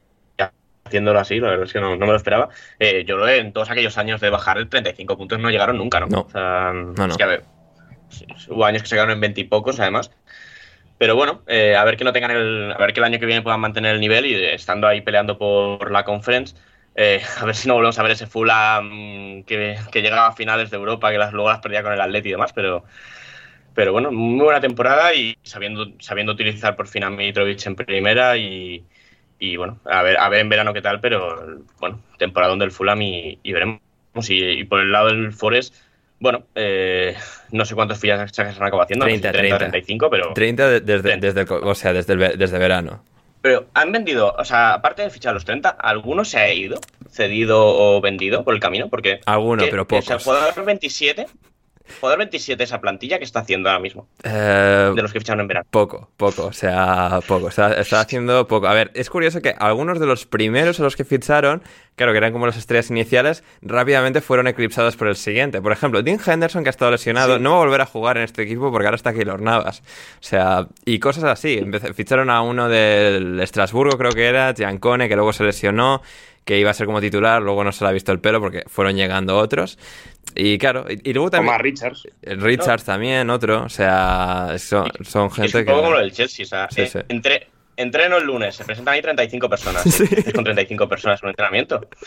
haciéndolo 0.85 1.19
así, 1.19 1.39
la 1.39 1.49
verdad 1.49 1.67
es 1.67 1.73
que 1.73 1.79
no, 1.79 1.95
me 1.95 2.07
lo 2.07 2.15
esperaba. 2.15 2.49
Eh, 2.79 3.05
yo 3.05 3.17
lo 3.17 3.29
en 3.29 3.53
todos 3.53 3.69
aquellos 3.69 3.99
años 3.99 4.21
de 4.21 4.31
bajar 4.31 4.57
el 4.57 4.69
35 4.69 5.15
puntos 5.15 5.37
no 5.37 5.51
llegaron 5.51 5.77
nunca, 5.77 5.99
¿no? 5.99 6.07
No. 6.07 6.21
O 6.21 6.29
sea, 6.31 6.73
Es 7.07 7.15
que 7.15 7.23
a 7.23 7.27
ver, 7.27 7.43
hubo 8.49 8.65
años 8.65 8.81
que 8.81 8.87
se 8.87 8.95
quedaron 8.95 9.13
en 9.13 9.21
20 9.21 9.41
y 9.41 9.43
pocos, 9.43 9.79
además. 9.79 10.09
Pero 10.97 11.15
bueno, 11.15 11.43
eh, 11.45 11.75
a 11.75 11.83
ver 11.83 11.95
que 11.95 12.05
no 12.05 12.11
tengan 12.11 12.31
el, 12.31 12.71
a 12.71 12.77
ver 12.79 12.93
que 12.93 13.01
el 13.01 13.03
año 13.03 13.19
que 13.19 13.27
viene 13.27 13.43
puedan 13.43 13.59
mantener 13.59 13.93
el 13.93 14.01
nivel 14.01 14.25
y 14.25 14.33
estando 14.45 14.87
ahí 14.87 15.01
peleando 15.01 15.37
por 15.37 15.91
la 15.91 16.03
conference. 16.03 16.55
Eh, 16.97 17.21
a 17.39 17.45
ver 17.45 17.55
si 17.55 17.67
no 17.67 17.73
volvemos 17.73 17.99
a 17.99 18.03
ver 18.03 18.13
ese 18.13 18.25
Fulham 18.25 19.43
que, 19.43 19.77
que 19.91 20.01
llegaba 20.01 20.27
a 20.27 20.31
finales 20.31 20.71
de 20.71 20.77
Europa, 20.77 21.11
que 21.11 21.17
las, 21.17 21.33
luego 21.33 21.49
las 21.49 21.59
perdía 21.59 21.83
con 21.83 21.91
el 21.91 21.99
Atleti 21.99 22.29
y 22.29 22.31
demás, 22.31 22.53
pero, 22.53 22.85
pero 23.73 23.91
bueno, 23.91 24.11
muy 24.11 24.45
buena 24.45 24.61
temporada 24.61 25.13
y 25.13 25.37
sabiendo, 25.43 25.91
sabiendo 25.99 26.31
utilizar 26.31 26.77
por 26.77 26.87
fin 26.87 27.03
a 27.03 27.09
Mitrovic 27.09 27.65
en 27.65 27.75
primera 27.75 28.37
y, 28.37 28.81
bueno, 29.57 29.79
a 29.83 30.01
ver, 30.03 30.17
a 30.17 30.29
ver 30.29 30.39
en 30.39 30.49
verano 30.49 30.73
qué 30.73 30.81
tal, 30.81 31.01
pero 31.01 31.59
bueno, 31.79 31.99
temporada 32.17 32.55
del 32.55 32.71
Fulham 32.71 33.01
y, 33.01 33.39
veremos. 33.43 33.81
Y, 34.29 34.63
por 34.63 34.79
el 34.79 34.93
lado 34.93 35.07
del 35.07 35.33
Forest, 35.33 35.75
bueno, 36.21 36.45
eh, 36.55 37.13
no 37.51 37.65
sé 37.65 37.75
cuántos 37.75 37.99
fichajes 37.99 38.39
han 38.39 38.47
acabado 38.47 38.83
haciendo, 38.83 39.03
30, 39.03 39.33
30, 39.33 39.57
35, 39.57 40.09
pero... 40.09 40.33
30 40.33 40.79
desde, 40.79 41.17
desde, 41.17 41.41
o 41.41 41.75
sea, 41.75 41.91
desde, 41.91 42.15
desde 42.37 42.57
verano. 42.57 43.03
Pero 43.45 43.67
han 43.75 43.91
vendido, 43.91 44.33
o 44.35 44.43
sea, 44.43 44.73
aparte 44.73 45.03
de 45.03 45.11
fichar 45.11 45.35
los 45.35 45.45
30, 45.45 45.69
¿alguno 45.69 46.25
se 46.25 46.39
ha 46.39 46.51
ido, 46.51 46.79
cedido 47.11 47.59
o 47.63 48.01
vendido 48.01 48.43
por 48.43 48.55
el 48.55 48.59
camino? 48.59 48.89
Porque... 48.89 49.19
Alguno, 49.27 49.65
pero 49.69 49.87
pocos. 49.87 50.03
O 50.03 50.07
sea, 50.07 50.17
jugador 50.17 50.65
27 50.65 51.27
Poder 51.99 52.17
27 52.17 52.63
esa 52.63 52.81
plantilla 52.81 53.17
que 53.17 53.23
está 53.23 53.41
haciendo 53.41 53.69
ahora 53.69 53.79
mismo. 53.79 54.07
Eh, 54.23 54.91
de 54.95 55.01
los 55.01 55.13
que 55.13 55.19
ficharon 55.19 55.41
en 55.41 55.47
verano. 55.47 55.67
Poco, 55.69 56.09
poco, 56.17 56.45
o 56.47 56.53
sea, 56.53 57.19
poco. 57.27 57.49
Está, 57.49 57.99
haciendo 57.99 58.47
poco. 58.47 58.67
A 58.67 58.73
ver, 58.73 58.91
es 58.93 59.09
curioso 59.09 59.41
que 59.41 59.55
algunos 59.57 59.99
de 59.99 60.05
los 60.05 60.25
primeros 60.25 60.79
a 60.79 60.83
los 60.83 60.95
que 60.95 61.05
ficharon, 61.05 61.61
claro, 61.95 62.11
que 62.11 62.17
eran 62.17 62.33
como 62.33 62.45
las 62.45 62.57
estrellas 62.57 62.89
iniciales, 62.89 63.43
rápidamente 63.61 64.21
fueron 64.21 64.47
eclipsados 64.47 64.95
por 64.95 65.07
el 65.07 65.15
siguiente. 65.15 65.61
Por 65.61 65.71
ejemplo, 65.71 66.01
Dean 66.01 66.19
Henderson, 66.25 66.63
que 66.63 66.69
ha 66.69 66.71
estado 66.71 66.91
lesionado, 66.91 67.39
no 67.39 67.51
va 67.51 67.55
a 67.57 67.59
volver 67.59 67.81
a 67.81 67.85
jugar 67.85 68.17
en 68.17 68.23
este 68.23 68.43
equipo 68.43 68.71
porque 68.71 68.87
ahora 68.87 68.95
está 68.95 69.13
Keylor 69.13 69.41
Navas. 69.41 69.81
O 70.19 70.23
sea, 70.23 70.67
y 70.85 70.99
cosas 70.99 71.25
así. 71.25 71.61
Ficharon 71.93 72.29
a 72.29 72.41
uno 72.41 72.67
del 72.67 73.39
Estrasburgo, 73.39 73.97
creo 73.97 74.11
que 74.11 74.25
era, 74.25 74.53
Giancone, 74.53 75.07
que 75.07 75.15
luego 75.15 75.33
se 75.33 75.43
lesionó 75.43 76.01
que 76.45 76.59
iba 76.59 76.69
a 76.69 76.73
ser 76.73 76.85
como 76.85 77.01
titular, 77.01 77.41
luego 77.41 77.63
no 77.63 77.71
se 77.71 77.83
le 77.83 77.89
ha 77.89 77.93
visto 77.93 78.11
el 78.11 78.19
pelo 78.19 78.39
porque 78.39 78.63
fueron 78.67 78.95
llegando 78.95 79.37
otros. 79.37 79.77
Y 80.35 80.57
claro, 80.57 80.85
y, 80.89 81.13
luego 81.13 81.31
también. 81.31 81.59
Richards. 81.59 82.07
Richards 82.21 82.83
también, 82.83 83.29
otro. 83.29 83.63
O 83.63 83.69
sea, 83.69 84.55
son, 84.57 84.89
son 85.03 85.31
gente 85.31 85.65
que. 85.65 85.71
como 85.71 85.91
lo 85.91 85.99
del 85.99 86.11
Chelsea. 86.11 86.45
O 86.45 86.47
sea, 86.47 86.67
eh, 86.75 87.05
entre, 87.09 87.47
entreno 87.77 88.17
el 88.17 88.25
lunes, 88.25 88.55
se 88.55 88.65
presentan 88.65 88.93
ahí 88.93 89.01
35 89.01 89.49
personas. 89.49 89.83
Con 90.33 90.43
35 90.43 90.87
personas 90.87 91.21
en 91.21 91.27
un 91.27 91.29
entrenamiento. 91.31 91.87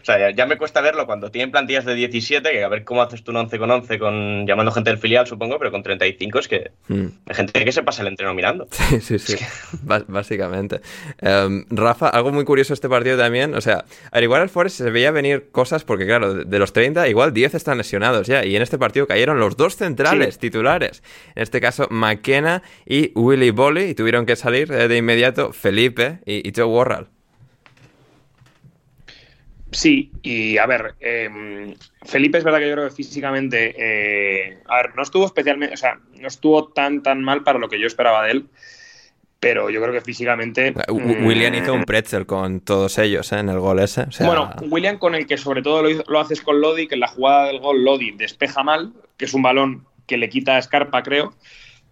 O 0.00 0.04
sea, 0.04 0.30
ya, 0.30 0.46
me 0.46 0.56
cuesta 0.56 0.80
verlo 0.80 1.04
cuando 1.04 1.30
tienen 1.30 1.50
plantillas 1.50 1.84
de 1.84 1.94
17, 1.94 2.50
que 2.50 2.64
a 2.64 2.68
ver 2.68 2.84
cómo 2.84 3.02
haces 3.02 3.22
tú 3.24 3.32
un 3.32 3.38
11 3.38 3.58
con 3.58 3.70
11 3.70 3.98
con, 3.98 4.46
llamando 4.46 4.70
gente 4.72 4.90
del 4.90 4.98
filial, 4.98 5.26
supongo, 5.26 5.58
pero 5.58 5.70
con 5.70 5.82
35 5.82 6.38
es 6.38 6.48
que 6.48 6.70
hmm. 6.86 7.06
hay 7.26 7.34
gente 7.34 7.64
que 7.64 7.72
se 7.72 7.82
pasa 7.82 8.02
el 8.02 8.08
entreno 8.08 8.34
mirando. 8.34 8.68
Sí, 8.88 9.18
sí, 9.18 9.18
sí. 9.18 9.44
Básicamente. 9.82 10.80
Em, 11.20 11.64
Rafa, 11.70 12.08
algo 12.08 12.32
muy 12.32 12.44
curioso 12.44 12.72
este 12.72 12.88
partido 12.88 13.18
también. 13.18 13.54
O 13.54 13.60
sea, 13.60 13.84
al 14.10 14.22
igual 14.22 14.42
el 14.42 14.48
Forest 14.48 14.78
se 14.78 14.90
veía 14.90 15.10
venir 15.10 15.50
cosas 15.50 15.84
porque, 15.84 16.06
claro, 16.06 16.34
de 16.44 16.58
los 16.58 16.72
30, 16.72 17.08
igual 17.08 17.34
10 17.34 17.54
están 17.54 17.78
lesionados 17.78 18.26
ya. 18.26 18.44
Y 18.44 18.56
en 18.56 18.62
este 18.62 18.78
partido 18.78 19.06
cayeron 19.06 19.38
los 19.38 19.56
dos 19.56 19.76
centrales 19.76 20.38
titulares. 20.38 21.02
En 21.34 21.42
este 21.42 21.60
caso, 21.60 21.86
McKenna 21.90 22.62
y 22.86 23.12
Willy 23.14 23.50
Bolly, 23.50 23.90
y 23.90 23.94
tuvieron 23.94 24.26
que 24.28 24.36
salir 24.36 24.70
eh, 24.70 24.86
de 24.86 24.96
inmediato 24.96 25.52
Felipe 25.52 26.20
y, 26.24 26.52
Joe 26.54 26.66
Warral. 26.66 27.08
Sí, 29.70 30.12
y 30.22 30.56
a 30.56 30.66
ver, 30.66 30.94
em, 31.00 31.74
Felipe 32.04 32.38
es 32.38 32.44
verdad 32.44 32.58
que 32.58 32.68
yo 32.68 32.74
creo 32.74 32.88
que 32.88 32.94
físicamente, 32.94 33.74
eh, 33.76 34.58
a 34.66 34.76
ver, 34.76 34.94
no 34.94 35.02
estuvo 35.02 35.26
especialmente, 35.26 35.74
o 35.74 35.76
sea, 35.76 35.98
no 36.18 36.28
estuvo 36.28 36.68
tan 36.68 37.02
tan 37.02 37.22
mal 37.22 37.42
para 37.42 37.58
lo 37.58 37.68
que 37.68 37.78
yo 37.78 37.86
esperaba 37.86 38.24
de 38.24 38.30
él, 38.30 38.46
pero 39.40 39.68
yo 39.70 39.80
creo 39.82 39.92
que 39.92 40.00
físicamente... 40.00 40.72
Mm, 40.72 41.26
William 41.26 41.54
hizo 41.54 41.74
un 41.74 41.84
pretzel 41.84 42.24
con 42.24 42.60
todos 42.60 42.98
ellos 42.98 43.30
¿eh? 43.32 43.38
en 43.38 43.50
el 43.50 43.58
gol 43.58 43.78
ese. 43.80 44.06
Bueno, 44.20 44.50
William 44.70 44.98
con 44.98 45.14
el 45.14 45.26
que 45.26 45.36
sobre 45.36 45.62
todo 45.62 45.82
lo, 45.82 46.02
lo, 46.06 46.20
haces 46.20 46.40
con 46.40 46.60
Lodi, 46.60 46.88
que 46.88 46.94
en 46.94 47.00
la 47.00 47.08
jugada 47.08 47.46
del 47.46 47.60
gol 47.60 47.84
Lodi 47.84 48.12
despeja 48.12 48.62
mal, 48.62 48.92
que 49.16 49.26
es 49.26 49.34
un 49.34 49.42
balón 49.42 49.86
que 50.06 50.16
le 50.16 50.28
quita 50.28 50.56
a 50.56 50.62
Scarpa, 50.62 51.02
creo, 51.02 51.34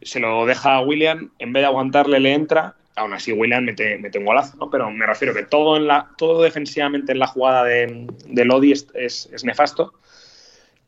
se 0.02 0.20
lo 0.20 0.46
deja 0.46 0.76
a 0.76 0.82
William, 0.82 1.30
en 1.38 1.52
vez 1.52 1.62
de 1.62 1.66
aguantarle 1.66 2.20
le 2.20 2.32
entra, 2.32 2.76
aún 2.96 3.12
así 3.12 3.32
William 3.32 3.64
mete, 3.64 3.98
mete 3.98 4.18
un 4.18 4.24
golazo, 4.24 4.56
¿no? 4.56 4.70
Pero 4.70 4.90
me 4.90 5.06
refiero 5.06 5.34
que 5.34 5.44
todo, 5.44 5.76
en 5.76 5.86
la, 5.86 6.10
todo 6.16 6.42
defensivamente 6.42 7.12
en 7.12 7.18
la 7.18 7.26
jugada 7.26 7.64
de, 7.64 8.06
de 8.26 8.44
Lodi 8.44 8.72
es, 8.72 8.88
es, 8.94 9.44
nefasto. 9.44 9.94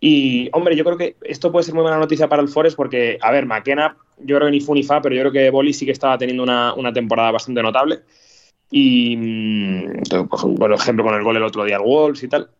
Y, 0.01 0.49
hombre, 0.53 0.77
yo 0.77 0.85
creo 0.85 0.97
que 0.97 1.17
esto 1.23 1.51
puede 1.51 1.65
ser 1.65 1.75
muy 1.75 1.83
buena 1.83 1.99
noticia 1.99 2.29
para 2.29 2.43
el 2.43 2.49
Forest 2.49 2.77
porque, 2.77 3.19
a 3.21 3.31
ver, 3.33 3.47
McKenna, 3.47 3.97
yo 4.19 4.37
creo 4.37 4.47
que 4.49 4.53
ni 4.53 4.61
fu 4.61 4.75
ni 4.75 4.83
fa, 4.83 5.03
pero 5.03 5.15
yo 5.15 5.23
creo 5.23 5.33
que 5.33 5.51
Boli 5.51 5.73
sí 5.73 5.85
que 5.85 5.93
estaba 5.93 6.17
teniendo 6.17 6.43
una, 6.43 6.73
una 6.75 6.93
temporada 6.93 7.33
bastante 7.33 7.63
notable. 7.63 8.01
Y, 8.71 9.17
mm, 9.17 10.03
por 10.59 10.73
ejemplo, 10.73 11.05
con 11.05 11.15
el 11.15 11.25
gol 11.25 11.37
el 11.37 11.43
otro 11.43 11.65
día 11.65 11.77
al 11.77 11.83
Wolves 11.83 12.23
y 12.23 12.29
tal 12.29 12.51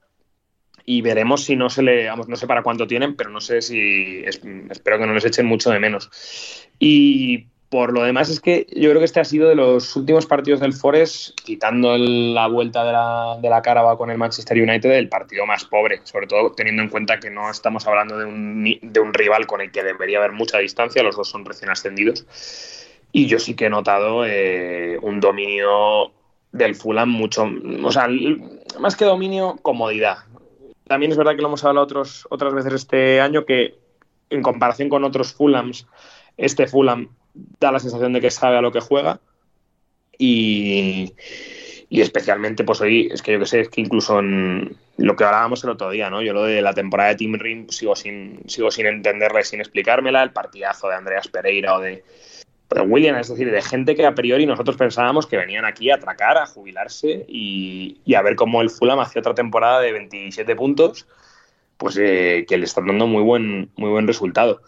y 0.91 1.03
veremos 1.03 1.45
si 1.45 1.55
no 1.55 1.69
se 1.69 1.83
le, 1.83 2.07
vamos, 2.09 2.29
no 2.29 2.37
sé 2.37 2.47
para 2.47 2.63
cuánto 2.63 2.87
tienen, 2.87 3.15
pero 3.15 3.29
no 3.29 3.43
sé 3.43 3.61
si, 3.61 4.23
espero 4.25 4.99
que 4.99 5.07
no 5.07 5.13
les 5.13 5.27
echen 5.27 5.45
mucho 5.45 5.71
de 5.71 5.79
menos. 5.79 6.09
Y 6.79 7.45
por 7.69 7.93
lo 7.93 8.05
demás 8.05 8.31
es 8.31 8.41
que 8.41 8.67
yo 8.75 8.89
creo 8.89 8.99
que 8.99 9.05
este 9.05 9.21
ha 9.21 9.25
sido 9.27 9.51
de 9.51 9.55
los 9.55 9.95
últimos 9.97 10.25
partidos 10.25 10.61
del 10.61 10.73
Forest, 10.73 11.39
quitando 11.45 11.95
la 11.99 12.47
vuelta 12.47 12.87
de 12.87 12.93
la, 12.93 13.39
de 13.39 13.51
la 13.51 13.61
Caraba 13.61 13.99
con 13.99 14.11
el 14.11 14.17
Manchester 14.17 14.57
United, 14.57 14.91
el 14.93 15.11
partido 15.11 15.45
más 15.45 15.67
pobre, 15.67 16.01
sobre 16.05 16.27
todo 16.27 16.53
teniendo 16.53 16.83
en 16.83 16.89
cuenta 16.89 17.21
que 17.21 17.29
no 17.29 17.51
estamos 17.51 17.87
hablando 17.87 18.19
de 18.19 18.25
un, 18.25 18.65
de 18.81 19.01
un 19.01 19.13
rival 19.13 19.47
con 19.47 19.61
el 19.61 19.71
que 19.71 19.83
debería 19.83 20.17
haber 20.17 20.33
mucha 20.33 20.57
distancia, 20.57 21.03
los 21.03 21.17
dos 21.17 21.29
son 21.29 21.45
recién 21.45 21.69
ascendidos. 21.69 22.25
Y 23.13 23.27
yo 23.27 23.39
sí 23.39 23.53
que 23.53 23.67
he 23.67 23.71
notado 23.71 24.25
eh, 24.25 24.99
un 25.03 25.21
dominio 25.21 26.13
del 26.51 26.75
Fulham 26.75 27.11
mucho, 27.11 27.47
o 27.83 27.93
sea, 27.93 28.09
más 28.81 28.97
que 28.97 29.05
dominio, 29.05 29.59
comodidad 29.61 30.28
también 30.89 31.13
es 31.13 31.19
verdad 31.19 31.37
que 31.37 31.43
lo 31.43 31.49
hemos 31.49 31.65
hablado 31.65 31.85
otros, 31.85 32.27
otras 32.31 32.53
veces 32.55 32.73
este 32.73 33.21
año, 33.21 33.45
que 33.45 33.77
en 34.31 34.43
comparación 34.43 34.89
con 34.89 35.05
otros 35.05 35.33
Fulhams, 35.33 35.87
este 36.37 36.67
Fulham 36.67 37.09
da 37.35 37.73
la 37.73 37.79
sensación 37.79 38.13
de 38.13 38.21
que 38.21 38.31
sabe 38.31 38.57
a 38.57 38.63
lo 38.63 38.73
que 38.73 38.81
juega. 38.81 39.21
Y, 40.19 41.13
especialmente, 41.91 42.65
pues 42.65 42.81
hoy, 42.81 43.09
es 43.13 43.23
que 43.23 43.33
yo 43.33 43.39
que 43.39 43.47
sé, 43.47 43.61
es 43.61 43.69
que 43.69 43.81
incluso 43.81 44.21
lo 44.21 45.17
que 45.17 45.25
hablábamos 45.25 45.63
el 45.63 45.71
otro 45.71 45.91
día, 45.91 46.11
¿no? 46.11 46.23
Yo 46.23 46.33
lo 46.33 46.43
de 46.43 46.61
la 46.61 46.75
temporada 46.75 47.11
de 47.11 47.17
Team 47.17 47.35
Rim 47.35 47.69
sigo 47.69 47.95
sin, 47.95 48.41
sigo 48.47 48.71
sin 48.71 48.87
entenderla 48.87 49.41
y 49.41 49.45
sin 49.45 49.61
explicármela, 49.61 50.23
el 50.23 50.33
partidazo 50.33 50.89
de 50.89 50.97
Andreas 50.97 51.29
Pereira 51.29 51.77
o 51.77 51.81
de, 51.81 52.03
William, 52.77 53.17
es 53.17 53.29
decir, 53.29 53.51
de 53.51 53.63
gente 53.63 53.95
que 53.95 54.05
a 54.05 54.15
priori 54.15 54.45
nosotros 54.45 54.77
pensábamos 54.77 55.27
que 55.27 55.37
venían 55.37 55.65
aquí 55.65 55.91
a 55.91 55.97
atracar, 55.97 56.37
a 56.37 56.47
jubilarse 56.47 57.25
y, 57.29 57.99
a 58.15 58.23
ver 58.23 58.37
cómo 58.37 58.61
el 58.61 58.71
Fulham 58.71 59.01
hacía 59.01 59.21
otra 59.21 59.35
temporada 59.35 59.81
de 59.81 59.93
27 59.93 60.55
puntos, 60.55 61.07
pues 61.79 61.97
eh, 61.99 62.45
que 62.47 62.59
le 62.59 62.65
están 62.65 62.87
dando 62.87 63.07
muy 63.07 63.23
buen, 63.23 63.71
muy 63.77 63.91
buen 63.91 64.07
resultado. 64.07 64.61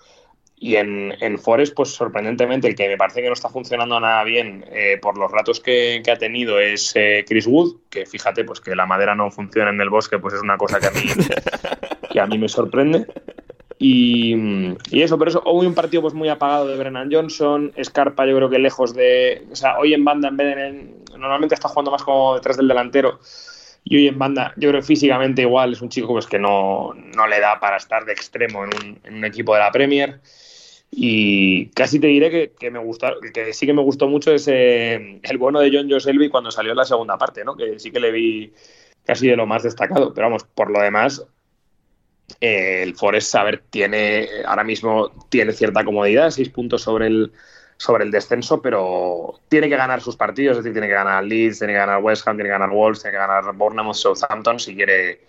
Y 0.63 0.77
en, 0.77 1.15
en, 1.21 1.39
Forest, 1.39 1.75
pues 1.75 1.91
sorprendentemente, 1.91 2.69
el 2.69 2.75
que 2.75 2.89
me 2.89 2.99
parece 2.99 3.23
que 3.23 3.29
no 3.29 3.33
está 3.33 3.49
funcionando 3.49 3.99
nada 3.99 4.23
bien 4.25 4.65
eh, 4.71 4.99
por 5.01 5.17
los 5.17 5.31
ratos 5.31 5.59
que, 5.61 6.03
ha 6.07 6.17
tenido 6.17 6.61
es 6.61 6.93
eh, 6.97 7.25
Chris 7.27 7.47
Wood, 7.47 7.77
que 7.89 8.05
fíjate, 8.05 8.45
pues 8.45 8.61
que 8.61 8.77
la 8.77 8.85
madera 8.85 9.15
no 9.15 9.31
funciona 9.31 9.71
en 9.71 9.81
el 9.81 9.89
bosque, 9.89 10.19
pues 10.19 10.35
es 10.35 10.43
una 10.43 10.59
cosa 10.59 10.79
que 10.79 10.87
a 10.87 10.91
mí, 10.91 11.03
que 12.13 12.21
a 12.21 12.27
mí 12.27 12.37
me 12.37 12.49
sorprende. 12.49 13.07
Y, 13.83 14.37
eso, 14.93 15.19
pero 15.19 15.31
eso, 15.31 15.43
hoy 15.47 15.67
un 15.67 15.75
partido 15.75 16.03
pues 16.03 16.13
muy 16.13 16.29
apagado 16.29 16.67
de 16.69 16.77
Brennan 16.77 17.09
Johnson, 17.11 17.73
Scarpa 17.83 18.27
yo 18.27 18.37
creo 18.37 18.51
que 18.51 18.59
lejos 18.59 18.93
de, 18.93 19.47
o 19.51 19.57
sea, 19.57 19.79
hoy 19.79 19.95
en 19.95 20.05
banda 20.05 20.29
en 20.29 20.37
vez 20.37 20.55
de, 20.55 21.19
normalmente 21.19 21.55
está 21.55 21.69
jugando 21.69 21.91
más 21.91 22.03
como 22.03 22.35
detrás 22.35 22.59
del 22.59 22.69
delantero 22.69 23.21
y 23.83 23.97
hoy 23.97 24.09
en 24.09 24.19
banda 24.19 24.53
yo 24.59 24.69
creo 24.69 24.83
que 24.83 24.87
físicamente 24.87 25.41
igual 25.41 25.73
es 25.73 25.81
un 25.81 25.89
chico 25.89 26.09
pues 26.09 26.27
que 26.27 26.39
no, 26.39 26.93
no 26.93 27.27
le 27.27 27.41
da 27.41 27.59
para 27.59 27.79
estar 27.79 28.05
de 28.05 28.13
extremo 28.13 28.65
en 28.65 29.01
un, 29.15 29.25
equipo 29.25 29.55
de 29.55 29.61
la 29.61 29.73
Premier 29.73 30.21
y 30.91 31.69
casi 31.69 31.99
te 31.99 32.09
diré 32.09 32.31
que, 32.31 32.53
que 32.53 32.71
me 32.71 32.81
gusta, 32.81 33.15
que 33.33 33.55
sí 33.55 33.65
que 33.65 33.73
me 33.73 33.81
gustó 33.81 34.09
mucho 34.09 34.31
ese, 34.31 35.21
el 35.23 35.39
bueno 35.39 35.59
de 35.59 35.71
John 35.73 35.91
Joselby 35.91 36.29
cuando 36.29 36.51
salió 36.51 36.73
en 36.73 36.77
la 36.77 36.85
segunda 36.85 37.17
parte, 37.17 37.47
¿no? 37.47 37.57
que 37.57 37.79
sí 37.79 37.91
que 37.91 38.01
le 38.01 38.13
vi 38.13 38.53
casi 39.07 39.27
de 39.27 39.37
lo 39.37 39.47
más 39.47 39.63
destacado, 39.63 40.13
pero 40.13 40.27
vamos, 40.27 40.45
por 40.45 40.71
lo 40.71 40.83
demás 40.83 41.25
el 42.41 42.95
Forest, 42.95 43.35
a 43.35 43.45
ver, 43.45 43.63
tiene 43.71 44.29
ahora 44.47 44.65
mismo 44.65 45.11
tiene 45.29 45.53
cierta 45.53 45.85
comodidad, 45.85 46.31
seis 46.31 46.49
puntos 46.49 46.83
sobre 46.83 47.07
el, 47.07 47.33
sobre 47.77 48.05
el 48.05 48.11
descenso, 48.11 48.61
pero 48.61 49.41
tiene 49.49 49.69
que 49.69 49.77
ganar 49.77 50.01
sus 50.01 50.17
partidos, 50.17 50.59
es 50.59 50.65
decir, 50.65 50.75
tiene 50.75 50.89
que 50.89 50.95
ganar 50.95 51.25
Leeds, 51.25 51.59
tiene 51.59 51.73
que 51.73 51.79
ganar 51.79 52.03
West 52.03 52.27
Ham, 52.27 52.37
tiene 52.37 52.49
que 52.49 52.53
ganar 52.53 52.71
Wolves, 52.71 53.03
tiene 53.03 53.13
que 53.13 53.19
ganar 53.19 53.55
Bournemouth, 53.55 53.95
Southampton 53.95 54.61
si 54.61 54.75
quiere 54.75 55.21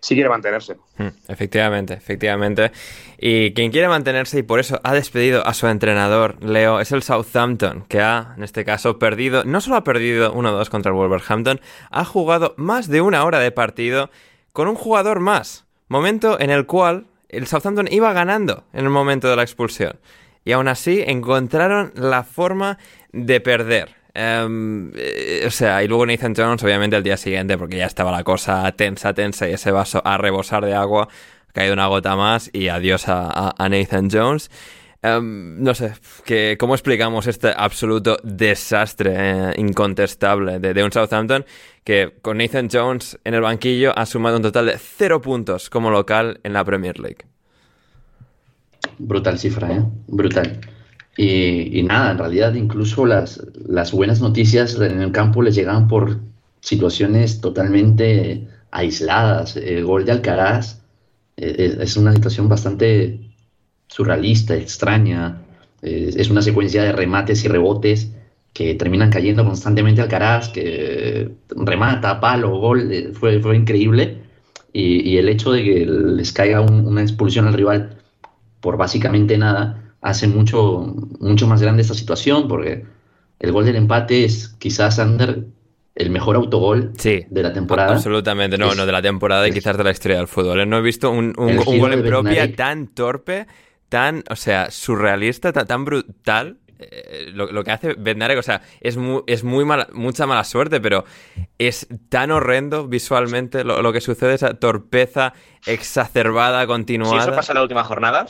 si 0.00 0.14
quiere 0.14 0.28
mantenerse. 0.28 0.76
Hmm, 0.96 1.08
efectivamente, 1.28 1.94
efectivamente. 1.94 2.72
Y 3.18 3.52
quien 3.52 3.70
quiere 3.70 3.88
mantenerse 3.88 4.38
y 4.38 4.42
por 4.42 4.60
eso 4.60 4.80
ha 4.84 4.94
despedido 4.94 5.46
a 5.46 5.54
su 5.54 5.66
entrenador, 5.66 6.42
Leo, 6.42 6.80
es 6.80 6.92
el 6.92 7.02
Southampton, 7.02 7.84
que 7.88 8.00
ha, 8.00 8.34
en 8.36 8.44
este 8.44 8.64
caso, 8.64 8.98
perdido, 8.98 9.44
no 9.44 9.60
solo 9.60 9.76
ha 9.76 9.84
perdido 9.84 10.32
1-2 10.34 10.68
contra 10.68 10.90
el 10.90 10.96
Wolverhampton, 10.96 11.60
ha 11.90 12.04
jugado 12.04 12.54
más 12.56 12.88
de 12.88 13.00
una 13.00 13.24
hora 13.24 13.40
de 13.40 13.50
partido 13.50 14.10
con 14.52 14.68
un 14.68 14.76
jugador 14.76 15.20
más. 15.20 15.67
Momento 15.88 16.38
en 16.40 16.50
el 16.50 16.66
cual 16.66 17.06
el 17.28 17.46
Southampton 17.46 17.88
iba 17.90 18.12
ganando 18.12 18.64
en 18.72 18.84
el 18.84 18.90
momento 18.90 19.28
de 19.28 19.36
la 19.36 19.42
expulsión. 19.42 19.98
Y 20.44 20.52
aún 20.52 20.68
así 20.68 21.02
encontraron 21.06 21.92
la 21.94 22.22
forma 22.22 22.78
de 23.12 23.40
perder. 23.40 23.96
Em, 24.14 24.90
eh, 24.96 25.44
o 25.46 25.50
sea, 25.50 25.82
y 25.82 25.88
luego 25.88 26.06
Nathan 26.06 26.34
Jones, 26.34 26.62
obviamente, 26.62 26.96
al 26.96 27.02
día 27.02 27.16
siguiente, 27.16 27.58
porque 27.58 27.76
ya 27.76 27.86
estaba 27.86 28.10
la 28.10 28.24
cosa 28.24 28.70
tensa, 28.72 29.12
tensa, 29.12 29.48
y 29.48 29.52
ese 29.52 29.70
vaso 29.70 30.02
a 30.04 30.16
rebosar 30.16 30.64
de 30.64 30.74
agua, 30.74 31.08
ha 31.48 31.52
caído 31.52 31.74
una 31.74 31.86
gota 31.86 32.16
más, 32.16 32.50
y 32.52 32.68
adiós 32.68 33.04
a 33.08 33.54
Nathan 33.68 34.08
Jones. 34.10 34.50
Em, 35.00 35.62
no 35.62 35.74
sé, 35.74 35.92
que, 36.24 36.56
¿cómo 36.58 36.74
explicamos 36.74 37.28
este 37.28 37.52
absoluto 37.56 38.16
desastre 38.24 39.12
eh, 39.14 39.52
incontestable 39.56 40.58
de, 40.58 40.82
un 40.82 40.90
Southampton 40.90 41.46
que 41.88 42.12
con 42.20 42.36
Nathan 42.36 42.68
Jones 42.70 43.18
en 43.24 43.32
el 43.32 43.40
banquillo 43.40 43.98
ha 43.98 44.04
sumado 44.04 44.36
un 44.36 44.42
total 44.42 44.66
de 44.66 44.76
cero 44.76 45.22
puntos 45.22 45.70
como 45.70 45.90
local 45.90 46.38
en 46.42 46.52
la 46.52 46.62
Premier 46.62 47.00
League? 47.00 47.24
Brutal 48.98 49.38
cifra, 49.38 49.72
¿eh? 49.72 49.82
Brutal. 50.06 50.60
Y, 51.16 51.82
nada, 51.84 52.10
en 52.10 52.18
realidad 52.18 52.52
incluso 52.52 53.06
las, 53.06 53.42
las 53.66 53.92
buenas 53.92 54.20
noticias 54.20 54.74
en 54.74 55.00
el 55.00 55.12
campo 55.12 55.40
les 55.40 55.54
llegaban 55.54 55.88
por 55.88 56.18
situaciones 56.60 57.40
totalmente 57.40 58.46
aisladas. 58.70 59.56
El 59.56 59.86
gol 59.86 60.04
de 60.04 60.12
Alcaraz 60.12 60.82
eh, 61.38 61.78
es 61.80 61.96
una 61.96 62.12
situación 62.12 62.50
bastante 62.50 63.18
surrealista, 63.86 64.54
extraña. 64.54 65.40
es 65.80 66.28
una 66.28 66.42
secuencia 66.42 66.82
de 66.82 66.92
remates 66.92 67.42
y 67.46 67.48
rebotes 67.48 68.10
que 68.58 68.74
terminan 68.74 69.08
cayendo 69.08 69.44
constantemente 69.44 70.00
al 70.00 70.08
Caraz, 70.08 70.48
que 70.48 71.30
remata, 71.50 72.18
palo, 72.18 72.58
gol, 72.58 72.90
eh, 72.90 73.12
fue, 73.12 73.38
fue 73.38 73.54
increíble. 73.54 74.18
Y, 74.72 75.16
el 75.16 75.28
hecho 75.28 75.52
de 75.52 75.62
que 75.62 75.86
les 75.86 76.32
caiga 76.32 76.60
una 76.60 77.00
expulsión 77.02 77.46
al 77.46 77.54
rival 77.54 77.98
por 78.60 78.76
básicamente 78.76 79.38
nada 79.38 79.94
hace 80.00 80.26
mucho, 80.26 80.92
mucho 81.20 81.46
más 81.46 81.62
grande 81.62 81.82
esta 81.82 81.94
situación, 81.94 82.48
porque 82.48 82.84
el 83.38 83.52
gol 83.52 83.64
del 83.64 83.76
empate 83.76 84.24
es 84.24 84.48
quizás, 84.58 84.98
Ander, 84.98 85.44
el 85.94 86.10
mejor 86.10 86.34
autogol 86.34 86.92
de 86.94 87.26
la 87.30 87.52
temporada. 87.52 87.92
Absolutamente, 87.92 88.58
no, 88.58 88.74
no, 88.74 88.86
de 88.86 88.92
la 88.92 89.02
temporada 89.02 89.46
y 89.46 89.52
quizás 89.52 89.78
de 89.78 89.84
la 89.84 89.92
historia 89.92 90.16
del 90.16 90.26
fútbol. 90.26 90.62
¿eh? 90.62 90.66
No 90.66 90.78
he 90.78 90.82
visto 90.82 91.12
un, 91.12 91.32
un, 91.38 91.56
gol 91.78 91.92
en 91.92 92.02
propia 92.02 92.52
tan 92.56 92.88
torpe 92.88 93.46
tan, 93.88 94.24
o 94.28 94.36
sea, 94.36 94.72
surrealista, 94.72 95.52
tan, 95.52 95.84
brutal. 95.84 96.58
Eh, 96.78 97.30
lo, 97.32 97.64
que 97.64 97.70
hace 97.72 97.94
Bednarek, 97.94 98.38
o 98.38 98.42
sea, 98.42 98.62
es, 98.80 98.96
muy, 98.96 99.22
es 99.26 99.42
muy 99.42 99.64
mala, 99.64 99.88
mucha 99.92 100.26
mala 100.26 100.44
suerte, 100.44 100.80
pero 100.80 101.04
es 101.58 101.88
tan 102.08 102.30
horrendo 102.30 102.86
visualmente 102.86 103.64
lo, 103.64 103.92
que 103.92 104.00
sucede, 104.00 104.34
esa 104.34 104.54
torpeza 104.54 105.34
exacerbada, 105.66 106.66
continuada. 106.66 107.14
Si 107.14 107.28
eso 107.28 107.34
pasa 107.34 107.52
en 107.52 107.56
la 107.56 107.62
última 107.62 107.84
jornada, 107.84 108.26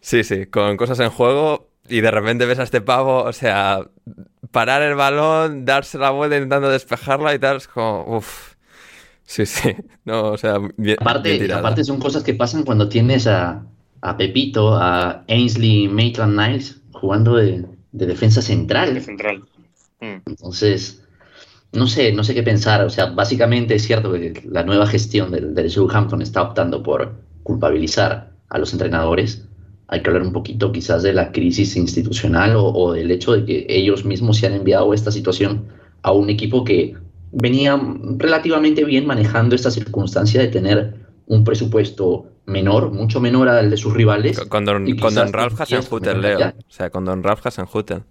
Sí, 0.00 0.22
sí, 0.22 0.46
con 0.46 0.76
cosas 0.76 1.00
en 1.00 1.10
juego 1.10 1.70
y 1.88 2.00
de 2.00 2.10
repente 2.10 2.46
ves 2.46 2.58
a 2.58 2.62
este 2.64 2.80
pavo, 2.80 3.24
o 3.24 3.32
sea, 3.32 3.80
parar 4.50 4.82
el 4.82 4.94
balón, 4.94 5.64
darse 5.64 5.98
la 5.98 6.10
vuelta 6.10 6.36
intentando 6.36 6.68
despejarla 6.68 7.34
y 7.34 7.38
tal, 7.38 7.56
es 7.56 7.68
como, 7.68 8.04
uff. 8.16 8.54
Sí, 9.24 9.44
sí. 9.44 9.74
No, 10.04 10.28
o 10.28 10.38
sea, 10.38 10.58
aparte, 11.00 11.52
aparte 11.52 11.82
son 11.82 11.98
cosas 11.98 12.22
que 12.22 12.34
pasan 12.34 12.62
cuando 12.62 12.88
tienes 12.88 13.26
a, 13.26 13.64
Pepito, 14.16 14.74
a 14.74 15.24
Ainsley 15.28 15.88
Maitland 15.88 16.38
Niles 16.38 16.80
jugando 16.92 17.36
de, 17.36 17.64
defensa 17.92 18.42
central. 18.42 18.94
De 18.94 19.00
central. 19.00 19.42
Mm. 20.00 20.22
Entonces, 20.26 21.02
no 21.72 21.86
sé, 21.86 22.12
no 22.12 22.24
sé 22.24 22.34
qué 22.34 22.42
pensar. 22.42 22.84
O 22.84 22.90
sea, 22.90 23.06
básicamente 23.06 23.74
es 23.74 23.82
cierto 23.82 24.12
que 24.12 24.42
la 24.48 24.62
nueva 24.62 24.86
gestión 24.86 25.30
del, 25.30 25.54
del 25.54 25.70
Southampton 25.70 26.22
está 26.22 26.42
optando 26.42 26.82
por 26.82 27.14
culpabilizar 27.42 28.32
a 28.48 28.58
los 28.58 28.72
entrenadores. 28.72 29.46
Hay 29.88 30.02
que 30.02 30.10
hablar 30.10 30.22
un 30.22 30.32
poquito 30.32 30.72
quizás 30.72 31.02
de 31.02 31.12
la 31.12 31.32
crisis 31.32 31.76
institucional 31.76 32.56
o, 32.56 32.66
o 32.66 32.92
del 32.92 33.10
hecho 33.10 33.32
de 33.32 33.44
que 33.44 33.66
ellos 33.68 34.04
mismos 34.04 34.38
se 34.38 34.46
han 34.46 34.54
enviado 34.54 34.92
esta 34.92 35.10
situación 35.10 35.66
a 36.02 36.12
un 36.12 36.28
equipo 36.30 36.64
que 36.64 36.94
venía 37.32 37.80
relativamente 38.16 38.84
bien 38.84 39.06
manejando 39.06 39.54
esta 39.54 39.70
circunstancia 39.70 40.40
de 40.40 40.48
tener 40.48 40.94
un 41.26 41.44
presupuesto 41.44 42.26
menor, 42.46 42.92
mucho 42.92 43.20
menor 43.20 43.48
al 43.48 43.70
de 43.70 43.76
sus 43.76 43.92
rivales. 43.92 44.38
Con, 44.40 44.64
Don, 44.64 44.96
con 44.96 45.14
don 45.14 45.32
Ralph 45.32 45.60
Hasenhutel, 45.60 46.20
Leo. 46.20 46.38
O 46.38 46.70
sea, 46.70 46.90
con 46.90 47.04
Don 47.04 47.22
Ralph 47.22 47.44
Hasenhutel. 47.44 48.02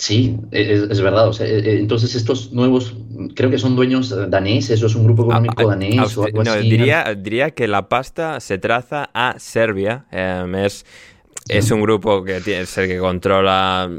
Sí, 0.00 0.38
es, 0.50 0.98
verdad. 1.02 1.28
O 1.28 1.32
sea, 1.34 1.46
eh, 1.46 1.58
eh, 1.58 1.78
entonces 1.78 2.14
estos 2.14 2.52
nuevos, 2.52 2.96
creo 3.34 3.50
que 3.50 3.58
son 3.58 3.76
dueños 3.76 4.08
daneses, 4.30 4.70
eso 4.70 4.86
es 4.86 4.94
un 4.94 5.04
grupo 5.04 5.24
económico 5.24 5.68
danés 5.68 6.16
o 6.16 6.24
algo 6.24 6.42
no, 6.42 6.56
Diría, 6.56 7.14
diría 7.14 7.50
que 7.50 7.68
la 7.68 7.90
pasta 7.90 8.40
se 8.40 8.56
traza 8.56 9.10
a 9.12 9.34
Serbia. 9.38 10.06
Em, 10.10 10.54
es 10.54 10.86
es 11.50 11.70
un 11.70 11.82
grupo 11.82 12.22
que 12.22 12.40
tiene, 12.40 12.62
es 12.62 12.78
el 12.78 12.86
que 12.86 12.98
controla 12.98 13.90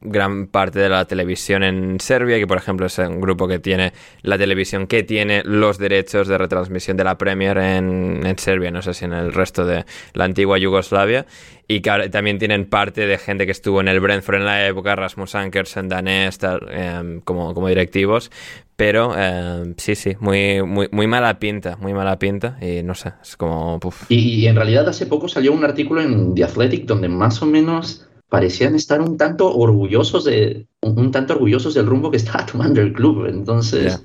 gran 0.00 0.46
parte 0.46 0.78
de 0.78 0.88
la 0.88 1.06
televisión 1.06 1.62
en 1.62 1.98
Serbia, 2.00 2.38
que 2.38 2.46
por 2.46 2.58
ejemplo 2.58 2.86
es 2.86 2.98
un 2.98 3.20
grupo 3.20 3.48
que 3.48 3.58
tiene 3.58 3.92
la 4.22 4.36
televisión 4.36 4.86
que 4.86 5.02
tiene 5.02 5.42
los 5.44 5.78
derechos 5.78 6.28
de 6.28 6.36
retransmisión 6.36 6.96
de 6.96 7.04
la 7.04 7.16
Premier 7.16 7.56
en, 7.58 8.22
Serbia, 8.38 8.70
no 8.70 8.82
sé 8.82 8.94
si 8.94 9.06
en 9.06 9.14
el 9.14 9.32
resto 9.32 9.64
de 9.64 9.84
la 10.12 10.24
antigua 10.24 10.58
Yugoslavia, 10.58 11.26
y 11.66 11.80
también 11.80 12.38
tienen 12.38 12.66
parte 12.66 13.06
de 13.06 13.18
gente 13.18 13.46
que 13.46 13.52
estuvo 13.52 13.80
en 13.80 13.88
el 13.88 14.00
Brentford 14.00 14.36
en 14.36 14.44
la 14.44 14.66
época, 14.66 14.94
Rasmus 14.94 15.34
Ankersen, 15.34 15.88
Danés, 15.88 16.38
em, 16.70 17.20
como, 17.20 17.54
como 17.54 17.68
directivos, 17.68 18.30
pero 18.78 19.12
em, 19.18 19.74
sí, 19.76 19.96
sí, 19.96 20.12
muy, 20.20 20.62
muy, 20.62 20.88
muy 20.92 21.08
mala 21.08 21.40
pinta, 21.40 21.76
muy 21.78 21.92
mala 21.92 22.16
pinta 22.20 22.56
y 22.62 22.84
no 22.84 22.94
sé, 22.94 23.12
es 23.20 23.36
como... 23.36 23.80
Y, 24.08 24.46
en 24.46 24.54
realidad 24.54 24.88
hace 24.88 25.06
poco 25.06 25.26
salió 25.26 25.52
un 25.52 25.64
artículo 25.64 26.00
en 26.00 26.32
The 26.36 26.44
Athletic 26.44 26.86
donde 26.86 27.08
más 27.08 27.42
o 27.42 27.46
menos 27.46 28.06
parecían 28.28 28.76
estar 28.76 29.00
un 29.00 29.16
tanto 29.16 29.52
orgullosos 29.52 30.26
de 30.26 30.68
un, 30.80 31.10
tanto 31.10 31.32
orgullosos 31.32 31.74
del 31.74 31.86
rumbo 31.86 32.12
que 32.12 32.18
estaba 32.18 32.46
tomando 32.52 32.80
el 32.80 32.92
club, 32.92 33.26
entonces... 33.26 34.00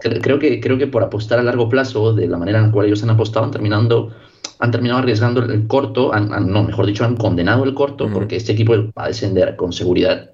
Creo 0.00 0.38
que, 0.38 0.60
creo 0.60 0.78
que 0.78 0.86
por 0.86 1.02
apostar 1.02 1.38
a 1.38 1.42
largo 1.42 1.68
plazo, 1.68 2.14
de 2.14 2.26
la 2.26 2.38
manera 2.38 2.58
en 2.58 2.66
la 2.66 2.72
cual 2.72 2.86
ellos 2.86 3.02
han 3.02 3.10
apostado, 3.10 3.44
han 3.44 3.50
terminando 3.50 4.10
han 4.58 4.70
terminado 4.70 5.00
arriesgando 5.00 5.42
el 5.42 5.66
corto, 5.66 6.10
no, 6.14 6.64
mejor 6.64 6.86
dicho, 6.86 7.04
han 7.04 7.16
condenado 7.16 7.64
el 7.64 7.74
corto 7.74 8.08
porque 8.10 8.36
este 8.36 8.52
equipo 8.52 8.74
va 8.98 9.04
a 9.04 9.08
descender 9.08 9.56
con 9.56 9.72
seguridad. 9.72 10.30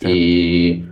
Y 0.00 0.84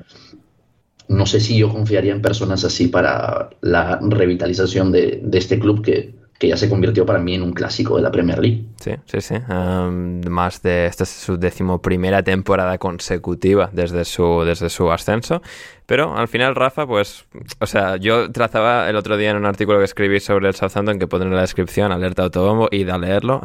no 1.10 1.26
sé 1.26 1.40
si 1.40 1.58
yo 1.58 1.68
confiaría 1.68 2.12
en 2.12 2.22
personas 2.22 2.64
así 2.64 2.86
para 2.86 3.50
la 3.62 3.98
revitalización 4.00 4.92
de, 4.92 5.20
este 5.32 5.58
club 5.58 5.82
que, 5.82 6.14
que 6.38 6.46
ya 6.46 6.56
se 6.56 6.70
convirtió 6.70 7.04
para 7.04 7.18
mí 7.18 7.34
en 7.34 7.42
un 7.42 7.52
clásico 7.52 7.96
de 7.96 8.02
la 8.02 8.12
Premier 8.12 8.38
League. 8.38 8.64
Sí, 8.76 8.92
sí, 9.06 9.20
sí. 9.20 9.34
más 9.50 10.62
de 10.62 10.86
esta 10.86 11.02
es 11.02 11.10
su 11.10 11.36
decimoprimera 11.36 12.22
temporada 12.22 12.78
consecutiva 12.78 13.70
desde 13.72 14.04
su, 14.04 14.44
desde 14.46 14.70
su 14.70 14.92
ascenso. 14.92 15.42
Pero 15.90 16.16
al 16.16 16.28
final, 16.28 16.54
Rafa, 16.54 16.86
pues, 16.86 17.26
o 17.58 17.66
sea, 17.66 17.96
yo 17.96 18.30
trazaba 18.30 18.88
el 18.88 18.94
otro 18.94 19.16
día 19.16 19.32
en 19.32 19.36
un 19.36 19.44
artículo 19.44 19.80
que 19.80 19.86
escribí 19.86 20.20
sobre 20.20 20.46
el 20.46 20.54
Southampton 20.54 21.00
que 21.00 21.08
pondré 21.08 21.28
en 21.28 21.34
la 21.34 21.40
descripción, 21.40 21.90
alerta 21.90 22.22
autobombo, 22.22 22.68
y 22.70 22.84
da 22.84 22.94
a 22.94 22.98
leerlo. 22.98 23.40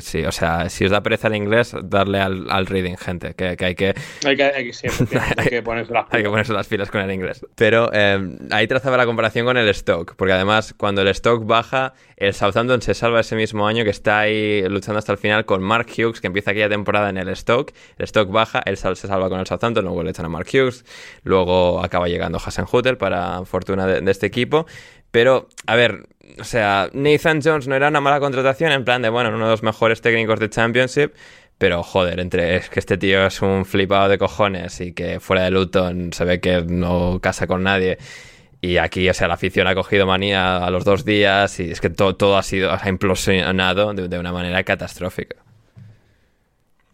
sí, 0.00 0.24
o 0.24 0.30
sea, 0.30 0.70
si 0.70 0.84
os 0.84 0.92
da 0.92 1.02
pereza 1.02 1.26
el 1.26 1.34
inglés, 1.34 1.74
darle 1.82 2.20
al, 2.20 2.48
al 2.48 2.66
reading, 2.66 2.94
gente, 2.94 3.34
que, 3.34 3.56
que 3.56 3.64
hay 3.64 3.74
que... 3.74 3.94
Hay 4.24 4.36
que, 4.36 4.44
hay 4.44 4.70
que, 5.48 5.62
ponerse 5.64 5.92
las 5.92 6.06
hay 6.10 6.22
que 6.22 6.28
ponerse 6.28 6.52
las 6.52 6.68
pilas 6.68 6.92
con 6.92 7.00
el 7.00 7.10
inglés. 7.10 7.44
Pero 7.56 7.92
em, 7.92 8.38
ahí 8.52 8.68
trazaba 8.68 8.96
la 8.96 9.04
comparación 9.04 9.44
con 9.44 9.56
el 9.56 9.68
stock, 9.70 10.14
porque 10.14 10.32
además 10.32 10.72
cuando 10.76 11.02
el 11.02 11.08
stock 11.08 11.44
baja, 11.44 11.94
el 12.16 12.34
Southampton 12.34 12.82
se 12.82 12.94
salva 12.94 13.18
ese 13.18 13.34
mismo 13.34 13.66
año 13.66 13.82
que 13.82 13.90
está 13.90 14.20
ahí 14.20 14.62
luchando 14.68 15.00
hasta 15.00 15.10
el 15.10 15.18
final 15.18 15.44
con 15.44 15.60
Mark 15.60 15.88
Hughes, 15.88 16.20
que 16.20 16.28
empieza 16.28 16.52
aquella 16.52 16.68
temporada 16.68 17.10
en 17.10 17.16
el 17.16 17.30
stock. 17.30 17.72
El 17.98 18.04
stock 18.04 18.30
baja, 18.30 18.62
él 18.64 18.76
se 18.76 18.94
salva 18.94 19.28
con 19.28 19.40
el 19.40 19.46
Southampton, 19.48 19.84
luego 19.84 20.04
le 20.04 20.10
echan 20.10 20.26
a 20.26 20.28
Mark 20.28 20.46
Hughes, 20.52 20.84
luego 21.24 21.79
acaba 21.82 22.08
llegando 22.08 22.38
Hassan 22.44 22.66
Hutter 22.70 22.98
para 22.98 23.44
fortuna 23.44 23.86
de, 23.86 24.10
este 24.10 24.26
equipo. 24.26 24.66
Pero, 25.10 25.48
a 25.66 25.76
ver, 25.76 26.06
o 26.38 26.44
sea, 26.44 26.88
Nathan 26.92 27.40
Jones 27.42 27.66
no 27.66 27.74
era 27.74 27.88
una 27.88 28.00
mala 28.00 28.20
contratación, 28.20 28.72
en 28.72 28.84
plan 28.84 29.02
de, 29.02 29.08
bueno, 29.08 29.30
uno 29.30 29.46
de 29.46 29.50
los 29.50 29.62
mejores 29.62 30.00
técnicos 30.00 30.38
de 30.38 30.50
Championship. 30.50 31.12
Pero 31.58 31.82
joder, 31.82 32.20
entre 32.20 32.56
es 32.56 32.70
que 32.70 32.80
este 32.80 32.96
tío 32.96 33.26
es 33.26 33.42
un 33.42 33.66
flipado 33.66 34.08
de 34.08 34.16
cojones 34.16 34.80
y 34.80 34.94
que 34.94 35.20
fuera 35.20 35.42
de 35.42 35.50
Luton 35.50 36.10
se 36.14 36.24
ve 36.24 36.40
que 36.40 36.62
no 36.62 37.20
casa 37.20 37.46
con 37.46 37.62
nadie. 37.62 37.98
Y 38.62 38.76
aquí, 38.76 39.08
o 39.08 39.14
sea, 39.14 39.28
la 39.28 39.34
afición 39.34 39.66
ha 39.66 39.74
cogido 39.74 40.06
manía 40.06 40.58
a 40.64 40.70
los 40.70 40.84
dos 40.84 41.04
días 41.04 41.60
y 41.60 41.70
es 41.70 41.80
que 41.80 41.88
todo, 41.88 42.16
todo 42.16 42.36
ha 42.36 42.42
sido, 42.42 42.70
implosionado 42.86 43.94
de, 43.94 44.18
una 44.18 44.32
manera 44.32 44.62
catastrófica. 44.64 45.36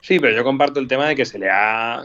Sí, 0.01 0.21
pero 0.21 0.37
yo 0.37 0.45
comparto 0.45 0.79
el 0.79 0.87
tema 0.87 1.09
de 1.09 1.17
que 1.17 1.25
se 1.25 1.39
le 1.39 1.51
ha. 1.51 2.05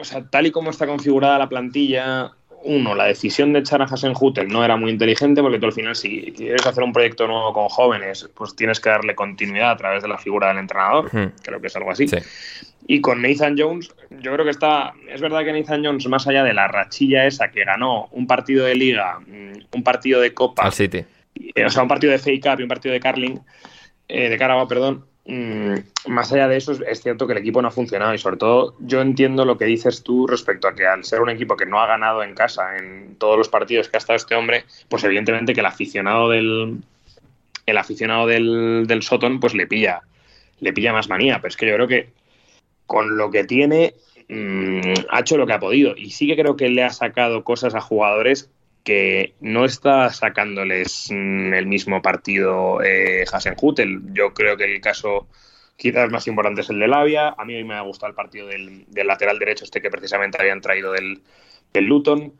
O 0.00 0.04
sea, 0.04 0.24
tal 0.24 0.46
y 0.46 0.50
como 0.50 0.70
está 0.70 0.86
configurada 0.86 1.38
la 1.38 1.48
plantilla, 1.48 2.32
uno, 2.62 2.94
la 2.94 3.04
decisión 3.04 3.52
de 3.52 3.60
echar 3.60 3.80
a 3.80 3.84
Hasenhutel 3.84 4.48
no 4.48 4.64
era 4.64 4.76
muy 4.76 4.90
inteligente 4.90 5.40
porque 5.40 5.58
tú 5.58 5.66
al 5.66 5.72
final, 5.72 5.96
si 5.96 6.32
quieres 6.32 6.66
hacer 6.66 6.82
un 6.82 6.92
proyecto 6.92 7.26
nuevo 7.26 7.52
con 7.52 7.68
jóvenes, 7.68 8.28
pues 8.34 8.54
tienes 8.54 8.80
que 8.80 8.90
darle 8.90 9.14
continuidad 9.14 9.70
a 9.70 9.76
través 9.76 10.02
de 10.02 10.08
la 10.08 10.18
figura 10.18 10.48
del 10.48 10.58
entrenador. 10.58 11.10
Creo 11.42 11.60
que 11.60 11.66
es 11.66 11.76
algo 11.76 11.90
así. 11.90 12.08
Sí. 12.08 12.18
Y 12.86 13.00
con 13.00 13.22
Nathan 13.22 13.56
Jones, 13.56 13.90
yo 14.10 14.32
creo 14.32 14.44
que 14.44 14.50
está. 14.50 14.92
Es 15.08 15.20
verdad 15.20 15.44
que 15.44 15.52
Nathan 15.52 15.84
Jones, 15.84 16.06
más 16.08 16.26
allá 16.26 16.42
de 16.44 16.52
la 16.52 16.66
rachilla 16.66 17.26
esa 17.26 17.50
que 17.50 17.64
ganó 17.64 18.08
un 18.12 18.26
partido 18.26 18.64
de 18.66 18.74
liga, 18.74 19.20
mm, 19.20 19.76
un 19.76 19.82
partido 19.82 20.20
de 20.20 20.34
copa. 20.34 20.64
Al 20.64 20.72
City. 20.72 21.04
Eh, 21.54 21.64
o 21.64 21.70
sea, 21.70 21.82
un 21.82 21.88
partido 21.88 22.12
de 22.12 22.18
fake 22.18 22.46
up 22.52 22.60
y 22.60 22.62
un 22.62 22.68
partido 22.68 22.92
de 22.92 23.00
Carling, 23.00 23.38
eh, 24.08 24.28
de 24.28 24.38
Carabao, 24.38 24.66
perdón. 24.66 25.06
Mm, 25.32 25.74
más 26.08 26.32
allá 26.32 26.48
de 26.48 26.56
eso, 26.56 26.72
es 26.72 27.02
cierto 27.02 27.28
que 27.28 27.34
el 27.34 27.38
equipo 27.38 27.62
no 27.62 27.68
ha 27.68 27.70
funcionado 27.70 28.12
y 28.12 28.18
sobre 28.18 28.36
todo 28.36 28.74
yo 28.80 29.00
entiendo 29.00 29.44
lo 29.44 29.56
que 29.56 29.64
dices 29.64 30.02
tú 30.02 30.26
respecto 30.26 30.66
a 30.66 30.74
que 30.74 30.88
al 30.88 31.04
ser 31.04 31.20
un 31.20 31.30
equipo 31.30 31.56
que 31.56 31.66
no 31.66 31.80
ha 31.80 31.86
ganado 31.86 32.24
en 32.24 32.34
casa 32.34 32.76
en 32.76 33.14
todos 33.14 33.38
los 33.38 33.48
partidos 33.48 33.88
que 33.88 33.96
ha 33.96 33.98
estado 33.98 34.16
este 34.16 34.34
hombre, 34.34 34.64
pues 34.88 35.04
evidentemente 35.04 35.54
que 35.54 35.60
el 35.60 35.66
aficionado 35.66 36.30
del 36.30 36.78
el 37.64 37.78
aficionado 37.78 38.26
del, 38.26 38.88
del 38.88 39.02
Soton 39.04 39.38
pues 39.38 39.54
le 39.54 39.68
pilla 39.68 40.02
le 40.58 40.72
pilla 40.72 40.92
más 40.92 41.08
manía, 41.08 41.36
pero 41.36 41.50
es 41.50 41.56
que 41.56 41.68
yo 41.68 41.74
creo 41.76 41.86
que 41.86 42.08
con 42.86 43.16
lo 43.16 43.30
que 43.30 43.44
tiene, 43.44 43.94
mm, 44.28 44.80
ha 45.10 45.20
hecho 45.20 45.36
lo 45.36 45.46
que 45.46 45.52
ha 45.52 45.60
podido. 45.60 45.96
Y 45.96 46.10
sí 46.10 46.26
que 46.26 46.34
creo 46.34 46.56
que 46.56 46.68
le 46.68 46.82
ha 46.82 46.90
sacado 46.90 47.44
cosas 47.44 47.76
a 47.76 47.80
jugadores 47.80 48.50
que 48.84 49.34
no 49.40 49.64
está 49.64 50.10
sacándoles 50.10 51.08
mm, 51.10 51.54
el 51.54 51.66
mismo 51.66 52.02
partido 52.02 52.82
eh, 52.82 53.24
Hutel. 53.60 54.00
Yo 54.12 54.32
creo 54.32 54.56
que 54.56 54.64
el 54.64 54.80
caso 54.80 55.26
quizás 55.76 56.10
más 56.10 56.26
importante 56.26 56.62
es 56.62 56.70
el 56.70 56.78
de 56.78 56.88
Lavia. 56.88 57.34
A 57.36 57.44
mí 57.44 57.62
me 57.64 57.74
ha 57.74 57.82
gustado 57.82 58.10
el 58.10 58.16
partido 58.16 58.46
del, 58.46 58.86
lateral 58.92 59.38
derecho, 59.38 59.64
este 59.64 59.80
que 59.80 59.90
precisamente 59.90 60.38
habían 60.40 60.60
traído 60.60 60.92
del, 60.92 61.22
Luton. 61.74 62.32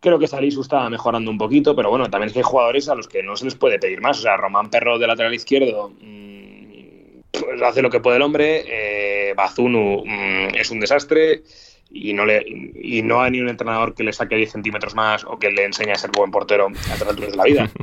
Creo 0.00 0.18
que 0.18 0.28
Salisu 0.28 0.60
estaba 0.60 0.88
mejorando 0.90 1.30
un 1.30 1.38
poquito, 1.38 1.74
pero 1.74 1.90
bueno, 1.90 2.08
también 2.10 2.28
es 2.28 2.32
que 2.32 2.40
hay 2.40 2.44
jugadores 2.44 2.88
a 2.88 2.94
los 2.94 3.08
que 3.08 3.22
no 3.22 3.36
se 3.36 3.44
les 3.44 3.54
puede 3.54 3.78
pedir 3.78 4.00
más. 4.00 4.18
O 4.18 4.22
sea, 4.22 4.36
Román 4.36 4.70
Perro 4.70 4.98
de 4.98 5.06
lateral 5.06 5.34
izquierdo. 5.34 5.90
Mm, 6.00 7.20
pues 7.32 7.62
hace 7.62 7.82
lo 7.82 7.90
que 7.90 8.00
puede 8.00 8.16
el 8.16 8.22
hombre. 8.22 8.64
Eh, 8.66 9.34
Bazunu 9.34 10.04
mm, 10.04 10.54
es 10.54 10.70
un 10.70 10.80
desastre 10.80 11.42
y 11.90 12.12
no, 12.12 12.26
le, 12.26 12.44
y 12.46 13.02
no 13.02 13.22
hay 13.22 13.30
ni 13.32 13.40
un 13.40 13.48
entrenador 13.48 13.94
que 13.94 14.04
le 14.04 14.12
saque 14.12 14.36
10 14.36 14.52
centímetros 14.52 14.94
más 14.94 15.24
o 15.24 15.38
que 15.38 15.50
le 15.50 15.64
enseñe 15.64 15.92
a 15.92 15.96
ser 15.96 16.10
buen 16.10 16.30
portero 16.30 16.66
a 16.66 16.94
todas 16.98 17.08
alturas 17.08 17.30
de 17.30 17.36
la 17.36 17.44
vida. 17.44 17.70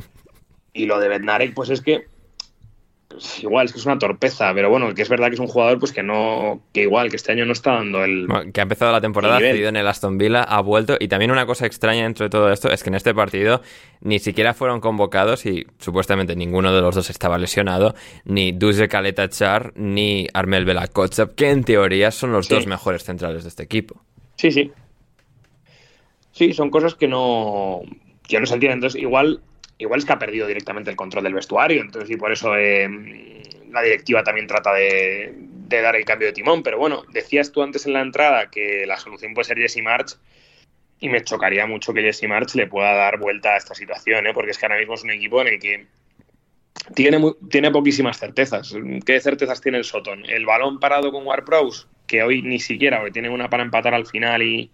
Y 0.76 0.86
lo 0.86 0.98
de 0.98 1.06
Bednarek, 1.06 1.54
pues 1.54 1.70
es 1.70 1.80
que 1.80 2.08
igual 3.42 3.66
es 3.66 3.72
que 3.72 3.78
es 3.78 3.86
una 3.86 3.98
torpeza, 3.98 4.52
pero 4.54 4.70
bueno, 4.70 4.94
que 4.94 5.02
es 5.02 5.08
verdad 5.08 5.28
que 5.28 5.34
es 5.34 5.40
un 5.40 5.46
jugador 5.46 5.78
pues 5.78 5.92
que 5.92 6.02
no, 6.02 6.62
que 6.72 6.82
igual, 6.82 7.10
que 7.10 7.16
este 7.16 7.32
año 7.32 7.44
no 7.44 7.52
está 7.52 7.72
dando 7.72 8.04
el... 8.04 8.26
que 8.52 8.60
ha 8.60 8.62
empezado 8.62 8.92
la 8.92 9.00
temporada, 9.00 9.36
ha 9.36 9.40
cedido 9.40 9.68
en 9.68 9.76
el 9.76 9.86
Aston 9.86 10.18
Villa, 10.18 10.42
ha 10.42 10.60
vuelto, 10.60 10.96
y 10.98 11.08
también 11.08 11.30
una 11.30 11.46
cosa 11.46 11.66
extraña 11.66 12.04
dentro 12.04 12.24
de 12.24 12.30
todo 12.30 12.50
esto 12.50 12.70
es 12.70 12.82
que 12.82 12.90
en 12.90 12.94
este 12.94 13.14
partido 13.14 13.62
ni 14.00 14.18
siquiera 14.18 14.54
fueron 14.54 14.80
convocados 14.80 15.46
y 15.46 15.66
supuestamente 15.78 16.36
ninguno 16.36 16.72
de 16.72 16.80
los 16.80 16.94
dos 16.94 17.10
estaba 17.10 17.38
lesionado, 17.38 17.94
ni 18.24 18.52
Duze 18.52 18.88
Caleta 18.88 19.28
Char 19.28 19.72
ni 19.76 20.26
Armel 20.34 20.64
Belakotsev, 20.64 21.34
que 21.34 21.50
en 21.50 21.64
teoría 21.64 22.10
son 22.10 22.32
los 22.32 22.48
dos 22.48 22.66
mejores 22.66 23.04
centrales 23.04 23.44
de 23.44 23.48
este 23.48 23.62
equipo. 23.62 24.00
Sí, 24.36 24.50
sí. 24.50 24.72
Sí, 26.32 26.52
son 26.52 26.70
cosas 26.70 26.94
que 26.96 27.06
no, 27.06 27.80
que 28.26 28.40
no 28.40 28.46
se 28.46 28.54
entienden. 28.54 28.78
Entonces, 28.78 29.00
igual 29.00 29.40
igual 29.78 29.98
es 29.98 30.06
que 30.06 30.12
ha 30.12 30.18
perdido 30.18 30.46
directamente 30.46 30.90
el 30.90 30.96
control 30.96 31.24
del 31.24 31.34
vestuario, 31.34 31.80
entonces 31.80 32.10
y 32.10 32.16
por 32.16 32.32
eso 32.32 32.56
eh, 32.56 32.88
la 33.70 33.82
directiva 33.82 34.22
también 34.22 34.46
trata 34.46 34.72
de, 34.72 35.34
dar 35.68 35.96
el 35.96 36.04
cambio 36.04 36.28
de 36.28 36.32
timón. 36.32 36.62
Pero 36.62 36.78
bueno, 36.78 37.02
decías 37.12 37.50
tú 37.50 37.62
antes 37.62 37.86
en 37.86 37.92
la 37.92 38.00
entrada 38.00 38.50
que 38.50 38.86
la 38.86 38.96
solución 38.96 39.34
puede 39.34 39.46
ser 39.46 39.58
Jesse 39.58 39.82
March 39.82 40.16
y 41.00 41.08
me 41.08 41.22
chocaría 41.22 41.66
mucho 41.66 41.92
que 41.92 42.02
Jesse 42.02 42.28
March 42.28 42.54
le 42.54 42.68
pueda 42.68 42.92
dar 42.94 43.18
vuelta 43.18 43.54
a 43.54 43.56
esta 43.56 43.74
situación, 43.74 44.26
¿eh? 44.26 44.32
porque 44.32 44.52
es 44.52 44.58
que 44.58 44.66
ahora 44.66 44.78
mismo 44.78 44.94
es 44.94 45.02
un 45.02 45.10
equipo 45.10 45.40
en 45.42 45.48
el 45.48 45.58
que 45.58 45.86
tiene, 46.94 47.18
tiene 47.50 47.70
poquísimas 47.70 48.18
certezas. 48.18 48.74
¿Qué 49.04 49.20
certezas 49.20 49.60
tiene 49.60 49.78
el 49.78 49.84
Soton? 49.84 50.24
El 50.26 50.46
balón 50.46 50.78
parado 50.78 51.10
con 51.10 51.26
War 51.26 51.44
que 52.06 52.22
hoy 52.22 52.42
ni 52.42 52.60
siquiera, 52.60 53.02
tiene 53.12 53.30
una 53.30 53.50
para 53.50 53.62
empatar 53.62 53.94
al 53.94 54.06
final 54.06 54.42
y, 54.42 54.70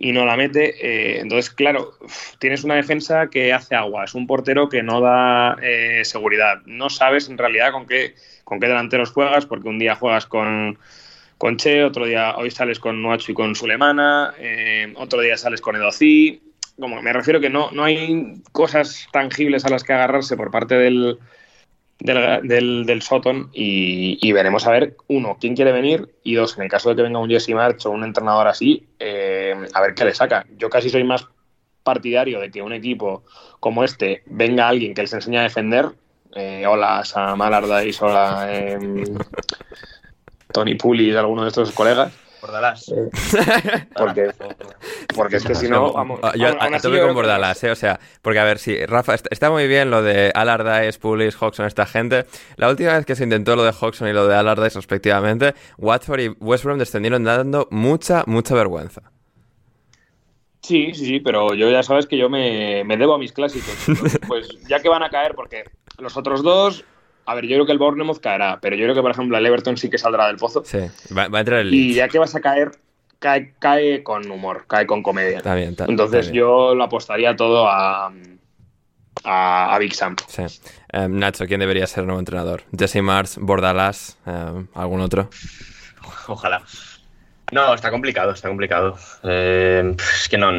y 0.00 0.12
no 0.12 0.24
la 0.24 0.36
mete. 0.36 0.74
Eh, 0.80 1.20
entonces, 1.20 1.50
claro, 1.50 1.92
tienes 2.38 2.64
una 2.64 2.74
defensa 2.74 3.28
que 3.28 3.52
hace 3.52 3.76
agua, 3.76 4.04
es 4.04 4.14
un 4.14 4.26
portero 4.26 4.68
que 4.68 4.82
no 4.82 5.00
da 5.00 5.56
eh, 5.62 6.00
seguridad. 6.04 6.62
No 6.64 6.88
sabes 6.88 7.28
en 7.28 7.38
realidad 7.38 7.70
con 7.70 7.86
qué, 7.86 8.14
con 8.42 8.58
qué 8.58 8.66
delanteros 8.66 9.10
juegas, 9.10 9.44
porque 9.44 9.68
un 9.68 9.78
día 9.78 9.94
juegas 9.94 10.24
con, 10.24 10.78
con 11.36 11.58
Che, 11.58 11.84
otro 11.84 12.06
día 12.06 12.34
hoy 12.36 12.50
sales 12.50 12.80
con 12.80 13.02
Nuacho 13.02 13.30
y 13.30 13.34
con 13.34 13.54
Sulemana, 13.54 14.32
eh, 14.38 14.92
otro 14.96 15.20
día 15.20 15.36
sales 15.36 15.60
con 15.60 15.76
Edocí. 15.76 16.40
como 16.78 17.02
me 17.02 17.12
refiero 17.12 17.38
que 17.38 17.50
no, 17.50 17.70
no 17.70 17.84
hay 17.84 18.42
cosas 18.52 19.06
tangibles 19.12 19.66
a 19.66 19.68
las 19.68 19.84
que 19.84 19.92
agarrarse 19.92 20.34
por 20.34 20.50
parte 20.50 20.76
del, 20.76 21.18
del, 22.00 22.86
del, 22.86 23.02
Soton 23.02 23.50
y, 23.52 24.32
veremos 24.32 24.66
a 24.66 24.70
ver, 24.70 24.96
uno, 25.08 25.36
quién 25.40 25.54
quiere 25.54 25.72
venir 25.72 26.08
y 26.24 26.34
dos, 26.34 26.56
en 26.56 26.64
el 26.64 26.70
caso 26.70 26.90
de 26.90 26.96
que 26.96 27.02
venga 27.02 27.18
un 27.18 27.28
Jesse 27.28 27.50
March 27.50 27.84
o 27.84 27.90
un 27.90 28.04
entrenador 28.04 28.48
así, 28.48 28.86
eh, 28.98 29.39
a 29.72 29.80
ver 29.80 29.94
qué 29.94 30.04
le 30.04 30.14
saca. 30.14 30.46
Yo 30.56 30.68
casi 30.70 30.90
soy 30.90 31.04
más 31.04 31.26
partidario 31.82 32.40
de 32.40 32.50
que 32.50 32.62
un 32.62 32.72
equipo 32.72 33.24
como 33.58 33.84
este 33.84 34.22
venga 34.26 34.68
alguien 34.68 34.94
que 34.94 35.02
les 35.02 35.12
enseñe 35.12 35.38
a 35.38 35.42
defender. 35.42 35.86
Eh, 36.34 36.64
hola, 36.66 37.04
Sam 37.04 37.40
Allardyce, 37.42 38.04
hola, 38.04 38.46
eh, 38.48 38.78
Tony 40.52 40.76
Pulis, 40.76 41.16
alguno 41.16 41.42
de 41.42 41.48
estos 41.48 41.72
colegas 41.72 42.12
Bordalás. 42.40 42.88
Eh, 42.88 43.10
porque, 43.96 44.30
porque 45.14 45.36
es 45.36 45.44
que 45.44 45.54
si 45.54 45.68
no, 45.68 45.92
vamos. 45.92 46.20
Yo 46.36 46.48
a, 46.48 47.06
con 47.06 47.14
Bordalás, 47.14 47.62
¿eh? 47.64 47.70
O 47.70 47.76
sea, 47.76 48.00
porque 48.22 48.38
a 48.38 48.44
ver, 48.44 48.58
si 48.58 48.84
Rafa, 48.86 49.14
está 49.14 49.50
muy 49.50 49.66
bien 49.66 49.90
lo 49.90 50.02
de 50.02 50.32
Allardyce, 50.34 50.98
Pulis, 50.98 51.40
Hodgson, 51.40 51.66
esta 51.66 51.86
gente. 51.86 52.26
La 52.56 52.68
última 52.68 52.94
vez 52.94 53.04
que 53.04 53.14
se 53.14 53.24
intentó 53.24 53.56
lo 53.56 53.64
de 53.64 53.70
Hodgson 53.78 54.08
y 54.08 54.12
lo 54.12 54.26
de 54.26 54.36
Allardyce 54.36 54.78
respectivamente, 54.78 55.54
Watford 55.78 56.20
y 56.20 56.28
West 56.40 56.64
Brom 56.64 56.78
descendieron 56.78 57.24
dando 57.24 57.68
mucha, 57.70 58.24
mucha 58.26 58.54
vergüenza. 58.54 59.02
Sí, 60.62 60.92
sí, 60.94 61.06
sí, 61.06 61.20
pero 61.20 61.54
yo 61.54 61.70
ya 61.70 61.82
sabes 61.82 62.06
que 62.06 62.16
yo 62.16 62.28
me, 62.28 62.84
me 62.84 62.96
debo 62.96 63.14
a 63.14 63.18
mis 63.18 63.32
clásicos. 63.32 63.74
pues 64.28 64.48
ya 64.68 64.80
que 64.80 64.88
van 64.88 65.02
a 65.02 65.10
caer, 65.10 65.34
porque 65.34 65.64
los 65.98 66.16
otros 66.16 66.42
dos 66.42 66.84
a 67.26 67.34
ver, 67.34 67.46
yo 67.46 67.56
creo 67.56 67.66
que 67.66 67.72
el 67.72 67.78
Bournemouth 67.78 68.18
caerá, 68.18 68.58
pero 68.60 68.74
yo 68.74 68.84
creo 68.84 68.94
que, 68.96 69.02
por 69.02 69.12
ejemplo, 69.12 69.38
el 69.38 69.46
Everton 69.46 69.76
sí 69.76 69.88
que 69.88 69.98
saldrá 69.98 70.26
del 70.26 70.36
pozo. 70.36 70.64
Sí, 70.64 70.78
va, 71.16 71.28
a 71.32 71.40
entrar 71.40 71.60
el 71.60 71.72
Y 71.72 71.94
ya 71.94 72.08
que 72.08 72.18
vas 72.18 72.34
a 72.34 72.40
caer, 72.40 72.72
cae, 73.20 73.54
cae 73.60 74.02
con 74.02 74.28
humor, 74.28 74.64
cae 74.66 74.84
con 74.84 75.00
comedia. 75.02 75.38
Está 75.38 75.54
bien, 75.54 75.76
Entonces 75.86 76.32
yo 76.32 76.74
lo 76.74 76.82
apostaría 76.82 77.36
todo 77.36 77.68
a, 77.68 78.12
a, 79.22 79.78
Big 79.78 79.94
Sam. 79.94 80.16
Sí. 80.26 80.42
Em, 80.92 81.18
Nacho, 81.18 81.46
¿quién 81.46 81.60
debería 81.60 81.86
ser 81.86 82.00
el 82.00 82.06
nuevo 82.06 82.18
entrenador? 82.18 82.64
Jesse 82.76 83.00
Mars, 83.00 83.38
Bordalás, 83.40 84.18
em, 84.26 84.66
algún 84.74 85.00
otro. 85.00 85.30
Ojalá. 86.26 86.62
No, 87.50 87.74
está 87.74 87.90
complicado, 87.90 88.32
está 88.32 88.48
complicado. 88.48 88.96
Eh, 89.22 89.94
es 89.98 90.28
que 90.28 90.38
no, 90.38 90.50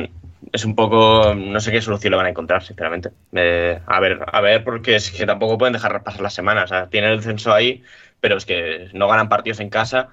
es 0.52 0.66
un 0.66 0.76
poco, 0.76 1.34
no 1.36 1.60
sé 1.60 1.72
qué 1.72 1.82
solución 1.82 2.12
le 2.12 2.18
van 2.18 2.26
a 2.26 2.30
encontrar, 2.30 2.64
sinceramente. 2.64 3.12
Eh, 3.34 3.80
a 3.86 4.00
ver, 4.00 4.20
a 4.26 4.42
ver, 4.42 4.64
porque 4.64 4.96
es 4.96 5.12
que 5.12 5.26
tampoco 5.26 5.58
pueden 5.58 5.74
dejar 5.74 6.04
pasar 6.04 6.22
las 6.22 6.34
semanas. 6.34 6.66
O 6.66 6.68
sea, 6.68 6.88
tienen 6.88 7.12
el 7.12 7.24
censo 7.24 7.54
ahí, 7.54 7.84
pero 8.20 8.38
es 8.38 8.46
que 8.46 8.90
no 8.94 9.08
ganan 9.08 9.30
partidos 9.30 9.60
en 9.60 9.70
casa 9.70 10.10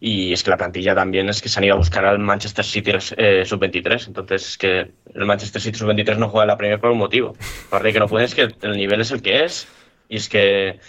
y 0.00 0.32
es 0.32 0.42
que 0.42 0.50
la 0.50 0.56
plantilla 0.56 0.94
también 0.94 1.28
es 1.28 1.42
que 1.42 1.50
se 1.50 1.60
han 1.60 1.64
ido 1.64 1.74
a 1.74 1.78
buscar 1.78 2.04
al 2.06 2.18
Manchester 2.18 2.64
City 2.64 2.92
eh, 3.18 3.44
sub-23. 3.44 4.06
Entonces, 4.08 4.48
es 4.48 4.58
que 4.58 4.90
el 5.14 5.26
Manchester 5.26 5.60
City 5.60 5.78
sub-23 5.78 6.16
no 6.16 6.30
juega 6.30 6.46
la 6.46 6.56
Premier 6.56 6.80
por 6.80 6.90
un 6.90 6.98
motivo. 6.98 7.36
Aparte 7.68 7.88
de 7.88 7.92
que 7.92 8.00
no 8.00 8.08
pueden, 8.08 8.24
es 8.24 8.34
que 8.34 8.48
el 8.62 8.76
nivel 8.76 9.02
es 9.02 9.10
el 9.10 9.20
que 9.20 9.44
es. 9.44 9.68
Y 10.08 10.16
es 10.16 10.28
que, 10.28 10.80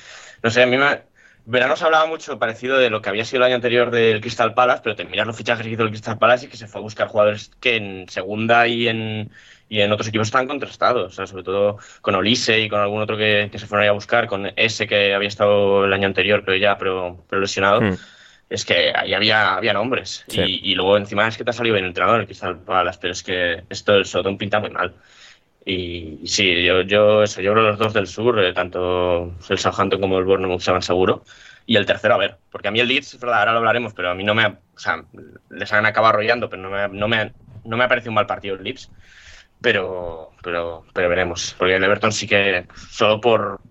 no 0.42 0.50
sé, 0.50 0.64
a 0.64 0.66
mí 0.66 0.78
me, 0.78 1.02
Verano 1.46 1.76
se 1.76 1.86
hablaba 1.86 2.06
mucho 2.06 2.38
parecido 2.38 2.78
de 2.78 2.90
lo 2.90 3.02
que 3.02 3.10
había 3.10 3.26
sido 3.26 3.40
el 3.40 3.48
año 3.48 3.56
anterior 3.56 3.90
del 3.90 4.22
Crystal 4.22 4.54
Palace, 4.54 4.82
pero 4.84 4.96
te 4.96 5.06
miras 5.06 5.26
los 5.26 5.36
fichajes 5.36 5.66
que 5.66 5.72
hizo 5.72 5.84
el 5.84 5.90
Crystal 5.90 6.18
Palace 6.18 6.46
y 6.46 6.50
que 6.50 6.58
se 6.58 6.68
fue 6.68 6.80
a 6.80 6.84
buscar 6.84 7.08
jugadores 7.08 7.52
que 7.60 7.78
en 7.78 8.10
segunda 8.10 8.68
y 8.68 8.88
en, 8.88 9.32
y 9.68 9.82
en 9.82 9.92
otros 9.92 10.10
equipos 10.10 10.28
están 10.28 10.48
contrastados, 10.48 11.16
sobre 11.16 11.44
todo 11.44 11.78
con 12.02 12.14
Olise 12.14 12.60
y 12.60 12.70
con 12.70 12.80
algún 12.80 13.02
otro 13.02 13.18
que, 13.18 13.50
se 13.54 13.68
fueron 13.68 13.88
a 13.88 13.94
buscar, 13.94 14.28
con 14.28 14.52
ese 14.56 14.86
que 14.86 15.16
había 15.16 15.30
estado 15.30 15.86
el 15.86 15.94
año 15.94 16.08
anterior, 16.08 16.44
pero 16.46 16.58
ya 16.58 16.78
pero, 16.78 17.24
lesionado. 17.32 17.82
Hmm. 17.82 17.98
Es 18.50 18.66
que 18.66 18.92
ahí 18.94 19.14
había, 19.14 19.56
había 19.56 19.72
nombres. 19.72 20.26
Y, 20.28 20.76
luego 20.76 20.98
encima 20.98 21.26
es 21.26 21.38
que 21.38 21.46
te 21.46 21.52
ha 21.52 21.54
salido 21.54 21.76
bien 21.76 21.86
el 21.86 21.92
entrenador, 21.92 22.20
el 22.20 22.26
Crystal 22.26 22.60
Palace, 22.60 23.00
pero 23.02 23.14
es 23.14 23.24
que 23.24 23.64
esto 23.70 23.94
del 23.94 24.06
Soton 24.06 24.38
pinta 24.38 24.60
muy 24.60 24.72
mal. 24.72 24.94
Y, 25.66 26.20
sí, 26.26 26.64
yo, 26.66 26.82
yo, 26.82 27.24
eso, 27.24 27.42
yo 27.42 27.54
creo 27.54 27.64
los 27.64 27.78
dos 27.78 27.94
del 27.94 28.08
sur, 28.08 28.40
eh, 28.40 28.54
tanto 28.54 29.36
el 29.50 29.58
Southampton 29.60 30.02
como 30.02 30.18
el 30.18 30.26
Bournemouth 30.26 30.62
se 30.62 30.72
van 30.72 30.82
seguro. 30.82 31.24
Y 31.66 31.76
el 31.76 31.86
tercero, 31.86 32.16
a 32.16 32.18
ver, 32.18 32.38
porque 32.52 32.68
a 32.68 32.72
mí 32.72 32.80
el 32.80 32.88
Leeds, 32.88 33.20
ahora 33.24 33.52
lo 33.52 33.60
hablaremos, 33.60 33.94
pero 33.94 34.10
a 34.10 34.16
mí 34.16 34.24
no 34.24 34.34
me 34.34 34.44
ha, 34.44 34.48
o 34.50 34.80
sea, 34.80 35.04
les 35.50 35.72
han 35.72 35.86
acabado 35.86 36.16
arrollando, 36.16 36.50
pero 36.50 36.64
no 36.64 36.70
me, 36.70 36.88
no 36.90 37.08
me, 37.08 37.34
no 37.64 37.78
me 37.78 37.84
ha 37.84 37.88
parecido 37.88 38.12
un 38.12 38.16
mal 38.16 38.26
partido 38.26 38.56
el 38.56 38.64
Leeds. 38.64 38.92
Pero, 39.62 40.32
pero, 40.42 40.86
pero 40.94 41.10
veremos, 41.10 41.56
porque 41.58 41.76
el 41.76 41.84
Everton 41.84 42.12
sí 42.12 42.28
que, 42.28 42.66
solo 42.90 43.22
por, 43.22 43.62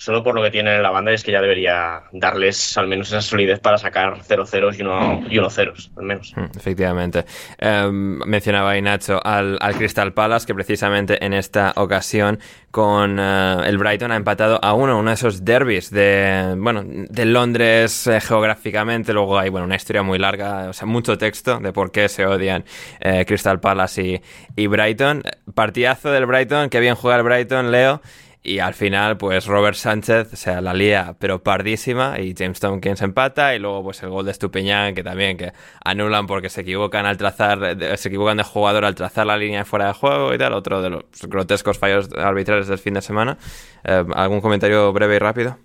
solo 0.00 0.22
por 0.22 0.34
lo 0.34 0.42
que 0.42 0.50
tiene 0.50 0.76
en 0.76 0.82
la 0.82 0.90
banda 0.90 1.12
es 1.12 1.22
que 1.22 1.30
ya 1.30 1.42
debería 1.42 2.04
darles 2.12 2.78
al 2.78 2.88
menos 2.88 3.08
esa 3.08 3.20
solidez 3.20 3.60
para 3.60 3.76
sacar 3.76 4.16
0-0 4.26 4.78
y 4.78 4.80
1 4.80 5.24
y 5.28 5.36
uno 5.36 5.50
ceros, 5.50 5.90
al 5.94 6.04
menos. 6.04 6.32
Mm, 6.34 6.56
efectivamente. 6.56 7.26
Em, 7.58 8.18
mencionaba 8.24 8.70
ahí 8.70 8.80
Nacho 8.80 9.20
al, 9.22 9.58
Crystal 9.76 10.14
Palace, 10.14 10.46
que 10.46 10.54
precisamente 10.54 11.22
en 11.22 11.34
esta 11.34 11.74
ocasión 11.76 12.38
con 12.70 13.18
eh, 13.20 13.56
el 13.66 13.76
Brighton 13.76 14.10
ha 14.10 14.16
empatado 14.16 14.58
a 14.64 14.72
uno, 14.72 14.98
uno 14.98 15.10
de 15.10 15.14
esos 15.14 15.44
derbis 15.44 15.90
de, 15.90 16.54
bueno, 16.56 16.82
de 16.82 17.26
Londres 17.26 18.06
eh, 18.06 18.22
geográficamente. 18.22 19.12
Luego 19.12 19.38
hay 19.38 19.50
bueno, 19.50 19.66
una 19.66 19.76
historia 19.76 20.02
muy 20.02 20.18
larga, 20.18 20.70
o 20.70 20.72
sea, 20.72 20.86
mucho 20.86 21.18
texto 21.18 21.58
de 21.58 21.74
por 21.74 21.92
qué 21.92 22.08
se 22.08 22.24
odian 22.24 22.64
eh, 23.00 23.26
Crystal 23.26 23.60
Palace 23.60 24.02
y, 24.02 24.22
y 24.56 24.66
Brighton. 24.66 25.24
Partidazo 25.54 26.10
del 26.10 26.24
Brighton, 26.24 26.70
que 26.70 26.80
bien 26.80 26.94
juega 26.94 27.18
el 27.18 27.22
Brighton, 27.22 27.70
Leo. 27.70 28.00
Y 28.42 28.58
al 28.60 28.72
final, 28.72 29.18
pues 29.18 29.44
Robert 29.44 29.76
Sánchez, 29.76 30.32
o 30.32 30.36
sea, 30.36 30.62
la 30.62 30.72
lía, 30.72 31.14
pero 31.18 31.42
pardísima, 31.42 32.18
y 32.18 32.34
James 32.36 32.58
Tompkins 32.58 33.02
empata, 33.02 33.54
y 33.54 33.58
luego 33.58 33.82
pues 33.82 34.02
el 34.02 34.08
gol 34.08 34.24
de 34.24 34.30
Estupiñán, 34.30 34.94
que 34.94 35.02
también 35.02 35.36
que 35.36 35.52
anulan 35.84 36.26
porque 36.26 36.48
se 36.48 36.62
equivocan 36.62 37.04
al 37.04 37.18
trazar, 37.18 37.76
se 37.98 38.08
equivocan 38.08 38.38
de 38.38 38.42
jugador 38.42 38.86
al 38.86 38.94
trazar 38.94 39.26
la 39.26 39.36
línea 39.36 39.66
fuera 39.66 39.88
de 39.88 39.92
juego 39.92 40.32
y 40.32 40.38
tal, 40.38 40.54
otro 40.54 40.80
de 40.80 40.88
los 40.88 41.04
grotescos 41.28 41.78
fallos 41.78 42.08
arbitrales 42.16 42.66
del 42.66 42.78
fin 42.78 42.94
de 42.94 43.02
semana. 43.02 43.36
Eh, 43.84 44.04
¿Algún 44.14 44.40
comentario 44.40 44.90
breve 44.94 45.16
y 45.16 45.18
rápido? 45.18 45.58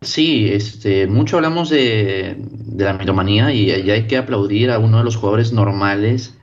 Sí, 0.00 0.48
este, 0.50 1.06
mucho 1.06 1.36
hablamos 1.36 1.68
de, 1.68 2.36
de 2.38 2.84
la 2.84 2.94
mitomanía 2.94 3.52
y, 3.52 3.70
y 3.70 3.90
hay 3.90 4.06
que 4.06 4.16
aplaudir 4.16 4.70
a 4.70 4.78
uno 4.78 4.98
de 4.98 5.04
los 5.04 5.16
jugadores 5.16 5.52
normales 5.52 6.38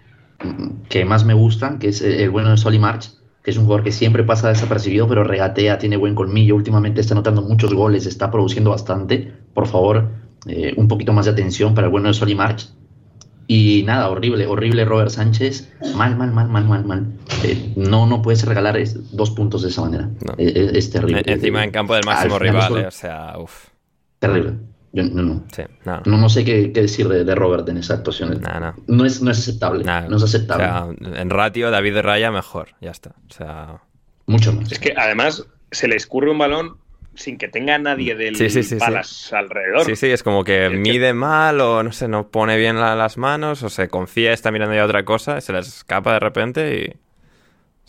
que 0.88 1.04
más 1.04 1.26
me 1.26 1.34
gustan, 1.34 1.80
que 1.80 1.90
es 1.90 2.02
el 2.02 2.30
bueno 2.30 2.52
de 2.52 2.58
Solly 2.58 2.80
March, 2.80 3.10
es 3.50 3.58
un 3.58 3.66
jugador 3.66 3.84
que 3.84 3.92
siempre 3.92 4.24
pasa 4.24 4.50
desapercibido, 4.50 5.08
pero 5.08 5.24
regatea, 5.24 5.78
tiene 5.78 5.98
buen 5.98 6.16
colmillo, 6.16 6.56
últimamente 6.56 7.02
está 7.02 7.14
anotando 7.14 7.42
muchos 7.42 7.74
goles, 7.74 8.06
está 8.06 8.32
produciendo 8.32 8.72
bastante. 8.72 9.32
Por 9.54 9.68
favor, 9.68 10.10
eh, 10.48 10.74
un 10.78 10.88
poquito 10.88 11.14
más 11.14 11.26
de 11.26 11.32
atención 11.32 11.74
para 11.74 11.88
el 11.88 11.92
bueno 11.92 12.08
de 12.08 12.14
Soli 12.14 12.36
March. 12.36 12.70
Y 13.48 13.82
nada, 13.84 14.10
horrible, 14.10 14.46
horrible 14.46 14.86
Robert 14.86 15.10
Sánchez. 15.10 15.74
Mal, 15.96 16.16
mal, 16.16 16.32
mal, 16.32 16.48
mal, 16.50 16.66
mal, 16.66 16.86
mal. 16.86 17.08
Eh, 17.44 17.74
no, 17.76 18.06
no 18.06 18.22
puedes 18.22 18.46
regalar 18.46 18.78
dos 19.12 19.32
puntos 19.32 19.64
de 19.64 19.70
esa 19.70 19.82
manera. 19.82 20.10
Eh, 20.38 20.72
es, 20.76 20.92
terrible. 20.92 21.24
Encima 21.26 21.64
en 21.64 21.72
campo 21.72 21.96
del 21.96 22.06
máximo 22.06 22.38
rival, 22.38 22.86
o 22.86 22.92
sea, 22.92 23.34
uff. 23.40 23.70
Terrible. 24.20 24.54
Yo 24.92 25.04
no, 25.04 25.22
no. 25.22 25.44
no. 25.86 26.18
no, 26.18 26.30
sé 26.30 26.44
qué, 26.44 26.68
decir 26.70 27.08
de, 27.08 27.36
Robert 27.36 27.68
en 27.70 27.78
esa 27.78 27.96
actuación. 27.96 28.42
No, 28.88 29.06
es, 29.06 29.22
no 29.22 29.32
es 29.32 29.40
aceptable. 29.40 29.84
No 29.84 30.18
es 30.18 30.24
aceptable. 30.24 30.96
en 31.00 31.30
ratio, 31.30 31.70
David 31.70 31.94
de 31.96 32.02
Raya 32.02 32.32
mejor. 32.32 32.70
Ya 32.82 32.92
está. 32.92 33.12
O 33.30 33.34
sea. 33.34 33.82
Mucho 34.26 34.54
más. 34.54 34.72
Es 34.72 34.80
que 34.80 34.94
además 34.98 35.46
se 35.72 35.88
le 35.88 35.96
escurre 35.96 36.32
un 36.32 36.38
balón 36.38 36.78
sin 37.16 37.38
que 37.38 37.48
tenga 37.48 37.78
nadie 37.78 38.16
del 38.16 38.36
sí, 38.36 38.76
palas 38.76 39.34
alrededor. 39.34 39.86
Sí, 39.86 39.96
sí, 39.96 40.08
es 40.08 40.24
como 40.24 40.44
que 40.44 40.70
mide 40.70 41.14
mal 41.14 41.60
o 41.62 41.84
no 41.84 41.92
sé, 41.92 42.08
no 42.08 42.30
pone 42.30 42.58
bien 42.58 42.80
las 42.80 43.18
manos 43.18 43.62
o 43.64 43.70
se 43.70 43.90
confía, 43.90 44.32
está 44.32 44.52
mirando 44.52 44.76
ya 44.76 44.86
otra 44.86 45.04
cosa, 45.04 45.42
se 45.42 45.54
les 45.54 45.68
escapa 45.68 46.14
de 46.14 46.20
repente 46.20 46.78
y. 46.78 47.09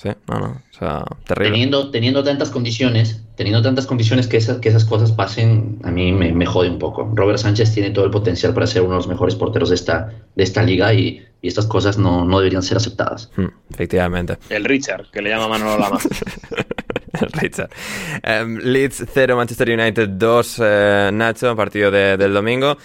Sí, 0.01 0.09
no, 0.29 0.39
no, 0.39 0.47
o 0.47 0.79
sea, 0.79 1.05
terrible. 1.27 1.51
Teniendo, 1.51 1.91
teniendo 1.91 2.25
tantas 2.25 2.49
condiciones, 2.49 3.21
teniendo 3.37 3.61
tantas 3.61 3.87
condiciones 3.87 4.29
que 4.29 4.39
esas, 4.39 4.57
que 4.57 4.71
esas 4.71 4.87
cosas 4.87 5.13
pasen, 5.13 5.79
a 5.85 5.91
mí 5.91 6.11
me, 6.11 6.47
jode 6.47 6.71
un 6.71 6.79
poco. 6.79 7.13
Robert 7.15 7.39
Sánchez 7.39 7.75
tiene 7.75 7.91
todo 7.91 8.07
el 8.07 8.11
potencial 8.11 8.55
para 8.55 8.67
ser 8.67 8.81
uno 8.81 8.93
de 8.93 8.97
los 8.97 9.09
mejores 9.09 9.35
porteros 9.35 9.69
de 9.69 9.75
esta, 9.75 10.11
de 10.35 10.43
esta 10.43 10.63
liga 10.63 10.95
y, 10.95 11.27
estas 11.43 11.67
cosas 11.67 11.99
no, 11.99 12.27
deberían 12.39 12.63
ser 12.63 12.79
aceptadas. 12.79 13.31
Hmm, 13.37 13.49
efectivamente. 13.71 14.39
El 14.49 14.65
Richard, 14.65 15.11
que 15.11 15.21
le 15.21 15.31
llama 15.31 15.49
Manolo 15.49 15.79
Lama. 15.79 15.99
el 17.21 17.33
Richard. 17.33 17.71
Em, 18.23 18.59
Leeds 18.59 19.05
0, 19.13 19.37
Manchester 19.37 19.71
United 19.71 20.09
2, 20.09 20.61
eh, 20.63 21.11
Nacho, 21.13 21.55
partido 21.57 21.91
del 21.91 22.33
domingo, 22.33 22.79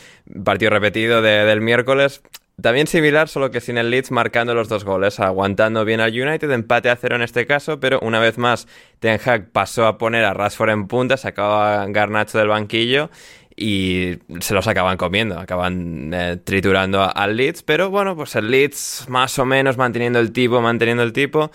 partido 0.44 0.70
repetido 0.72 1.22
del 1.22 1.62
miércoles. 1.62 2.22
También 2.62 2.88
similar, 2.88 3.28
solo 3.28 3.52
que 3.52 3.60
sin 3.60 3.78
el 3.78 3.90
Leeds 3.90 4.12
marcando 4.12 4.54
los 4.54 4.70
dos 4.70 4.86
goles, 4.86 5.20
aguantando 5.20 5.84
bien 5.84 6.00
al 6.00 6.12
United, 6.12 6.50
empate 6.52 6.90
a 6.90 6.96
cero 6.96 7.18
en 7.18 7.22
este 7.22 7.46
caso, 7.46 7.82
pero 7.82 8.00
una 8.02 8.20
vez 8.20 8.38
más 8.38 8.68
Ten 9.00 9.20
Hag 9.24 9.50
pasó 9.52 9.86
a 9.88 9.98
poner 9.98 10.24
a 10.24 10.34
Rashford 10.34 10.70
en 10.70 10.88
punta, 10.88 11.18
sacaba 11.18 11.82
a 11.82 11.86
Garnacho 11.88 12.38
del 12.38 12.48
banquillo 12.48 13.10
y 13.58 14.20
se 14.40 14.54
los 14.54 14.68
acaban 14.68 14.96
comiendo, 14.96 15.38
acaban 15.38 16.14
eh, 16.14 16.38
triturando 16.44 17.04
al 17.14 17.36
Leeds, 17.36 17.62
pero 17.64 17.90
bueno, 17.90 18.16
pues 18.16 18.36
el 18.36 18.50
Leeds 18.50 19.06
más 19.10 19.38
o 19.38 19.46
menos 19.46 19.78
manteniendo 19.78 20.20
el 20.20 20.32
tipo, 20.32 20.62
manteniendo 20.62 21.04
el 21.04 21.12
tipo, 21.12 21.52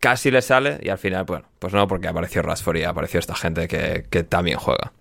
casi 0.00 0.30
le 0.30 0.42
sale 0.42 0.78
y 0.82 0.90
al 0.90 0.98
final, 0.98 1.24
bueno, 1.24 1.46
pues 1.58 1.72
no, 1.72 1.88
porque 1.88 2.08
apareció 2.08 2.42
Rashford 2.42 2.76
y 2.76 2.84
apareció 2.84 3.20
esta 3.20 3.34
gente 3.34 3.68
que, 3.68 4.04
que 4.10 4.22
también 4.22 4.58
juega. 4.58 4.92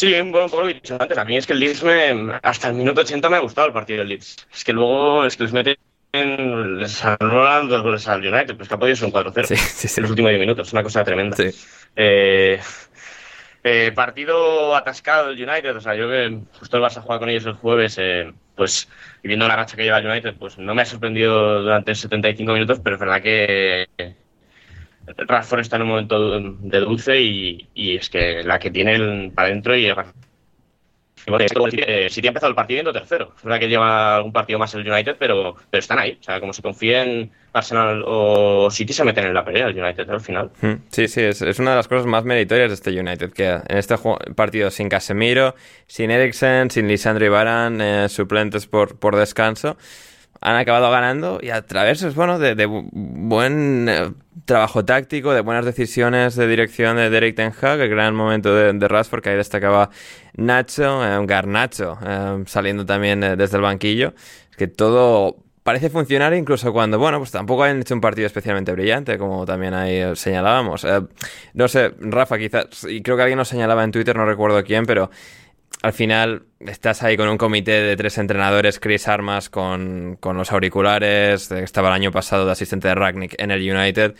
Sí, 0.00 0.18
bueno, 0.22 0.48
como 0.48 0.66
he 0.66 0.72
dicho 0.72 0.96
antes, 0.98 1.18
a 1.18 1.26
mí 1.26 1.36
es 1.36 1.46
que 1.46 1.52
el 1.52 1.58
Leeds 1.58 1.82
me, 1.82 2.32
hasta 2.42 2.68
el 2.68 2.74
minuto 2.74 3.02
80 3.02 3.28
me 3.28 3.36
ha 3.36 3.40
gustado 3.40 3.66
el 3.66 3.74
partido 3.74 3.98
del 3.98 4.08
Leeds. 4.08 4.48
Es 4.50 4.64
que 4.64 4.72
luego 4.72 5.26
es 5.26 5.36
que 5.36 5.42
les 5.42 5.52
mete 5.52 5.78
les 6.14 7.04
anulan 7.04 7.68
dos 7.68 7.82
goles 7.82 8.08
al 8.08 8.26
United, 8.26 8.56
pues 8.56 8.66
que 8.66 8.74
ha 8.74 8.78
podido 8.78 8.96
ser 8.96 9.08
un 9.08 9.12
4-0 9.12 9.96
en 9.96 10.02
los 10.02 10.10
últimos 10.10 10.30
10 10.30 10.40
minutos, 10.40 10.72
una 10.72 10.82
cosa 10.82 11.04
tremenda. 11.04 11.36
Eh, 11.96 12.58
eh, 13.62 13.92
partido 13.94 14.74
atascado 14.74 15.28
del 15.28 15.46
United, 15.46 15.76
o 15.76 15.80
sea, 15.82 15.94
yo 15.94 16.08
que 16.08 16.44
justo 16.58 16.78
el 16.78 16.82
Barça 16.82 17.02
juega 17.02 17.18
con 17.18 17.28
ellos 17.28 17.44
el 17.44 17.52
jueves, 17.52 17.98
eh, 17.98 18.32
pues 18.56 18.88
y 19.22 19.28
viendo 19.28 19.46
la 19.48 19.56
racha 19.56 19.76
que 19.76 19.84
lleva 19.84 19.98
el 19.98 20.06
United, 20.06 20.34
pues 20.38 20.56
no 20.56 20.74
me 20.74 20.80
ha 20.80 20.86
sorprendido 20.86 21.60
durante 21.60 21.94
75 21.94 22.54
minutos, 22.54 22.80
pero 22.82 22.96
es 22.96 23.00
verdad 23.00 23.20
que 23.20 23.86
Rashford 25.16 25.60
está 25.60 25.76
en 25.76 25.82
un 25.82 25.88
momento 25.88 26.40
de 26.40 26.80
dulce 26.80 27.20
y, 27.20 27.68
es 27.74 28.08
que 28.10 28.42
la 28.42 28.58
que 28.58 28.70
tiene 28.70 29.30
para 29.34 29.48
adentro 29.48 29.76
y 29.76 29.86
eh, 31.26 32.08
City 32.10 32.26
ha 32.26 32.30
empezado 32.30 32.50
el 32.50 32.56
partido 32.56 32.78
yendo 32.78 32.92
tercero. 32.92 33.32
Es 33.36 33.42
verdad 33.42 33.58
que 33.58 33.68
lleva 33.68 34.16
algún 34.16 34.32
partido 34.32 34.58
más 34.58 34.74
el 34.74 34.90
United, 34.90 35.16
pero, 35.18 35.56
pero 35.70 35.78
están 35.78 35.98
ahí. 35.98 36.16
O 36.20 36.22
sea, 36.22 36.40
como 36.40 36.52
se 36.52 36.62
confíen 36.62 37.30
Arsenal 37.52 38.02
o 38.06 38.70
City, 38.70 38.92
se 38.92 39.04
meten 39.04 39.26
en 39.26 39.34
la 39.34 39.44
pelea 39.44 39.66
el 39.66 39.78
United 39.78 40.08
al 40.08 40.20
final. 40.20 40.50
Hmm. 40.60 40.74
Sí, 40.90 41.08
sí, 41.08 41.20
es, 41.20 41.42
es, 41.42 41.58
una 41.58 41.70
de 41.70 41.76
las 41.76 41.88
cosas 41.88 42.06
más 42.06 42.24
meritorias 42.24 42.68
de 42.68 42.74
este 42.74 42.98
United. 42.98 43.32
Que 43.32 43.48
en 43.48 43.76
este 43.76 43.96
partido 44.34 44.70
sin 44.70 44.88
Casemiro, 44.88 45.54
sin 45.86 46.10
Eriksen, 46.10 46.70
sin 46.70 46.88
Lisandro 46.88 47.24
Ibarán, 47.24 47.80
eh, 47.80 48.08
suplentes 48.08 48.66
por, 48.66 48.98
por 48.98 49.16
descanso 49.16 49.76
han 50.40 50.56
acabado 50.56 50.90
ganando 50.90 51.38
y 51.42 51.50
a 51.50 51.62
través, 51.66 52.14
bueno, 52.14 52.38
de, 52.38 52.66
buen 52.66 53.88
eh, 53.88 54.10
trabajo 54.50 54.84
táctico, 54.84 55.32
de 55.32 55.42
buenas 55.42 55.64
decisiones 55.64 56.34
de 56.34 56.48
dirección 56.48 56.96
de 56.96 57.08
Derek 57.08 57.36
Ten 57.36 57.52
Hag, 57.62 57.78
el 57.82 57.88
gran 57.88 58.16
momento 58.16 58.52
de, 58.52 58.72
de 58.72 58.88
Rashford, 58.88 59.22
que 59.22 59.30
ahí 59.30 59.36
destacaba 59.36 59.90
Nacho, 60.34 61.06
eh, 61.06 61.24
Garnacho, 61.24 61.96
eh, 62.04 62.42
saliendo 62.46 62.84
también 62.84 63.20
desde 63.20 63.56
el 63.58 63.62
banquillo. 63.62 64.12
Es 64.50 64.56
que 64.56 64.66
todo 64.66 65.36
parece 65.62 65.88
funcionar 65.88 66.34
incluso 66.34 66.72
cuando, 66.72 66.98
bueno, 66.98 67.18
pues 67.18 67.30
tampoco 67.30 67.62
han 67.62 67.80
hecho 67.80 67.94
un 67.94 68.00
partido 68.00 68.26
especialmente 68.26 68.72
brillante, 68.72 69.18
como 69.18 69.46
también 69.46 69.72
ahí 69.72 70.16
señalábamos. 70.16 70.84
no 71.54 71.68
sé, 71.68 71.94
Rafa, 72.00 72.36
quizás, 72.36 72.84
y 72.88 73.02
creo 73.02 73.16
que 73.16 73.22
alguien 73.22 73.38
nos 73.38 73.46
señalaba 73.46 73.84
en 73.84 73.92
Twitter, 73.92 74.16
no 74.16 74.26
recuerdo 74.26 74.64
quién, 74.64 74.84
pero 74.84 75.12
al 75.82 75.92
final 75.92 76.42
estás 76.60 77.02
ahí 77.02 77.16
con 77.16 77.28
un 77.28 77.38
comité 77.38 77.80
de 77.82 77.96
tres 77.96 78.18
entrenadores, 78.18 78.78
Chris 78.80 79.08
Armas 79.08 79.48
con, 79.48 80.18
los 80.22 80.52
auriculares, 80.52 81.50
estaba 81.50 81.88
el 81.88 81.94
año 81.94 82.12
pasado 82.12 82.44
de 82.44 82.52
asistente 82.52 82.88
de 82.88 82.94
Ragnick 82.94 83.34
en 83.38 83.50
el 83.50 83.60
United. 83.60 84.14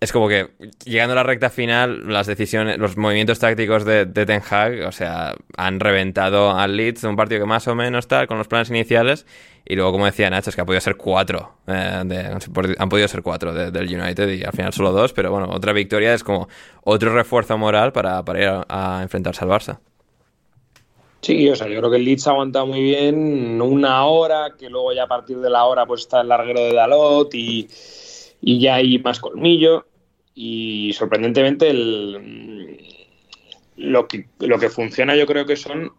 Es 0.00 0.10
como 0.10 0.28
que 0.28 0.48
llegando 0.84 1.12
a 1.12 1.16
la 1.16 1.22
recta 1.22 1.48
final, 1.48 2.12
las 2.12 2.26
decisiones, 2.26 2.78
los 2.78 2.96
movimientos 2.96 3.38
tácticos 3.38 3.84
de, 3.84 4.06
Ten 4.06 4.42
Hag, 4.48 4.84
o 4.86 4.90
sea, 4.90 5.34
han 5.56 5.78
reventado 5.78 6.56
al 6.56 6.76
Leeds, 6.76 7.04
un 7.04 7.14
partido 7.14 7.40
que 7.40 7.46
más 7.46 7.68
o 7.68 7.76
menos 7.76 8.04
está 8.04 8.26
con 8.26 8.36
los 8.38 8.48
planes 8.48 8.70
iniciales. 8.70 9.26
Y 9.64 9.76
luego, 9.76 9.92
como 9.92 10.06
decía 10.06 10.28
Nacho, 10.28 10.50
es 10.50 10.56
que 10.56 10.62
ha 10.62 10.64
podido 10.64 10.80
ser 10.80 10.96
cuatro. 10.96 11.58
Eh, 11.68 12.34
han 12.78 12.88
podido 12.88 13.06
ser 13.06 13.22
cuatro 13.22 13.54
del 13.54 14.00
United 14.00 14.28
y 14.28 14.42
al 14.42 14.50
final 14.50 14.72
solo 14.72 14.90
dos. 14.90 15.12
Pero 15.12 15.30
bueno, 15.30 15.48
otra 15.50 15.72
victoria 15.72 16.14
es 16.14 16.24
como 16.24 16.48
otro 16.82 17.14
refuerzo 17.14 17.56
moral 17.56 17.92
para, 17.92 18.24
para 18.24 18.42
ir 18.42 18.50
a 18.68 19.00
enfrentarse 19.02 19.44
al 19.44 19.50
Barça. 19.50 19.78
Sí, 21.22 21.48
o 21.48 21.54
sea, 21.54 21.68
yo 21.68 21.78
creo 21.78 21.90
que 21.90 21.98
el 21.98 22.04
Leeds 22.04 22.26
ha 22.26 22.32
aguantado 22.32 22.66
muy 22.66 22.82
bien 22.82 23.62
una 23.62 24.04
hora, 24.06 24.56
que 24.58 24.68
luego 24.68 24.92
ya 24.92 25.04
a 25.04 25.08
partir 25.08 25.38
de 25.38 25.50
la 25.50 25.64
hora 25.66 25.86
pues 25.86 26.00
está 26.00 26.20
el 26.20 26.28
larguero 26.28 26.60
de 26.60 26.74
Dalot 26.74 27.32
y, 27.34 27.68
ya 28.40 28.74
hay 28.74 28.98
más 28.98 29.20
colmillo. 29.20 29.86
Y 30.34 30.92
sorprendentemente 30.94 31.70
el, 31.70 32.76
lo, 33.76 34.08
que, 34.08 34.26
lo 34.40 34.58
que 34.58 34.68
funciona 34.68 35.14
yo 35.14 35.26
creo 35.26 35.46
que 35.46 35.54
son, 35.54 35.92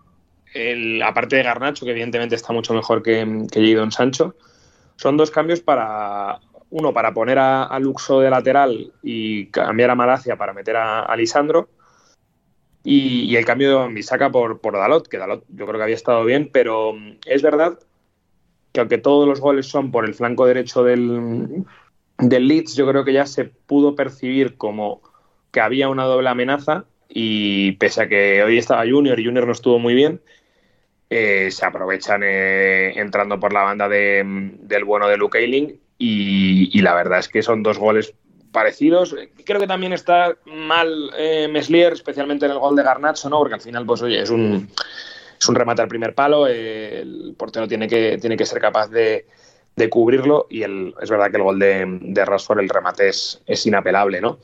el, 0.54 1.02
aparte 1.02 1.38
de 1.38 1.44
Garnacho, 1.44 1.86
que 1.86 1.92
evidentemente 1.92 2.36
está 2.36 2.52
mucho 2.52 2.74
mejor 2.74 3.02
que, 3.02 3.46
que 3.50 3.74
Jadon 3.74 3.94
Sancho, 3.94 4.36
son 4.98 5.16
dos 5.16 5.32
cambios 5.32 5.62
para, 5.62 6.42
uno, 6.70 6.94
para 6.94 7.14
poner 7.14 7.40
a, 7.40 7.80
Luxo 7.80 8.20
de 8.20 8.30
lateral 8.30 8.92
y 9.02 9.46
cambiar 9.48 9.92
a 9.92 9.96
Malacia 9.96 10.36
para 10.36 10.52
meter 10.52 10.76
a, 10.76 11.04
a 11.04 11.16
Lisandro 11.16 11.70
y, 12.84 13.36
el 13.36 13.46
cambio 13.46 13.84
de 13.88 13.94
Bisaka 13.94 14.30
por, 14.30 14.60
por 14.60 14.74
Dalot, 14.74 15.08
que 15.08 15.18
Dalot 15.18 15.46
yo 15.50 15.66
creo 15.66 15.78
que 15.78 15.84
había 15.84 15.96
estado 15.96 16.26
bien, 16.26 16.50
pero 16.52 16.94
mm, 16.94 17.18
es 17.26 17.42
verdad 17.42 17.80
que 18.74 18.80
aunque 18.82 18.98
todos 18.98 19.28
los 19.28 19.40
goles 19.40 19.68
son 19.68 19.92
por 19.92 20.06
el 20.06 20.16
flanco 20.16 20.46
derecho 20.46 20.84
del, 20.84 21.64
Leeds, 22.20 22.76
yo 22.76 22.88
creo 22.88 23.06
que 23.06 23.14
ya 23.14 23.26
se 23.26 23.46
pudo 23.46 23.96
percibir 23.96 24.58
como 24.58 25.02
que 25.52 25.62
había 25.62 25.90
una 25.90 26.06
doble 26.06 26.30
amenaza 26.30 26.86
y 27.08 27.74
pese 27.74 28.02
a 28.02 28.10
que 28.10 28.44
hoy 28.44 28.58
estaba 28.58 28.86
Junior 28.90 29.20
y 29.20 29.26
Junior 29.26 29.46
no 29.46 29.52
estuvo 29.52 29.80
muy 29.80 29.94
bien, 29.94 30.22
eh, 31.10 31.52
se 31.52 31.66
aprovechan 31.66 32.22
eh, 32.24 33.00
entrando 33.00 33.40
por 33.40 33.54
la 33.54 33.62
banda 33.62 33.88
de, 33.88 34.24
del 34.26 34.84
bueno 34.84 35.08
de 35.08 35.18
Luke 35.18 35.38
Ayling 35.38 35.80
y, 36.00 36.78
y, 36.78 36.82
la 36.82 36.96
verdad 36.96 37.20
es 37.20 37.30
que 37.30 37.44
son 37.44 37.62
dos 37.62 37.78
goles 37.78 38.16
parecidos. 38.54 39.14
Creo 39.44 39.60
que 39.60 39.68
también 39.68 39.92
está 39.92 40.38
mal 40.46 41.12
eh, 41.18 41.50
Meslier, 41.52 41.92
especialmente 41.92 42.46
en 42.46 42.54
el 42.54 42.60
gol 42.60 42.78
de 42.78 42.84
Garnacho, 42.84 43.30
¿no? 43.30 43.40
Porque 43.40 43.56
al 43.56 43.62
final, 43.62 43.86
pues 43.86 44.02
oye, 44.02 44.22
es 44.22 44.30
un, 44.30 44.70
es 45.38 45.50
un 45.50 45.56
remate 45.56 45.82
al 45.82 45.90
primer 45.90 46.16
palo, 46.16 46.48
el 46.48 47.36
portero 47.38 47.68
tiene 47.68 47.90
que, 47.90 48.18
tiene 48.22 48.38
que 48.38 48.46
ser 48.46 48.62
capaz 48.62 48.88
de, 48.88 49.26
de 49.76 49.90
cubrirlo 49.90 50.48
y 50.50 50.64
el, 50.64 50.94
es 51.02 51.10
verdad 51.10 51.30
que 51.30 51.38
el 51.38 51.44
gol 51.44 51.60
de, 51.60 51.86
de 52.02 52.26
Rashford, 52.26 52.60
el 52.60 52.70
remate 52.70 53.10
es, 53.10 53.42
es 53.46 53.66
inapelable, 53.66 54.22
¿no? 54.22 54.40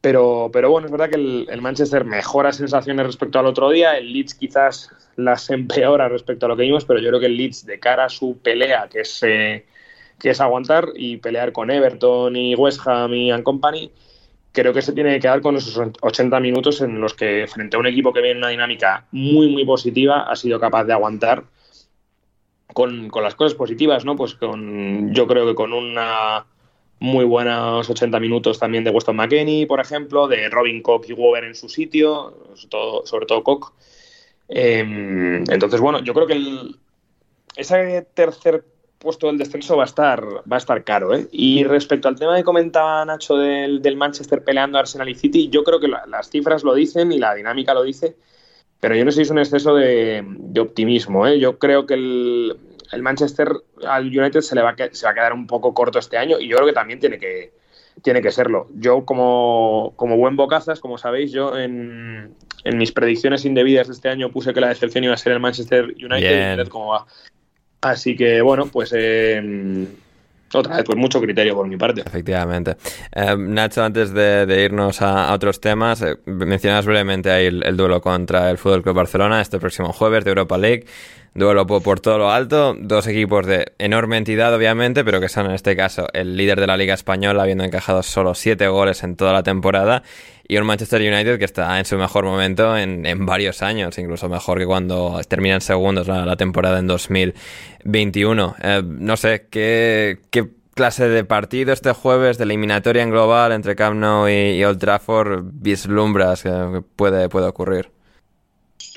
Pero, 0.00 0.48
pero 0.50 0.70
bueno, 0.70 0.86
es 0.86 0.92
verdad 0.92 1.10
que 1.10 1.16
el, 1.16 1.60
Manchester 1.60 2.06
mejora 2.06 2.52
sensaciones 2.52 3.04
respecto 3.04 3.38
al 3.38 3.46
otro 3.46 3.68
día, 3.68 3.98
el 3.98 4.12
Leeds 4.12 4.34
quizás 4.34 4.90
las 5.16 5.50
empeora 5.50 6.08
respecto 6.08 6.46
a 6.46 6.48
lo 6.48 6.56
que 6.56 6.62
vimos, 6.62 6.86
pero 6.86 7.00
yo 7.00 7.08
creo 7.08 7.20
que 7.20 7.26
el 7.26 7.36
Leeds 7.36 7.66
de 7.66 7.78
cara 7.78 8.06
a 8.06 8.08
su 8.08 8.38
pelea, 8.38 8.88
que 8.90 9.00
es... 9.00 9.22
Eh, 9.22 9.66
que 10.20 10.30
es 10.30 10.40
aguantar 10.40 10.90
y 10.94 11.16
pelear 11.16 11.52
con 11.52 11.70
Everton 11.70 12.36
y 12.36 12.54
West 12.54 12.86
Ham 12.86 13.14
y 13.14 13.30
and 13.30 13.42
Company, 13.42 13.90
creo 14.52 14.72
que 14.72 14.82
se 14.82 14.92
tiene 14.92 15.14
que 15.14 15.20
quedar 15.20 15.40
con 15.40 15.56
esos 15.56 15.80
80 16.00 16.38
minutos 16.40 16.80
en 16.80 17.00
los 17.00 17.14
que 17.14 17.46
frente 17.48 17.76
a 17.76 17.80
un 17.80 17.86
equipo 17.86 18.12
que 18.12 18.20
viene 18.20 18.32
en 18.32 18.38
una 18.38 18.48
dinámica 18.48 19.06
muy, 19.10 19.48
muy 19.48 19.64
positiva, 19.64 20.30
ha 20.30 20.36
sido 20.36 20.60
capaz 20.60 20.84
de 20.84 20.92
aguantar 20.92 21.44
con, 22.72 23.10
las 23.22 23.34
cosas 23.34 23.54
positivas, 23.54 24.04
¿no? 24.04 24.16
Pues 24.16 24.34
con, 24.34 25.12
yo 25.14 25.26
creo 25.26 25.46
que 25.46 25.54
con 25.54 25.72
una 25.72 26.46
muy 26.98 27.24
buenos 27.24 27.88
80 27.88 28.20
minutos 28.20 28.58
también 28.58 28.84
de 28.84 28.90
Weston 28.90 29.16
McKenney, 29.16 29.66
por 29.66 29.80
ejemplo, 29.80 30.28
de 30.28 30.48
Robin 30.50 30.82
Cook 30.82 31.06
y 31.08 31.14
Wover 31.14 31.44
en 31.44 31.54
su 31.54 31.68
sitio, 31.68 32.36
sobre 32.54 32.68
todo, 32.68 33.06
sobre 33.06 33.26
Cook. 33.42 33.72
Em, 34.48 35.44
entonces, 35.50 35.80
bueno, 35.80 36.00
yo 36.00 36.12
creo 36.12 36.26
que 36.26 36.34
el, 36.34 36.76
ese 37.56 38.02
tercer 38.14 38.64
puesto 39.00 39.28
del 39.28 39.38
descenso 39.38 39.78
va 39.78 39.84
a 39.84 39.86
estar, 39.86 40.22
va 40.22 40.56
a 40.56 40.58
estar 40.58 40.84
caro. 40.84 41.14
¿eh? 41.14 41.26
Y 41.32 41.64
respecto 41.64 42.06
al 42.06 42.16
tema 42.16 42.36
que 42.36 42.44
comentaba 42.44 43.04
Nacho 43.04 43.36
del, 43.36 43.96
Manchester 43.96 44.44
peleando 44.44 44.78
Arsenal 44.78 45.08
y 45.08 45.14
City, 45.14 45.48
yo 45.48 45.64
creo 45.64 45.80
que 45.80 45.88
las 45.88 46.30
cifras 46.30 46.62
lo 46.62 46.74
dicen 46.74 47.10
y 47.10 47.18
la 47.18 47.34
dinámica 47.34 47.74
lo 47.74 47.82
dice, 47.82 48.14
pero 48.78 48.94
yo 48.94 49.04
no 49.04 49.10
sé 49.10 49.16
si 49.16 49.22
es 49.22 49.30
un 49.30 49.38
exceso 49.38 49.74
de, 49.74 50.24
optimismo. 50.60 51.26
¿eh? 51.26 51.40
Yo 51.40 51.58
creo 51.58 51.86
que 51.86 51.94
el, 51.94 52.56
Manchester 53.00 53.52
al 53.86 54.06
United 54.06 54.42
se 54.42 54.54
le 54.54 54.62
va 54.62 54.70
a, 54.70 54.76
se 54.92 55.06
va 55.06 55.12
a 55.12 55.14
quedar 55.14 55.32
un 55.32 55.46
poco 55.46 55.72
corto 55.72 55.98
este 55.98 56.18
año 56.18 56.38
y 56.38 56.48
yo 56.48 56.56
creo 56.56 56.68
que 56.68 56.74
también 56.74 57.00
tiene 57.00 57.18
que, 57.18 57.52
tiene 58.02 58.20
que 58.20 58.30
serlo. 58.30 58.68
Yo 58.74 59.06
como, 59.06 59.94
como 59.96 60.18
buen 60.18 60.36
bocazas, 60.36 60.78
como 60.78 60.98
sabéis, 60.98 61.32
yo 61.32 61.56
en, 61.56 62.34
en, 62.64 62.76
mis 62.76 62.92
predicciones 62.92 63.46
indebidas 63.46 63.86
de 63.86 63.94
este 63.94 64.10
año 64.10 64.30
puse 64.30 64.52
que 64.52 64.60
la 64.60 64.68
decepción 64.68 65.04
iba 65.04 65.14
a 65.14 65.16
ser 65.16 65.32
el 65.32 65.40
Manchester 65.40 65.84
United. 65.84 66.68
¿Cómo 66.68 66.88
va? 66.88 67.06
Así 67.80 68.14
que 68.16 68.42
bueno, 68.42 68.66
pues 68.66 68.92
eh, 68.94 69.86
otra 70.52 70.76
vez, 70.76 70.84
pues 70.84 70.98
mucho 70.98 71.20
criterio 71.20 71.54
por 71.54 71.68
mi 71.68 71.76
parte. 71.76 72.02
Efectivamente. 72.04 72.76
Eh, 73.14 73.36
Nacho, 73.38 73.84
antes 73.84 74.12
de, 74.12 74.64
irnos 74.64 75.00
a, 75.00 75.32
otros 75.32 75.60
temas, 75.60 76.02
eh, 76.02 76.16
mencionas 76.26 76.86
brevemente 76.86 77.30
ahí 77.30 77.46
el, 77.46 77.76
duelo 77.76 78.00
contra 78.00 78.50
el 78.50 78.58
Fútbol 78.58 78.82
Club 78.82 78.96
Barcelona 78.96 79.40
este 79.40 79.60
próximo 79.60 79.92
jueves 79.92 80.24
de 80.24 80.30
Europa 80.30 80.58
League. 80.58 80.86
Duelo 81.32 81.64
por, 81.64 82.00
todo 82.00 82.18
lo 82.18 82.32
alto, 82.32 82.74
dos 82.76 83.06
equipos 83.06 83.46
de 83.46 83.72
enorme 83.78 84.16
entidad, 84.16 84.52
obviamente, 84.52 85.04
pero 85.04 85.20
que 85.20 85.28
son 85.28 85.46
en 85.46 85.52
este 85.52 85.76
caso 85.76 86.08
el 86.12 86.36
líder 86.36 86.58
de 86.58 86.66
la 86.66 86.76
Liga 86.76 86.94
Española, 86.94 87.44
habiendo 87.44 87.62
encajado 87.62 88.02
solo 88.02 88.34
siete 88.34 88.66
goles 88.66 89.04
en 89.04 89.14
toda 89.14 89.32
la 89.32 89.44
temporada, 89.44 90.02
y 90.50 90.58
un 90.58 90.66
Manchester 90.66 91.00
United 91.00 91.38
que 91.38 91.44
está 91.44 91.78
en 91.78 91.84
su 91.84 91.96
mejor 91.96 92.24
momento 92.24 92.76
en, 92.76 93.24
varios 93.24 93.62
años, 93.62 93.96
incluso 93.98 94.28
mejor 94.28 94.58
que 94.58 94.66
cuando 94.66 95.20
terminan 95.28 95.60
segundos 95.60 96.08
la, 96.08 96.34
temporada 96.34 96.80
en 96.80 96.88
2021. 96.88 98.56
Eh, 98.60 98.82
no 98.84 99.16
sé, 99.16 99.46
¿qué, 99.48 100.18
clase 100.74 101.08
de 101.08 101.22
partido 101.22 101.72
este 101.72 101.92
jueves 101.92 102.36
de 102.36 102.44
eliminatoria 102.44 103.04
en 103.04 103.10
global 103.10 103.52
entre 103.52 103.76
Camp 103.76 103.94
Nou 103.94 104.28
y, 104.28 104.64
Old 104.64 104.80
Trafford 104.80 105.44
vislumbras 105.52 106.42
que 106.42 106.82
puede, 106.96 107.28
puede 107.28 107.46
ocurrir? 107.46 107.92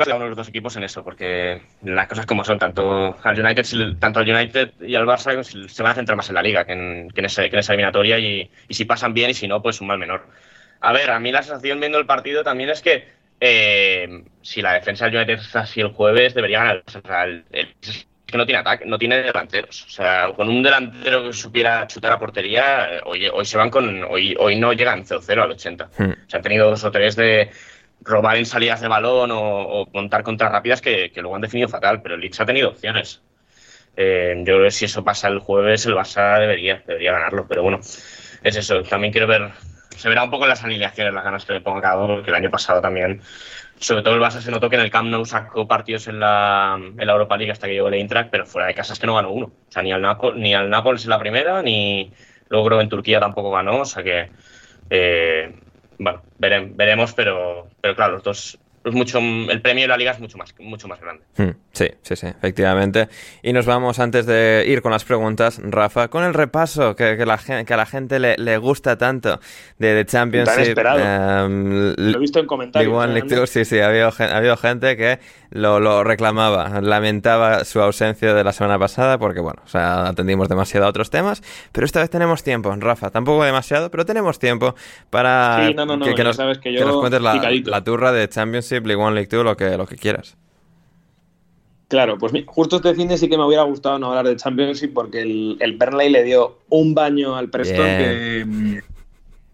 uno 0.07 0.23
de 0.23 0.29
los 0.29 0.37
dos 0.37 0.49
equipos 0.49 0.75
en 0.75 0.83
eso, 0.85 1.03
porque 1.03 1.61
las 1.83 2.07
cosas 2.07 2.25
como 2.25 2.43
son, 2.43 2.57
tanto 2.57 3.15
al 3.21 3.39
United, 3.39 3.97
tanto 3.99 4.19
al 4.21 4.27
United 4.27 4.71
y 4.81 4.95
al 4.95 5.05
Barça 5.05 5.43
se 5.43 5.83
van 5.83 5.91
a 5.91 5.95
centrar 5.95 6.15
más 6.15 6.29
en 6.29 6.35
la 6.35 6.41
liga 6.41 6.65
que 6.65 6.73
en, 6.73 7.11
esa 7.15 7.43
eliminatoria 7.43 8.17
y, 8.17 8.49
si 8.71 8.85
pasan 8.85 9.13
bien 9.13 9.29
y 9.29 9.33
si 9.35 9.47
no, 9.47 9.61
pues 9.61 9.81
un 9.81 9.87
mal 9.87 9.99
menor. 9.99 10.25
A 10.83 10.91
ver, 10.91 11.11
a 11.11 11.19
mí 11.19 11.31
la 11.31 11.41
sensación 11.41 11.79
viendo 11.79 11.97
el 11.97 12.05
partido 12.05 12.43
también 12.43 12.69
es 12.69 12.81
que 12.81 13.07
eh, 13.39 14.25
si 14.41 14.61
la 14.61 14.73
defensa 14.73 15.05
del 15.05 15.15
United 15.15 15.39
es 15.39 15.55
así 15.55 15.79
el 15.79 15.87
jueves, 15.87 16.33
debería 16.33 16.59
ganar. 16.59 16.83
O 16.85 16.91
sea, 16.91 17.23
el, 17.23 17.45
que 18.25 18.37
no 18.37 18.45
tiene 18.45 18.59
ataque, 18.59 18.85
no 18.85 18.99
tiene 18.99 19.23
delanteros. 19.23 19.85
O 19.85 19.89
sea, 19.89 20.33
con 20.35 20.49
un 20.49 20.61
delantero 20.61 21.23
que 21.23 21.31
supiera 21.31 21.87
chutar 21.87 22.11
a 22.11 22.19
portería, 22.19 22.99
hoy, 23.05 23.29
hoy 23.29 23.45
se 23.45 23.57
van 23.57 23.69
con. 23.69 24.03
Hoy, 24.03 24.35
hoy 24.37 24.57
no 24.57 24.73
llegan 24.73 25.05
0-0 25.05 25.41
al 25.41 25.51
80. 25.51 25.89
Hmm. 25.97 26.03
O 26.03 26.29
sea, 26.29 26.39
han 26.39 26.43
tenido 26.43 26.69
dos 26.69 26.83
o 26.83 26.91
tres 26.91 27.15
de 27.15 27.49
robar 28.01 28.35
en 28.35 28.45
salidas 28.45 28.81
de 28.81 28.89
balón 28.89 29.29
o, 29.31 29.87
montar 29.93 30.21
contras 30.23 30.51
rápidas 30.51 30.81
que, 30.81 31.11
que, 31.11 31.21
luego 31.21 31.35
han 31.35 31.41
definido 31.41 31.69
fatal, 31.69 32.01
pero 32.01 32.15
el 32.15 32.21
Leeds 32.21 32.41
ha 32.41 32.45
tenido 32.45 32.67
opciones. 32.67 33.21
Eh, 33.95 34.33
yo 34.39 34.55
creo 34.55 34.63
que 34.63 34.71
si 34.71 34.83
eso 34.83 35.01
pasa 35.01 35.29
el 35.29 35.39
jueves, 35.39 35.85
el 35.85 35.93
Barça 35.93 36.39
debería, 36.41 36.83
debería 36.85 37.13
ganarlo, 37.13 37.47
pero 37.47 37.63
bueno, 37.63 37.79
es 37.79 38.55
eso. 38.57 38.83
También 38.83 39.13
quiero 39.13 39.27
ver. 39.27 39.49
Se 39.97 40.09
verá 40.09 40.23
un 40.23 40.29
poco 40.31 40.43
en 40.43 40.49
las 40.49 40.63
alineaciones, 40.63 41.13
las 41.13 41.23
ganas 41.23 41.45
que 41.45 41.53
le 41.53 41.61
ponga 41.61 41.81
cada 41.81 41.97
uno, 41.97 42.23
que 42.23 42.29
el 42.29 42.35
año 42.35 42.49
pasado 42.49 42.81
también 42.81 43.21
sobre 43.83 44.01
todo 44.01 44.15
el 44.15 44.21
Barça 44.21 44.39
se 44.39 44.51
notó 44.51 44.69
que 44.69 44.75
en 44.75 44.81
el 44.81 44.91
Camp 44.91 45.09
Nou 45.09 45.25
sacó 45.25 45.67
partidos 45.67 46.07
en 46.07 46.19
la, 46.19 46.79
en 46.79 47.05
la 47.05 47.13
Europa 47.13 47.37
League 47.37 47.51
hasta 47.51 47.67
que 47.67 47.73
llegó 47.73 47.89
el 47.89 47.95
Eintracht, 47.95 48.29
pero 48.29 48.45
fuera 48.45 48.67
de 48.67 48.73
casa 48.73 48.93
es 48.93 48.99
que 48.99 49.07
no 49.07 49.15
ganó 49.15 49.31
uno. 49.31 49.47
O 49.47 49.71
sea, 49.71 49.83
ni 49.83 49.91
al, 49.91 50.01
Napol, 50.01 50.39
ni 50.39 50.53
al 50.53 50.69
Nápoles 50.69 51.03
en 51.03 51.09
la 51.09 51.19
primera, 51.19 51.61
ni 51.61 52.11
creo 52.47 52.81
en 52.81 52.89
Turquía 52.89 53.19
tampoco 53.19 53.51
ganó. 53.51 53.81
O 53.81 53.85
sea 53.85 54.03
que, 54.03 54.29
eh, 54.89 55.53
bueno, 55.99 56.21
veremos, 56.37 57.13
pero, 57.13 57.67
pero 57.81 57.95
claro, 57.95 58.13
los 58.13 58.23
dos 58.23 58.59
mucho, 58.91 59.19
el 59.19 59.61
premio 59.61 59.83
de 59.83 59.87
la 59.87 59.97
liga 59.97 60.11
es 60.11 60.19
mucho 60.19 60.37
más, 60.37 60.53
mucho 60.59 60.87
más 60.87 60.99
grande. 60.99 61.23
Hmm, 61.37 61.51
sí, 61.71 61.87
sí, 62.01 62.15
sí, 62.15 62.27
efectivamente. 62.27 63.07
Y 63.41 63.53
nos 63.53 63.65
vamos, 63.65 63.99
antes 63.99 64.25
de 64.25 64.65
ir 64.67 64.81
con 64.81 64.91
las 64.91 65.05
preguntas, 65.05 65.61
Rafa, 65.63 66.09
con 66.09 66.23
el 66.23 66.33
repaso 66.33 66.95
que, 66.95 67.15
que, 67.15 67.25
la, 67.25 67.37
que 67.37 67.73
a 67.73 67.77
la 67.77 67.85
gente 67.85 68.19
le, 68.19 68.35
le 68.37 68.57
gusta 68.57 68.97
tanto 68.97 69.39
de, 69.77 69.93
de 69.93 70.05
Championship. 70.05 70.77
Um, 70.77 71.93
lo 71.97 72.17
he 72.17 72.19
visto 72.19 72.39
en 72.39 72.45
comentarios. 72.45 73.49
sí, 73.49 73.65
sí, 73.65 73.79
ha 73.79 73.87
habido, 73.87 74.11
ha 74.17 74.37
habido 74.37 74.57
gente 74.57 74.97
que 74.97 75.19
lo, 75.53 75.79
lo, 75.79 76.03
reclamaba, 76.03 76.81
lamentaba 76.81 77.63
su 77.63 77.79
ausencia 77.79 78.33
de 78.33 78.43
la 78.43 78.53
semana 78.53 78.79
pasada 78.79 79.19
porque, 79.19 79.39
bueno, 79.39 79.61
o 79.63 79.67
sea, 79.67 80.07
atendimos 80.07 80.49
demasiado 80.49 80.87
a 80.87 80.89
otros 80.89 81.11
temas, 81.11 81.43
pero 81.71 81.85
esta 81.85 81.99
vez 81.99 82.09
tenemos 82.09 82.43
tiempo, 82.43 82.73
Rafa, 82.75 83.11
tampoco 83.11 83.43
demasiado, 83.43 83.91
pero 83.91 84.05
tenemos 84.05 84.39
tiempo 84.39 84.73
para 85.11 85.67
que, 85.67 85.75
nos, 85.75 86.57
que, 86.57 86.83
cuentes 86.99 87.21
la, 87.21 87.39
la, 87.65 87.83
turra 87.83 88.11
de 88.11 88.27
Championship, 88.27 88.85
League 88.85 89.01
One, 89.01 89.13
League 89.13 89.27
Two, 89.27 89.43
lo 89.43 89.55
que, 89.55 89.77
lo 89.77 89.85
que 89.85 89.95
quieras. 89.95 90.35
Claro, 91.87 92.17
pues 92.17 92.33
justo 92.47 92.77
este 92.77 92.95
fin 92.95 93.07
de 93.07 93.19
sí 93.19 93.29
que 93.29 93.37
me 93.37 93.45
hubiera 93.45 93.61
gustado 93.61 93.99
no 93.99 94.07
hablar 94.07 94.25
de 94.25 94.35
Championship 94.35 94.91
porque 94.91 95.21
el, 95.21 95.57
el 95.59 95.77
Burnley 95.77 96.09
le 96.09 96.23
dio 96.23 96.57
un 96.69 96.95
baño 96.95 97.35
al 97.35 97.49
Preston 97.49 97.85
que, 97.85 98.81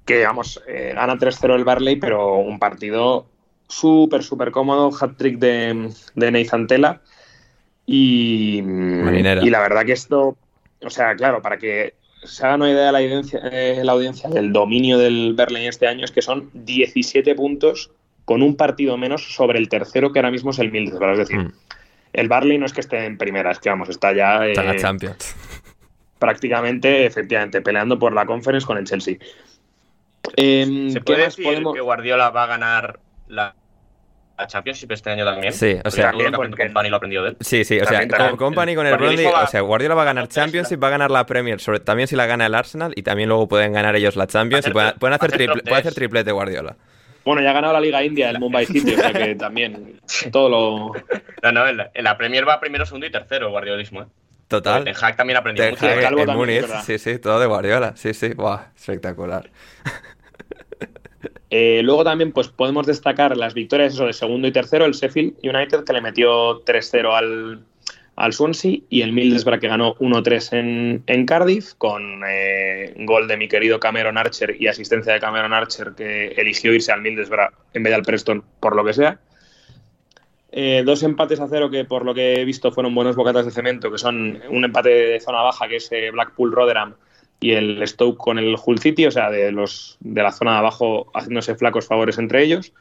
que, 0.05 0.23
vamos, 0.23 0.61
eh, 0.65 0.93
gana 0.95 1.15
3-0 1.15 1.55
el 1.55 1.65
Barley, 1.65 1.97
pero 1.97 2.37
un 2.37 2.57
partido 2.57 3.25
súper, 3.69 4.23
súper 4.23 4.51
cómodo, 4.51 4.91
hat-trick 4.99 5.39
de, 5.39 5.89
de 6.15 6.31
Nathan 6.31 6.67
Tela. 6.67 7.01
Y, 7.85 8.59
y 8.59 9.49
la 9.49 9.61
verdad 9.61 9.85
que 9.85 9.93
esto, 9.93 10.37
o 10.83 10.89
sea, 10.89 11.15
claro, 11.15 11.41
para 11.41 11.57
que 11.57 11.93
se 12.23 12.45
hagan 12.45 12.61
una 12.61 12.71
idea 12.71 12.87
de 12.87 12.91
la 12.91 12.99
audiencia, 12.99 13.39
eh, 13.51 13.81
la 13.83 13.93
audiencia 13.93 14.29
del 14.29 14.51
dominio 14.51 14.97
del 14.97 15.33
Berlín 15.35 15.63
este 15.63 15.87
año, 15.87 16.05
es 16.05 16.11
que 16.11 16.21
son 16.21 16.49
17 16.53 17.33
puntos 17.35 17.91
con 18.25 18.43
un 18.43 18.55
partido 18.55 18.97
menos 18.97 19.33
sobre 19.33 19.57
el 19.57 19.69
tercero, 19.69 20.11
que 20.11 20.19
ahora 20.19 20.31
mismo 20.31 20.51
es 20.51 20.59
el 20.59 20.71
Middlesbrough. 20.71 21.13
Es 21.13 21.17
decir, 21.17 21.39
mm. 21.39 21.53
el 22.13 22.27
Barley 22.27 22.57
no 22.57 22.65
es 22.65 22.73
que 22.73 22.81
esté 22.81 23.05
en 23.05 23.17
primera, 23.17 23.51
es 23.51 23.59
que 23.59 23.69
vamos, 23.69 23.89
está 23.89 24.13
ya. 24.13 24.45
Está 24.45 24.61
en 24.61 24.67
la 24.67 24.75
eh, 24.75 24.79
Champions. 24.79 25.35
Prácticamente, 26.19 27.05
efectivamente, 27.05 27.61
peleando 27.61 27.97
por 27.97 28.13
la 28.13 28.25
Conference 28.25 28.67
con 28.67 28.77
el 28.77 28.85
Chelsea. 28.85 29.17
Em, 30.35 30.91
¿Se 30.91 31.01
puede 31.01 31.23
decir 31.23 31.63
que 31.73 31.81
Guardiola 31.81 32.29
va 32.29 32.43
a 32.43 32.47
ganar 32.47 32.99
la 33.29 33.55
Championship 34.47 34.91
este 34.91 35.09
año 35.11 35.25
también. 35.25 35.53
Sí, 35.53 35.77
o 35.83 35.91
sea, 35.91 36.11
Company 36.11 36.89
lo 36.89 36.97
aprendió 36.97 37.23
de 37.23 37.29
él. 37.29 37.37
Sí, 37.39 37.63
sí, 37.63 37.79
o 37.79 37.85
sea, 37.85 38.07
Company 38.37 38.75
con 38.75 38.87
el 38.87 38.97
Burnley, 38.97 39.25
o 39.25 39.47
sea, 39.47 39.61
Guardiola 39.61 39.95
va 39.95 40.03
a 40.03 40.05
ganar 40.05 40.27
Championship, 40.27 40.81
va 40.81 40.87
a 40.87 40.91
ganar 40.91 41.11
la 41.11 41.25
Premier, 41.25 41.59
sobre, 41.59 41.79
también 41.79 42.07
si 42.07 42.15
la 42.15 42.25
gana 42.25 42.45
el 42.45 42.55
Arsenal 42.55 42.93
y 42.95 43.03
también 43.03 43.29
luego 43.29 43.47
pueden 43.47 43.73
ganar 43.73 43.95
ellos 43.95 44.15
la 44.15 44.27
Champions 44.27 44.67
y 44.67 44.71
pueden, 44.71 45.13
hacer, 45.13 45.31
triple, 45.31 45.61
puede 45.63 45.77
hacer 45.77 45.93
triplete 45.93 46.31
Guardiola. 46.31 46.75
Bueno, 47.25 47.41
ya 47.41 47.51
ha 47.51 47.53
ganado 47.53 47.73
la 47.73 47.81
Liga 47.81 48.03
India 48.03 48.29
el 48.29 48.39
Mumbai 48.39 48.65
City, 48.65 48.95
o 48.95 48.97
sea 48.97 49.13
que 49.13 49.35
también 49.35 49.99
todo 50.31 50.49
lo. 50.49 50.93
No, 51.43 51.51
no, 51.51 51.67
en 51.67 52.03
la, 52.03 52.17
Premier 52.17 52.47
va 52.47 52.59
primero, 52.59 52.85
segundo 52.85 53.05
y 53.05 53.11
tercero, 53.11 53.49
guardiolismo, 53.51 54.01
¿eh? 54.01 54.05
Total. 54.47 54.87
En 54.87 54.95
Hack 54.95 55.15
también 55.15 55.37
aprendió 55.37 55.69
mucho. 55.69 55.85
en 55.85 56.81
sí, 56.83 56.97
sí, 56.97 57.19
todo 57.19 57.39
de 57.39 57.45
Guardiola. 57.45 57.95
Sí, 57.95 58.15
sí, 58.15 58.29
guau, 58.29 58.59
espectacular. 58.75 59.47
Eh, 61.51 61.81
luego 61.83 62.03
también 62.03 62.31
pues 62.31 62.47
podemos 62.47 62.85
destacar 62.85 63.35
las 63.35 63.53
victorias 63.53 63.93
eso, 63.93 64.05
de 64.05 64.13
segundo 64.13 64.47
y 64.47 64.51
tercero, 64.51 64.85
el 64.85 64.93
Sheffield 64.93 65.33
United 65.43 65.83
que 65.83 65.93
le 65.93 66.01
metió 66.01 66.63
3-0 66.63 67.11
al, 67.11 67.63
al 68.15 68.33
Swansea 68.33 68.79
y 68.89 69.01
el 69.01 69.13
Middlesbrough 69.13 69.59
que 69.59 69.67
ganó 69.67 69.95
1-3 69.95 71.03
en, 71.07 71.25
Cardiff 71.25 71.73
con 71.75 72.21
eh, 72.27 72.93
gol 72.97 73.27
de 73.27 73.37
mi 73.37 73.47
querido 73.47 73.79
Cameron 73.79 74.17
Archer 74.17 74.57
y 74.59 74.67
asistencia 74.67 75.13
de 75.13 75.19
Cameron 75.19 75.53
Archer 75.53 75.93
que 75.97 76.27
eligió 76.37 76.71
irse 76.71 76.91
al 76.91 77.01
Middlesbrough 77.01 77.53
en 77.73 77.81
vez 77.81 77.91
de 77.91 77.95
al 77.95 78.03
Preston 78.03 78.43
por 78.59 78.75
lo 78.75 78.85
que 78.85 78.93
sea. 78.93 79.19
Eh, 80.51 80.83
dos 80.85 81.01
empates 81.03 81.39
a 81.39 81.47
cero 81.47 81.69
que 81.69 81.85
por 81.85 82.05
lo 82.05 82.13
que 82.13 82.41
he 82.41 82.45
visto 82.45 82.71
fueron 82.71 82.93
buenos 82.93 83.15
bocatas 83.15 83.45
de 83.45 83.51
cemento, 83.51 83.91
que 83.91 83.97
son 83.97 84.41
un 84.49 84.65
empate 84.65 84.89
de 84.89 85.19
zona 85.19 85.41
baja 85.41 85.67
que 85.67 85.77
es 85.77 85.89
Blackpool-Rotherham 85.89 86.95
y 87.39 87.51
el 87.51 87.85
Stoke 87.87 88.17
con 88.17 88.37
el 88.37 88.55
Hull 88.63 88.79
City, 88.79 89.05
o 89.05 89.11
sea, 89.11 89.29
de, 89.29 89.51
los, 89.51 89.97
de 90.01 90.23
la 90.23 90.31
zona 90.31 90.53
de 90.53 90.57
abajo 90.57 91.09
haciéndose 91.13 91.55
flacos 91.55 91.87
favores 91.87 92.17
entre 92.17 92.43
ellos. 92.43 92.73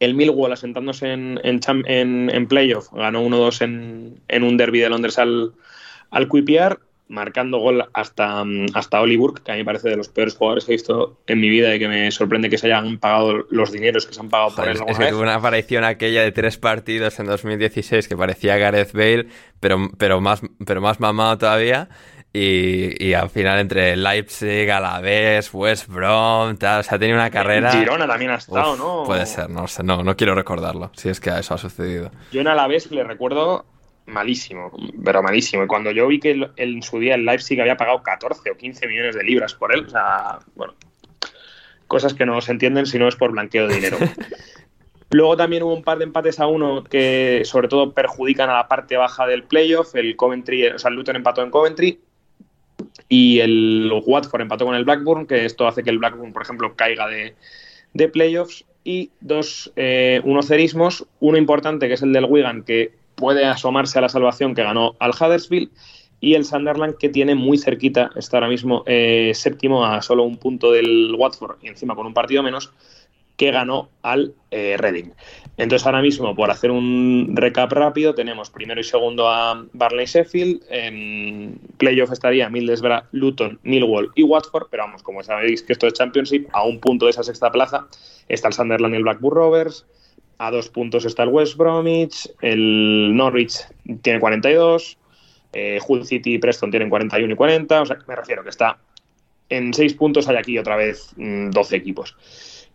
El 0.00 0.14
Millwall 0.14 0.52
asentándose 0.52 1.12
en, 1.12 1.40
en, 1.42 2.30
en, 2.30 2.46
playoff, 2.46 2.92
ganó 2.92 3.24
1-2 3.24 3.62
en, 3.62 4.20
en, 4.28 4.42
un 4.44 4.56
derby 4.56 4.78
de 4.78 4.88
Londres 4.88 5.18
al, 5.18 5.52
al 6.10 6.28
QPR, 6.28 6.78
marcando 7.08 7.58
gol 7.58 7.84
hasta, 7.94 8.44
hasta 8.74 9.00
Oli 9.00 9.16
Burke, 9.16 9.42
que 9.42 9.52
a 9.52 9.54
mí 9.54 9.60
me 9.60 9.64
parece 9.64 9.88
de 9.88 9.96
los 9.96 10.08
peores 10.08 10.36
jugadores 10.36 10.64
que 10.64 10.72
he 10.72 10.76
visto 10.76 11.18
en 11.26 11.40
mi 11.40 11.48
vida 11.48 11.74
y 11.74 11.78
que 11.78 11.88
me 11.88 12.10
sorprende 12.10 12.50
que 12.50 12.58
se 12.58 12.66
hayan 12.66 12.98
pagado 12.98 13.46
los 13.50 13.72
dineros 13.72 14.06
que 14.06 14.14
se 14.14 14.20
han 14.20 14.28
pagado 14.28 14.54
por 14.54 14.68
él. 14.68 14.78
Es 14.86 14.98
que 14.98 15.06
tuvo 15.06 15.22
una 15.22 15.34
aparición 15.34 15.84
aquella 15.84 16.22
de 16.22 16.32
tres 16.32 16.58
partidos 16.58 17.18
en 17.18 17.26
2016 17.26 18.06
que 18.06 18.16
parecía 18.16 18.56
Gareth 18.56 18.92
Bale, 18.92 19.26
pero, 19.58 19.90
pero, 19.96 20.20
más, 20.20 20.42
pero 20.64 20.80
más 20.80 21.00
mamado 21.00 21.38
todavía. 21.38 21.88
Y, 22.32 23.14
al 23.14 23.30
final 23.30 23.58
entre 23.58 23.96
Leipzig, 23.96 24.70
Alavés, 24.70 25.52
West 25.52 25.88
Brom, 25.88 26.56
tal, 26.56 26.80
o 26.80 26.82
sea, 26.82 26.96
ha 26.96 26.98
tenido 26.98 27.18
una 27.18 27.30
carrera... 27.30 27.72
Girona 27.72 28.06
también 28.06 28.30
ha 28.30 28.36
estado, 28.36 28.76
¿no? 28.76 29.04
Puede 29.04 29.26
ser, 29.26 29.48
no 29.48 29.66
sé, 29.66 29.82
no, 29.82 30.04
no 30.04 30.16
quiero 30.16 30.34
recordarlo, 30.34 30.90
si 30.94 31.08
es 31.08 31.20
que 31.20 31.30
eso 31.30 31.54
ha 31.54 31.58
sucedido. 31.58 32.10
Yo 32.30 32.40
en 32.40 32.48
Alavés 32.48 32.90
le 32.90 33.02
recuerdo 33.02 33.64
malísimo, 34.06 34.70
pero 35.04 35.22
malísimo. 35.22 35.64
Y 35.64 35.66
cuando 35.66 35.90
yo 35.90 36.06
vi 36.06 36.20
que 36.20 36.50
en 36.56 36.82
su 36.82 36.98
día 36.98 37.14
el 37.14 37.24
Leipzig 37.24 37.60
había 37.60 37.76
pagado 37.76 38.02
14 38.02 38.50
o 38.50 38.56
15 38.56 38.86
millones 38.86 39.14
de 39.14 39.24
libras 39.24 39.54
por 39.54 39.74
él, 39.74 39.86
o 39.86 39.90
sea, 39.90 40.38
bueno, 40.54 40.74
cosas 41.86 42.14
que 42.14 42.26
no 42.26 42.40
se 42.40 42.52
entienden 42.52 42.86
si 42.86 42.98
no 42.98 43.08
es 43.08 43.16
por 43.16 43.32
blanqueo 43.32 43.66
de 43.66 43.74
dinero. 43.74 43.98
Luego 45.10 45.38
también 45.38 45.62
hubo 45.62 45.74
un 45.74 45.82
par 45.82 45.96
de 45.96 46.04
empates 46.04 46.38
a 46.38 46.46
uno 46.46 46.84
que 46.84 47.40
sobre 47.44 47.68
todo 47.68 47.94
perjudican 47.94 48.50
a 48.50 48.54
la 48.54 48.68
parte 48.68 48.96
baja 48.98 49.26
del 49.26 49.44
playoff. 49.44 49.94
El 49.94 50.14
Coventry, 50.16 50.66
o 50.66 50.78
sea, 50.78 50.90
el 50.90 50.96
Luton 50.96 51.16
empató 51.16 51.42
en 51.42 51.50
Coventry 51.50 51.98
y 53.08 53.40
el 53.40 53.90
Watford 54.04 54.42
empató 54.42 54.66
con 54.66 54.74
el 54.74 54.84
Blackburn, 54.84 55.26
que 55.26 55.44
esto 55.44 55.66
hace 55.66 55.82
que 55.82 55.90
el 55.90 55.98
Blackburn, 55.98 56.32
por 56.32 56.42
ejemplo, 56.42 56.74
caiga 56.76 57.06
de, 57.08 57.34
de 57.94 58.08
playoffs. 58.08 58.64
Y 58.84 59.10
dos, 59.20 59.70
eh, 59.76 60.22
unos 60.24 60.46
cerismos, 60.46 61.06
uno 61.20 61.36
importante 61.36 61.88
que 61.88 61.94
es 61.94 62.02
el 62.02 62.12
del 62.12 62.24
Wigan, 62.24 62.62
que 62.62 62.92
puede 63.16 63.44
asomarse 63.44 63.98
a 63.98 64.02
la 64.02 64.08
salvación 64.08 64.54
que 64.54 64.62
ganó 64.62 64.94
al 64.98 65.10
Huddersfield, 65.10 65.70
y 66.20 66.34
el 66.34 66.44
Sunderland 66.44 66.96
que 66.96 67.08
tiene 67.08 67.34
muy 67.34 67.58
cerquita, 67.58 68.10
está 68.16 68.38
ahora 68.38 68.48
mismo 68.48 68.82
eh, 68.86 69.32
séptimo 69.34 69.84
a 69.84 70.02
solo 70.02 70.24
un 70.24 70.36
punto 70.36 70.72
del 70.72 71.14
Watford 71.16 71.58
y 71.62 71.68
encima 71.68 71.94
con 71.94 72.06
un 72.06 72.14
partido 72.14 72.42
menos, 72.42 72.72
que 73.36 73.50
ganó 73.52 73.88
al 74.02 74.34
eh, 74.50 74.76
Reading. 74.78 75.12
Entonces 75.58 75.84
ahora 75.86 76.00
mismo, 76.00 76.36
por 76.36 76.52
hacer 76.52 76.70
un 76.70 77.32
recap 77.34 77.72
rápido, 77.72 78.14
tenemos 78.14 78.48
primero 78.48 78.80
y 78.80 78.84
segundo 78.84 79.28
a 79.28 79.66
Barley 79.72 80.06
Sheffield, 80.06 80.62
en 80.70 81.58
playoff 81.78 82.12
estaría 82.12 82.48
Middlesbrough, 82.48 83.02
Luton, 83.10 83.58
Millwall 83.64 84.12
y 84.14 84.22
Watford, 84.22 84.68
pero 84.70 84.84
vamos, 84.84 85.02
como 85.02 85.20
sabéis 85.24 85.64
que 85.64 85.72
esto 85.72 85.88
es 85.88 85.94
Championship, 85.94 86.48
a 86.52 86.64
un 86.64 86.78
punto 86.78 87.06
de 87.06 87.10
esa 87.10 87.24
sexta 87.24 87.50
plaza 87.50 87.88
está 88.28 88.48
el 88.48 88.54
Sunderland 88.54 88.94
y 88.94 88.98
el 88.98 89.02
Blackburn 89.02 89.34
Rovers, 89.34 89.84
a 90.38 90.52
dos 90.52 90.68
puntos 90.68 91.04
está 91.04 91.24
el 91.24 91.30
West 91.30 91.56
Bromwich, 91.56 92.30
el 92.40 93.16
Norwich 93.16 93.56
tiene 94.02 94.20
42, 94.20 94.96
eh, 95.54 95.80
Hull 95.88 96.06
City 96.06 96.34
y 96.34 96.38
Preston 96.38 96.70
tienen 96.70 96.88
41 96.88 97.32
y 97.32 97.36
40, 97.36 97.82
o 97.82 97.86
sea, 97.86 97.98
me 98.06 98.14
refiero 98.14 98.44
que 98.44 98.50
está 98.50 98.78
en 99.48 99.74
seis 99.74 99.94
puntos, 99.94 100.28
hay 100.28 100.36
aquí 100.36 100.56
otra 100.56 100.76
vez 100.76 101.12
12 101.16 101.18
mm, 101.18 101.74
equipos. 101.74 102.16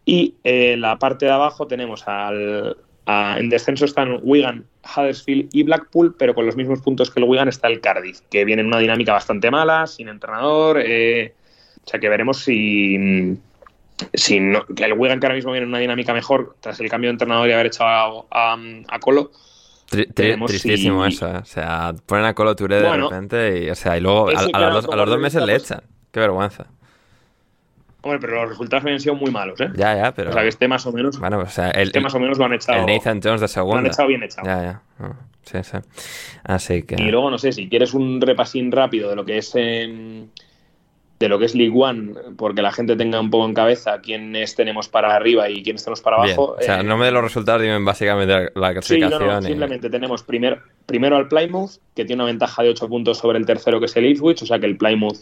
Y 0.05 0.35
en 0.43 0.81
la 0.81 0.99
parte 0.99 1.25
de 1.25 1.31
abajo 1.31 1.67
tenemos 1.67 2.07
al, 2.07 2.77
en 3.05 3.49
descenso 3.49 3.85
están 3.85 4.19
Wigan, 4.23 4.65
Huddersfield 4.83 5.49
y 5.53 5.63
Blackpool, 5.63 6.15
pero 6.17 6.33
con 6.33 6.45
los 6.45 6.55
mismos 6.55 6.81
puntos 6.81 7.09
que 7.09 7.19
el 7.19 7.25
Wigan 7.25 7.47
está 7.47 7.67
el 7.67 7.81
Cardiff, 7.81 8.21
que 8.29 8.45
viene 8.45 8.61
en 8.61 8.67
una 8.67 8.79
dinámica 8.79 9.13
bastante 9.13 9.51
mala, 9.51 9.87
sin 9.87 10.09
entrenador. 10.09 10.81
Eh, 10.83 11.33
o 11.85 11.89
sea 11.89 11.99
que 11.99 12.09
veremos 12.09 12.39
si, 12.39 13.37
si 14.13 14.39
que 14.75 14.85
el 14.85 14.93
Wigan 14.93 15.19
que 15.19 15.25
ahora 15.25 15.35
mismo 15.35 15.51
viene 15.51 15.65
en 15.65 15.69
una 15.69 15.79
dinámica 15.79 16.13
mejor 16.13 16.55
tras 16.59 16.79
el 16.79 16.89
cambio 16.89 17.09
de 17.09 17.13
entrenador 17.13 17.49
y 17.49 17.51
haber 17.51 17.67
echado 17.67 18.27
a, 18.31 18.57
a, 18.87 18.99
Colo, 18.99 19.31
tristísimo 19.89 21.05
eso, 21.05 21.27
¿eh? 21.27 21.37
O 21.37 21.45
sea, 21.45 21.93
ponen 22.05 22.25
a 22.25 22.33
Colo 22.33 22.55
Touré 22.55 22.81
de 22.81 22.97
repente 22.97 23.65
y, 23.65 23.69
o 23.69 23.75
sea, 23.75 23.97
y 23.97 24.01
luego 24.01 24.29
a, 24.29 24.69
los, 24.69 24.85
dos, 24.85 25.19
meses 25.19 25.43
le 25.45 25.55
echan. 25.55 25.81
Qué 26.11 26.19
vergüenza. 26.19 26.67
Hombre, 28.03 28.19
pero 28.19 28.41
los 28.41 28.49
resultados 28.49 28.83
habían 28.83 28.99
sido 28.99 29.15
muy 29.15 29.31
malos, 29.31 29.61
¿eh? 29.61 29.69
Ya, 29.75 29.95
ya, 29.95 30.13
pero... 30.13 30.29
O 30.29 30.33
sea, 30.33 30.41
que 30.41 30.49
este 30.49 30.67
más 30.67 30.85
o 30.85 30.91
menos... 30.91 31.17
Bueno, 31.19 31.39
o 31.39 31.45
sea, 31.47 31.71
el, 31.71 31.87
este 31.87 32.01
más 32.01 32.13
o 32.13 32.19
menos 32.19 32.37
lo 32.37 32.45
han 32.45 32.53
echado... 32.53 32.79
El 32.79 32.85
Nathan 32.85 33.21
Jones 33.23 33.39
de 33.39 33.47
segundo. 33.47 33.75
Lo 33.75 33.79
han 33.79 33.87
echado 33.87 34.09
bien 34.09 34.23
echado. 34.23 34.45
Ya, 34.45 34.61
ya. 34.61 34.81
sí, 35.43 35.57
sí. 35.63 35.77
Así 36.43 36.83
que... 36.83 36.95
Y 37.01 37.09
luego, 37.11 37.31
no 37.31 37.37
sé, 37.37 37.53
si 37.53 37.69
quieres 37.69 37.93
un 37.93 38.19
repasín 38.19 38.73
rápido 38.73 39.09
de 39.09 39.15
lo 39.15 39.23
que 39.23 39.37
es... 39.37 39.53
Eh, 39.55 40.25
de 41.23 41.29
lo 41.29 41.39
que 41.39 41.45
es 41.45 41.55
League 41.55 41.73
One, 41.73 42.13
porque 42.35 42.61
la 42.61 42.73
gente 42.73 42.97
tenga 42.97 43.21
un 43.21 43.29
poco 43.29 43.45
en 43.45 43.53
cabeza 43.53 44.01
quiénes 44.01 44.55
tenemos 44.55 44.89
para 44.89 45.15
arriba 45.15 45.49
y 45.49 45.63
quiénes 45.63 45.81
tenemos 45.81 46.01
para 46.01 46.17
abajo. 46.17 46.57
O 46.59 46.61
sea, 46.61 46.81
eh, 46.81 46.83
no 46.83 46.97
me 46.97 47.05
de 47.05 47.11
los 47.13 47.23
resultados, 47.23 47.61
dime 47.61 47.79
básicamente 47.79 48.51
la 48.55 48.73
clasificación. 48.73 49.21
Sí, 49.21 49.25
no, 49.25 49.41
simplemente 49.41 49.89
tenemos 49.89 50.23
primer, 50.23 50.59
primero 50.85 51.15
al 51.15 51.29
Plymouth, 51.29 51.77
que 51.95 52.03
tiene 52.03 52.23
una 52.23 52.31
ventaja 52.31 52.61
de 52.61 52.69
8 52.69 52.89
puntos 52.89 53.19
sobre 53.19 53.39
el 53.39 53.45
tercero, 53.45 53.79
que 53.79 53.85
es 53.85 53.95
el 53.95 54.05
Ipswich, 54.07 54.43
o 54.43 54.45
sea 54.45 54.59
que 54.59 54.65
el 54.65 54.75
Plymouth 54.75 55.19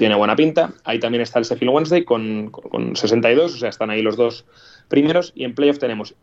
tiene 0.00 0.14
buena 0.14 0.34
pinta. 0.34 0.72
Ahí 0.84 0.98
también 0.98 1.20
está 1.20 1.40
el 1.40 1.44
Sheffield 1.44 1.74
Wednesday 1.74 2.04
con, 2.04 2.48
con, 2.48 2.96
62, 2.96 3.54
o 3.54 3.58
sea, 3.58 3.68
están 3.68 3.90
ahí 3.90 4.00
los 4.00 4.16
dos 4.16 4.46
primeros. 4.88 5.30
Y 5.34 5.44
en 5.44 5.54
playoff 5.54 5.78
tenemos 5.78 6.14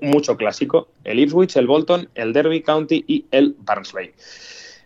mucho 0.00 0.38
clásico, 0.38 0.88
el 1.04 1.20
Ipswich, 1.20 1.56
el 1.56 1.66
Bolton, 1.66 2.08
el 2.14 2.32
Derby 2.32 2.62
County 2.62 3.04
y 3.06 3.26
el 3.32 3.54
Barnsley. 3.58 4.14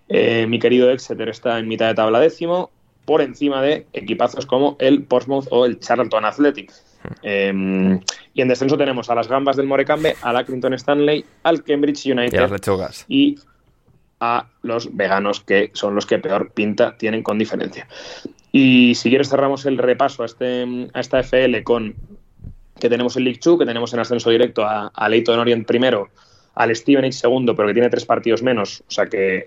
Eh, 0.09 0.45
mi 0.49 0.59
querido 0.59 0.91
Exeter 0.91 1.29
está 1.29 1.61
en 1.61 1.69
mitad 1.69 1.87
de 1.87 1.95
tabla 1.95 2.19
décimo, 2.19 2.71
por 3.05 3.21
encima 3.21 3.63
de 3.63 3.87
equipazos 3.93 4.45
como 4.45 4.77
el 4.81 5.05
Portsmouth 5.05 5.47
o 5.53 5.65
el 5.65 5.79
Charlton 5.79 6.25
Athletic. 6.25 6.73
Em, 7.23 8.01
y 8.35 8.43
en 8.43 8.49
descenso 8.49 8.77
tenemos 8.77 9.09
a 9.09 9.15
las 9.15 9.29
gambas 9.29 9.55
del 9.55 9.69
Morecambe, 9.69 10.17
al 10.23 10.37
Accrington 10.37 10.75
Stanley, 10.75 11.25
al 11.45 11.63
Cambridge 11.63 12.07
United 12.07 12.51
y, 13.07 13.37
a 13.37 13.39
los 14.63 14.97
veganos, 14.97 15.41
que 15.41 15.71
son 15.75 15.95
los 15.95 16.07
que 16.07 16.19
peor 16.19 16.53
pinta 16.53 16.97
tienen 16.97 17.23
con 17.23 17.39
diferencia. 17.39 17.89
Y 18.53 18.95
si 18.95 19.09
quieres 19.09 19.29
cerramos 19.29 19.65
el 19.67 19.79
repaso 19.79 20.23
a, 20.23 20.27
este, 20.27 20.89
a 20.93 21.01
esta 21.01 21.21
FL 21.21 21.63
con 21.63 21.95
que 22.79 22.89
tenemos 22.89 23.17
el 23.17 23.25
League 23.25 23.41
2, 23.43 23.59
que 23.59 23.67
tenemos 23.67 23.93
en 23.93 24.01
ascenso 24.01 24.31
directo 24.31 24.65
a, 24.65 24.89
a 24.89 25.09
Leighton 25.09 25.39
Orient 25.39 25.67
primero, 25.67 26.09
al 26.55 26.75
Stevenage 26.75 27.13
segundo, 27.13 27.55
pero 27.55 27.69
que 27.69 27.75
tiene 27.75 27.91
tres 27.91 28.05
partidos 28.05 28.43
menos, 28.43 28.83
o 28.89 28.91
sea 28.91 29.07
que 29.07 29.47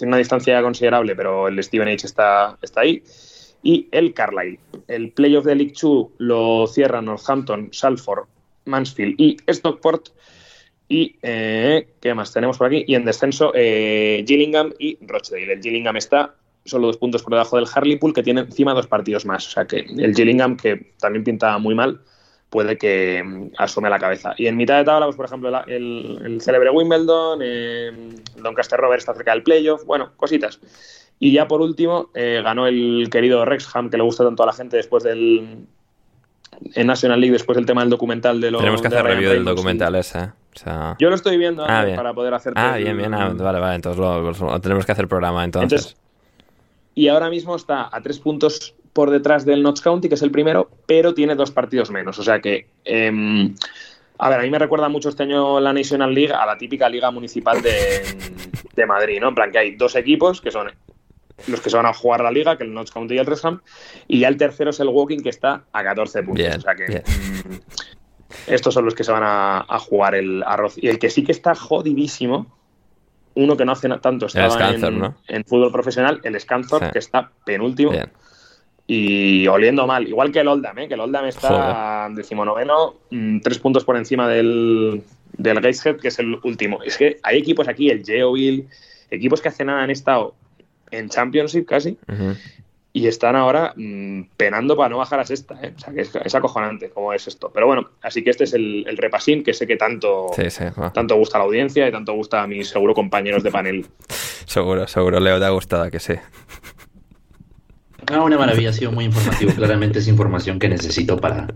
tiene 0.00 0.10
una 0.10 0.18
distancia 0.18 0.62
considerable, 0.62 1.14
pero 1.14 1.48
el 1.48 1.62
Steven 1.62 1.88
H 1.88 2.06
está, 2.06 2.56
está 2.62 2.80
ahí. 2.80 3.02
Y 3.62 3.88
el 3.92 4.14
Carlisle. 4.14 4.58
El 4.88 5.12
playoff 5.12 5.44
de 5.44 5.54
League 5.54 5.74
2 5.80 6.06
lo 6.16 6.66
cierran 6.66 7.04
Northampton, 7.04 7.68
Salford, 7.72 8.26
Mansfield 8.64 9.14
y 9.18 9.36
Stockport. 9.46 10.08
Y, 10.90 11.14
eh, 11.22 11.86
¿qué 12.00 12.14
más 12.14 12.32
tenemos 12.32 12.58
por 12.58 12.66
aquí? 12.66 12.84
Y 12.84 12.96
en 12.96 13.04
descenso, 13.04 13.52
eh, 13.54 14.24
Gillingham 14.26 14.72
y 14.76 14.98
Rochdale. 15.06 15.52
El 15.52 15.62
Gillingham 15.62 15.96
está 15.96 16.34
solo 16.64 16.88
dos 16.88 16.96
puntos 16.96 17.22
por 17.22 17.32
debajo 17.32 17.54
del 17.56 17.68
Harleypool, 17.72 18.12
que 18.12 18.24
tiene 18.24 18.40
encima 18.40 18.74
dos 18.74 18.88
partidos 18.88 19.24
más. 19.24 19.46
O 19.46 19.50
sea 19.50 19.66
que 19.66 19.86
el 19.98 20.12
Gillingham, 20.16 20.56
que 20.56 20.92
también 20.98 21.22
pinta 21.22 21.56
muy 21.58 21.76
mal, 21.76 22.00
puede 22.50 22.76
que 22.76 23.22
mm, 23.24 23.52
asome 23.56 23.88
la 23.88 24.00
cabeza. 24.00 24.34
Y 24.36 24.48
en 24.48 24.56
mitad 24.56 24.78
de 24.78 24.84
tabla, 24.84 25.06
pues 25.06 25.14
por 25.14 25.26
ejemplo, 25.26 25.64
el, 25.68 26.38
célebre 26.40 26.70
Wimbledon, 26.70 27.38
eh, 27.40 27.92
Doncaster 28.42 28.80
Rovers 28.80 29.02
está 29.02 29.14
cerca 29.14 29.30
del 29.30 29.44
playoff, 29.44 29.84
bueno, 29.84 30.10
cositas. 30.16 30.58
Y 31.20 31.30
ya 31.30 31.46
por 31.46 31.60
último, 31.60 32.10
eh, 32.14 32.40
ganó 32.42 32.66
el 32.66 33.06
querido 33.12 33.44
Rexham, 33.44 33.90
que 33.90 33.96
le 33.96 34.02
gusta 34.02 34.24
tanto 34.24 34.42
a 34.42 34.46
la 34.46 34.52
gente 34.52 34.76
después 34.76 35.04
del. 35.04 35.66
En 36.74 36.86
National 36.88 37.20
League, 37.20 37.32
después 37.32 37.54
del 37.54 37.64
tema 37.64 37.82
del 37.82 37.90
documental 37.90 38.40
de 38.40 38.50
los. 38.50 38.60
Tenemos 38.60 38.82
que 38.82 38.88
hacer 38.88 39.04
review 39.04 39.30
del 39.30 39.44
documental 39.44 39.94
ese. 39.94 40.30
Yo 40.98 41.08
lo 41.08 41.14
estoy 41.14 41.36
viendo 41.38 41.64
ah, 41.64 41.86
para 41.96 42.12
poder 42.12 42.34
hacer. 42.34 42.52
Ah, 42.56 42.76
bien, 42.76 42.96
bien. 42.96 43.14
Ah, 43.14 43.28
vale, 43.34 43.60
vale. 43.60 43.74
Entonces 43.76 43.98
lo, 43.98 44.60
tenemos 44.60 44.84
que 44.84 44.92
hacer 44.92 45.08
programa 45.08 45.44
entonces. 45.44 45.96
Y 46.94 47.08
ahora 47.08 47.30
mismo 47.30 47.56
está 47.56 47.88
a 47.90 48.00
tres 48.02 48.18
puntos 48.18 48.74
por 48.92 49.10
detrás 49.10 49.44
del 49.44 49.62
Notts 49.62 49.80
County, 49.80 50.08
que 50.08 50.16
es 50.16 50.22
el 50.22 50.30
primero, 50.30 50.70
pero 50.86 51.14
tiene 51.14 51.34
dos 51.34 51.50
partidos 51.50 51.90
menos. 51.90 52.18
O 52.18 52.22
sea 52.22 52.40
que, 52.40 52.66
em, 52.84 53.54
a 54.18 54.28
ver, 54.28 54.40
a 54.40 54.42
mí 54.42 54.50
me 54.50 54.58
recuerda 54.58 54.88
mucho 54.88 55.08
este 55.08 55.22
año 55.22 55.60
la 55.60 55.72
National 55.72 56.12
League 56.12 56.32
a 56.32 56.44
la 56.44 56.58
típica 56.58 56.88
liga 56.88 57.10
municipal 57.10 57.62
de, 57.62 58.86
Madrid, 58.86 59.20
¿no? 59.20 59.28
En 59.28 59.34
plan 59.34 59.52
que 59.52 59.58
hay 59.58 59.76
dos 59.76 59.94
equipos 59.94 60.40
que 60.40 60.50
son 60.50 60.70
los 61.46 61.60
que 61.60 61.70
se 61.70 61.76
van 61.76 61.86
a 61.86 61.92
jugar 61.92 62.22
la 62.22 62.30
liga, 62.30 62.56
que 62.56 62.64
el 62.64 62.72
Notts 62.72 62.90
County 62.90 63.14
y 63.14 63.18
el 63.18 63.26
Resham, 63.26 63.60
y 64.08 64.20
ya 64.20 64.28
el 64.28 64.36
tercero 64.36 64.70
es 64.70 64.80
el 64.80 64.88
Walking, 64.88 65.20
que 65.20 65.28
está 65.28 65.64
a 65.72 65.84
14 65.84 66.22
puntos. 66.22 66.56
o 66.56 66.60
sea 66.60 66.74
que 66.74 67.02
mm, 67.02 67.54
estos 68.46 68.74
son 68.74 68.84
los 68.84 68.94
que 68.94 69.04
se 69.04 69.12
van 69.12 69.22
a, 69.24 69.78
jugar 69.78 70.14
el 70.14 70.42
arroz. 70.42 70.74
Y 70.76 70.88
el 70.88 70.98
que 70.98 71.10
sí 71.10 71.24
que 71.24 71.32
está 71.32 71.54
jodidísimo, 71.54 72.46
uno 73.34 73.56
que 73.56 73.64
no 73.64 73.72
hace 73.72 73.88
tanto 74.00 74.26
estaba 74.26 74.70
en, 75.28 75.44
fútbol 75.44 75.72
profesional, 75.72 76.20
el 76.24 76.38
Scanthorpe, 76.40 76.90
que 76.92 76.98
está 76.98 77.30
penúltimo 77.44 77.92
y 78.92 79.46
oliendo 79.46 79.86
mal. 79.86 80.08
Igual 80.08 80.32
que 80.32 80.40
el 80.40 80.48
Oldham, 80.48 80.76
¿eh? 80.80 80.88
que 80.88 80.94
el 80.94 81.00
Oldham 81.00 81.26
está 81.26 82.08
decimonoveno, 82.10 82.96
mm, 83.10 83.38
tres 83.38 83.60
puntos 83.60 83.84
por 83.84 83.96
encima 83.96 84.26
del, 84.26 85.04
del 85.38 85.60
Gateshead, 85.60 85.98
que 85.98 86.08
es 86.08 86.18
el 86.18 86.40
último. 86.42 86.82
Es 86.82 86.98
que 86.98 87.18
hay 87.22 87.38
equipos 87.38 87.68
aquí, 87.68 87.88
el 87.88 88.04
Geoville, 88.04 88.66
equipos 89.08 89.40
que 89.40 89.48
hace 89.48 89.64
nada 89.64 89.84
han 89.84 89.90
estado 89.90 90.34
en 90.90 91.08
Championship 91.08 91.66
casi, 91.66 91.98
y 92.92 93.06
están 93.06 93.36
ahora 93.36 93.72
mm, 93.76 94.22
penando 94.36 94.76
para 94.76 94.88
no 94.88 94.98
bajar 94.98 95.20
a 95.20 95.24
sexta. 95.24 95.58
¿eh? 95.62 95.72
O 95.76 95.78
sea, 95.78 95.92
que 95.92 96.00
es, 96.00 96.34
acojonante 96.34 96.90
cómo 96.90 97.12
es 97.12 97.26
esto. 97.26 97.50
Pero 97.52 97.66
bueno, 97.66 97.90
así 98.02 98.24
que 98.24 98.30
este 98.30 98.44
es 98.44 98.54
el, 98.54 98.84
repasín 98.96 99.44
que 99.44 99.54
sé 99.54 99.66
que 99.66 99.76
tanto, 99.76 100.30
tanto 100.92 101.16
gusta 101.16 101.38
a 101.38 101.40
la 101.40 101.44
audiencia 101.44 101.86
y 101.86 101.92
tanto 101.92 102.12
gusta 102.14 102.42
a 102.42 102.46
mis 102.46 102.68
seguro 102.68 102.94
compañeros 102.94 103.42
de 103.42 103.50
panel. 103.50 103.86
seguro, 104.46 104.86
seguro, 104.88 105.20
Leo, 105.20 105.38
te 105.38 105.44
ha 105.44 105.50
gustado, 105.50 105.90
que 105.90 106.00
sí. 106.00 106.14
Ah, 108.10 108.22
una 108.22 108.36
maravilla, 108.36 108.70
ha 108.70 108.72
sido 108.72 108.92
muy 108.92 109.04
informativo. 109.04 109.52
Claramente 109.54 110.00
es 110.00 110.08
información 110.08 110.58
que 110.58 110.68
necesito 110.68 111.16
para, 111.16 111.46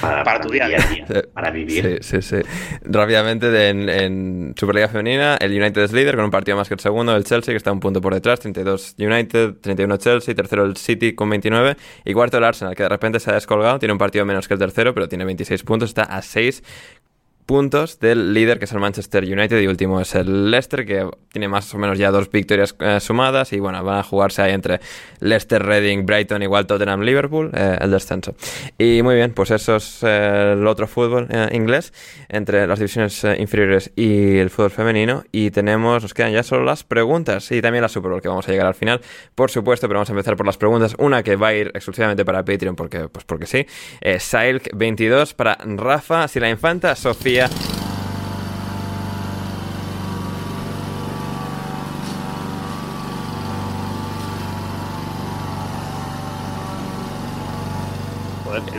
para, 0.00 0.40
tu 0.40 0.50
día 0.50 0.66
a 0.66 0.68
día, 0.68 1.06
para 1.34 1.50
vivir. 1.50 2.00
Sí, 2.02 2.20
sí, 2.20 2.42
sí. 2.42 2.48
Rápidamente, 2.82 3.68
en, 3.68 3.88
en, 3.88 4.54
Superliga 4.56 4.88
Femenina, 4.88 5.36
el 5.36 5.52
United 5.52 5.82
es 5.82 5.92
líder 5.92 6.16
con 6.16 6.24
un 6.24 6.30
partido 6.30 6.56
más 6.56 6.68
que 6.68 6.74
el 6.74 6.80
segundo, 6.80 7.14
el 7.14 7.24
Chelsea, 7.24 7.52
que 7.52 7.56
está 7.56 7.70
un 7.70 7.80
punto 7.80 8.00
por 8.00 8.14
detrás, 8.14 8.40
32 8.40 8.96
United, 8.98 9.54
31 9.60 9.96
Chelsea, 9.98 10.34
tercero 10.34 10.64
el 10.64 10.76
City 10.76 11.14
con 11.14 11.30
29, 11.30 11.76
y 12.04 12.12
cuarto 12.12 12.38
el 12.38 12.44
Arsenal, 12.44 12.74
que 12.74 12.82
de 12.82 12.88
repente 12.88 13.20
se 13.20 13.30
ha 13.30 13.34
descolgado, 13.34 13.78
tiene 13.78 13.92
un 13.92 13.98
partido 13.98 14.24
menos 14.24 14.48
que 14.48 14.54
el 14.54 14.60
tercero, 14.60 14.94
pero 14.94 15.08
tiene 15.08 15.24
26 15.24 15.62
puntos, 15.62 15.90
está 15.90 16.02
a 16.02 16.22
6 16.22 16.62
puntos 17.46 17.98
del 17.98 18.32
líder 18.34 18.58
que 18.58 18.66
es 18.66 18.72
el 18.72 18.78
Manchester 18.78 19.24
United 19.24 19.60
y 19.60 19.66
último 19.66 20.00
es 20.00 20.14
el 20.14 20.50
Leicester 20.50 20.86
que 20.86 21.08
tiene 21.30 21.48
más 21.48 21.72
o 21.74 21.78
menos 21.78 21.98
ya 21.98 22.10
dos 22.10 22.30
victorias 22.30 22.74
eh, 22.78 23.00
sumadas 23.00 23.52
y 23.52 23.58
bueno, 23.58 23.82
van 23.82 23.98
a 23.98 24.02
jugarse 24.02 24.42
ahí 24.42 24.52
entre 24.52 24.80
Leicester, 25.20 25.62
Reading, 25.62 26.06
Brighton, 26.06 26.42
igual 26.42 26.66
Tottenham, 26.66 27.00
Liverpool, 27.00 27.50
eh, 27.54 27.78
el 27.80 27.90
descenso. 27.90 28.34
Y 28.78 29.02
muy 29.02 29.16
bien, 29.16 29.32
pues 29.32 29.50
eso 29.50 29.76
es 29.76 30.00
eh, 30.02 30.52
el 30.52 30.66
otro 30.66 30.86
fútbol 30.86 31.28
inglés 31.52 31.92
entre 32.28 32.66
las 32.66 32.78
divisiones 32.78 33.24
inferiores 33.38 33.90
y 33.96 34.36
el 34.36 34.50
fútbol 34.50 34.70
femenino 34.70 35.24
y 35.32 35.50
tenemos, 35.50 36.02
nos 36.02 36.14
quedan 36.14 36.32
ya 36.32 36.42
solo 36.42 36.64
las 36.64 36.84
preguntas 36.84 37.50
y 37.50 37.60
también 37.60 37.82
la 37.82 37.88
Super 37.88 38.10
Bowl 38.10 38.22
que 38.22 38.28
vamos 38.28 38.48
a 38.48 38.52
llegar 38.52 38.66
al 38.66 38.74
final, 38.74 39.00
por 39.34 39.50
supuesto, 39.50 39.88
pero 39.88 39.98
vamos 39.98 40.10
a 40.10 40.12
empezar 40.12 40.36
por 40.36 40.46
las 40.46 40.58
preguntas. 40.58 40.94
Una 40.98 41.22
que 41.22 41.36
va 41.36 41.48
a 41.48 41.54
ir 41.54 41.68
exclusivamente 41.74 42.24
para 42.24 42.44
Patreon 42.44 42.76
porque, 42.76 43.08
pues 43.08 43.24
porque 43.24 43.46
sí. 43.46 43.66
Sailk 44.18 44.68
22 44.74 45.34
para 45.34 45.58
Rafa, 45.64 46.28
si 46.28 46.38
la 46.38 46.48
infanta, 46.48 46.94
Sofía 46.94 47.31
es 47.40 47.50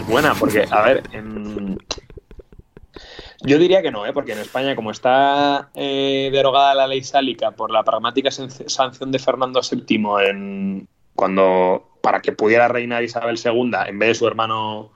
buena, 0.08 0.34
porque, 0.36 0.66
a 0.70 0.82
ver, 0.82 1.04
yo 3.46 3.60
diría 3.60 3.82
que 3.82 3.92
no, 3.92 4.06
¿eh? 4.06 4.14
porque 4.14 4.34
en 4.34 4.40
España, 4.40 4.76
como 4.76 4.92
está 4.92 5.70
eh, 5.76 6.30
derogada 6.32 6.76
la 6.76 6.88
ley 6.88 7.04
sálica 7.04 7.52
por 7.52 7.72
la 7.72 7.84
pragmática 7.84 8.32
sanción 8.32 9.12
de 9.12 9.20
Fernando 9.20 9.62
VII 9.62 10.30
en, 10.30 10.88
cuando 11.16 11.90
para 12.02 12.22
que 12.22 12.32
pudiera 12.32 12.68
reinar 12.68 13.04
Isabel 13.04 13.40
II 13.44 13.72
en 13.88 14.00
vez 14.00 14.10
de 14.10 14.16
su 14.16 14.28
hermano 14.28 14.92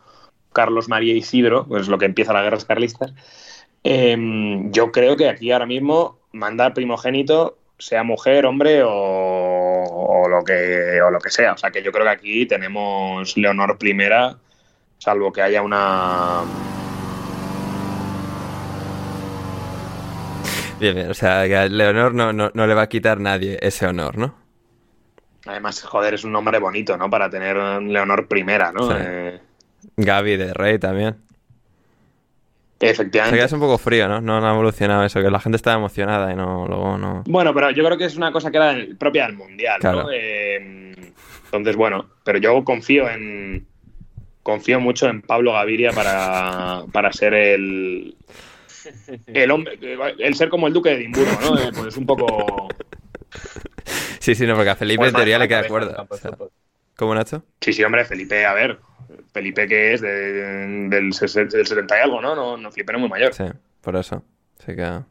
Carlos 0.53 0.89
María 0.89 1.13
Isidro, 1.13 1.65
pues 1.67 1.87
lo 1.87 1.97
que 1.97 2.05
empieza 2.05 2.33
la 2.33 2.41
guerra 2.41 2.57
carlistas, 2.65 3.13
Em, 3.83 4.71
yo 4.71 4.91
creo 4.91 5.15
que 5.15 5.29
aquí 5.29 5.51
ahora 5.51 5.65
mismo 5.65 6.19
mandar 6.31 6.73
primogénito, 6.73 7.57
sea 7.77 8.03
mujer, 8.03 8.45
hombre 8.45 8.81
o, 8.83 10.25
lo 10.29 10.43
que, 10.43 11.01
o 11.01 11.11
lo 11.11 11.19
que 11.19 11.29
sea. 11.29 11.53
O 11.53 11.57
sea 11.57 11.71
que 11.71 11.83
yo 11.83 11.91
creo 11.91 12.05
que 12.05 12.11
aquí 12.11 12.45
tenemos 12.45 13.37
Leonor 13.37 13.77
primera, 13.77 14.37
salvo 14.97 15.31
que 15.31 15.41
haya 15.41 15.61
una... 15.61 16.43
Bien, 20.79 20.93
bien, 20.93 21.09
o 21.09 21.13
sea, 21.13 21.41
a 21.41 21.67
Leonor 21.67 22.13
no, 22.13 22.33
no, 22.33 22.67
le 22.67 22.73
va 22.75 22.83
a 22.83 22.89
quitar 22.89 23.19
nadie 23.19 23.57
ese 23.61 23.87
honor, 23.87 24.17
¿no? 24.17 24.35
Además, 25.47 25.81
joder, 25.81 26.13
es 26.13 26.23
un 26.23 26.31
nombre 26.33 26.59
bonito, 26.59 26.97
¿no? 26.97 27.09
Para 27.09 27.29
tener 27.29 27.55
Leonor 27.55 28.27
primera, 28.27 28.71
¿no? 28.71 28.95
Eh, 28.95 29.39
Gaby 29.95 30.37
de 30.37 30.53
Rey 30.53 30.77
también. 30.77 31.26
Efectivamente. 32.79 33.43
es 33.43 33.51
un 33.51 33.59
poco 33.59 33.77
frío, 33.77 34.07
¿no? 34.07 34.21
No 34.21 34.45
ha 34.45 34.53
evolucionado 34.53 35.03
eso, 35.03 35.21
que 35.21 35.31
la 35.31 35.39
gente 35.39 35.55
estaba 35.55 35.77
emocionada 35.77 36.31
y 36.31 36.35
no, 36.35 36.67
luego 36.67 36.97
no. 36.97 37.23
Bueno, 37.25 37.53
pero 37.53 37.71
yo 37.71 37.83
creo 37.83 37.97
que 37.97 38.05
es 38.05 38.15
una 38.15 38.31
cosa 38.31 38.51
que 38.51 38.57
era 38.57 38.75
propia 38.99 39.25
del 39.25 39.35
mundial, 39.35 39.79
¿no? 39.81 40.11
Eh, 40.11 40.93
entonces, 41.45 41.75
bueno, 41.75 42.07
pero 42.23 42.39
yo 42.39 42.63
confío 42.63 43.09
en. 43.09 43.65
Confío 44.43 44.79
mucho 44.79 45.09
en 45.09 45.21
Pablo 45.21 45.53
Gaviria 45.53 45.91
para, 45.91 46.83
para 46.91 47.11
ser 47.11 47.33
el. 47.33 48.15
El 49.27 49.51
hombre. 49.51 49.77
El 50.19 50.35
ser 50.35 50.49
como 50.49 50.67
el 50.67 50.73
duque 50.73 50.89
de 50.89 50.95
Edimburgo, 50.95 51.37
¿no? 51.41 51.57
Eh, 51.59 51.71
pues 51.75 51.97
un 51.97 52.05
poco. 52.05 52.69
Sí, 54.19 54.35
sí, 54.35 54.45
no, 54.45 54.55
porque 54.55 54.69
a 54.69 54.75
Felipe 54.75 55.07
en 55.07 55.13
teoría 55.13 55.39
le 55.39 55.47
queda 55.47 55.59
acuerdo. 55.61 56.07
¿Cómo, 56.95 57.15
Nacho? 57.15 57.43
Sí, 57.61 57.73
sí, 57.73 57.83
hombre, 57.83 58.05
Felipe, 58.05 58.45
a 58.45 58.53
ver. 58.53 58.79
Felipe 59.33 59.67
que 59.67 59.93
es 59.93 60.01
del, 60.01 60.89
del 60.89 61.13
70 61.13 61.97
y 61.97 62.01
algo, 62.01 62.21
¿no? 62.21 62.35
No, 62.35 62.57
no 62.57 62.71
Felipe 62.71 62.93
no 62.93 62.99
es 62.99 63.01
muy 63.01 63.09
mayor. 63.09 63.33
Sí, 63.33 63.45
por 63.81 63.95
eso. 63.95 64.23
Así 64.59 64.75
que... 64.75 65.01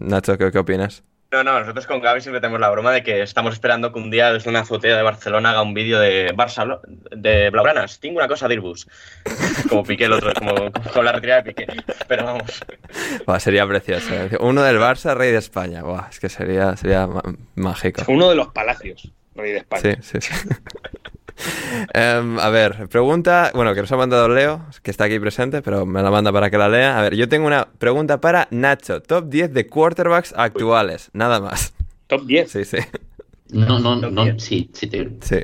Nacho, 0.00 0.36
¿qué, 0.36 0.50
qué 0.50 0.58
opinas? 0.58 1.02
No, 1.30 1.44
no, 1.44 1.60
nosotros 1.60 1.86
con 1.86 2.00
Gaby 2.00 2.22
siempre 2.22 2.40
tenemos 2.40 2.58
la 2.58 2.70
broma 2.70 2.90
de 2.90 3.02
que 3.02 3.20
estamos 3.20 3.52
esperando 3.52 3.92
que 3.92 3.98
un 3.98 4.10
día 4.10 4.32
desde 4.32 4.48
una 4.48 4.60
azotea 4.60 4.96
de 4.96 5.02
Barcelona 5.02 5.50
haga 5.50 5.60
un 5.60 5.74
vídeo 5.74 6.00
de 6.00 6.34
Barça 6.34 6.80
de 7.14 7.50
Blaugranas. 7.50 8.00
Tengo 8.00 8.16
una 8.16 8.28
cosa 8.28 8.48
de 8.48 8.54
Airbus. 8.54 8.88
Como 9.68 9.84
Piqué 9.84 10.06
el 10.06 10.14
otro, 10.14 10.32
como 10.32 10.54
con 10.94 11.04
la 11.04 11.12
retirada 11.12 11.42
de 11.42 11.52
Piqué. 11.52 11.66
Pero 12.08 12.24
vamos. 12.24 13.42
sería 13.42 13.66
precioso. 13.66 14.14
Uno 14.40 14.62
del 14.62 14.78
Barça, 14.78 15.14
rey 15.14 15.30
de 15.30 15.36
España. 15.36 15.82
es 16.10 16.18
que 16.18 16.30
sería, 16.30 16.74
sería 16.76 17.06
mágico. 17.56 18.04
Uno 18.08 18.30
de 18.30 18.34
los 18.34 18.48
palacios, 18.48 19.12
rey 19.34 19.52
de 19.52 19.58
España. 19.58 19.98
Sí, 20.00 20.20
sí, 20.20 20.20
sí. 20.22 20.48
Em, 21.94 22.38
a 22.38 22.48
ver, 22.50 22.88
pregunta, 22.88 23.50
bueno, 23.54 23.74
que 23.74 23.80
nos 23.80 23.92
ha 23.92 23.96
mandado 23.96 24.28
Leo, 24.28 24.64
que 24.82 24.90
está 24.90 25.04
aquí 25.04 25.18
presente, 25.18 25.62
pero 25.62 25.86
me 25.86 26.02
la 26.02 26.10
manda 26.10 26.32
para 26.32 26.50
que 26.50 26.58
la 26.58 26.68
lea. 26.68 26.98
A 26.98 27.02
ver, 27.02 27.14
yo 27.14 27.28
tengo 27.28 27.46
una 27.46 27.68
pregunta 27.78 28.20
para 28.20 28.48
Nacho. 28.50 29.00
Top 29.00 29.28
10 29.28 29.52
de 29.52 29.66
quarterbacks 29.66 30.34
actuales, 30.36 31.10
nada 31.12 31.40
más. 31.40 31.74
¿Top 32.06 32.24
10? 32.26 32.50
Sí, 32.50 32.64
sí. 32.64 32.78
No, 33.50 33.78
no, 33.78 33.96
no, 33.96 34.38
sí, 34.38 34.70
sí, 34.74 34.90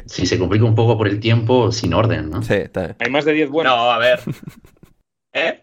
Si 0.07 0.27
se 0.27 0.39
complica 0.39 0.65
un 0.65 0.75
poco 0.75 0.99
por 0.99 1.09
el 1.09 1.21
tiempo, 1.21 1.73
sin 1.73 1.95
orden, 1.95 2.31
¿no? 2.31 2.43
Sí, 2.43 2.55
está 2.55 2.83
bien. 2.83 2.97
Hay 2.99 3.11
más 3.11 3.25
de 3.25 3.33
10 3.33 3.49
buenos. 3.49 3.75
No, 3.75 3.91
a 3.91 3.99
ver. 3.99 4.21
¿Eh? 5.33 5.63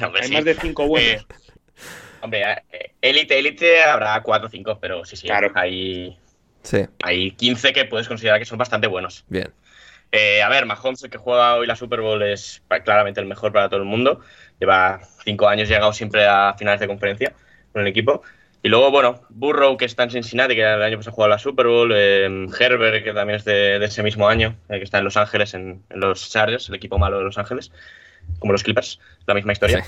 Hay 0.00 0.30
más 0.30 0.44
de 0.44 0.54
5 0.54 0.86
buenos. 0.86 1.22
Eh, 1.22 1.26
hombre, 2.22 2.42
élite, 3.02 3.38
élite 3.38 3.82
habrá 3.82 4.22
4 4.22 4.46
o 4.46 4.50
5, 4.50 4.78
pero 4.80 5.04
sí, 5.04 5.16
sí. 5.16 5.26
Claro. 5.26 5.52
Hay, 5.54 6.16
sí. 6.62 6.78
hay 7.02 7.32
15 7.32 7.74
que 7.74 7.84
puedes 7.84 8.08
considerar 8.08 8.38
que 8.38 8.46
son 8.46 8.58
bastante 8.58 8.86
buenos. 8.86 9.24
Bien. 9.28 9.52
Eh, 10.14 10.42
a 10.42 10.48
ver, 10.50 10.66
Mahomes, 10.66 11.02
el 11.02 11.10
que 11.10 11.16
juega 11.16 11.56
hoy 11.56 11.66
la 11.66 11.74
Super 11.74 12.02
Bowl, 12.02 12.22
es 12.22 12.62
claramente 12.84 13.18
el 13.20 13.26
mejor 13.26 13.50
para 13.50 13.70
todo 13.70 13.80
el 13.80 13.86
mundo. 13.86 14.20
Lleva 14.60 15.00
cinco 15.24 15.48
años 15.48 15.68
llegado 15.68 15.94
siempre 15.94 16.26
a 16.26 16.54
finales 16.58 16.80
de 16.80 16.86
conferencia 16.86 17.32
con 17.72 17.80
el 17.80 17.88
equipo. 17.88 18.22
Y 18.62 18.68
luego, 18.68 18.90
bueno, 18.90 19.22
Burrow, 19.30 19.76
que 19.76 19.86
está 19.86 20.04
en 20.04 20.10
Cincinnati, 20.10 20.54
que 20.54 20.60
el 20.60 20.82
año 20.82 20.98
pasado 20.98 21.14
jugado 21.14 21.30
la 21.30 21.38
Super 21.38 21.66
Bowl. 21.66 21.92
Eh, 21.94 22.46
Herbert, 22.60 23.02
que 23.02 23.12
también 23.14 23.38
es 23.38 23.44
de, 23.44 23.82
ese 23.82 24.02
mismo 24.02 24.28
año, 24.28 24.54
eh, 24.68 24.78
que 24.78 24.84
está 24.84 24.98
en 24.98 25.04
Los 25.04 25.16
Ángeles, 25.16 25.54
en, 25.54 25.82
los 25.90 26.30
Chargers, 26.30 26.68
el 26.68 26.74
equipo 26.74 26.98
malo 26.98 27.18
de 27.18 27.24
Los 27.24 27.38
Ángeles, 27.38 27.72
como 28.38 28.52
los 28.52 28.62
Clippers, 28.62 29.00
la 29.26 29.34
misma 29.34 29.52
historia. 29.52 29.84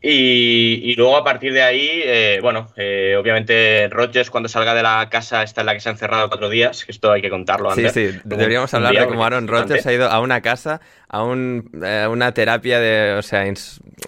Y, 0.00 0.94
luego 0.94 1.16
a 1.16 1.24
partir 1.24 1.52
de 1.52 1.62
ahí, 1.62 2.02
eh, 2.04 2.38
bueno, 2.40 2.68
eh, 2.76 3.16
obviamente 3.18 3.88
Rodgers 3.90 4.30
cuando 4.30 4.48
salga 4.48 4.72
de 4.72 4.82
la 4.82 5.08
casa 5.10 5.42
está 5.42 5.62
en 5.62 5.66
la 5.66 5.74
que 5.74 5.80
se 5.80 5.88
ha 5.88 5.92
encerrado 5.92 6.28
cuatro 6.28 6.48
días, 6.48 6.84
que 6.84 6.92
esto 6.92 7.10
hay 7.10 7.20
que 7.20 7.30
contarlo 7.30 7.70
antes. 7.70 7.92
Sí, 7.92 8.12
sí, 8.12 8.20
deberíamos 8.24 8.72
hablar 8.74 8.94
de 8.94 9.06
cómo 9.08 9.24
Aaron 9.24 9.48
Rodgers 9.48 9.84
ha 9.86 9.92
ido 9.92 10.08
a 10.08 10.20
una 10.20 10.40
casa, 10.40 10.80
a 11.08 11.24
un, 11.24 11.70
eh, 11.84 12.06
una 12.08 12.32
terapia 12.32 12.78
de, 12.78 13.14
o 13.18 13.22
sea, 13.22 13.44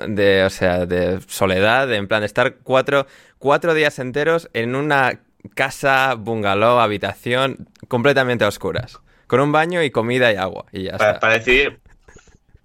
de, 0.06 0.44
o 0.44 0.50
sea, 0.50 0.86
de 0.86 1.18
soledad, 1.26 1.92
en 1.92 2.06
plan 2.06 2.20
de 2.20 2.26
estar 2.26 2.54
cuatro, 2.62 3.08
cuatro 3.38 3.74
días 3.74 3.98
enteros 3.98 4.48
en 4.52 4.76
una 4.76 5.18
casa, 5.56 6.14
bungalow, 6.16 6.78
habitación 6.78 7.68
completamente 7.88 8.44
a 8.44 8.48
oscuras, 8.48 9.00
con 9.26 9.40
un 9.40 9.50
baño 9.50 9.82
y 9.82 9.90
comida 9.90 10.32
y 10.32 10.36
agua. 10.36 10.66
Y 10.70 10.84
ya 10.84 10.98
para, 10.98 11.10
está. 11.10 11.20
para 11.20 11.32
decidir 11.34 11.80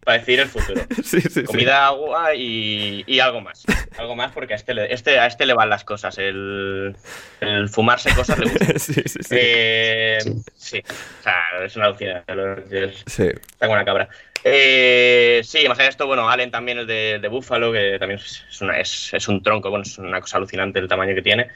para 0.05 0.19
decir 0.19 0.39
el 0.39 0.47
futuro. 0.47 0.81
Comida, 1.45 1.87
agua 1.87 2.35
y, 2.35 3.19
algo 3.19 3.41
más. 3.41 3.65
Algo 3.97 4.15
más 4.15 4.31
porque 4.31 4.53
a 4.53 4.55
este, 4.55 4.73
le, 4.75 4.93
este, 4.93 5.19
a 5.19 5.25
este 5.25 5.45
le 5.45 5.53
van 5.53 5.69
las 5.69 5.83
cosas. 5.83 6.17
El, 6.19 6.95
fumarse 7.69 8.13
cosas 8.13 8.37
le 8.37 8.45
gusta. 8.45 8.65
sí, 8.79 8.93
sí, 8.93 9.19
sí. 9.19 9.35
Eh, 9.37 10.19
sí. 10.55 10.83
O 11.19 11.23
sea, 11.23 11.35
es 11.65 11.75
una 11.75 11.87
alucina. 11.87 12.23
Sí. 13.07 13.23
Está 13.23 13.67
una 13.67 13.83
cabra. 13.83 14.07
Eh, 14.43 15.41
sí, 15.43 15.67
más 15.67 15.79
allá 15.79 15.85
de 15.85 15.89
esto, 15.89 16.05
bueno, 16.05 16.29
Allen 16.29 16.51
también 16.51 16.77
el 16.77 16.85
de, 16.85 17.17
de 17.19 17.27
Buffalo, 17.27 17.73
que 17.73 17.97
también 17.97 18.19
es, 18.19 18.61
una, 18.61 18.79
es, 18.79 19.11
es, 19.11 19.27
un 19.27 19.41
tronco, 19.41 19.71
bueno, 19.71 19.81
es 19.81 19.97
una 19.97 20.21
cosa 20.21 20.37
alucinante 20.37 20.77
el 20.77 20.87
tamaño 20.87 21.15
que 21.15 21.23
tiene. 21.23 21.47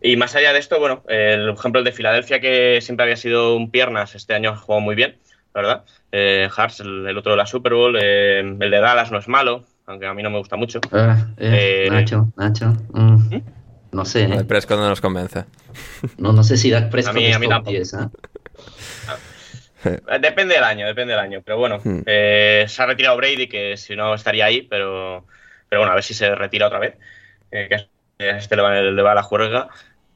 Y 0.00 0.16
más 0.16 0.34
allá 0.34 0.54
de 0.54 0.58
esto, 0.58 0.80
bueno, 0.80 1.04
el 1.08 1.50
ejemplo 1.50 1.80
el 1.80 1.84
de 1.84 1.92
Filadelfia, 1.92 2.40
que 2.40 2.80
siempre 2.80 3.04
había 3.04 3.16
sido 3.16 3.54
un 3.54 3.70
piernas, 3.70 4.14
este 4.14 4.32
año 4.32 4.50
ha 4.50 4.56
jugado 4.56 4.80
muy 4.80 4.94
bien, 4.94 5.18
verdad. 5.54 5.84
Eh, 6.10 6.48
el, 6.80 7.18
otro 7.18 7.32
de 7.32 7.36
la 7.36 7.46
Super 7.46 7.74
Bowl, 7.74 7.96
eh, 8.00 8.40
el 8.40 8.58
de 8.58 8.80
Dallas 8.80 9.10
no 9.10 9.18
es 9.18 9.28
malo, 9.28 9.64
aunque 9.86 10.06
a 10.06 10.14
mí 10.14 10.22
no 10.22 10.30
me 10.30 10.38
gusta 10.38 10.56
mucho. 10.56 10.80
Ah, 10.92 11.26
eh, 11.36 11.88
Nacho, 11.90 12.32
Nacho. 12.36 12.74
Mm. 12.92 13.34
¿Mm? 13.34 13.42
No 13.92 14.04
sé. 14.04 14.24
El 14.24 14.46
Prescott 14.46 14.78
no 14.78 14.88
nos 14.88 15.00
convence. 15.00 15.44
No, 16.16 16.32
no 16.32 16.42
sé 16.42 16.56
si 16.56 16.70
Dak 16.70 16.90
Prescott 16.90 17.14
a 17.16 17.18
mí, 17.18 17.32
a 17.32 17.38
mí 17.38 17.48
tampoco. 17.48 17.76
Depende 20.20 20.54
del 20.54 20.64
año, 20.64 20.86
depende 20.86 21.12
del 21.12 21.20
año. 21.20 21.42
Pero 21.44 21.58
bueno, 21.58 21.80
hmm. 21.82 22.02
se 22.06 22.76
ha 22.78 22.86
retirado 22.86 23.16
Brady, 23.16 23.48
que 23.48 23.76
si 23.76 23.96
no 23.96 24.14
estaría 24.14 24.44
ahí, 24.44 24.62
pero, 24.62 25.26
pero 25.68 25.80
bueno, 25.80 25.90
a 25.92 25.96
ver 25.96 26.04
si 26.04 26.14
se 26.14 26.34
retira 26.36 26.68
otra 26.68 26.78
vez. 26.78 26.94
que 27.50 27.88
este 28.16 28.54
le 28.54 28.62
va, 28.62 28.80
le 28.80 29.02
va 29.02 29.12
a 29.12 29.16
la 29.16 29.24
juerga. 29.24 29.68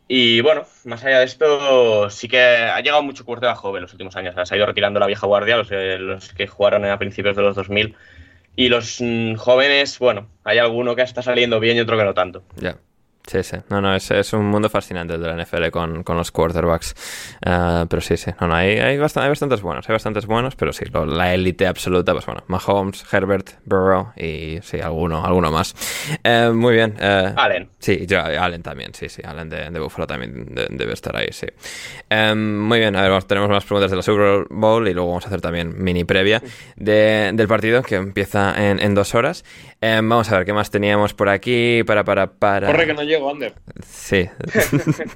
Y 0.08 0.40
bueno, 0.40 0.64
más 0.84 1.04
allá 1.04 1.18
de 1.18 1.24
esto, 1.24 2.08
sí 2.10 2.28
que 2.28 2.40
ha 2.40 2.80
llegado 2.80 3.02
mucho 3.02 3.24
de 3.24 3.54
joven 3.54 3.78
en 3.78 3.82
los 3.82 3.92
últimos 3.92 4.14
años. 4.16 4.34
Se 4.44 4.54
ha 4.54 4.56
ido 4.56 4.66
retirando 4.66 5.00
la 5.00 5.06
vieja 5.06 5.26
guardia, 5.26 5.56
los, 5.56 5.70
los 5.70 6.32
que 6.32 6.46
jugaron 6.46 6.84
a 6.84 6.98
principios 6.98 7.34
de 7.34 7.42
los 7.42 7.56
2000. 7.56 7.96
Y 8.54 8.68
los 8.68 8.98
mm, 9.00 9.34
jóvenes, 9.34 9.98
bueno, 9.98 10.28
hay 10.44 10.58
alguno 10.58 10.94
que 10.94 11.02
está 11.02 11.22
saliendo 11.22 11.60
bien 11.60 11.76
y 11.76 11.80
otro 11.80 11.98
que 11.98 12.04
no 12.04 12.14
tanto. 12.14 12.44
Ya. 12.56 12.78
Sí, 13.26 13.42
sí. 13.42 13.56
No, 13.70 13.80
no, 13.80 13.94
es, 13.94 14.08
es, 14.12 14.32
un 14.32 14.46
mundo 14.46 14.70
fascinante 14.70 15.14
el 15.14 15.20
de 15.20 15.26
la 15.26 15.42
NFL 15.42 15.70
con, 15.70 16.04
con 16.04 16.16
los 16.16 16.30
quarterbacks. 16.30 16.94
Uh, 17.44 17.86
pero 17.88 18.00
sí, 18.00 18.16
sí. 18.16 18.30
No, 18.40 18.46
no, 18.46 18.54
hay, 18.54 18.78
hay, 18.78 18.98
hay, 18.98 18.98
bastantes 18.98 19.62
buenos, 19.62 19.88
hay 19.88 19.94
bastantes 19.94 20.26
buenos, 20.26 20.54
pero 20.54 20.72
sí, 20.72 20.84
lo, 20.92 21.04
la 21.04 21.34
élite 21.34 21.66
absoluta, 21.66 22.12
pues 22.12 22.24
bueno, 22.24 22.44
Mahomes, 22.46 23.04
Herbert, 23.12 23.50
Burrow 23.64 24.12
y 24.16 24.60
sí, 24.62 24.80
alguno, 24.80 25.24
alguno 25.24 25.50
más. 25.50 25.74
Uh, 26.24 26.52
muy 26.52 26.74
bien. 26.74 26.96
Uh, 27.00 27.32
Allen. 27.36 27.68
Sí, 27.80 28.06
yo, 28.06 28.20
Allen 28.20 28.62
también, 28.62 28.94
sí, 28.94 29.08
sí. 29.08 29.22
Allen 29.24 29.48
de, 29.48 29.70
de 29.70 29.80
Buffalo 29.80 30.06
también 30.06 30.54
de, 30.54 30.68
debe 30.70 30.92
estar 30.92 31.16
ahí, 31.16 31.28
sí. 31.32 31.46
Um, 32.08 32.60
muy 32.60 32.78
bien, 32.78 32.94
a 32.94 33.08
ver, 33.08 33.24
tenemos 33.24 33.50
más 33.50 33.64
preguntas 33.64 33.90
de 33.90 33.96
la 33.96 34.02
Super 34.02 34.46
Bowl 34.50 34.86
y 34.86 34.94
luego 34.94 35.08
vamos 35.08 35.24
a 35.24 35.28
hacer 35.28 35.40
también 35.40 35.74
mini 35.82 36.04
previa 36.04 36.40
de, 36.76 37.32
del 37.34 37.48
partido 37.48 37.82
que 37.82 37.96
empieza 37.96 38.54
en, 38.70 38.78
en 38.78 38.94
dos 38.94 39.16
horas. 39.16 39.44
Um, 39.86 40.08
vamos 40.08 40.30
a 40.32 40.38
ver 40.38 40.46
qué 40.46 40.52
más 40.52 40.70
teníamos 40.70 41.14
por 41.14 41.28
aquí 41.28 41.82
para, 41.84 42.02
para, 42.04 42.32
para. 42.32 42.66
Corre 42.66 42.86
que 42.86 42.94
no 42.94 43.02
llego, 43.02 43.30
Ander. 43.30 43.54
Sí. 43.84 44.28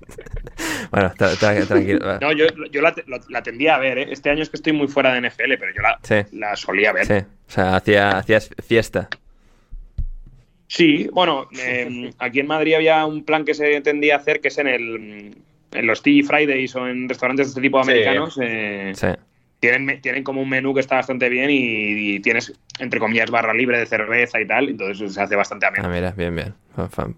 bueno, 0.90 1.12
tranquilo. 1.16 2.18
No, 2.20 2.32
yo, 2.32 2.46
yo 2.70 2.80
la, 2.82 2.94
la, 3.28 3.42
tendía 3.42 3.76
a 3.76 3.78
ver, 3.78 3.98
¿eh? 3.98 4.06
Este 4.10 4.30
año 4.30 4.42
es 4.42 4.50
que 4.50 4.56
estoy 4.56 4.72
muy 4.72 4.88
fuera 4.88 5.14
de 5.14 5.28
NFL, 5.28 5.54
pero 5.58 5.72
yo 5.74 5.82
la, 5.82 5.98
la 6.32 6.56
solía 6.56 6.92
ver. 6.92 7.06
Sí, 7.06 7.14
o 7.14 7.50
sea, 7.50 7.76
hacía, 7.76 8.10
hacías 8.10 8.50
fiesta. 8.66 9.08
Sí, 10.66 11.08
bueno, 11.12 11.48
eh, 11.58 12.12
aquí 12.18 12.40
en 12.40 12.46
Madrid 12.46 12.74
había 12.74 13.04
un 13.06 13.24
plan 13.24 13.44
que 13.44 13.54
se 13.54 13.80
tendía 13.80 14.14
a 14.14 14.18
hacer, 14.18 14.40
que 14.40 14.48
es 14.48 14.58
en 14.58 14.68
el 14.68 15.36
en 15.72 15.86
los 15.86 16.02
TG 16.02 16.24
Fridays 16.24 16.74
o 16.76 16.86
en 16.86 17.08
restaurantes 17.08 17.46
de 17.46 17.50
este 17.50 17.60
tipo 17.60 17.80
americanos. 17.80 18.38
Eh, 18.42 18.92
sí 18.94 19.08
tienen, 19.60 20.00
tienen 20.00 20.24
como 20.24 20.40
un 20.40 20.48
menú 20.48 20.74
que 20.74 20.80
está 20.80 20.96
bastante 20.96 21.28
bien 21.28 21.48
y, 21.50 22.18
tienes, 22.20 22.52
entre 22.78 22.98
comillas, 22.98 23.30
barra 23.30 23.52
libre 23.52 23.78
de 23.78 23.86
cerveza 23.86 24.40
y 24.40 24.46
tal, 24.46 24.70
entonces 24.70 25.14
se 25.14 25.20
hace 25.20 25.36
bastante 25.36 25.66
ameno. 25.66 25.84
Ah, 25.86 25.90
mira, 25.90 26.10
bien, 26.12 26.34
bien. 26.34 26.54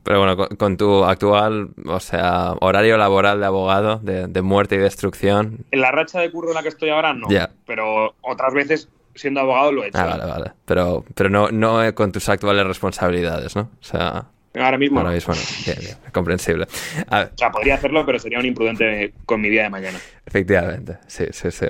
Pero 0.03 0.19
bueno, 0.19 0.49
con, 0.59 0.77
tu 0.77 1.05
actual, 1.05 1.71
o 1.87 2.01
sea, 2.01 2.55
horario 2.61 2.97
laboral 2.99 3.39
de 3.39 3.47
abogado, 3.47 4.01
de, 4.03 4.43
muerte 4.43 4.75
y 4.75 4.79
destrucción. 4.79 5.65
En 5.71 5.81
la 5.81 5.93
racha 5.93 6.21
de 6.21 6.31
curro 6.33 6.49
en 6.49 6.57
la 6.57 6.63
que 6.63 6.69
estoy 6.69 6.91
ahora, 6.91 7.15
no. 7.15 7.29
Pero 7.65 8.15
otras 8.23 8.53
veces, 8.53 8.89
siendo 9.15 9.41
abogado, 9.41 9.71
lo 9.71 9.85
he 9.85 9.89
hecho. 9.89 9.99
Ah, 9.99 10.07
vale, 10.07 10.25
vale. 10.25 10.53
Pero, 10.65 11.05
pero 11.15 11.31
no, 11.31 11.51
no 11.51 11.95
con 11.95 12.11
tus 12.11 12.29
actuales 12.29 12.67
responsabilidades, 12.67 13.55
¿no? 13.55 13.63
O 13.81 13.85
sea... 13.85 14.27
Ahora 14.55 14.77
mismo. 14.77 15.01
Ahora 15.01 15.13
mismo 15.13 15.35
no. 15.35 15.41
Bien, 15.65 15.79
bien. 15.81 15.97
Comprensible. 16.13 16.67
O 16.67 17.37
sea, 17.37 17.51
podría 17.51 17.75
hacerlo, 17.75 18.05
pero 18.05 18.19
sería 18.19 18.39
un 18.39 18.47
imprudente 18.47 19.15
con 19.25 19.41
mi 19.41 19.49
día 19.49 19.63
de 19.63 19.71
mañana. 19.71 19.99
Efectivamente, 20.25 20.99
sí, 21.09 21.25
sí, 21.33 21.51
sí. 21.51 21.67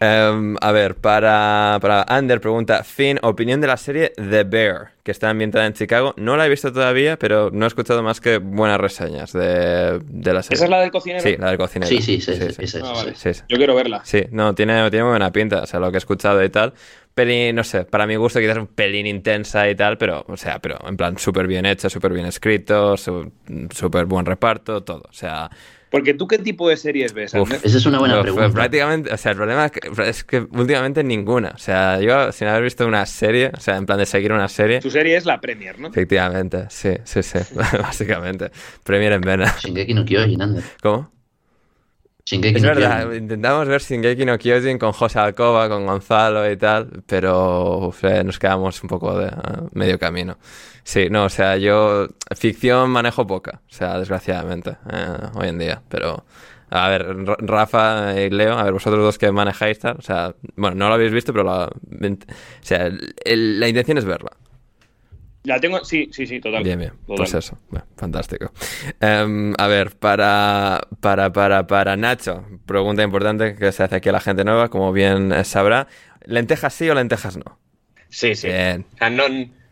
Em, 0.00 0.56
a 0.60 0.72
ver, 0.72 0.96
para, 0.96 1.78
para 1.80 2.02
Ander 2.02 2.40
pregunta, 2.40 2.82
Finn, 2.84 3.18
opinión 3.22 3.60
de 3.60 3.66
la 3.68 3.76
serie 3.76 4.12
The 4.16 4.44
Bear. 4.44 4.92
que 5.02 5.10
está 5.12 5.30
ambientada 5.30 5.66
en 5.66 5.72
Chicago. 5.74 6.14
No 6.16 6.36
la 6.36 6.46
he 6.46 6.48
visto 6.48 6.72
todavía, 6.72 7.18
pero 7.18 7.50
no 7.52 7.64
he 7.64 7.68
escuchado 7.68 8.02
más 8.02 8.20
que 8.20 8.38
buenas 8.38 8.80
reseñas 8.80 9.32
de, 9.32 10.00
la 10.00 10.42
serie. 10.42 10.56
¿Esa 10.56 10.64
es 10.64 10.70
la 10.70 10.80
del 10.80 10.90
cocinero? 10.90 11.22
Sí, 11.22 11.36
la 11.38 11.48
del 11.48 11.58
cocinero. 11.58 11.88
Sí, 11.88 12.02
sí, 12.02 12.20
sí. 12.20 12.34
sí, 12.66 12.78
ah, 12.82 13.04
Yo 13.48 13.56
quiero 13.56 13.74
verla. 13.74 14.02
Sí, 14.04 14.24
no, 14.30 14.54
tiene, 14.54 14.90
tiene 14.90 15.04
muy 15.04 15.10
buena 15.10 15.32
pinta, 15.32 15.62
o 15.62 15.66
sea, 15.66 15.78
lo 15.78 15.90
que 15.90 15.96
he 15.96 15.98
escuchado 15.98 16.42
y 16.42 16.48
tal. 16.48 16.72
Pelín, 17.14 17.56
no 17.56 17.64
sé, 17.64 17.84
para 17.84 18.06
mi 18.06 18.16
gusto 18.16 18.40
quizás 18.40 18.56
un 18.56 18.66
pelín 18.66 19.06
intensa 19.06 19.68
y 19.68 19.74
tal, 19.74 19.98
pero, 19.98 20.24
o 20.26 20.36
sea, 20.36 20.60
pero 20.60 20.78
en 20.86 20.96
plan 20.96 21.18
súper 21.18 21.46
bien 21.46 21.66
hecha, 21.66 21.90
súper 21.90 22.12
bien 22.12 22.26
escrito, 22.26 22.96
súper 22.96 24.06
buen 24.06 24.24
reparto, 24.24 24.82
todo. 24.82 25.02
O 25.08 25.12
sea, 25.12 25.50
porque 25.92 26.14
tú 26.14 26.26
qué 26.26 26.38
tipo 26.38 26.70
de 26.70 26.78
series 26.78 27.12
ves, 27.12 27.34
Esa 27.34 27.76
es 27.78 27.84
una 27.84 27.98
buena 27.98 28.22
pregunta. 28.22 28.48
Prácticamente, 28.48 29.12
o 29.12 29.16
sea, 29.18 29.32
el 29.32 29.36
problema 29.36 29.70
es 30.06 30.24
que, 30.24 30.38
últimamente 30.38 31.04
ninguna. 31.04 31.50
O 31.54 31.58
sea, 31.58 32.00
yo 32.00 32.32
sin 32.32 32.48
haber 32.48 32.62
visto 32.62 32.86
una 32.86 33.04
serie, 33.04 33.52
o 33.54 33.60
sea, 33.60 33.76
en 33.76 33.84
plan 33.84 33.98
de 33.98 34.06
seguir 34.06 34.32
una 34.32 34.48
serie. 34.48 34.80
Tu 34.80 34.90
serie 34.90 35.16
es 35.16 35.26
la 35.26 35.38
Premier, 35.38 35.78
¿no? 35.78 35.88
Efectivamente, 35.88 36.64
sí, 36.70 36.94
sí, 37.04 37.22
sí, 37.22 37.38
básicamente. 37.78 38.50
Premier 38.82 39.12
en 39.12 39.20
vena. 39.20 39.54
Shingeki 39.60 39.92
no 39.92 40.06
Kyojin, 40.06 40.62
¿Cómo? 40.80 41.12
Es 42.30 42.62
verdad, 42.62 43.12
intentamos 43.12 43.66
ver 43.66 43.80
Shingeki 43.80 44.24
no 44.24 44.38
Kyojin 44.38 44.78
con 44.78 44.92
José 44.92 45.18
Alcoba, 45.18 45.68
con 45.68 45.86
Gonzalo 45.86 46.50
y 46.50 46.56
tal, 46.56 47.02
pero 47.06 47.92
nos 48.24 48.38
quedamos 48.38 48.82
un 48.82 48.88
poco 48.88 49.18
de 49.18 49.30
medio 49.72 49.98
camino. 49.98 50.38
Sí, 50.84 51.08
no, 51.10 51.24
o 51.24 51.28
sea, 51.28 51.56
yo 51.56 52.08
ficción 52.36 52.90
manejo 52.90 53.26
poca, 53.26 53.60
o 53.68 53.72
sea, 53.72 53.98
desgraciadamente, 53.98 54.76
eh, 54.92 55.16
hoy 55.34 55.48
en 55.48 55.58
día, 55.58 55.82
pero... 55.88 56.24
A 56.74 56.88
ver, 56.88 57.06
Rafa 57.40 58.18
y 58.18 58.30
Leo, 58.30 58.54
a 58.54 58.62
ver, 58.62 58.72
vosotros 58.72 59.04
dos 59.04 59.18
que 59.18 59.30
manejáis 59.30 59.78
tal, 59.78 59.96
o 59.98 60.00
sea, 60.00 60.34
bueno, 60.56 60.74
no 60.74 60.88
lo 60.88 60.94
habéis 60.94 61.12
visto, 61.12 61.30
pero 61.30 61.44
la, 61.44 61.66
o 61.66 62.16
sea, 62.62 62.90
la 63.26 63.68
intención 63.68 63.98
es 63.98 64.06
verla. 64.06 64.30
La 65.44 65.58
tengo, 65.58 65.84
sí, 65.84 66.08
sí, 66.12 66.26
sí, 66.26 66.40
total. 66.40 66.62
Bien, 66.62 66.78
bien. 66.78 66.92
Pues 67.04 67.34
eso, 67.34 67.58
fantástico. 67.96 68.52
Em, 69.00 69.52
a 69.58 69.66
ver, 69.66 69.96
para, 69.96 70.80
para, 71.00 71.32
para, 71.32 71.66
para 71.66 71.96
Nacho, 71.96 72.44
pregunta 72.64 73.02
importante 73.02 73.56
que 73.56 73.72
se 73.72 73.82
hace 73.82 73.96
aquí 73.96 74.08
a 74.08 74.12
la 74.12 74.20
gente 74.20 74.44
nueva, 74.44 74.68
como 74.68 74.92
bien 74.92 75.44
sabrá. 75.44 75.88
¿Lentejas 76.24 76.72
sí 76.74 76.88
o 76.88 76.94
lentejas 76.94 77.36
no? 77.36 77.58
Sí, 78.08 78.36
sí. 78.36 78.46
Bien. 78.46 78.86
O 78.94 78.98
sea, 78.98 79.10
no, 79.10 79.24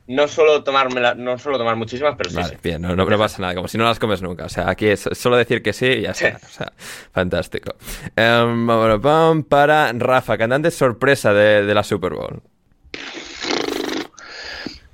no 0.09 0.27
suelo, 0.27 0.65
tomarme 0.65 1.01
no 1.17 1.39
suelo 1.39 1.57
tomar 1.57 1.77
muchísimas, 1.77 2.17
pero 2.17 2.31
sí. 2.31 2.37
Vale, 2.37 2.59
bien, 2.61 2.83
no, 2.83 2.97
no, 2.97 3.19
pasa 3.19 3.41
nada, 3.41 3.55
como 3.55 3.69
si 3.69 3.79
no 3.79 3.85
las 3.85 4.01
comes 4.01 4.23
nunca. 4.23 4.47
O 4.47 4.49
sea, 4.49 4.69
aquí 4.69 4.87
es 4.87 5.09
solo 5.13 5.37
decir 5.37 5.63
que 5.63 5.73
sí 5.73 5.87
y 5.87 6.01
ya 6.03 6.11
está. 6.11 6.41
O 6.45 6.49
sea, 6.49 6.73
fantástico. 7.13 7.77
Um, 8.17 9.45
para 9.45 9.93
Rafa, 9.93 10.37
cantante 10.37 10.73
sorpresa 10.73 11.33
de, 11.33 11.65
de 11.65 11.75
la 11.75 11.85
Super 11.85 12.15
Bowl. 12.15 12.43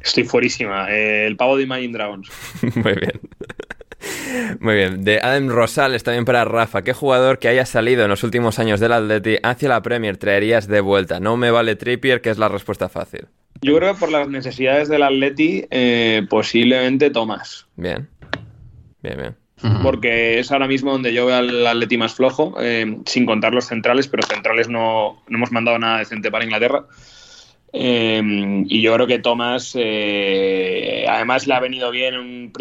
Estoy 0.06 0.24
fuerísima. 0.24 0.90
Eh, 0.90 1.26
el 1.26 1.36
pavo 1.36 1.56
de 1.56 1.64
Imagine 1.64 1.92
Dragons. 1.92 2.30
Muy 2.76 2.94
bien. 2.94 3.20
Muy 4.60 4.74
bien. 4.74 5.04
De 5.04 5.18
Adam 5.20 5.48
Rosales 5.48 6.04
también 6.04 6.24
para 6.24 6.44
Rafa. 6.44 6.82
¿Qué 6.82 6.92
jugador 6.92 7.40
que 7.40 7.48
haya 7.48 7.66
salido 7.66 8.04
en 8.04 8.10
los 8.10 8.22
últimos 8.22 8.60
años 8.60 8.78
del 8.78 8.92
Atleti 8.92 9.38
hacia 9.42 9.68
la 9.68 9.82
Premier 9.82 10.16
traerías 10.16 10.68
de 10.68 10.80
vuelta? 10.80 11.18
No 11.18 11.36
me 11.36 11.50
vale 11.50 11.74
Trippier, 11.74 12.20
que 12.20 12.30
es 12.30 12.38
la 12.38 12.48
respuesta 12.48 12.88
fácil. 12.88 13.26
Yo 13.62 13.76
creo 13.76 13.94
que 13.94 14.00
por 14.00 14.12
las 14.12 14.28
necesidades 14.28 14.88
del 14.88 15.02
Atleti, 15.02 15.66
eh, 15.70 16.24
posiblemente 16.30 17.10
Tomás. 17.10 17.66
Bien. 17.74 18.08
Bien, 19.02 19.16
bien. 19.16 19.36
Porque 19.82 20.38
es 20.38 20.52
ahora 20.52 20.68
mismo 20.68 20.92
donde 20.92 21.14
yo 21.14 21.26
veo 21.26 21.36
al 21.36 21.66
Atleti 21.66 21.96
más 21.96 22.14
flojo, 22.14 22.54
eh, 22.60 22.98
sin 23.06 23.24
contar 23.26 23.54
los 23.54 23.64
centrales, 23.64 24.06
pero 24.06 24.22
centrales 24.22 24.68
no, 24.68 25.22
no, 25.26 25.38
hemos 25.38 25.50
mandado 25.50 25.78
nada 25.78 25.98
decente 25.98 26.30
para 26.30 26.44
Inglaterra. 26.44 26.84
Eh, 27.72 28.22
y 28.66 28.80
yo 28.80 28.94
creo 28.94 29.06
que 29.06 29.18
Tomás, 29.18 29.74
además, 29.76 31.46
le 31.46 31.54
ha 31.54 31.60
venido 31.60 31.90
bien 31.90 32.16
un 32.16 32.52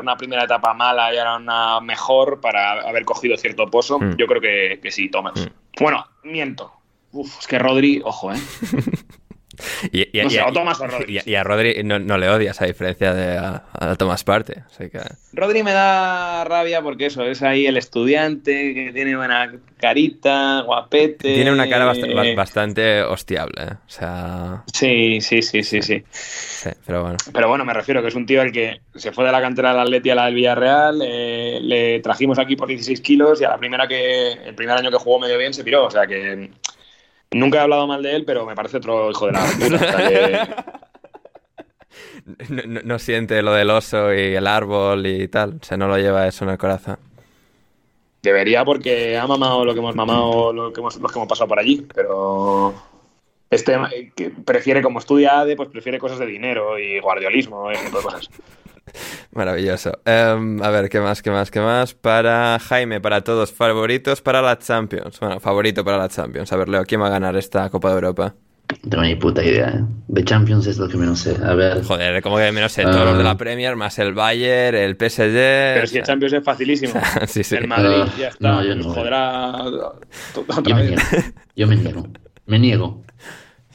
una 0.00 0.16
primera 0.16 0.44
etapa 0.44 0.74
mala 0.74 1.14
y 1.14 1.18
ahora 1.18 1.36
una 1.36 1.80
mejor 1.80 2.40
para 2.40 2.80
haber 2.80 3.04
cogido 3.04 3.36
cierto 3.36 3.70
pozo. 3.70 3.98
Mm. 3.98 4.16
Yo 4.16 4.26
creo 4.26 4.40
que, 4.40 4.80
que 4.82 4.90
sí, 4.90 5.08
Tomás. 5.08 5.34
Mm. 5.40 5.82
Bueno, 5.82 6.06
miento. 6.24 6.72
Uf, 7.12 7.38
es 7.40 7.46
que 7.46 7.58
Rodri, 7.58 8.00
ojo, 8.04 8.32
¿eh? 8.32 8.38
Y, 9.92 10.16
y, 10.16 11.34
a, 11.34 11.44
Rodri 11.44 11.82
no, 11.82 12.18
le 12.18 12.28
odias 12.28 12.60
a 12.60 12.66
diferencia 12.66 13.14
de 13.14 13.38
a, 13.38 13.96
Tomás 13.96 14.24
Parte. 14.24 14.62
Rodri 15.32 15.62
me 15.62 15.72
da 15.72 16.44
rabia 16.44 16.82
porque 16.82 17.06
eso, 17.06 17.22
es 17.24 17.42
ahí 17.42 17.66
el 17.66 17.76
estudiante 17.76 18.74
que 18.74 18.92
tiene 18.92 19.16
buena 19.16 19.52
carita, 19.78 20.62
guapete. 20.62 21.34
Tiene 21.34 21.52
una 21.52 21.68
cara 21.68 21.92
bastante 22.36 23.02
hostiable, 23.02 23.62
¿eh? 23.62 23.72
O 23.72 23.90
sea... 23.90 24.62
Sí, 24.72 25.20
sí, 25.20 25.42
sí, 25.42 25.62
sí, 25.62 25.82
sí. 25.82 26.02
pero 26.86 27.02
bueno. 27.02 27.16
Pero 27.32 27.48
bueno, 27.48 27.64
me 27.64 27.74
refiero 27.74 28.02
que 28.02 28.08
es 28.08 28.14
un 28.14 28.26
tío 28.26 28.42
el 28.42 28.52
que 28.52 28.80
se 28.94 29.12
fue 29.12 29.24
de 29.24 29.32
la 29.32 29.40
cantera 29.40 29.70
del 29.70 29.80
Atleti 29.80 30.10
a 30.10 30.14
la 30.14 30.26
del 30.26 30.34
Villarreal, 30.34 31.00
eh, 31.02 31.58
le 31.62 32.00
trajimos 32.00 32.38
aquí 32.38 32.56
por 32.56 32.68
16 32.68 33.00
kilos 33.00 33.40
y 33.40 33.44
a 33.44 33.50
la 33.50 33.58
primera 33.58 33.88
que, 33.88 34.32
el 34.32 34.54
primer 34.54 34.76
año 34.76 34.90
que 34.90 34.98
jugó 34.98 35.18
medio 35.18 35.38
bien 35.38 35.54
se 35.54 35.64
piró, 35.64 35.86
o 35.86 35.90
sea 35.90 36.06
que 36.06 36.50
Nunca 37.32 37.58
he 37.58 37.60
hablado 37.60 37.86
mal 37.86 38.02
de 38.02 38.16
él, 38.16 38.24
pero 38.24 38.44
me 38.44 38.54
parece 38.54 38.78
otro 38.78 39.10
hijo 39.10 39.26
de 39.26 39.32
la 39.32 39.44
puta. 39.44 40.74
no, 42.84 42.98
siente 42.98 43.40
lo 43.42 43.52
del 43.52 43.70
oso 43.70 44.12
y 44.12 44.34
el 44.34 44.46
árbol 44.46 45.06
y 45.06 45.28
tal. 45.28 45.60
O 45.70 45.76
no 45.76 45.88
lo 45.88 45.98
lleva 45.98 46.26
eso 46.26 46.44
en 46.44 46.50
el 46.50 46.58
corazón. 46.58 46.98
Debería 48.22 48.64
porque 48.64 49.16
ha 49.16 49.26
mamado 49.26 49.64
lo 49.64 49.72
que 49.72 49.78
hemos 49.78 49.94
mamado, 49.94 50.52
lo 50.52 50.72
que 50.72 50.80
hemos, 50.80 50.96
los 50.96 51.10
que 51.10 51.18
hemos 51.18 51.28
pasado 51.28 51.48
por 51.48 51.58
allí, 51.58 51.86
pero 51.94 52.74
este 53.48 53.78
que 54.14 54.30
prefiere, 54.30 54.82
como 54.82 54.98
estudia 54.98 55.40
ADE, 55.40 55.56
pues 55.56 55.70
prefiere 55.70 55.98
cosas 55.98 56.18
de 56.18 56.26
dinero 56.26 56.78
y 56.78 57.00
guardiolismo 57.00 57.72
y 57.72 57.76
tipo 57.76 57.98
de 57.98 58.04
cosas. 58.04 58.30
Maravilloso. 59.32 59.92
Em, 60.04 60.62
a 60.62 60.70
ver, 60.70 60.88
¿qué 60.88 61.00
más, 61.00 61.22
qué 61.22 61.30
más, 61.30 61.50
qué 61.50 61.60
más? 61.60 61.94
Para 61.94 62.58
Jaime, 62.58 63.00
para 63.00 63.22
todos, 63.22 63.52
favoritos 63.52 64.20
para 64.20 64.42
la 64.42 64.58
Champions. 64.58 65.18
Bueno, 65.20 65.40
favorito 65.40 65.84
para 65.84 65.98
la 65.98 66.08
Champions. 66.08 66.52
A 66.52 66.56
ver, 66.56 66.68
Leo, 66.68 66.84
¿quién 66.84 67.00
va 67.00 67.06
a 67.08 67.10
ganar 67.10 67.36
esta 67.36 67.68
Copa 67.70 67.88
de 67.90 67.94
Europa? 67.94 68.34
No 68.82 68.90
tengo 68.90 69.02
ni 69.02 69.16
puta 69.16 69.44
idea, 69.44 69.68
¿eh? 69.68 69.84
De 70.08 70.24
Champions 70.24 70.66
es 70.66 70.78
lo 70.78 70.88
que 70.88 70.96
menos 70.96 71.20
sé. 71.20 71.36
A 71.42 71.54
ver. 71.54 71.82
Joder, 71.82 72.22
como 72.22 72.36
que 72.36 72.52
menos 72.52 72.72
sé. 72.72 72.82
Todos 72.82 73.04
los 73.04 73.18
de 73.18 73.24
la 73.24 73.32
ah. 73.32 73.36
Premier, 73.36 73.76
más 73.76 73.98
el 73.98 74.14
Bayern, 74.14 74.76
el 74.76 74.92
PSG. 74.92 75.34
Pero 75.74 75.86
si 75.86 75.98
el 75.98 76.04
Champions 76.04 76.32
es 76.34 76.44
facilísimo. 76.44 76.94
sí, 77.26 77.42
sí. 77.42 77.56
El 77.56 77.66
Madrid, 77.66 78.04
ya 78.18 78.28
está. 78.28 78.48
No, 78.48 78.64
yo 78.64 78.74
no. 78.76 78.84
Joderá. 78.84 79.64
Yo 80.64 80.76
me 80.76 80.84
niego. 80.84 81.02
Yo 81.56 81.66
me 81.66 81.76
niego. 81.76 82.06
Me 82.46 82.58
niego. 82.58 83.04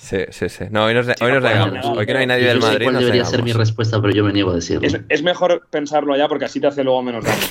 Sí, 0.06 0.18
sí, 0.30 0.50
sí. 0.50 0.66
No, 0.70 0.86
hoy 0.86 0.94
nos, 0.94 1.08
hoy 1.08 1.32
nos 1.32 1.42
negamos. 1.42 1.84
Hoy 1.84 2.06
que 2.06 2.14
no 2.14 2.20
hay 2.20 2.28
nadie 2.28 2.46
del 2.46 2.60
Madrid. 2.60 2.86
¿Cuál 2.86 3.00
debería 3.00 3.26
ser 3.26 3.42
mi 3.42 3.54
respuesta, 3.54 4.00
pero 4.00 4.14
yo 4.14 4.24
me 4.24 4.32
niego 4.34 4.52
a 4.52 4.56
decirlo. 4.56 4.88
Es, 5.10 5.24
mejor 5.24 5.68
pensarlo 5.72 6.16
ya 6.16 6.28
porque 6.28 6.46
así 6.46 6.60
te 6.60 6.68
hace 6.68 6.84
luego 6.84 7.02
menos 7.02 7.26
daño. 7.26 7.42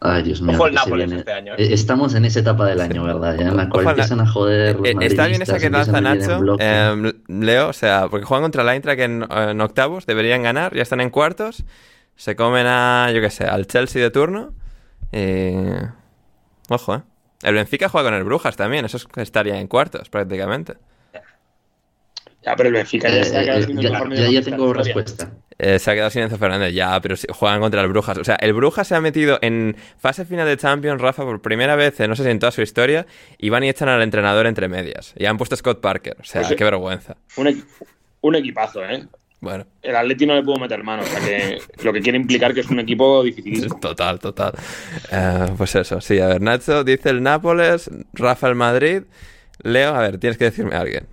Ay, 0.00 0.22
Dios 0.22 0.40
mío. 0.40 0.56
Ojo 0.56 0.68
el 0.68 0.74
Nápoles 0.74 1.12
este 1.12 1.30
año. 1.30 1.52
¿eh? 1.58 1.74
Estamos 1.74 2.14
en 2.14 2.24
esa 2.24 2.40
etapa 2.40 2.64
del 2.64 2.80
año, 2.80 3.04
¿verdad? 3.04 3.36
Ya 3.38 3.48
en 3.48 3.56
la 3.58 3.68
cual 3.68 3.86
empiezan 3.86 4.20
a 4.20 4.26
joder. 4.26 4.76
Los 4.76 4.88
eh, 4.88 4.96
Está 5.00 5.26
bien 5.26 5.42
esa 5.42 5.58
que 5.58 5.68
lanza 5.68 6.00
Nacho, 6.00 6.40
eh, 6.58 7.12
Leo, 7.28 7.68
o 7.68 7.74
sea, 7.74 8.08
porque 8.08 8.24
juegan 8.24 8.44
contra 8.44 8.64
la 8.64 8.74
Intra 8.74 8.96
que 8.96 9.04
en, 9.04 9.26
en, 9.30 9.60
octavos 9.60 10.06
deberían 10.06 10.42
ganar, 10.42 10.74
ya 10.74 10.80
están 10.80 11.02
en 11.02 11.10
cuartos. 11.10 11.64
Se 12.16 12.34
comen 12.34 12.66
a, 12.66 13.10
yo 13.12 13.20
qué 13.20 13.28
sé, 13.28 13.44
al 13.44 13.66
Chelsea 13.66 14.00
de 14.00 14.10
turno. 14.10 14.54
Y... 15.12 15.52
Ojo, 16.70 16.94
¿eh? 16.94 17.02
El 17.42 17.54
Benfica 17.54 17.88
juega 17.88 18.10
con 18.10 18.18
el 18.18 18.24
Brujas 18.24 18.56
también, 18.56 18.84
eso 18.84 18.98
estaría 19.16 19.58
en 19.58 19.66
cuartos 19.66 20.08
prácticamente. 20.08 20.74
Ya, 22.42 22.56
pero 22.56 22.68
el 22.68 22.74
Benfica 22.74 23.10
ya 23.10 23.22
se 23.22 23.36
ha 23.36 23.42
quedado 23.42 23.62
sin 23.62 23.80
ya, 23.80 24.30
ya, 24.30 24.42
tengo 24.42 24.72
respuesta. 24.72 25.30
Eh, 25.58 25.78
se 25.78 25.90
ha 25.90 25.94
quedado 25.94 26.08
sin 26.08 26.22
Enzo 26.22 26.38
Fernández, 26.38 26.72
ya, 26.72 26.98
pero 27.02 27.14
juegan 27.34 27.60
contra 27.60 27.82
el 27.82 27.88
Brujas. 27.88 28.16
O 28.16 28.24
sea, 28.24 28.36
el 28.36 28.54
Brujas 28.54 28.88
se 28.88 28.94
ha 28.94 29.00
metido 29.02 29.38
en 29.42 29.76
fase 29.98 30.24
final 30.24 30.46
de 30.46 30.56
Champions, 30.56 31.02
Rafa, 31.02 31.22
por 31.22 31.42
primera 31.42 31.76
vez, 31.76 32.00
no 32.00 32.16
sé 32.16 32.24
si 32.24 32.30
en 32.30 32.38
toda 32.38 32.50
su 32.50 32.62
historia, 32.62 33.06
y 33.36 33.50
van 33.50 33.62
y 33.64 33.68
echan 33.68 33.90
al 33.90 34.00
entrenador 34.00 34.46
entre 34.46 34.68
medias. 34.68 35.12
Y 35.16 35.26
han 35.26 35.36
puesto 35.36 35.54
a 35.54 35.58
Scott 35.58 35.82
Parker. 35.82 36.16
O 36.18 36.24
sea, 36.24 36.40
pues 36.40 36.54
qué 36.56 36.64
vergüenza. 36.64 37.18
Un, 37.36 37.62
un 38.22 38.34
equipazo, 38.36 38.82
¿eh? 38.86 39.06
Bueno. 39.40 39.66
El 39.80 39.96
Atleti 39.96 40.26
no 40.26 40.34
le 40.34 40.42
pudo 40.42 40.58
meter 40.58 40.82
mano, 40.84 41.02
o 41.02 41.06
sea 41.06 41.20
que 41.20 41.60
lo 41.82 41.92
que 41.92 42.00
quiere 42.00 42.18
implicar 42.18 42.52
que 42.52 42.60
es 42.60 42.68
un 42.68 42.80
equipo 42.80 43.22
difícil. 43.22 43.68
Total, 43.80 44.18
total. 44.18 44.52
Eh, 45.10 45.46
pues 45.56 45.74
eso, 45.74 46.00
sí, 46.00 46.18
a 46.18 46.26
ver, 46.26 46.42
Nacho 46.42 46.84
dice 46.84 47.10
el 47.10 47.22
Nápoles, 47.22 47.90
Rafa 48.12 48.48
el 48.48 48.54
Madrid. 48.54 49.02
Leo, 49.62 49.94
a 49.94 50.00
ver, 50.00 50.18
tienes 50.18 50.38
que 50.38 50.44
decirme 50.44 50.74
a 50.74 50.80
alguien. 50.80 51.06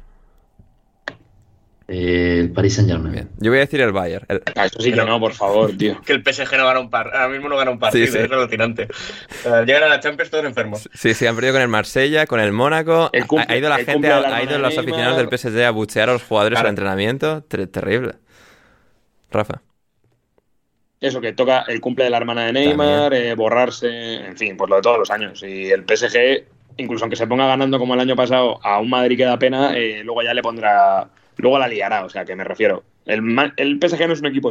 Eh, 1.87 2.39
el 2.41 2.51
Paris 2.51 2.75
Saint 2.75 2.89
Germain. 2.89 3.29
Yo 3.37 3.49
voy 3.49 3.59
a 3.59 3.61
decir 3.61 3.79
el 3.79 3.93
Bayern. 3.93 4.25
Ah, 4.55 4.65
eso 4.65 4.81
sí 4.81 4.91
que 4.91 5.05
no, 5.05 5.19
por 5.19 5.33
favor, 5.33 5.75
tío. 5.77 6.01
Que 6.05 6.13
el 6.13 6.21
PSG 6.21 6.57
no 6.57 6.65
gana 6.65 6.81
un 6.81 6.89
par. 6.89 7.07
Ahora 7.13 7.29
mismo 7.29 7.47
no 7.47 7.55
gana 7.55 7.71
un 7.71 7.79
partido, 7.79 8.07
sí, 8.07 8.17
es 8.17 8.31
alucinante. 8.31 8.87
llegan 9.65 9.83
a 9.83 9.87
la 9.87 9.99
Champions 10.01 10.29
todos 10.29 10.43
enfermos. 10.43 10.89
Sí, 10.93 11.13
sí, 11.13 11.25
han 11.25 11.35
perdido 11.35 11.53
con 11.53 11.61
el 11.61 11.69
Marsella, 11.69 12.25
con 12.25 12.41
el 12.41 12.51
Mónaco. 12.51 13.09
ha, 13.13 13.57
ido 13.57 13.69
la 13.69 13.77
gente, 13.77 14.11
ha, 14.11 14.43
ido 14.43 14.57
los 14.57 14.77
aficionados 14.77 15.17
del 15.17 15.29
PSG 15.37 15.63
a 15.63 15.71
buchear 15.71 16.09
a 16.09 16.13
los 16.13 16.23
jugadores 16.23 16.59
al 16.59 16.67
entrenamiento. 16.67 17.41
terrible. 17.43 18.15
Rafa. 19.31 19.61
Eso, 20.99 21.21
que 21.21 21.31
toca 21.31 21.63
el 21.67 21.79
cumple 21.79 22.05
de 22.05 22.09
la 22.09 22.17
hermana 22.17 22.45
de 22.45 22.53
Neymar, 22.53 23.13
eh, 23.13 23.35
borrarse, 23.35 24.15
en 24.15 24.35
fin, 24.35 24.57
pues 24.57 24.69
lo 24.69 24.77
de 24.77 24.81
todos 24.81 24.97
los 24.97 25.11
años. 25.11 25.43
Y 25.43 25.69
el 25.69 25.85
PSG, 25.85 26.43
incluso 26.77 27.05
aunque 27.05 27.15
se 27.15 27.27
ponga 27.27 27.45
ganando 27.45 27.77
como 27.77 27.93
el 27.93 27.99
año 27.99 28.15
pasado 28.15 28.59
a 28.63 28.79
un 28.79 28.89
Madrid 28.89 29.15
que 29.15 29.25
da 29.25 29.37
pena, 29.37 29.77
eh, 29.77 30.01
luego 30.03 30.23
ya 30.23 30.33
le 30.33 30.41
pondrá 30.41 31.07
luego 31.37 31.59
la 31.59 31.67
liará, 31.67 32.05
o 32.05 32.09
sea, 32.09 32.25
que 32.25 32.35
me 32.35 32.43
refiero. 32.43 32.83
El, 33.05 33.21
el 33.57 33.79
PSG 33.81 34.07
no 34.07 34.13
es 34.13 34.19
un 34.19 34.27
equipo 34.27 34.49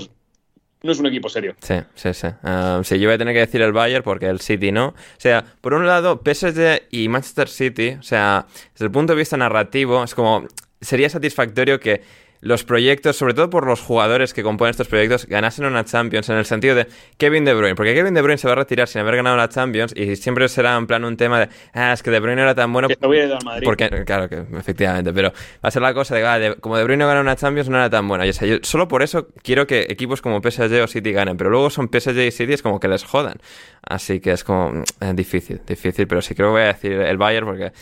no 0.82 0.92
es 0.92 0.98
un 0.98 1.06
equipo 1.06 1.28
serio. 1.28 1.54
Sí, 1.60 1.74
sí, 1.94 2.14
sí. 2.14 2.28
Uh, 2.42 2.84
sí, 2.84 2.98
yo 2.98 3.08
voy 3.08 3.14
a 3.14 3.18
tener 3.18 3.34
que 3.34 3.40
decir 3.40 3.60
el 3.62 3.72
Bayern 3.72 4.04
porque 4.04 4.26
el 4.26 4.40
City 4.40 4.72
no. 4.72 4.88
O 4.88 4.94
sea, 5.18 5.44
por 5.60 5.74
un 5.74 5.86
lado, 5.86 6.22
PSG 6.24 6.82
y 6.90 7.08
Manchester 7.08 7.48
City, 7.48 7.96
o 7.98 8.02
sea, 8.02 8.46
desde 8.72 8.86
el 8.86 8.90
punto 8.90 9.14
de 9.14 9.18
vista 9.18 9.36
narrativo, 9.36 10.04
es 10.04 10.14
como, 10.14 10.46
sería 10.80 11.10
satisfactorio 11.10 11.80
que 11.80 12.02
los 12.40 12.64
proyectos, 12.64 13.16
sobre 13.16 13.34
todo 13.34 13.50
por 13.50 13.66
los 13.66 13.80
jugadores 13.80 14.34
que 14.34 14.42
componen 14.42 14.70
estos 14.70 14.88
proyectos, 14.88 15.26
ganasen 15.26 15.64
una 15.64 15.84
Champions 15.84 16.28
en 16.28 16.36
el 16.36 16.44
sentido 16.44 16.74
de 16.74 16.86
Kevin 17.18 17.44
De 17.44 17.54
Bruyne, 17.54 17.74
porque 17.74 17.94
Kevin 17.94 18.14
De 18.14 18.22
Bruyne 18.22 18.38
se 18.38 18.46
va 18.46 18.52
a 18.52 18.56
retirar 18.56 18.88
sin 18.88 19.00
haber 19.00 19.16
ganado 19.16 19.36
la 19.36 19.48
Champions 19.48 19.92
y 19.96 20.16
siempre 20.16 20.48
será 20.48 20.76
en 20.76 20.86
plan 20.86 21.04
un 21.04 21.16
tema 21.16 21.40
de, 21.40 21.48
ah, 21.72 21.92
es 21.92 22.02
que 22.02 22.10
De 22.10 22.20
Bruyne 22.20 22.36
no 22.36 22.42
era 22.42 22.54
tan 22.54 22.72
bueno. 22.72 22.88
Que 22.88 22.96
hubiera 23.06 23.26
ido 23.26 23.36
al 23.36 23.44
Madrid. 23.44 23.64
Porque, 23.64 23.88
claro 24.04 24.28
que 24.28 24.44
efectivamente, 24.56 25.12
pero 25.12 25.30
va 25.30 25.68
a 25.68 25.70
ser 25.70 25.82
la 25.82 25.94
cosa 25.94 26.14
de, 26.14 26.26
ah, 26.26 26.54
como 26.60 26.76
De 26.76 26.84
Bruyne 26.84 27.04
no 27.04 27.08
gana 27.08 27.20
una 27.20 27.36
Champions 27.36 27.68
no 27.68 27.76
era 27.76 27.90
tan 27.90 28.06
bueno. 28.06 28.24
Y, 28.24 28.30
o 28.30 28.32
sea, 28.32 28.46
yo 28.46 28.56
solo 28.62 28.88
por 28.88 29.02
eso 29.02 29.28
quiero 29.42 29.66
que 29.66 29.86
equipos 29.88 30.22
como 30.22 30.40
PSG 30.40 30.82
o 30.82 30.86
City 30.86 31.12
ganen, 31.12 31.36
pero 31.36 31.50
luego 31.50 31.70
son 31.70 31.88
PSG 31.92 32.18
y 32.18 32.30
City 32.30 32.52
es 32.52 32.62
como 32.62 32.80
que 32.80 32.88
les 32.88 33.04
jodan. 33.04 33.36
Así 33.82 34.20
que 34.20 34.32
es 34.32 34.44
como 34.44 34.82
eh, 35.00 35.12
difícil, 35.14 35.60
difícil, 35.66 36.06
pero 36.06 36.20
sí 36.20 36.34
creo 36.34 36.48
que 36.48 36.52
voy 36.52 36.62
a 36.62 36.66
decir 36.66 36.92
el 36.92 37.16
Bayern 37.16 37.46
porque 37.46 37.72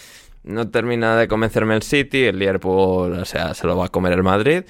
no 0.44 0.70
termina 0.70 1.16
de 1.16 1.28
convencerme 1.28 1.74
el 1.74 1.82
City, 1.82 2.24
el 2.24 2.38
Liverpool, 2.38 3.12
o 3.12 3.24
sea, 3.24 3.54
se 3.54 3.66
lo 3.66 3.76
va 3.76 3.86
a 3.86 3.88
comer 3.88 4.12
el 4.12 4.22
Madrid. 4.22 4.62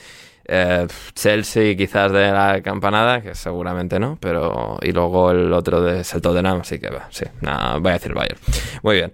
Eh, 0.46 0.86
Chelsea 1.14 1.74
quizás 1.74 2.12
de 2.12 2.30
la 2.30 2.60
campanada, 2.62 3.22
que 3.22 3.34
seguramente 3.34 3.98
no, 3.98 4.18
pero 4.20 4.78
y 4.82 4.92
luego 4.92 5.30
el 5.30 5.50
otro 5.54 5.80
de 5.80 6.00
el 6.00 6.20
Tottenham, 6.20 6.60
así 6.60 6.78
que 6.78 6.90
va, 6.90 7.06
sí, 7.10 7.24
nada, 7.40 7.78
voy 7.78 7.90
a 7.90 7.94
decir 7.94 8.12
Bayern. 8.12 8.38
Muy 8.82 8.96
bien. 8.96 9.12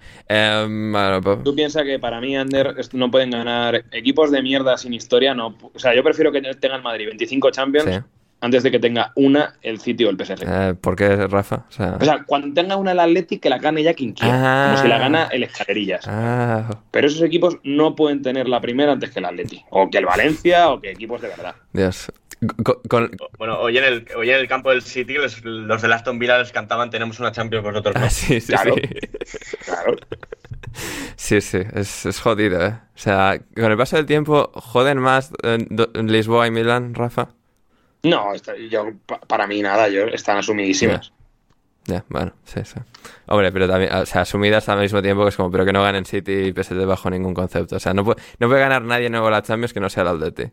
Pues- 1.23 1.43
Tú 1.45 1.55
piensas 1.55 1.85
que 1.85 2.01
para 2.01 2.20
mí, 2.20 2.37
Ander, 2.37 2.74
no 2.95 3.11
pueden 3.12 3.31
ganar 3.31 3.85
equipos 3.93 4.32
de 4.32 4.43
mierda 4.43 4.77
sin 4.77 4.93
historia, 4.93 5.32
no, 5.35 5.57
o 5.73 5.78
sea, 5.78 5.95
yo 5.95 6.03
prefiero 6.03 6.32
que 6.32 6.41
tengan 6.55 6.82
Madrid 6.82 7.07
25 7.07 7.51
Champions 7.53 8.03
antes 8.41 8.62
de 8.62 8.71
que 8.71 8.79
tenga 8.79 9.12
una 9.15 9.55
el 9.62 9.81
City 9.81 10.05
o 10.05 10.11
el 10.11 10.17
PSG. 10.17 10.45
Eh, 10.47 10.75
¿Por 10.81 10.97
qué, 10.97 11.27
Rafa? 11.27 11.67
O 11.69 11.73
sea, 11.73 11.99
cuando 12.27 12.55
tenga 12.55 12.77
una 12.77 12.93
el 12.93 13.01
Athletic, 13.01 13.41
que 13.41 13.51
la 13.51 13.59
gane 13.59 13.83
ya 13.83 13.95
quien 13.95 14.12
quiera. 14.12 14.67
como 14.67 14.83
si 14.83 14.89
la 14.89 14.97
ah. 14.97 14.99
gana 14.99 15.29
el 15.31 15.43
Escalerillas. 15.43 16.07
Ah. 16.09 16.69
Pero 16.91 17.07
esos 17.07 17.23
equipos 17.23 17.59
no 17.65 17.95
pueden 17.95 18.23
tener 18.23 18.49
la 18.49 18.61
primera 18.61 18.93
antes 18.93 19.11
que 19.11 19.19
el 19.19 19.27
Athletic. 19.27 19.65
O 19.71 19.91
que 19.91 19.99
el 19.99 20.07
Valencia, 20.07 20.71
o 20.71 20.81
que 20.81 20.91
equipos 20.91 21.21
de 21.21 21.29
verdad. 21.29 21.55
Dios. 21.73 22.12
Bueno, 23.39 23.59
hoy 23.59 23.77
en, 23.77 23.85
el, 23.85 24.07
hoy 24.17 24.31
en 24.31 24.37
el 24.37 24.49
campo 24.49 24.71
del 24.71 24.81
City, 24.81 25.15
los, 25.15 25.45
los 25.45 25.83
de 25.83 25.93
Aston 25.93 26.19
Villa 26.19 26.39
les 26.39 26.53
cantaban 26.53 26.89
Tenemos 26.89 27.21
una 27.21 27.33
Champions 27.33 27.62
vosotros. 27.62 27.95
Ah, 27.99 28.09
sí, 28.09 28.41
sí, 28.41 28.53
claro. 28.53 28.75
sí. 29.25 29.39
claro. 29.65 29.97
Sí, 31.17 31.41
sí, 31.41 31.59
es, 31.75 32.07
es, 32.07 32.21
jodido, 32.21 32.65
¿eh? 32.65 32.79
O 32.95 32.99
sea, 32.99 33.39
con 33.55 33.71
el 33.71 33.77
paso 33.77 33.97
del 33.97 34.07
tiempo, 34.07 34.51
¿joden 34.55 34.99
más 34.99 35.33
Lisboa 35.95 36.47
y 36.47 36.51
Milán, 36.51 36.95
Rafa? 36.95 37.31
No, 38.02 38.32
yo, 38.70 38.93
para 39.27 39.47
mí 39.47 39.60
nada, 39.60 39.89
yo, 39.89 40.05
están 40.06 40.39
asumidísimas. 40.39 41.12
Ya, 41.86 42.05
bueno, 42.09 42.32
sí, 42.44 42.60
sí. 42.64 42.78
Hombre, 43.27 43.51
pero 43.52 43.68
también, 43.68 43.93
o 43.93 44.06
sea, 44.06 44.22
asumidas 44.22 44.68
al 44.68 44.81
mismo 44.81 45.02
tiempo 45.02 45.22
que 45.24 45.31
es 45.31 45.36
como, 45.36 45.51
pero 45.51 45.64
que 45.64 45.72
no 45.72 45.82
ganen 45.82 46.05
City 46.05 46.32
y 46.32 46.52
PSG 46.52 46.86
bajo 46.86 47.10
ningún 47.10 47.35
concepto. 47.35 47.77
O 47.77 47.81
sea, 47.81 47.93
no 47.94 48.05
puede, 48.05 48.20
no 48.39 48.48
puede 48.48 48.60
ganar 48.60 48.82
nadie 48.82 49.10
nuevo 49.10 49.28
la 49.31 49.43
Champions 49.43 49.72
que 49.72 49.81
no 49.81 49.89
sea 49.89 50.02
el 50.02 50.09
Atleti. 50.09 50.51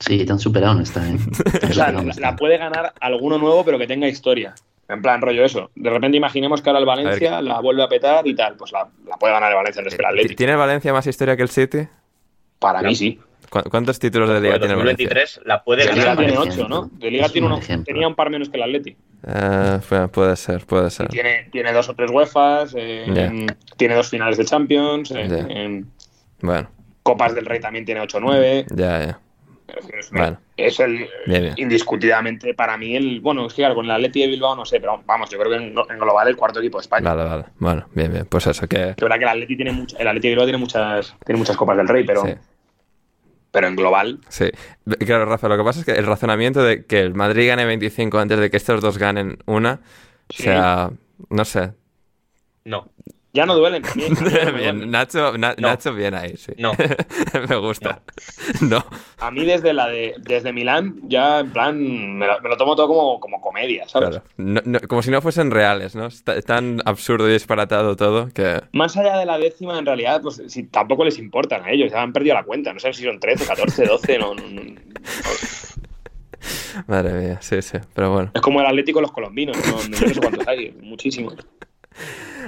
Sí, 0.00 0.24
tan 0.24 0.38
superado 0.38 0.74
no 0.74 0.82
está, 0.82 1.08
¿eh? 1.08 1.16
o 1.70 1.72
sea, 1.72 1.92
la, 1.92 2.36
puede 2.36 2.58
ganar 2.58 2.92
alguno 3.00 3.38
nuevo, 3.38 3.64
pero 3.64 3.78
que 3.78 3.86
tenga 3.86 4.08
historia. 4.08 4.54
En 4.88 5.00
plan, 5.00 5.22
rollo 5.22 5.44
eso. 5.44 5.70
De 5.74 5.88
repente 5.88 6.16
imaginemos 6.18 6.60
que 6.60 6.68
ahora 6.68 6.80
el 6.80 6.86
Valencia 6.86 7.40
la 7.40 7.60
vuelve 7.60 7.82
a 7.82 7.88
petar 7.88 8.26
y 8.26 8.34
tal. 8.34 8.56
Pues 8.56 8.72
la, 8.72 8.86
puede 9.18 9.32
ganar 9.32 9.50
el 9.50 9.56
Valencia 9.56 9.80
antes 9.80 9.94
que 9.94 10.02
el 10.02 10.06
Atleti. 10.06 10.34
¿Tiene 10.34 10.52
el 10.52 10.58
Valencia 10.58 10.92
más 10.92 11.06
historia 11.06 11.36
que 11.36 11.42
el 11.42 11.48
City? 11.48 11.88
Para 12.58 12.82
mí 12.82 12.94
sí. 12.94 13.18
¿Cuántos 13.50 13.98
títulos 13.98 14.28
de 14.28 14.40
liga 14.40 14.58
tiene 14.58 14.74
2023 14.74 15.40
la 15.44 15.62
puede 15.62 15.86
ganar. 15.86 16.16
De 16.16 16.26
liga 16.26 16.42
tiene 16.42 16.52
8, 16.52 16.68
¿no? 16.68 16.90
De 16.92 17.10
liga 17.10 17.28
tiene 17.28 17.46
uno, 17.46 17.60
tenía 17.84 18.08
un 18.08 18.14
par 18.14 18.30
menos 18.30 18.48
que 18.48 18.56
el 18.56 18.62
Atleti. 18.62 18.96
Uh, 19.26 20.08
puede 20.08 20.36
ser, 20.36 20.66
puede 20.66 20.90
ser. 20.90 21.08
Tiene, 21.08 21.48
tiene, 21.50 21.72
dos 21.72 21.88
o 21.88 21.94
tres 21.94 22.10
UEFAs, 22.10 22.74
eh, 22.76 23.46
tiene 23.76 23.94
dos 23.94 24.08
finales 24.08 24.36
de 24.36 24.44
Champions. 24.44 25.12
Eh, 25.16 25.84
bueno. 26.40 26.68
Copas 27.02 27.34
del 27.34 27.46
Rey 27.46 27.60
también 27.60 27.84
tiene 27.84 28.00
8 28.00 28.16
o 28.16 28.20
9. 28.20 28.66
Ya, 28.74 29.06
ya. 29.06 29.20
Es, 29.66 30.10
bueno. 30.10 30.38
es 30.56 30.78
el 30.78 31.08
indiscutidamente 31.56 32.54
para 32.54 32.76
mí 32.76 32.94
el 32.94 33.20
bueno 33.20 33.46
es 33.46 33.54
que 33.54 33.62
claro, 33.62 33.74
con 33.74 33.86
el 33.86 33.90
Atleti 33.90 34.20
de 34.20 34.28
Bilbao 34.28 34.54
no 34.54 34.64
sé 34.64 34.78
pero 34.78 35.02
vamos 35.04 35.30
yo 35.30 35.38
creo 35.38 35.50
que 35.50 35.56
en, 35.56 35.98
global 35.98 36.28
el 36.28 36.36
cuarto 36.36 36.60
equipo 36.60 36.78
de 36.78 36.82
España 36.82 37.14
vale 37.14 37.28
vale 37.28 37.44
bueno 37.58 37.86
bien 37.92 38.12
bien 38.12 38.26
pues 38.26 38.46
eso 38.46 38.68
que 38.68 38.90
es 38.90 38.96
verdad 38.96 39.16
que 39.16 39.24
el 39.24 39.30
Atleti 39.30 39.56
tiene 39.56 39.72
mucha, 39.72 39.96
el 39.96 40.06
Atleti 40.06 40.28
de 40.28 40.32
Bilbao 40.32 40.46
tiene 40.46 40.58
muchas 40.58 41.16
tiene 41.24 41.38
muchas 41.38 41.56
copas 41.56 41.76
del 41.78 41.88
Rey 41.88 42.04
pero 42.04 42.24
pero 43.54 43.68
en 43.68 43.76
global. 43.76 44.18
Sí, 44.28 44.50
claro, 45.06 45.26
Rafa, 45.26 45.46
lo 45.46 45.56
que 45.56 45.62
pasa 45.62 45.78
es 45.78 45.86
que 45.86 45.92
el 45.92 46.06
razonamiento 46.06 46.64
de 46.64 46.86
que 46.86 47.00
el 47.00 47.14
Madrid 47.14 47.46
gane 47.46 47.64
25 47.64 48.18
antes 48.18 48.40
de 48.40 48.50
que 48.50 48.56
estos 48.56 48.80
dos 48.80 48.98
ganen 48.98 49.38
una, 49.46 49.80
o 50.28 50.32
sea, 50.32 50.90
no 51.30 51.44
sé. 51.44 51.72
No. 52.64 52.90
Ya 53.34 53.46
no 53.46 53.56
duelen. 53.56 53.82
bien, 54.56 54.92
Nacho, 54.92 55.36
Nacho 55.36 55.92
bien 55.92 56.14
ahí, 56.14 56.36
sí. 56.36 56.52
No. 56.56 56.72
me 57.48 57.56
gusta. 57.56 58.00
No. 58.60 58.84
A 59.18 59.32
mí 59.32 59.44
desde 59.44 59.74
la 59.74 59.88
de 59.88 60.14
desde 60.20 60.52
Milán 60.52 61.00
ya 61.08 61.40
en 61.40 61.50
plan 61.52 62.16
me 62.16 62.26
lo, 62.28 62.56
tomo 62.56 62.76
todo 62.76 62.86
como, 62.86 63.18
como 63.18 63.40
comedia, 63.40 63.88
¿sabes? 63.88 64.20
Claro. 64.36 64.80
como 64.88 65.02
si 65.02 65.10
no 65.10 65.20
fuesen 65.20 65.50
reales, 65.50 65.96
¿no? 65.96 66.06
Es 66.06 66.22
tan 66.22 66.80
absurdo 66.84 67.28
y 67.28 67.32
disparatado 67.32 67.96
todo 67.96 68.28
que... 68.32 68.62
Más 68.70 68.96
allá 68.96 69.18
de 69.18 69.26
la 69.26 69.36
décima, 69.36 69.80
en 69.80 69.86
realidad, 69.86 70.22
pues 70.22 70.40
si 70.46 70.62
tampoco 70.62 71.04
les 71.04 71.18
importan 71.18 71.64
a 71.64 71.72
ellos, 71.72 71.90
ya 71.90 72.02
han 72.02 72.12
perdido 72.12 72.36
la 72.36 72.44
cuenta. 72.44 72.72
No 72.72 72.78
sé 72.78 72.92
si 72.92 73.02
son 73.02 73.18
13, 73.18 73.46
14, 73.46 73.84
12, 73.84 74.18
no, 74.18 74.32
Madre 76.86 77.12
mía, 77.14 77.38
sí, 77.40 77.60
sí, 77.62 77.78
pero 77.94 78.12
bueno. 78.12 78.30
Es 78.32 78.40
como 78.40 78.60
el 78.60 78.66
Atlético 78.66 79.00
los 79.00 79.10
colombinos, 79.10 79.56
no, 79.66 79.72
no 79.88 79.96
sé 79.96 80.20
cuántos 80.20 80.46
hay, 80.46 80.70
muchísimos. 80.82 81.34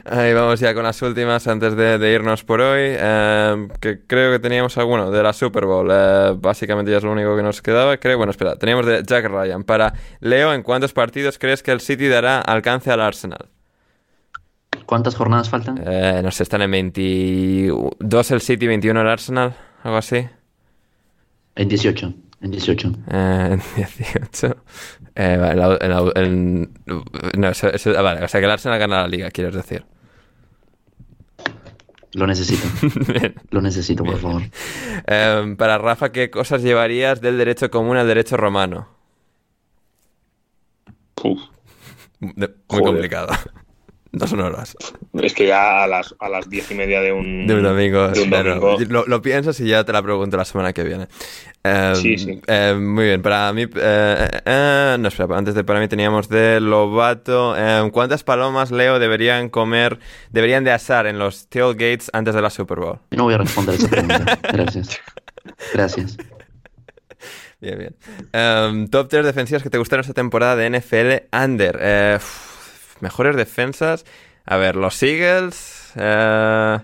Ahí 0.05 0.33
vamos 0.35 0.61
ya 0.61 0.73
con 0.75 0.85
las 0.85 1.01
últimas 1.03 1.47
antes 1.49 1.75
de, 1.77 2.13
irnos 2.13 2.45
por 2.45 2.61
hoy. 2.61 2.81
Eh, 2.83 3.69
que 3.81 4.01
creo 4.07 4.33
que 4.33 4.39
teníamos 4.39 4.77
alguno 4.79 5.11
de 5.11 5.23
la 5.23 5.33
Super 5.33 5.67
Bowl. 5.67 5.89
Eh, 5.91 6.35
básicamente 6.39 6.91
ya 6.91 6.99
es 6.99 7.05
lo 7.05 7.13
único 7.13 7.37
que 7.37 7.43
nos 7.43 7.63
quedaba. 7.63 7.97
Creo, 7.97 8.17
bueno, 8.17 8.31
espera, 8.31 8.57
teníamos 8.57 8.87
de 8.87 9.03
Jack 9.05 9.27
Ryan. 9.27 9.65
Para 9.65 9.95
Leo, 10.21 10.53
¿en 10.53 10.63
cuántos 10.63 10.93
partidos 10.93 11.39
crees 11.39 11.63
que 11.63 11.73
el 11.73 11.81
City 11.81 12.09
dará 12.09 12.41
alcance 12.41 12.91
al 12.91 13.01
Arsenal? 13.01 13.49
¿Cuántas 14.85 15.17
jornadas 15.17 15.49
faltan? 15.49 15.83
Eh, 15.85 16.21
no 16.23 16.31
sé, 16.31 16.45
están 16.45 16.63
en 16.63 16.71
22 16.71 18.31
el 18.31 18.41
City, 18.41 18.67
21 18.67 19.01
el 19.01 19.09
Arsenal, 19.09 19.57
algo 19.83 19.97
así. 19.97 20.29
En 21.57 21.69
18. 21.69 22.15
En 22.47 22.53
18. 22.53 22.93
en 23.09 23.61
18. 23.75 24.57
Eh, 25.17 25.37
vale, 25.37 25.89
no, 25.89 26.13
ah, 27.99 28.03
vale, 28.03 28.25
o 28.25 28.29
sea 28.29 28.41
que 28.41 28.45
el 28.45 28.51
Arsenal 28.53 28.79
gana 28.79 29.03
la 29.03 29.09
liga, 29.09 29.33
quieres 29.33 29.53
decir. 29.53 29.85
Lo 32.13 32.25
necesito. 32.29 32.63
Lo 33.51 33.61
necesito, 33.61 34.05
por 34.05 34.19
favor. 34.19 34.43
Em, 35.09 35.57
para 35.57 35.77
Rafa, 35.79 36.13
¿qué 36.13 36.31
cosas 36.31 36.63
llevarías 36.63 37.21
del 37.21 37.37
derecho 37.37 37.69
común 37.69 37.97
al 37.97 38.07
derecho 38.07 38.37
romano? 38.37 38.91
Muy 42.21 42.49
complicado. 42.69 43.35
Dos 44.13 44.33
horas. 44.33 44.77
Es 45.15 45.35
que 45.35 45.47
ya 45.47 45.83
a 45.83 45.87
las, 45.87 46.15
a 46.19 46.29
las 46.29 46.49
diez 46.49 46.71
y 46.71 46.75
media 46.75 47.01
de 47.01 47.13
un, 47.13 47.47
de 47.47 47.55
un 47.55 47.63
domingo. 47.63 48.11
Lo, 49.07 49.23
piensas 49.23 49.59
y 49.61 49.67
ya 49.67 49.85
te 49.85 49.93
la 49.93 50.03
pregunto 50.03 50.37
la 50.37 50.45
semana 50.45 50.73
que 50.73 50.85
viene. 50.85 51.09
Em, 51.63 51.95
sí, 51.97 52.17
sí. 52.17 52.41
Em, 52.47 52.95
muy 52.95 53.05
bien, 53.05 53.21
para 53.23 53.53
mí. 53.53 53.65
Eh, 53.65 54.29
eh, 54.45 54.97
no, 54.99 55.09
espera, 55.09 55.37
antes 55.37 55.55
de 55.55 55.65
para 55.65 55.81
mí 55.81 55.89
teníamos 55.89 56.29
de 56.29 56.61
Lobato. 56.61 57.57
Em, 57.57 57.91
¿Cuántas 57.91 58.23
palomas, 58.23 58.71
Leo, 58.71 58.99
deberían 58.99 59.49
comer, 59.49 59.99
deberían 60.31 60.65
de 60.65 60.73
asar 60.73 61.07
en 61.07 61.19
los 61.19 61.49
tailgates 61.49 62.11
antes 62.13 62.35
de 62.35 62.43
la 62.43 62.51
Super 62.51 62.79
Bowl? 62.79 62.99
No 63.11 63.25
voy 63.25 63.35
a 63.35 63.39
responder 63.39 63.75
esa 63.75 63.89
pregunta. 63.89 64.39
Gracias. 64.53 65.01
Gracias. 65.75 66.17
Bien, 67.61 67.79
bien. 67.79 68.89
top 68.89 69.09
3 69.09 69.25
defensivas 69.25 69.63
que 69.63 69.71
te 69.71 69.79
gustaron 69.79 70.03
esta 70.03 70.15
temporada 70.15 70.57
de 70.57 70.71
NFL 70.71 71.37
Under. 71.37 71.79
Eh, 71.81 72.19
mejores 73.01 73.37
defensas. 73.37 74.05
A 74.45 74.57
ver, 74.57 74.77
los 74.77 75.03
Eagles. 75.03 75.93
Eh, 75.97 76.79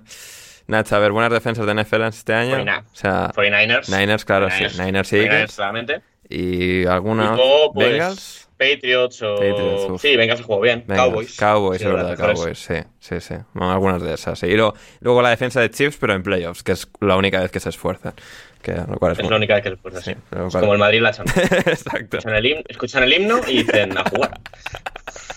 Nacho, 0.66 0.96
a 0.96 0.98
ver, 0.98 1.12
buenas 1.12 1.32
defensas 1.32 1.66
de 1.66 1.74
NFL 1.74 2.02
este 2.02 2.34
año. 2.34 2.62
O 2.62 2.96
sea, 2.96 3.30
49ers. 3.32 3.88
Niners, 3.88 4.24
claro, 4.24 4.48
sí. 4.50 4.64
Niners 4.80 5.12
y 5.12 5.16
Eagles. 5.16 5.60
Y 6.28 6.86
alguna. 6.86 7.36
Pues, 7.74 7.92
Bengals. 7.92 8.48
Patriots 8.56 9.22
o. 9.22 9.98
sí, 9.98 10.16
Bengals 10.16 10.42
jugó 10.42 10.60
bien. 10.60 10.84
Cowboys. 10.86 11.36
Cowboys, 11.36 11.80
es 11.80 11.86
verdad, 11.86 12.16
Cowboys, 12.16 12.58
sí, 12.58 12.76
sí, 13.00 13.20
sí. 13.20 13.34
algunas 13.58 14.02
de 14.02 14.14
esas. 14.14 14.38
Sí. 14.38 14.46
Y 14.46 14.56
luego, 14.56 15.22
la 15.22 15.30
defensa 15.30 15.60
de 15.60 15.70
Chiefs, 15.70 15.96
pero 16.00 16.14
en 16.14 16.22
playoffs, 16.22 16.62
que 16.62 16.72
es 16.72 16.88
la 17.00 17.16
única 17.16 17.40
vez 17.40 17.50
que 17.50 17.60
se 17.60 17.70
esfuerzan. 17.70 18.14
Que, 18.62 18.72
lo 18.72 18.96
cual 18.98 19.12
es, 19.12 19.18
es 19.18 19.28
la 19.28 19.36
única 19.36 19.54
vez 19.54 19.64
que 19.64 19.70
se 19.70 19.74
esfuerzan, 19.74 20.02
sí. 20.02 20.14
Es 20.46 20.54
como 20.54 20.74
el 20.74 20.78
Madrid 20.78 21.00
la 21.00 21.12
Champions. 21.12 21.52
Exacto. 21.66 22.18
Escuchan 22.18 22.34
el, 22.36 22.46
himno, 22.46 22.62
escuchan 22.68 23.02
el 23.02 23.12
himno 23.12 23.40
y 23.48 23.64
dicen 23.64 23.98
a 23.98 24.04
jugar. 24.08 24.40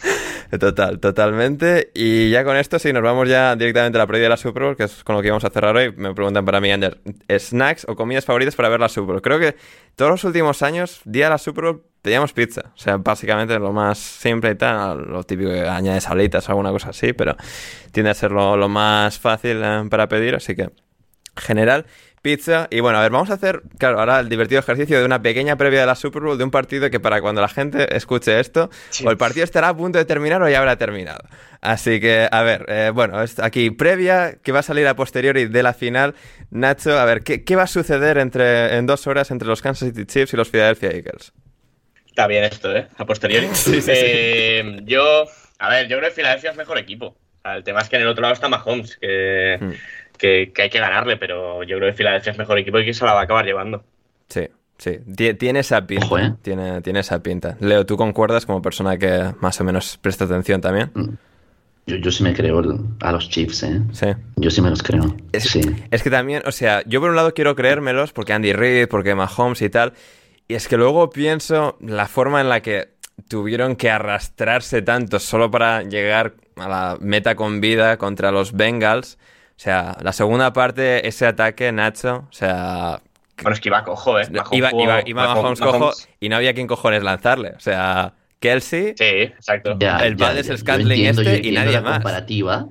Total, 0.60 1.00
totalmente. 1.00 1.92
Y 1.94 2.30
ya 2.30 2.44
con 2.44 2.56
esto, 2.56 2.80
sí, 2.80 2.94
nos 2.94 3.04
vamos 3.04 3.28
ya 3.28 3.56
directamente 3.56 3.98
a 3.98 4.00
la 4.00 4.08
previa 4.08 4.26
de 4.26 4.30
la 4.30 4.38
Super 4.38 4.64
Bowl, 4.64 4.78
que 4.78 4.84
es 4.84 5.04
con 5.04 5.16
lo 5.16 5.22
que 5.22 5.28
íbamos 5.28 5.44
a 5.44 5.50
cerrar 5.50 5.76
hoy. 5.76 5.92
Me 5.96 6.14
preguntan 6.14 6.46
para 6.46 6.62
mí, 6.62 6.72
Ander, 6.72 7.00
¿snacks 7.30 7.86
o 7.88 7.96
comidas 7.96 8.26
favoritas 8.26 8.56
para 8.56 8.70
ver 8.70 8.80
la 8.80 8.90
Super 8.90 9.14
Bowl? 9.14 9.22
Creo 9.22 9.40
que 9.40 9.56
todos 9.96 10.12
los 10.12 10.24
últimos 10.24 10.62
años, 10.62 11.02
día 11.06 11.26
de 11.26 11.32
la 11.32 11.38
Super 11.38 11.66
Bowl, 11.66 11.84
pedíamos 12.02 12.34
pizza. 12.34 12.72
O 12.76 12.78
sea, 12.78 12.98
básicamente 12.98 13.58
lo 13.58 13.74
más 13.74 13.98
simple 13.98 14.52
y 14.52 14.56
tal, 14.56 15.06
lo 15.06 15.24
típico 15.24 15.50
que 15.50 15.62
añade 15.62 16.00
salitas 16.02 16.48
o 16.48 16.52
alguna 16.52 16.72
cosa 16.72 16.90
así, 16.90 17.14
pero 17.14 17.36
tiende 17.92 18.12
a 18.12 18.14
ser 18.14 18.32
lo, 18.32 18.70
más 18.70 19.20
fácil 19.20 19.62
eh, 19.64 19.84
para 19.90 20.08
pedir, 20.08 20.36
así 20.36 20.56
que 20.56 20.70
general 21.36 21.86
pizza. 22.26 22.68
Y 22.72 22.80
bueno, 22.80 22.98
a 22.98 23.02
ver, 23.04 23.12
vamos 23.12 23.30
a 23.30 23.36
hacer, 23.36 23.62
claro, 23.78 24.00
ahora 24.00 24.20
el 24.20 24.30
divertido 24.30 24.60
ejercicio 24.60 24.98
de 24.98 25.06
una 25.06 25.22
pequeña 25.22 25.58
previa 25.58 25.82
de 25.82 25.86
la 25.86 25.94
Super 25.94 26.24
Bowl, 26.24 26.40
de 26.40 26.44
un 26.44 26.50
partido 26.50 26.90
que 26.90 27.00
para 27.00 27.22
cuando 27.22 27.40
la 27.40 27.48
gente 27.48 27.96
escuche 27.96 28.40
esto, 28.40 28.72
o 29.06 29.12
el 29.12 29.18
partido 29.18 29.44
estará 29.44 29.70
a 29.70 29.78
punto 29.78 30.00
de 30.00 30.06
terminar 30.06 30.42
o 30.42 30.50
ya 30.50 30.58
habrá 30.58 30.76
terminado. 30.76 31.20
Así 31.62 32.00
que, 32.00 32.28
a 32.32 32.42
ver, 32.42 32.66
eh, 32.68 32.92
bueno, 32.92 33.24
aquí 33.44 33.70
previa 33.70 34.40
que 34.42 34.52
va 34.52 34.62
a 34.62 34.64
salir 34.64 34.88
a 34.88 34.96
posteriori 34.96 35.46
de 35.46 35.62
la 35.62 35.76
final. 35.76 36.16
Nacho, 36.50 36.98
a 36.98 37.06
ver, 37.06 37.22
¿qué, 37.22 37.56
va 37.56 37.64
a 37.64 37.68
suceder 37.68 38.18
entre, 38.18 38.76
en 38.76 38.88
dos 38.88 39.06
horas 39.06 39.30
entre 39.30 39.48
los 39.48 39.62
Kansas 39.62 39.90
City 39.90 40.08
Chiefs 40.08 40.34
y 40.34 40.38
los 40.38 40.50
Philadelphia 40.50 40.90
Eagles? 40.90 41.32
Está 42.08 42.26
bien 42.26 42.44
esto, 42.44 42.76
¿eh? 42.76 42.88
A 42.98 43.06
posteriori. 43.06 43.50
Eh, 43.88 44.80
yo, 44.86 45.26
a 45.60 45.70
ver, 45.70 45.88
yo 45.88 46.00
creo 46.00 46.10
que 46.10 46.16
Philadelphia 46.16 46.50
es 46.50 46.58
mejor 46.58 46.80
equipo. 46.80 47.16
el 47.44 47.64
tema 47.64 47.82
es 47.82 47.90
que 47.90 47.98
en 47.98 48.02
el 48.02 48.08
otro 48.08 48.24
lado 48.24 48.34
está 48.34 48.50
Mahomes, 48.50 48.98
que... 48.98 49.60
Hmm 49.62 49.74
que, 50.18 50.52
hay 50.58 50.70
que 50.70 50.80
ganarle, 50.80 51.18
pero 51.18 51.64
yo 51.64 51.78
creo 51.78 51.90
que 51.90 51.98
Filadelfia 51.98 52.32
es 52.32 52.38
mejor 52.38 52.60
equipo 52.60 52.80
y 52.80 52.86
que 52.86 52.94
se 52.94 53.06
la 53.06 53.14
va 53.14 53.22
a 53.22 53.24
acabar 53.24 53.46
llevando. 53.46 53.84
Sí, 54.28 54.48
sí, 54.78 55.00
tiene 55.38 55.60
esa 55.60 55.86
pinta. 55.86 56.22
¿eh? 56.22 56.34
tiene, 56.42 56.82
tiene 56.82 57.00
esa 57.00 57.22
pinta. 57.22 57.58
Leo, 57.60 57.86
¿tú 57.86 57.98
concuerdas 57.98 58.46
como 58.46 58.62
persona 58.62 58.98
que 58.98 59.34
más 59.40 59.60
o 59.62 59.64
menos 59.64 59.98
presta 59.98 60.26
atención 60.26 60.62
también? 60.62 60.92
Mm. 60.94 61.10
Yo, 61.88 61.98
yo 61.98 62.12
sí 62.12 62.24
me 62.24 62.34
creo 62.34 62.64
a 63.02 63.12
los 63.12 63.30
Chiefs, 63.30 63.62
¿eh? 63.62 63.82
Sí. 63.92 64.08
Yo 64.38 64.50
sí 64.50 64.60
me 64.60 64.72
los 64.72 64.82
creo. 64.82 65.16
Es, 65.32 65.44
sí. 65.44 65.62
es 65.92 66.02
que 66.02 66.10
también, 66.10 66.42
o 66.46 66.52
sea, 66.52 66.82
yo 66.88 67.00
por 67.00 67.12
un 67.12 67.16
lado 67.16 67.36
quiero 67.36 67.56
creérmelos 67.56 68.12
porque 68.12 68.34
Andy 68.34 68.54
Reid, 68.54 68.88
porque 68.88 69.14
Mahomes 69.14 69.62
y 69.62 69.70
tal. 69.70 69.94
Y 70.48 70.56
es 70.56 70.68
que 70.68 70.78
luego 70.78 71.12
pienso 71.12 71.78
la 71.80 72.08
forma 72.08 72.42
en 72.42 72.50
la 72.50 72.62
que 72.62 72.96
tuvieron 73.28 73.76
que 73.76 73.90
arrastrarse 73.90 74.82
tanto 74.82 75.20
solo 75.20 75.52
para 75.52 75.84
llegar 75.84 76.34
a 76.56 76.68
la 76.68 76.98
meta 77.00 77.36
con 77.36 77.62
vida 77.62 77.98
contra 77.98 78.32
los 78.32 78.54
Bengals. 78.54 79.18
O 79.58 79.60
sea, 79.60 79.98
la 80.02 80.12
segunda 80.12 80.52
parte, 80.52 81.08
ese 81.08 81.26
ataque, 81.26 81.72
Nacho, 81.72 82.26
o 82.30 82.34
sea... 82.34 83.02
Bueno, 83.42 83.54
es 83.54 83.60
que 83.60 83.70
iba 83.70 83.84
cojo, 83.84 84.20
¿eh? 84.20 84.28
iba, 84.52 84.72
iba, 84.74 85.02
iba 85.06 85.34
Mahomes, 85.34 85.60
cojo 85.60 85.92
y 86.20 86.30
no 86.30 86.38
había 86.38 86.54
quien 86.54 86.68
cojones 86.68 87.04
lanzarle. 87.04 87.50
O 87.50 87.60
sea, 87.60 88.14
Kelsey... 88.40 88.94
Sí, 88.98 89.04
exacto. 89.04 89.78
el 89.80 90.16
padre 90.18 90.42
es 90.42 90.50
el 90.50 90.58
Scantling 90.58 91.06
este 91.06 91.48
y 91.48 91.52
nadie 91.52 91.82
más. 91.82 91.96
Comparativa. 91.96 92.68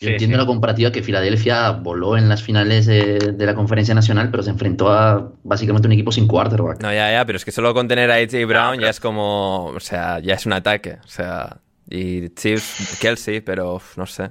Yo 0.00 0.10
entiendo 0.10 0.36
la 0.36 0.46
comparativa 0.46 0.90
que 0.90 1.02
Filadelfia 1.02 1.70
voló 1.70 2.16
en 2.16 2.28
las 2.28 2.42
finales 2.42 2.86
de, 2.86 3.34
la 3.38 3.54
conferencia 3.54 3.94
nacional, 3.94 4.30
pero 4.30 4.42
se 4.42 4.50
enfrentó 4.50 4.90
a 4.90 5.32
básicamente 5.44 5.86
un 5.88 5.92
equipo 5.92 6.12
sin 6.12 6.26
quarterback. 6.26 6.82
No, 6.82 6.92
ya, 6.92 7.10
ya, 7.10 7.24
pero 7.24 7.36
es 7.36 7.44
que 7.44 7.52
solo 7.52 7.72
con 7.74 7.88
tener 7.88 8.10
a 8.10 8.16
AJ 8.16 8.46
Brown 8.46 8.80
ya 8.80 8.90
es 8.90 9.00
como, 9.00 9.66
o 9.66 9.80
sea, 9.80 10.18
ya 10.18 10.34
es 10.34 10.46
un 10.46 10.52
ataque. 10.52 10.98
O 11.04 11.08
sea, 11.08 11.58
y 11.88 12.28
Chiefs, 12.30 12.98
Kelsey, 13.00 13.40
pero 13.40 13.80
no 13.96 14.06
sé. 14.06 14.30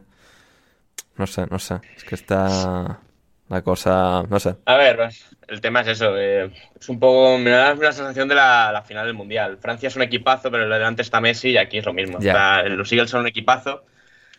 No 1.18 1.28
sé, 1.28 1.46
no 1.50 1.60
sé. 1.60 1.80
Es 1.96 2.04
que 2.04 2.16
está 2.16 3.00
la 3.50 3.62
cosa, 3.62 4.24
no 4.30 4.40
sé. 4.40 4.56
A 4.66 4.78
ver, 4.78 5.00
el 5.48 5.62
tema 5.62 5.82
es 5.82 5.88
eso. 5.88 6.18
Eh, 6.18 6.50
es 6.80 6.90
un 6.90 7.00
poco, 7.00 7.38
me 7.38 7.52
da 7.52 7.74
una 7.74 7.92
sensación 7.92 8.28
de 8.28 8.36
la, 8.36 8.84
final 8.86 9.06
del 9.06 9.14
Mundial. 9.16 9.58
Francia 9.60 9.88
es 9.88 9.96
un 9.96 10.02
equipazo, 10.02 10.50
pero 10.50 10.68
delante 10.68 11.02
está 11.02 11.22
Messi 11.22 11.50
y 11.50 11.58
aquí 11.58 11.78
es 11.78 11.86
lo 11.86 11.94
mismo. 11.94 12.18
los 12.20 12.92
Eagles 12.92 13.10
son 13.10 13.22
un 13.22 13.28
equipazo, 13.28 13.84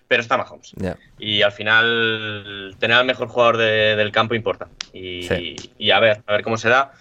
pero 0.09 0.21
está 0.21 0.37
Mahomes. 0.37 0.75
Y 1.19 1.43
al 1.43 1.53
final, 1.53 2.75
tener 2.79 2.97
al 2.97 3.07
mejor 3.07 3.29
jugador 3.29 3.59
del 3.59 4.11
campo 4.11 4.35
importa. 4.35 4.69
Y, 4.93 5.91
a 5.91 6.01
ver, 6.01 6.23
a 6.27 6.33
ver 6.33 6.43
cómo 6.43 6.57
se 6.57 6.69
da. 6.69 6.93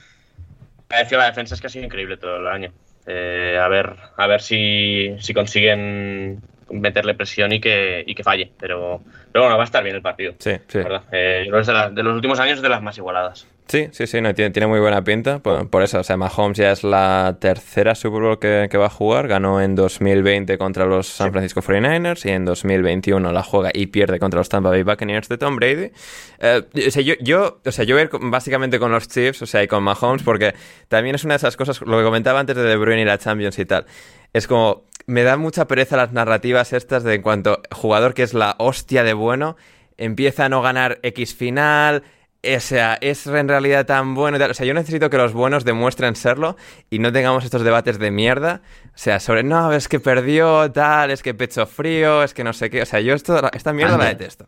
La 0.89 1.25
defensa 1.25 1.55
es 1.55 1.61
que 1.61 1.67
ha 1.67 1.69
sido 1.71 1.85
increíble 1.85 2.17
todo 2.17 2.37
el 2.37 2.47
año. 2.47 2.71
Eh, 3.07 3.59
a 3.59 3.67
ver, 3.67 3.95
a 4.15 4.27
ver 4.27 4.41
si, 4.41 5.15
si 5.19 5.33
consiguen 5.33 6.41
meterle 6.69 7.15
presión 7.15 7.51
y 7.51 7.59
que, 7.59 8.03
y 8.05 8.13
que 8.13 8.23
falle. 8.23 8.51
Pero, 8.59 9.01
pero 9.33 9.45
bueno, 9.45 9.57
va 9.57 9.63
a 9.63 9.65
estar 9.65 9.83
bien 9.83 9.95
el 9.95 10.03
partido. 10.03 10.35
Sí, 10.37 10.51
sí. 10.67 10.79
Eh, 11.11 11.49
de, 11.49 12.03
los 12.03 12.13
últimos 12.13 12.39
años 12.39 12.61
de 12.61 12.69
las 12.69 12.83
más 12.83 12.95
igualadas. 12.99 13.47
Sí, 13.67 13.87
sí, 13.91 14.05
sí, 14.05 14.21
no, 14.21 14.35
tiene, 14.35 14.51
tiene 14.51 14.67
muy 14.67 14.79
buena 14.79 15.03
pinta. 15.03 15.39
Por, 15.39 15.81
eso, 15.81 16.01
o 16.01 16.03
sea, 16.03 16.17
Mahomes 16.17 16.55
ya 16.55 16.71
es 16.71 16.83
la 16.83 17.37
tercera 17.39 17.95
Super 17.95 18.21
Bowl 18.21 18.37
que, 18.37 18.77
va 18.77 18.85
a 18.85 18.89
jugar. 18.91 19.27
Ganó 19.27 19.59
en 19.59 19.73
2020 19.73 20.59
contra 20.59 20.85
los 20.85 21.07
San 21.07 21.31
Francisco 21.31 21.61
49ers 21.61 22.27
y 22.27 22.29
en 22.29 22.45
2021 22.45 23.31
la 23.31 23.41
juega 23.41 23.71
y 23.73 23.87
pierde 23.87 24.19
contra 24.19 24.39
los 24.39 24.49
Tampa 24.49 24.69
Bay 24.69 24.83
Buccaneers 24.83 25.29
de 25.29 25.39
Tom 25.39 25.55
Brady. 25.55 25.89
Eh, 26.37 26.61
o 26.87 26.91
sea, 26.91 27.01
yo, 27.01 27.15
yo, 27.19 27.59
o 27.65 27.71
sea, 27.71 27.85
yo 27.85 27.95
voy 27.95 28.07
básicamente 28.29 28.77
con 28.77 28.91
los 28.91 29.07
Chiefs, 29.07 29.41
o 29.41 29.45
sea, 29.47 29.63
y 29.63 29.67
con 29.67 29.81
Mahomes, 29.83 30.21
porque 30.21 30.53
también 30.89 31.15
es 31.15 31.23
una 31.23 31.33
de 31.33 31.37
esas 31.37 31.57
cosas, 31.57 31.81
lo 31.81 31.97
que 31.97 32.03
comentaba 32.03 32.39
antes 32.39 32.55
de 32.55 32.61
De 32.61 32.75
Bruyne 32.75 33.01
y 33.01 33.05
la 33.05 33.17
Champions 33.17 33.57
y 33.57 33.65
tal. 33.65 33.87
Es 34.31 34.45
como, 34.45 34.83
me 35.05 35.23
da 35.23 35.37
mucha 35.37 35.67
pereza 35.67 35.97
las 35.97 36.11
narrativas 36.11 36.73
estas 36.73 37.03
de 37.03 37.15
en 37.15 37.21
cuanto 37.21 37.61
jugador 37.71 38.13
que 38.13 38.23
es 38.23 38.33
la 38.33 38.55
hostia 38.59 39.03
de 39.03 39.13
bueno 39.13 39.55
empieza 39.97 40.45
a 40.45 40.49
no 40.49 40.61
ganar 40.61 40.99
X 41.03 41.35
final. 41.35 42.03
O 42.45 42.59
sea, 42.59 42.97
es 42.99 43.25
en 43.25 43.47
realidad 43.47 43.85
tan 43.85 44.15
bueno. 44.15 44.37
O 44.37 44.53
sea, 44.53 44.65
yo 44.65 44.73
necesito 44.73 45.09
que 45.09 45.17
los 45.17 45.31
buenos 45.31 45.63
demuestren 45.63 46.15
serlo 46.15 46.57
y 46.89 46.99
no 46.99 47.11
tengamos 47.13 47.45
estos 47.45 47.63
debates 47.63 47.99
de 47.99 48.11
mierda. 48.11 48.61
O 48.87 48.97
sea, 48.97 49.21
sobre, 49.21 49.43
no, 49.43 49.71
es 49.71 49.87
que 49.87 50.01
perdió, 50.01 50.69
tal, 50.71 51.11
es 51.11 51.23
que 51.23 51.33
pecho 51.33 51.65
frío, 51.65 52.21
es 52.21 52.33
que 52.33 52.43
no 52.43 52.51
sé 52.51 52.69
qué. 52.69 52.81
O 52.81 52.85
sea, 52.85 52.99
yo 52.99 53.13
esto, 53.13 53.49
esta 53.53 53.71
mierda 53.71 53.97
la 53.97 54.05
detesto. 54.05 54.47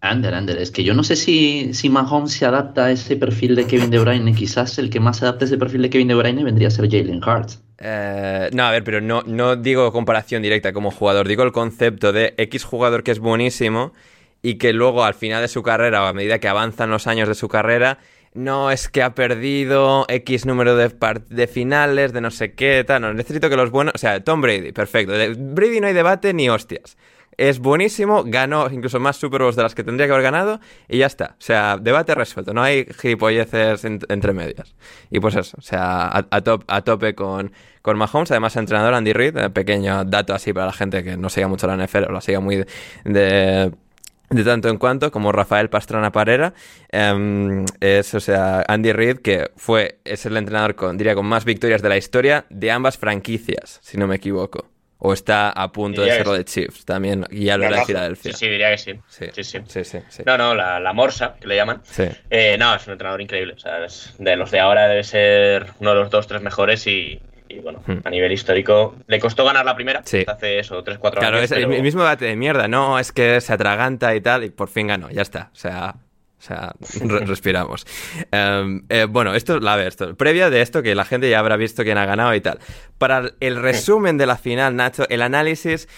Ander, 0.00 0.34
Ander, 0.34 0.56
es 0.56 0.70
que 0.70 0.82
yo 0.82 0.94
no 0.94 1.04
sé 1.04 1.14
si, 1.14 1.74
si 1.74 1.88
Mahomes 1.88 2.32
se 2.32 2.44
adapta 2.44 2.86
a 2.86 2.90
ese 2.90 3.14
perfil 3.14 3.54
de 3.54 3.66
Kevin 3.66 3.90
De 3.90 3.98
Bruyne. 3.98 4.34
Quizás 4.34 4.78
el 4.78 4.88
que 4.88 4.98
más 4.98 5.18
se 5.18 5.26
adapta 5.26 5.44
a 5.44 5.46
ese 5.46 5.58
perfil 5.58 5.82
de 5.82 5.90
Kevin 5.90 6.08
De 6.08 6.14
Bruyne 6.14 6.42
vendría 6.42 6.68
a 6.68 6.70
ser 6.70 6.90
Jalen 6.90 7.20
Hart. 7.22 7.50
Eh, 7.84 8.50
no, 8.52 8.62
a 8.64 8.70
ver, 8.70 8.84
pero 8.84 9.00
no, 9.00 9.22
no 9.26 9.56
digo 9.56 9.92
comparación 9.92 10.40
directa 10.40 10.72
como 10.72 10.92
jugador, 10.92 11.26
digo 11.26 11.42
el 11.42 11.50
concepto 11.50 12.12
de 12.12 12.32
X 12.36 12.62
jugador 12.62 13.02
que 13.02 13.10
es 13.10 13.18
buenísimo 13.18 13.92
y 14.40 14.54
que 14.54 14.72
luego 14.72 15.04
al 15.04 15.14
final 15.14 15.42
de 15.42 15.48
su 15.48 15.64
carrera 15.64 16.04
o 16.04 16.06
a 16.06 16.12
medida 16.12 16.38
que 16.38 16.46
avanzan 16.46 16.90
los 16.90 17.08
años 17.08 17.26
de 17.26 17.34
su 17.34 17.48
carrera, 17.48 17.98
no 18.34 18.70
es 18.70 18.88
que 18.88 19.02
ha 19.02 19.14
perdido 19.14 20.06
X 20.08 20.46
número 20.46 20.76
de, 20.76 20.92
de 21.28 21.46
finales, 21.48 22.12
de 22.12 22.20
no 22.20 22.30
sé 22.30 22.52
qué, 22.52 22.84
tal. 22.86 23.02
No, 23.02 23.12
necesito 23.12 23.50
que 23.50 23.56
los 23.56 23.70
buenos. 23.70 23.94
O 23.94 23.98
sea, 23.98 24.22
Tom 24.22 24.40
Brady, 24.40 24.72
perfecto. 24.72 25.12
Brady 25.36 25.80
no 25.80 25.88
hay 25.88 25.92
debate 25.92 26.32
ni 26.32 26.48
hostias 26.48 26.96
es 27.36 27.58
buenísimo, 27.58 28.24
ganó 28.26 28.68
incluso 28.70 29.00
más 29.00 29.16
Super 29.16 29.42
Bowls 29.42 29.56
de 29.56 29.62
las 29.62 29.74
que 29.74 29.84
tendría 29.84 30.06
que 30.06 30.12
haber 30.12 30.24
ganado 30.24 30.60
y 30.88 30.98
ya 30.98 31.06
está. 31.06 31.36
O 31.38 31.42
sea, 31.42 31.78
debate 31.80 32.14
resuelto, 32.14 32.52
no 32.52 32.62
hay 32.62 32.86
gilipolleces 32.98 33.84
entre 33.84 34.32
medias. 34.32 34.74
Y 35.10 35.20
pues 35.20 35.36
eso, 35.36 35.56
o 35.58 35.62
sea, 35.62 36.10
a, 36.12 36.40
top, 36.42 36.64
a 36.66 36.82
tope 36.82 37.14
con, 37.14 37.52
con 37.80 37.96
Mahomes, 37.96 38.30
además 38.30 38.56
entrenador 38.56 38.94
Andy 38.94 39.12
Reid, 39.12 39.36
eh, 39.36 39.50
pequeño 39.50 40.04
dato 40.04 40.34
así 40.34 40.52
para 40.52 40.66
la 40.66 40.72
gente 40.72 41.02
que 41.02 41.16
no 41.16 41.28
siga 41.28 41.48
mucho 41.48 41.66
la 41.66 41.76
NFL 41.76 42.04
o 42.08 42.12
la 42.12 42.20
siga 42.20 42.40
muy 42.40 42.64
de, 43.04 43.72
de 44.32 44.44
tanto 44.44 44.68
en 44.68 44.78
cuanto, 44.78 45.10
como 45.10 45.32
Rafael 45.32 45.68
Pastrana 45.68 46.12
Parera, 46.12 46.54
em, 46.90 47.64
es, 47.80 48.14
o 48.14 48.20
sea, 48.20 48.64
Andy 48.68 48.92
Reid, 48.92 49.18
que 49.18 49.50
fue, 49.56 49.98
es 50.04 50.26
el 50.26 50.36
entrenador 50.36 50.74
con, 50.74 50.96
diría, 50.96 51.14
con 51.14 51.26
más 51.26 51.44
victorias 51.44 51.82
de 51.82 51.88
la 51.88 51.96
historia 51.96 52.46
de 52.50 52.70
ambas 52.70 52.98
franquicias, 52.98 53.78
si 53.82 53.98
no 53.98 54.06
me 54.06 54.16
equivoco. 54.16 54.71
¿O 55.04 55.12
está 55.12 55.50
a 55.50 55.72
punto 55.72 56.02
de 56.02 56.12
ser 56.12 56.24
lo 56.24 56.34
de 56.34 56.44
Chiefs 56.44 56.84
también? 56.84 57.26
Y 57.28 57.46
ya 57.46 57.56
lo 57.56 57.64
era 57.64 57.78
de 57.78 57.84
Filadelfia. 57.86 58.32
Sí, 58.32 58.38
sí, 58.38 58.48
diría 58.48 58.70
que 58.70 58.78
sí. 58.78 59.00
Sí, 59.08 59.42
sí. 59.42 59.58
sí. 60.08 60.22
no, 60.24 60.38
no, 60.38 60.54
la, 60.54 60.92
Morsa, 60.92 61.34
que 61.40 61.48
le 61.48 61.56
llaman. 61.56 61.80
Sí. 61.82 62.04
Eh, 62.30 62.56
no, 62.56 62.72
es 62.76 62.86
un 62.86 62.92
entrenador 62.92 63.20
increíble. 63.20 63.54
O 63.54 63.58
sea, 63.58 63.78
de 63.80 64.36
los 64.36 64.52
de 64.52 64.60
ahora 64.60 64.86
debe 64.86 65.02
ser 65.02 65.72
uno 65.80 65.90
de 65.90 65.96
los 65.96 66.08
dos, 66.08 66.28
tres 66.28 66.40
mejores 66.40 66.86
y, 66.86 67.20
bueno, 67.64 67.82
hmm. 67.84 67.98
a 68.04 68.10
nivel 68.10 68.30
histórico, 68.30 68.94
le 69.08 69.18
costó 69.18 69.44
ganar 69.44 69.64
la 69.64 69.74
primera. 69.74 70.02
Sí. 70.04 70.24
Hace 70.24 70.60
eso, 70.60 70.84
tres, 70.84 70.98
cuatro 70.98 71.20
años. 71.20 71.30
Claro, 71.30 71.44
es 71.44 71.50
el 71.50 71.66
mismo 71.82 72.02
debate 72.02 72.26
de 72.26 72.36
mierda. 72.36 72.68
No, 72.68 73.00
es 73.00 73.10
que 73.10 73.40
se 73.40 73.52
atraganta 73.52 74.14
y 74.14 74.20
tal, 74.20 74.44
y 74.44 74.50
por 74.50 74.68
fin 74.68 74.86
ganó, 74.86 75.10
ya 75.10 75.22
está. 75.22 75.50
O 75.52 75.56
sea, 75.56 75.96
o 76.42 76.44
sea, 76.44 76.74
respiramos. 77.24 77.86
Em, 78.32 78.82
eh, 78.88 79.06
bueno, 79.08 79.32
esto, 79.34 79.60
la 79.60 79.76
ver, 79.76 79.86
esto, 79.86 80.16
previa 80.16 80.50
de 80.50 80.60
esto, 80.60 80.82
que 80.82 80.96
la 80.96 81.04
gente 81.04 81.30
ya 81.30 81.38
habrá 81.38 81.56
visto 81.56 81.84
quién 81.84 81.98
ha 81.98 82.04
ganado 82.04 82.34
y 82.34 82.40
tal. 82.40 82.58
Para 82.98 83.30
el 83.38 83.62
resumen 83.62 84.18
de 84.18 84.26
la 84.26 84.36
final, 84.36 84.74
Nacho, 84.74 85.08
el 85.08 85.22
análisis 85.22 85.88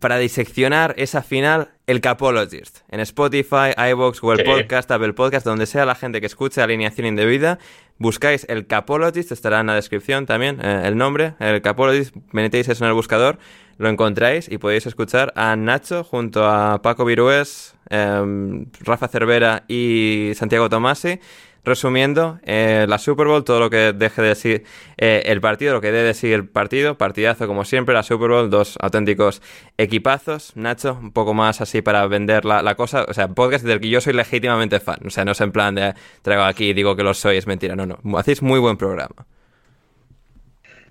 para 0.00 0.18
diseccionar 0.18 0.94
esa 0.96 1.22
final, 1.22 1.70
el 1.86 2.00
Capologist. 2.00 2.78
En 2.88 3.00
Spotify, 3.00 3.74
iVoox, 3.92 4.20
Google 4.20 4.44
Podcast, 4.44 4.90
Apple 4.90 5.12
Podcast, 5.12 5.46
donde 5.46 5.66
sea 5.66 5.84
la 5.84 5.94
gente 5.94 6.20
que 6.20 6.26
escuche 6.26 6.60
alineación 6.62 7.06
indebida, 7.06 7.58
buscáis 7.98 8.46
el 8.48 8.66
Capologist, 8.66 9.30
estará 9.30 9.60
en 9.60 9.66
la 9.66 9.74
descripción 9.74 10.26
también 10.26 10.58
eh, 10.62 10.82
el 10.84 10.96
nombre, 10.96 11.34
el 11.38 11.62
Capologist, 11.62 12.16
metéis 12.32 12.68
eso 12.68 12.84
en 12.84 12.88
el 12.88 12.94
buscador, 12.94 13.38
lo 13.78 13.88
encontráis 13.88 14.50
y 14.50 14.58
podéis 14.58 14.86
escuchar 14.86 15.32
a 15.36 15.56
Nacho 15.56 16.04
junto 16.04 16.46
a 16.46 16.82
Paco 16.82 17.04
Virués, 17.04 17.74
Em, 17.92 18.64
Rafa 18.80 19.06
Cervera 19.06 19.64
y 19.68 20.32
Santiago 20.34 20.70
Tomasi 20.70 21.20
resumiendo, 21.64 22.40
eh, 22.42 22.86
la 22.88 22.98
Super 22.98 23.26
Bowl, 23.26 23.44
todo 23.44 23.60
lo 23.60 23.70
que 23.70 23.92
deje 23.92 24.22
de 24.22 24.28
decir 24.28 24.64
eh, 24.96 25.22
el 25.26 25.40
partido, 25.40 25.74
lo 25.74 25.80
que 25.80 25.92
debe 25.92 26.02
decir 26.02 26.32
el 26.32 26.48
partido, 26.48 26.98
partidazo 26.98 27.46
como 27.46 27.64
siempre, 27.64 27.94
la 27.94 28.02
Super 28.02 28.30
Bowl, 28.30 28.50
dos 28.50 28.78
auténticos 28.80 29.42
equipazos. 29.78 30.56
Nacho, 30.56 30.98
un 31.00 31.12
poco 31.12 31.34
más 31.34 31.60
así 31.60 31.82
para 31.82 32.06
vender 32.06 32.44
la, 32.44 32.74
cosa, 32.74 33.04
o 33.06 33.14
sea, 33.14 33.28
podcast 33.28 33.64
del 33.64 33.80
que 33.80 33.90
yo 33.90 34.00
soy 34.00 34.14
legítimamente 34.14 34.80
fan, 34.80 34.98
o 35.06 35.10
sea, 35.10 35.24
no 35.24 35.32
es 35.32 35.40
en 35.40 35.52
plan 35.52 35.74
de 35.74 35.94
traigo 36.22 36.44
aquí 36.44 36.70
y 36.70 36.72
digo 36.72 36.96
que 36.96 37.04
lo 37.04 37.14
soy, 37.14 37.36
es 37.36 37.46
mentira, 37.46 37.76
no, 37.76 37.86
no, 37.86 38.18
hacéis 38.18 38.42
muy 38.42 38.58
buen 38.58 38.76
programa. 38.76 39.26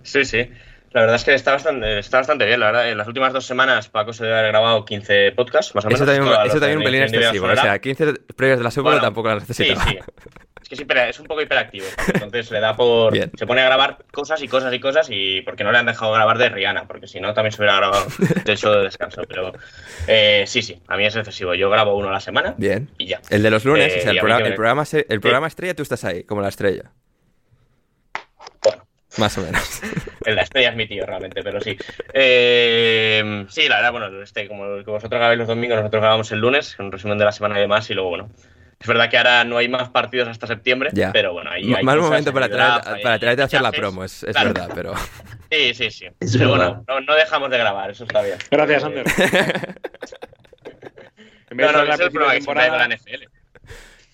Sí, 0.04 0.24
sí. 0.24 0.50
La 0.94 1.02
verdad 1.02 1.16
es 1.16 1.24
que 1.24 1.34
está 1.34 1.54
bastante, 1.54 2.00
está 2.00 2.18
bastante 2.18 2.46
bien, 2.46 2.60
la 2.60 2.68
verdad. 2.68 2.90
En 2.90 2.98
las 2.98 3.08
últimas 3.08 3.32
dos 3.32 3.46
semanas 3.46 3.88
Paco 3.88 4.12
se 4.12 4.26
ha 4.26 4.42
grabado 4.42 4.84
15 4.84 5.32
podcasts, 5.32 5.74
más 5.74 5.86
o 5.86 5.88
menos. 5.88 6.02
Eso 6.02 6.12
también, 6.12 6.34
eso 6.46 6.60
también 6.60 6.78
un 6.80 6.84
pelín 6.84 7.04
excesivo. 7.04 7.48
O 7.48 7.56
sea, 7.56 7.80
15 7.80 8.14
previas 8.36 8.60
de 8.60 8.64
la 8.64 8.72
Super 8.72 9.00
tampoco 9.00 9.30
las 9.30 9.48
necesita. 9.48 9.82
Sí, 9.84 9.92
sí. 9.92 10.00
Es 10.62 10.70
que 10.70 10.76
es, 10.76 11.10
es 11.10 11.20
un 11.20 11.28
poco 11.28 11.42
hiperactivo. 11.42 11.86
Entonces 12.14 12.52
le 12.52 12.60
da 12.60 12.76
por... 12.76 13.18
Se 13.18 13.48
pone 13.48 13.62
a 13.62 13.66
grabar 13.66 14.00
cosas 14.12 14.42
y 14.44 14.48
cosas 14.50 14.74
y 14.74 14.80
cosas 14.80 15.08
y 15.10 15.42
porque 15.42 15.64
no 15.64 15.72
le 15.72 15.78
han 15.78 15.86
dejado 15.86 16.12
grabar 16.12 16.38
de 16.38 16.50
Rihanna, 16.50 16.88
porque 16.88 17.08
si 17.08 17.22
no 17.22 17.34
también 17.34 17.54
se 17.54 17.62
hubiera 17.62 17.78
grabado 17.78 18.06
de 18.46 18.52
hecho 18.52 18.72
de 18.72 18.84
descanso. 18.84 19.22
Pero 19.28 19.54
eh, 20.08 20.44
sí, 20.46 20.62
sí, 20.62 20.82
a 20.88 20.98
mí 20.98 21.06
es 21.06 21.16
excesivo. 21.16 21.56
Yo 21.56 21.70
grabo 21.70 21.96
uno 21.96 22.10
a 22.10 22.12
la 22.12 22.20
semana 22.20 22.54
Bien. 22.58 22.90
y 22.98 23.08
ya. 23.08 23.22
El 23.30 23.44
de 23.44 23.50
los 23.50 23.64
lunes, 23.64 23.96
o 23.96 24.02
sea, 24.02 24.12
el, 24.12 24.18
eh, 24.18 24.20
programa, 24.20 24.46
el, 24.46 24.56
programa, 24.56 24.84
el 24.92 25.22
programa 25.22 25.48
estrella 25.48 25.74
tú 25.74 25.84
estás 25.84 26.04
ahí, 26.04 26.24
como 26.24 26.42
la 26.42 26.50
estrella. 26.50 26.92
Más 29.18 29.38
o 29.38 29.42
menos. 29.42 29.82
la 30.26 30.42
estrella 30.42 30.70
es 30.70 30.76
mi 30.76 30.88
tío, 30.88 31.06
realmente, 31.06 31.44
pero 31.44 31.60
sí. 31.60 31.78
Eh, 32.14 33.46
sí, 33.50 33.68
la 33.68 33.78
verdad, 33.78 33.92
bueno, 33.92 34.22
este, 34.22 34.48
como 34.48 34.64
que 34.78 34.90
vosotros 34.90 35.20
grabáis 35.20 35.40
los 35.40 35.48
domingos, 35.48 35.78
nosotros 35.78 36.02
grabamos 36.02 36.32
el 36.32 36.40
lunes, 36.40 36.78
un 36.80 36.92
resumen 36.92 37.18
de 37.18 37.26
la 37.26 37.32
semana 37.32 37.58
y 37.58 37.62
demás, 37.62 37.90
y 37.90 37.94
luego, 37.94 38.10
bueno. 38.10 38.30
Es 38.80 38.88
verdad 38.88 39.12
que 39.12 39.18
ahora 39.18 39.44
no 39.44 39.58
hay 39.58 39.70
más 39.70 39.90
partidos 39.90 40.28
hasta 40.28 40.48
septiembre, 40.48 40.90
pero 41.14 41.34
bueno, 41.34 41.52
ahí 41.52 41.72
hay 41.72 41.84
Mal 41.84 42.00
momento 42.00 42.34
para, 42.34 42.50
para 43.04 43.20
traerte 43.20 43.44
a 43.44 43.46
hacer 43.46 43.62
la 43.62 43.72
promo, 43.72 44.04
es, 44.04 44.26
verdad, 44.34 44.70
pero... 44.74 44.94
Sí, 45.52 45.74
sí, 45.74 45.92
sí. 45.92 46.08
pero 46.38 46.52
bueno, 46.52 46.86
no, 46.88 47.14
dejamos 47.14 47.50
de 47.50 47.58
grabar, 47.58 47.92
eso 47.92 48.06
está 48.06 48.22
bien. 48.22 48.38
Gracias, 48.50 48.86
Ander. 48.86 49.06
no, 51.52 51.72
no, 51.74 51.94
es 51.94 52.00
el 52.00 52.12
programa 52.12 52.40
que 52.40 52.72
de 52.72 52.78
la 52.78 52.88
NFL. 52.88 53.31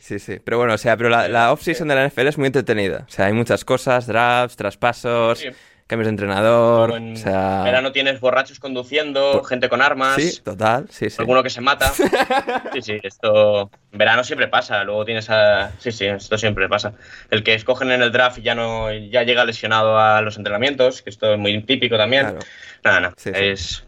Sí, 0.08 0.20
sí. 0.20 0.38
Pero 0.42 0.58
bueno, 0.58 0.74
o 0.74 0.78
sea, 0.78 0.96
pero 0.96 1.10
la, 1.10 1.28
la 1.28 1.52
off-season 1.52 1.86
de 1.90 1.96
la 1.96 2.08
NFL 2.08 2.28
es 2.28 2.38
muy 2.38 2.48
entretenida. 2.48 3.04
O 3.06 3.12
sea, 3.12 3.26
hay 3.26 3.34
muchas 3.34 3.66
cosas, 3.66 4.08
drafts, 4.08 4.56
traspasos, 4.56 5.46
cambios 5.86 6.06
de 6.06 6.12
entrenador. 6.12 6.96
En 6.96 7.12
o 7.12 7.16
sea... 7.18 7.64
verano 7.66 7.92
tienes 7.92 8.22
borrachos 8.22 8.58
conduciendo, 8.62 9.44
gente 9.44 9.68
con 9.68 9.82
armas. 9.82 10.16
Sí, 10.16 10.40
total, 10.42 10.88
sí, 10.90 11.10
sí. 11.10 11.18
Alguno 11.20 11.44
que 11.44 11.50
se 11.50 11.60
mata. 11.60 11.92
sí, 12.74 12.82
sí, 12.82 12.98
esto. 13.04 13.70
En 13.92 13.98
verano 13.98 14.24
siempre 14.24 14.48
pasa. 14.48 14.82
Luego 14.86 15.04
tienes 15.04 15.30
a. 15.30 15.74
Sí, 15.78 15.92
sí, 15.92 16.06
esto 16.06 16.38
siempre 16.38 16.70
pasa. 16.70 16.94
El 17.30 17.44
que 17.44 17.54
escogen 17.54 17.92
en 17.92 18.02
el 18.02 18.14
draft 18.14 18.38
y 18.38 18.44
ya 18.44 18.56
no 18.56 18.90
ya 18.94 19.24
llega 19.24 19.44
lesionado 19.44 20.00
a 20.00 20.22
los 20.22 20.38
entrenamientos, 20.38 21.02
que 21.02 21.10
esto 21.10 21.34
es 21.34 21.38
muy 21.38 21.62
típico 21.64 21.98
también. 21.98 22.38
Nada, 22.82 23.00
nada. 23.02 23.14
es 23.26 23.84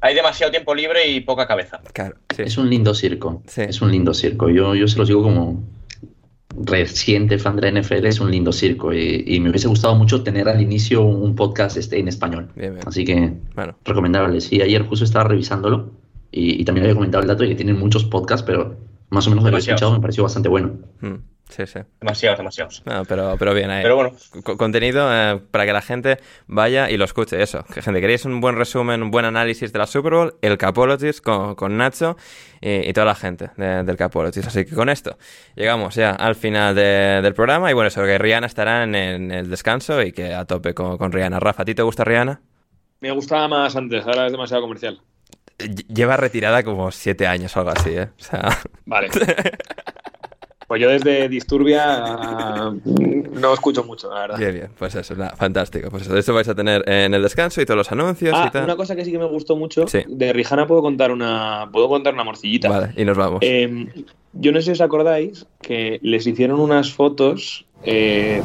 hay 0.00 0.14
demasiado 0.14 0.50
tiempo 0.50 0.74
libre 0.74 1.08
y 1.08 1.20
poca 1.20 1.46
cabeza. 1.46 1.80
Claro, 1.92 2.16
Es 2.36 2.58
un 2.58 2.70
lindo 2.70 2.94
circo. 2.94 3.42
Es 3.56 3.82
un 3.82 3.90
lindo 3.90 4.14
circo. 4.14 4.48
Yo, 4.48 4.74
yo 4.74 4.86
se 4.86 4.98
los 4.98 5.08
digo 5.08 5.22
como 5.22 5.62
reciente 6.64 7.38
fan 7.38 7.56
de 7.56 7.70
la 7.70 7.80
NFL, 7.80 8.06
es 8.06 8.20
un 8.20 8.30
lindo 8.30 8.52
circo. 8.52 8.92
Y, 8.92 9.40
me 9.40 9.50
hubiese 9.50 9.68
gustado 9.68 9.94
mucho 9.94 10.22
tener 10.22 10.48
al 10.48 10.60
inicio 10.60 11.02
un 11.02 11.34
podcast 11.34 11.76
este 11.76 11.98
en 11.98 12.08
español. 12.08 12.48
Así 12.86 13.04
que 13.04 13.34
bueno. 13.54 13.76
recomendable. 13.84 14.40
Sí, 14.40 14.60
ayer 14.60 14.82
justo 14.82 15.04
estaba 15.04 15.28
revisándolo 15.28 15.90
y, 16.30 16.64
también 16.64 16.84
había 16.84 16.94
comentado 16.94 17.22
el 17.22 17.28
dato 17.28 17.42
de 17.42 17.50
que 17.50 17.54
tienen 17.54 17.78
muchos 17.78 18.04
podcasts, 18.04 18.44
pero 18.46 18.76
más 19.10 19.26
o 19.26 19.30
menos 19.30 19.44
lo 19.44 19.56
he 19.56 19.58
escuchado 19.60 19.92
me 19.92 20.00
pareció 20.00 20.22
bastante 20.22 20.48
bueno. 20.48 20.78
Mm. 21.00 21.16
Sí, 21.48 21.66
sí. 21.66 21.80
Demasiados, 22.00 22.38
demasiados. 22.38 22.82
pero, 23.08 23.36
pero 23.38 23.54
bien, 23.54 23.70
ahí. 23.70 23.82
Pero 23.82 23.96
bueno. 23.96 24.12
contenido 24.58 25.08
eh, 25.10 25.40
para 25.50 25.64
que 25.64 25.72
la 25.72 25.80
gente 25.80 26.18
vaya 26.46 26.90
y 26.90 26.96
lo 26.96 27.04
escuche. 27.04 27.42
Eso. 27.42 27.64
Que 27.72 27.80
gente, 27.80 28.00
queréis 28.00 28.24
un 28.26 28.40
buen 28.40 28.56
resumen, 28.56 29.02
un 29.02 29.10
buen 29.10 29.24
análisis 29.24 29.72
de 29.72 29.78
la 29.78 29.86
Super 29.86 30.12
Bowl, 30.12 30.34
el 30.42 30.58
Capologist 30.58 31.20
con, 31.20 31.54
con 31.54 31.76
Nacho 31.76 32.16
y, 32.60 32.92
toda 32.92 33.06
la 33.06 33.14
gente 33.14 33.50
del 33.56 33.96
Capologist. 33.96 34.48
Así 34.48 34.66
que 34.66 34.74
con 34.74 34.88
esto 34.88 35.16
llegamos 35.56 35.94
ya 35.94 36.10
al 36.10 36.34
final 36.34 36.74
del 36.74 37.34
programa. 37.34 37.70
Y 37.70 37.74
bueno, 37.74 37.88
eso 37.88 38.02
que 38.04 38.18
Rihanna 38.18 38.46
estará 38.46 38.84
en, 38.84 38.94
el 38.94 39.48
descanso 39.48 40.02
y 40.02 40.12
que 40.12 40.34
a 40.34 40.44
tope 40.44 40.74
con, 40.74 40.98
con 40.98 41.12
Rihanna. 41.12 41.40
Rafa, 41.40 41.62
¿a 41.62 41.64
ti 41.64 41.74
te 41.74 41.82
gusta 41.82 42.04
Rihanna? 42.04 42.42
Me 43.00 43.10
gustaba 43.12 43.48
más 43.48 43.74
antes, 43.76 44.04
ahora 44.04 44.26
es 44.26 44.32
demasiado 44.32 44.62
comercial. 44.62 45.00
Lleva 45.92 46.16
retirada 46.16 46.62
como 46.62 46.90
siete 46.90 47.26
años 47.26 47.56
o 47.56 47.60
algo 47.60 47.72
así, 47.72 47.90
¿eh? 47.90 48.08
O 48.18 48.22
sea... 48.22 48.58
Vale. 48.86 49.08
Pues 50.68 50.82
yo 50.82 50.90
desde 50.90 51.30
Disturbia 51.30 52.74
no 52.84 53.54
escucho 53.54 53.84
mucho, 53.84 54.12
la 54.12 54.20
verdad. 54.20 54.38
Bien, 54.38 54.52
bien, 54.52 54.68
pues 54.78 54.94
eso, 54.94 55.14
fantástico. 55.34 55.88
Pues 55.88 56.06
eso, 56.06 56.34
vais 56.34 56.46
a 56.46 56.54
tener 56.54 56.86
en 56.86 57.14
el 57.14 57.22
descanso 57.22 57.62
y 57.62 57.64
todos 57.64 57.78
los 57.78 57.90
anuncios 57.90 58.34
ah, 58.36 58.44
y 58.46 58.50
tal. 58.50 58.64
Una 58.64 58.76
cosa 58.76 58.94
que 58.94 59.02
sí 59.02 59.10
que 59.10 59.18
me 59.18 59.24
gustó 59.24 59.56
mucho, 59.56 59.86
de 60.06 60.32
Rijana 60.34 60.66
puedo 60.66 60.82
contar 60.82 61.10
una 61.10 61.70
puedo 61.72 61.88
contar 61.88 62.12
una 62.12 62.22
morcillita. 62.22 62.68
Vale, 62.68 62.92
y 62.98 63.04
nos 63.06 63.16
vamos. 63.16 63.38
Em, 63.40 63.88
yo 64.34 64.52
no 64.52 64.60
sé 64.60 64.66
si 64.66 64.70
os 64.72 64.80
acordáis 64.82 65.46
que 65.62 66.00
les 66.02 66.26
hicieron 66.26 66.60
unas 66.60 66.92
fotos 66.92 67.64
eh, 67.84 68.42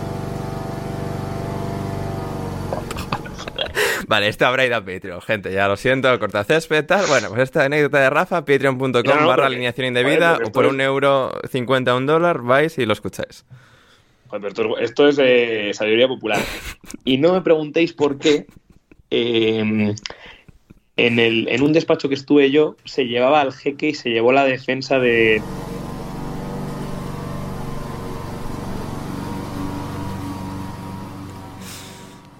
Vale, 4.08 4.28
esto 4.28 4.46
habrá 4.46 4.66
ido 4.66 4.76
a 4.76 4.86
Patreon, 4.86 5.22
gente. 5.22 5.52
Ya 5.52 5.68
lo 5.68 5.76
siento, 5.78 6.18
corta 6.20 6.44
césped, 6.44 6.86
tal. 6.86 7.06
Bueno, 7.08 7.30
pues 7.30 7.42
esta 7.42 7.66
anécdota 7.66 8.00
de 8.00 8.10
Rafa, 8.10 8.46
patreon.com 8.46 9.04
barra 9.26 9.48
alineación 9.48 9.88
indebida, 9.88 10.38
o 10.46 10.52
por 10.52 10.66
un 10.66 10.82
euro 10.82 11.34
cincuenta 11.50 11.96
un 11.96 12.06
dólar, 12.06 12.42
vais 12.42 12.78
y 12.78 12.86
lo 12.86 12.94
escucháis. 12.94 13.46
esto, 14.80 15.08
es 15.08 15.16
de 15.16 15.72
sabiduría 15.74 16.08
popular. 16.08 16.40
Y 17.06 17.18
no 17.18 17.34
me 17.34 17.42
preguntéis 17.42 17.94
por 17.94 18.18
qué. 18.18 18.46
Em, 19.10 19.94
en, 20.96 21.20
el, 21.20 21.48
en 21.50 21.62
un 21.62 21.74
despacho 21.74 22.08
que 22.08 22.16
estuve 22.16 22.50
yo, 22.50 22.76
se 22.86 23.06
llevaba 23.06 23.42
al 23.42 23.52
jeque 23.54 23.90
y 23.90 23.94
se 23.94 24.10
llevó 24.10 24.32
la 24.32 24.46
defensa 24.46 25.00
de, 25.00 25.42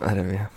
Madre 0.04 0.24
mía. 0.24 0.50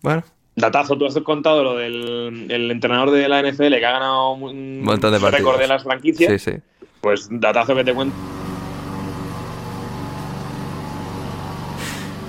Bueno. 0.00 0.24
Datazo, 0.56 0.96
tú 0.96 1.06
has 1.06 1.18
contado 1.20 1.64
lo 1.64 1.76
del 1.76 2.70
entrenador 2.70 3.10
de 3.10 3.28
la 3.28 3.42
NFL 3.42 3.70
que 3.70 3.86
ha 3.86 3.92
ganado 3.92 4.32
un 4.34 4.82
montón 4.82 5.12
de 5.12 5.30
récord 5.30 5.58
de 5.58 5.66
las 5.66 5.82
franquicias. 5.82 6.30
Sí, 6.40 6.52
sí. 6.52 6.58
Pues 7.00 7.28
datazo 7.30 7.74
que 7.74 7.84
te 7.84 7.92
cuento. 7.92 8.14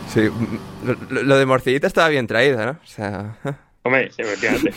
Sí, 0.09 0.29
lo, 1.09 1.37
de 1.37 1.45
Morcillita 1.45 1.87
estaba 1.87 2.07
bien 2.07 2.25
traído, 2.25 2.65
¿no? 2.65 2.71
O 2.71 2.87
sea. 2.87 3.37
Hombre, 3.83 4.11
sí, 4.11 4.21
efectivamente. 4.21 4.73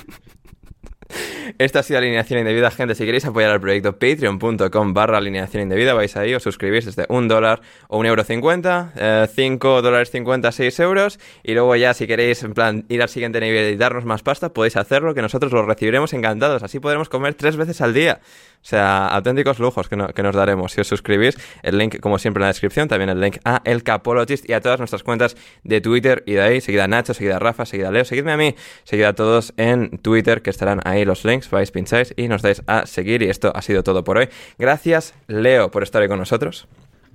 Esta 1.59 1.81
ha 1.81 1.83
sido 1.83 1.99
Alineación 1.99 2.41
Indebida, 2.41 2.71
gente. 2.71 2.95
Si 2.95 3.05
queréis 3.05 3.25
apoyar 3.25 3.51
al 3.51 3.61
proyecto, 3.61 3.93
patreon.com 3.99 4.93
barra 4.93 5.19
alineación 5.19 5.63
indebida, 5.63 5.95
vais 5.95 6.17
ahí, 6.17 6.35
os 6.35 6.43
suscribís 6.43 6.85
desde 6.85 7.07
un 7.09 7.27
dólar 7.27 7.61
o 7.89 7.99
un 7.99 8.07
euro 8.07 8.23
cincuenta, 8.25 8.93
eh, 8.97 9.27
cinco 9.35 9.81
dólares 9.81 10.11
cincuenta, 10.11 10.53
seis 10.53 10.79
euros. 10.81 11.19
Y 11.43 11.55
luego 11.55 11.75
ya, 11.77 11.95
si 11.95 12.07
queréis, 12.07 12.43
en 12.43 12.53
plan, 12.53 12.85
ir 12.89 13.03
al 13.03 13.09
siguiente 13.09 13.41
nivel 13.41 13.73
y 13.73 13.77
darnos 13.77 14.05
más 14.05 14.23
pasta, 14.23 14.53
podéis 14.53 14.77
hacerlo, 14.77 15.15
que 15.15 15.23
nosotros 15.23 15.51
lo 15.53 15.65
recibiremos 15.65 16.13
encantados. 16.13 16.63
Así 16.63 16.81
podremos 16.81 17.09
comer 17.09 17.35
tres 17.35 17.57
veces 17.57 17.81
al 17.81 17.95
día. 17.95 18.21
O 18.61 18.67
sea, 18.69 19.09
auténticos 19.09 19.59
lujos 19.59 19.89
que, 19.89 19.97
nos 19.97 20.35
daremos 20.35 20.73
si 20.73 20.81
os 20.81 20.89
suscribís. 20.89 21.39
El 21.63 21.79
link, 21.79 22.01
como 22.01 22.19
siempre, 22.19 22.41
en 22.41 22.43
la 22.43 22.49
descripción. 22.49 22.89
También 22.89 23.09
el 23.09 23.21
link 23.21 23.39
a 23.45 23.63
El 23.65 23.83
Capologist 23.83 24.49
y 24.49 24.53
a 24.53 24.61
todas 24.61 24.79
nuestras 24.79 25.03
cuentas 25.03 25.37
de 25.65 25.81
Twitter 25.81 26.23
y 26.27 26.33
de 26.35 26.43
ahí. 26.43 26.61
Seguida 26.61 26.85
a 26.85 26.89
Nacho, 26.89 27.15
seguida 27.15 27.37
a 27.37 27.39
Rafa, 27.39 27.65
seguida 27.65 27.89
a 27.89 27.93
Leo. 27.93 28.05
Seguidme 28.05 28.33
a 28.33 28.37
mí, 28.37 28.55
seguida 28.85 29.09
a 29.09 29.13
todos 29.15 29.55
en 29.57 29.99
Twitter, 29.99 30.43
que 30.43 30.51
estarán 30.51 30.81
ahí 30.85 31.05
los 31.05 31.25
links. 31.25 31.51
Vais, 31.51 31.71
pincháis 31.71 32.13
y 32.17 32.29
nos 32.29 32.43
dais 32.43 32.63
a 32.67 32.87
seguir. 32.87 33.23
Y 33.23 33.31
esto 33.31 33.53
ha 33.55 33.63
sido 33.63 33.83
todo 33.83 34.05
por 34.05 34.19
hoy. 34.19 34.29
Gracias, 34.59 35.15
Leo, 35.29 35.71
por 35.71 35.83
estar 35.83 36.03
ahí 36.03 36.09
con 36.09 36.19
nosotros. 36.19 36.69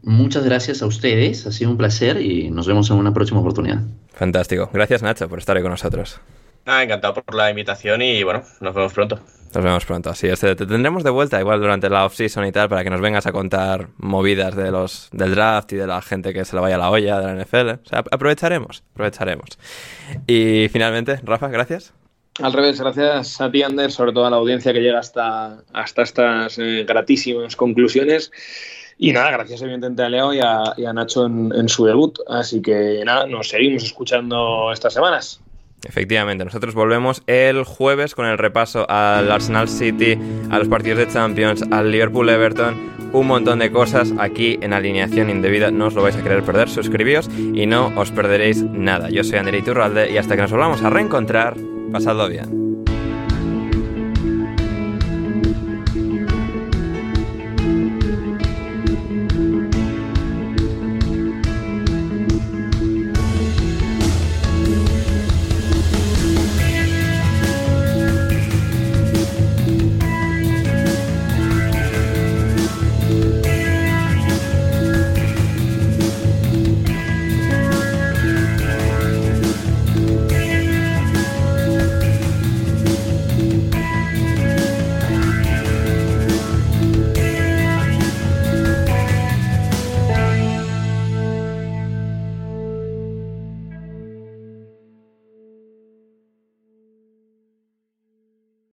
Muchas 0.04 0.44
gracias 0.44 0.82
a 0.82 0.86
ustedes, 0.86 1.48
ha 1.48 1.52
sido 1.54 1.72
un 1.72 1.78
placer 1.78 2.20
y 2.20 2.50
nos 2.50 2.68
vemos 2.68 2.90
en 2.90 2.98
una 2.98 3.14
próxima 3.14 3.40
oportunidad. 3.40 3.84
Fantástico. 4.12 4.70
Gracias, 4.74 5.02
Nacho, 5.02 5.30
por 5.30 5.40
estar 5.40 5.56
ahí 5.56 5.64
con 5.64 5.72
nosotros. 5.72 6.20
Ah, 6.66 6.84
encantado 6.84 7.14
por 7.14 7.36
la 7.36 7.50
invitación 7.50 8.02
y 8.02 8.22
bueno, 8.24 8.44
nos 8.60 8.76
vemos 8.76 8.94
pronto. 8.94 9.20
Nos 9.54 9.64
vemos 9.64 9.86
pronto, 9.86 10.10
así 10.10 10.28
es. 10.28 10.40
Te 10.40 10.56
tendremos 10.56 11.04
de 11.04 11.12
vuelta 11.12 11.40
igual 11.40 11.60
durante 11.60 11.88
la 11.88 12.06
off-season 12.06 12.46
y 12.48 12.52
tal 12.52 12.70
para 12.70 12.84
que 12.84 12.90
nos 12.90 13.02
vengas 13.02 13.28
a 13.28 13.32
contar 13.32 13.90
movidas 13.98 14.56
de 14.56 14.72
los 14.72 15.10
del 15.12 15.36
draft 15.36 15.74
y 15.74 15.76
de 15.76 15.86
la 15.86 16.02
gente 16.02 16.34
que 16.34 16.44
se 16.44 16.56
le 16.56 16.62
vaya 16.62 16.76
a 16.76 16.80
la 16.80 16.90
olla 16.90 17.20
de 17.20 17.26
la 17.28 17.44
NFL. 17.44 17.70
O 17.86 17.88
sea, 17.88 18.00
aprovecharemos, 18.12 18.84
aprovecharemos. 18.94 19.60
Y 20.26 20.70
finalmente, 20.70 21.20
Rafa, 21.24 21.50
gracias. 21.50 21.94
Al 22.42 22.52
revés, 22.52 22.82
gracias 22.82 23.40
a 23.42 23.52
ti, 23.52 23.62
Ander, 23.62 23.92
sobre 23.92 24.12
todo 24.12 24.26
a 24.26 24.32
la 24.32 24.38
audiencia 24.38 24.74
que 24.74 24.80
llega 24.80 24.98
hasta, 24.98 25.62
hasta 25.72 26.02
estas 26.02 26.58
eh, 26.58 26.84
gratísimas 26.88 27.56
conclusiones. 27.56 28.32
Y 28.98 29.12
nada, 29.14 29.30
gracias 29.30 29.62
evidentemente 29.62 30.02
a 30.02 30.10
Leo 30.10 30.34
y 30.34 30.40
a, 30.40 30.94
Nacho 30.94 31.28
en 31.28 31.70
su 31.70 31.86
debut. 31.86 32.18
Así 32.28 32.60
que 32.60 33.04
nada, 33.06 33.28
nos 33.28 33.50
seguimos 33.50 33.84
escuchando 33.84 34.72
estas 34.72 34.96
semanas. 34.96 35.44
Efectivamente, 35.86 36.46
nosotros 36.46 36.74
volvemos 36.74 37.24
el 37.28 37.64
jueves 37.64 38.16
con 38.16 38.26
el 38.26 38.38
repaso 38.38 38.90
al 38.90 39.32
Arsenal 39.32 39.68
City, 39.68 40.18
a 40.50 40.60
los 40.60 40.68
partidos 40.68 41.00
de 41.00 41.08
Champions, 41.08 41.64
al 41.72 41.92
Liverpool 41.92 42.30
Everton, 42.30 42.94
un 43.14 43.28
montón 43.28 43.60
de 43.60 43.72
cosas 43.72 44.14
aquí 44.18 44.58
en 44.62 44.74
Alineación 44.74 45.30
Indebida. 45.30 45.72
No 45.72 45.88
os 45.88 45.94
lo 45.94 46.02
vais 46.02 46.16
a 46.16 46.24
querer 46.24 46.44
perder. 46.44 46.70
Suscribíos 46.70 47.30
y 47.30 47.66
no 47.66 47.94
os 47.96 48.12
perderéis 48.12 48.64
nada. 48.64 49.10
Yo 49.10 49.24
soy 49.24 49.38
André 49.38 49.60
Iturralde 49.60 50.12
y 50.12 50.18
hasta 50.18 50.36
que 50.36 50.42
nos 50.42 50.52
volvamos 50.52 50.82
a 50.82 50.90
reencontrar, 50.90 51.56
pasadlo 51.92 52.28
bien. 52.28 52.73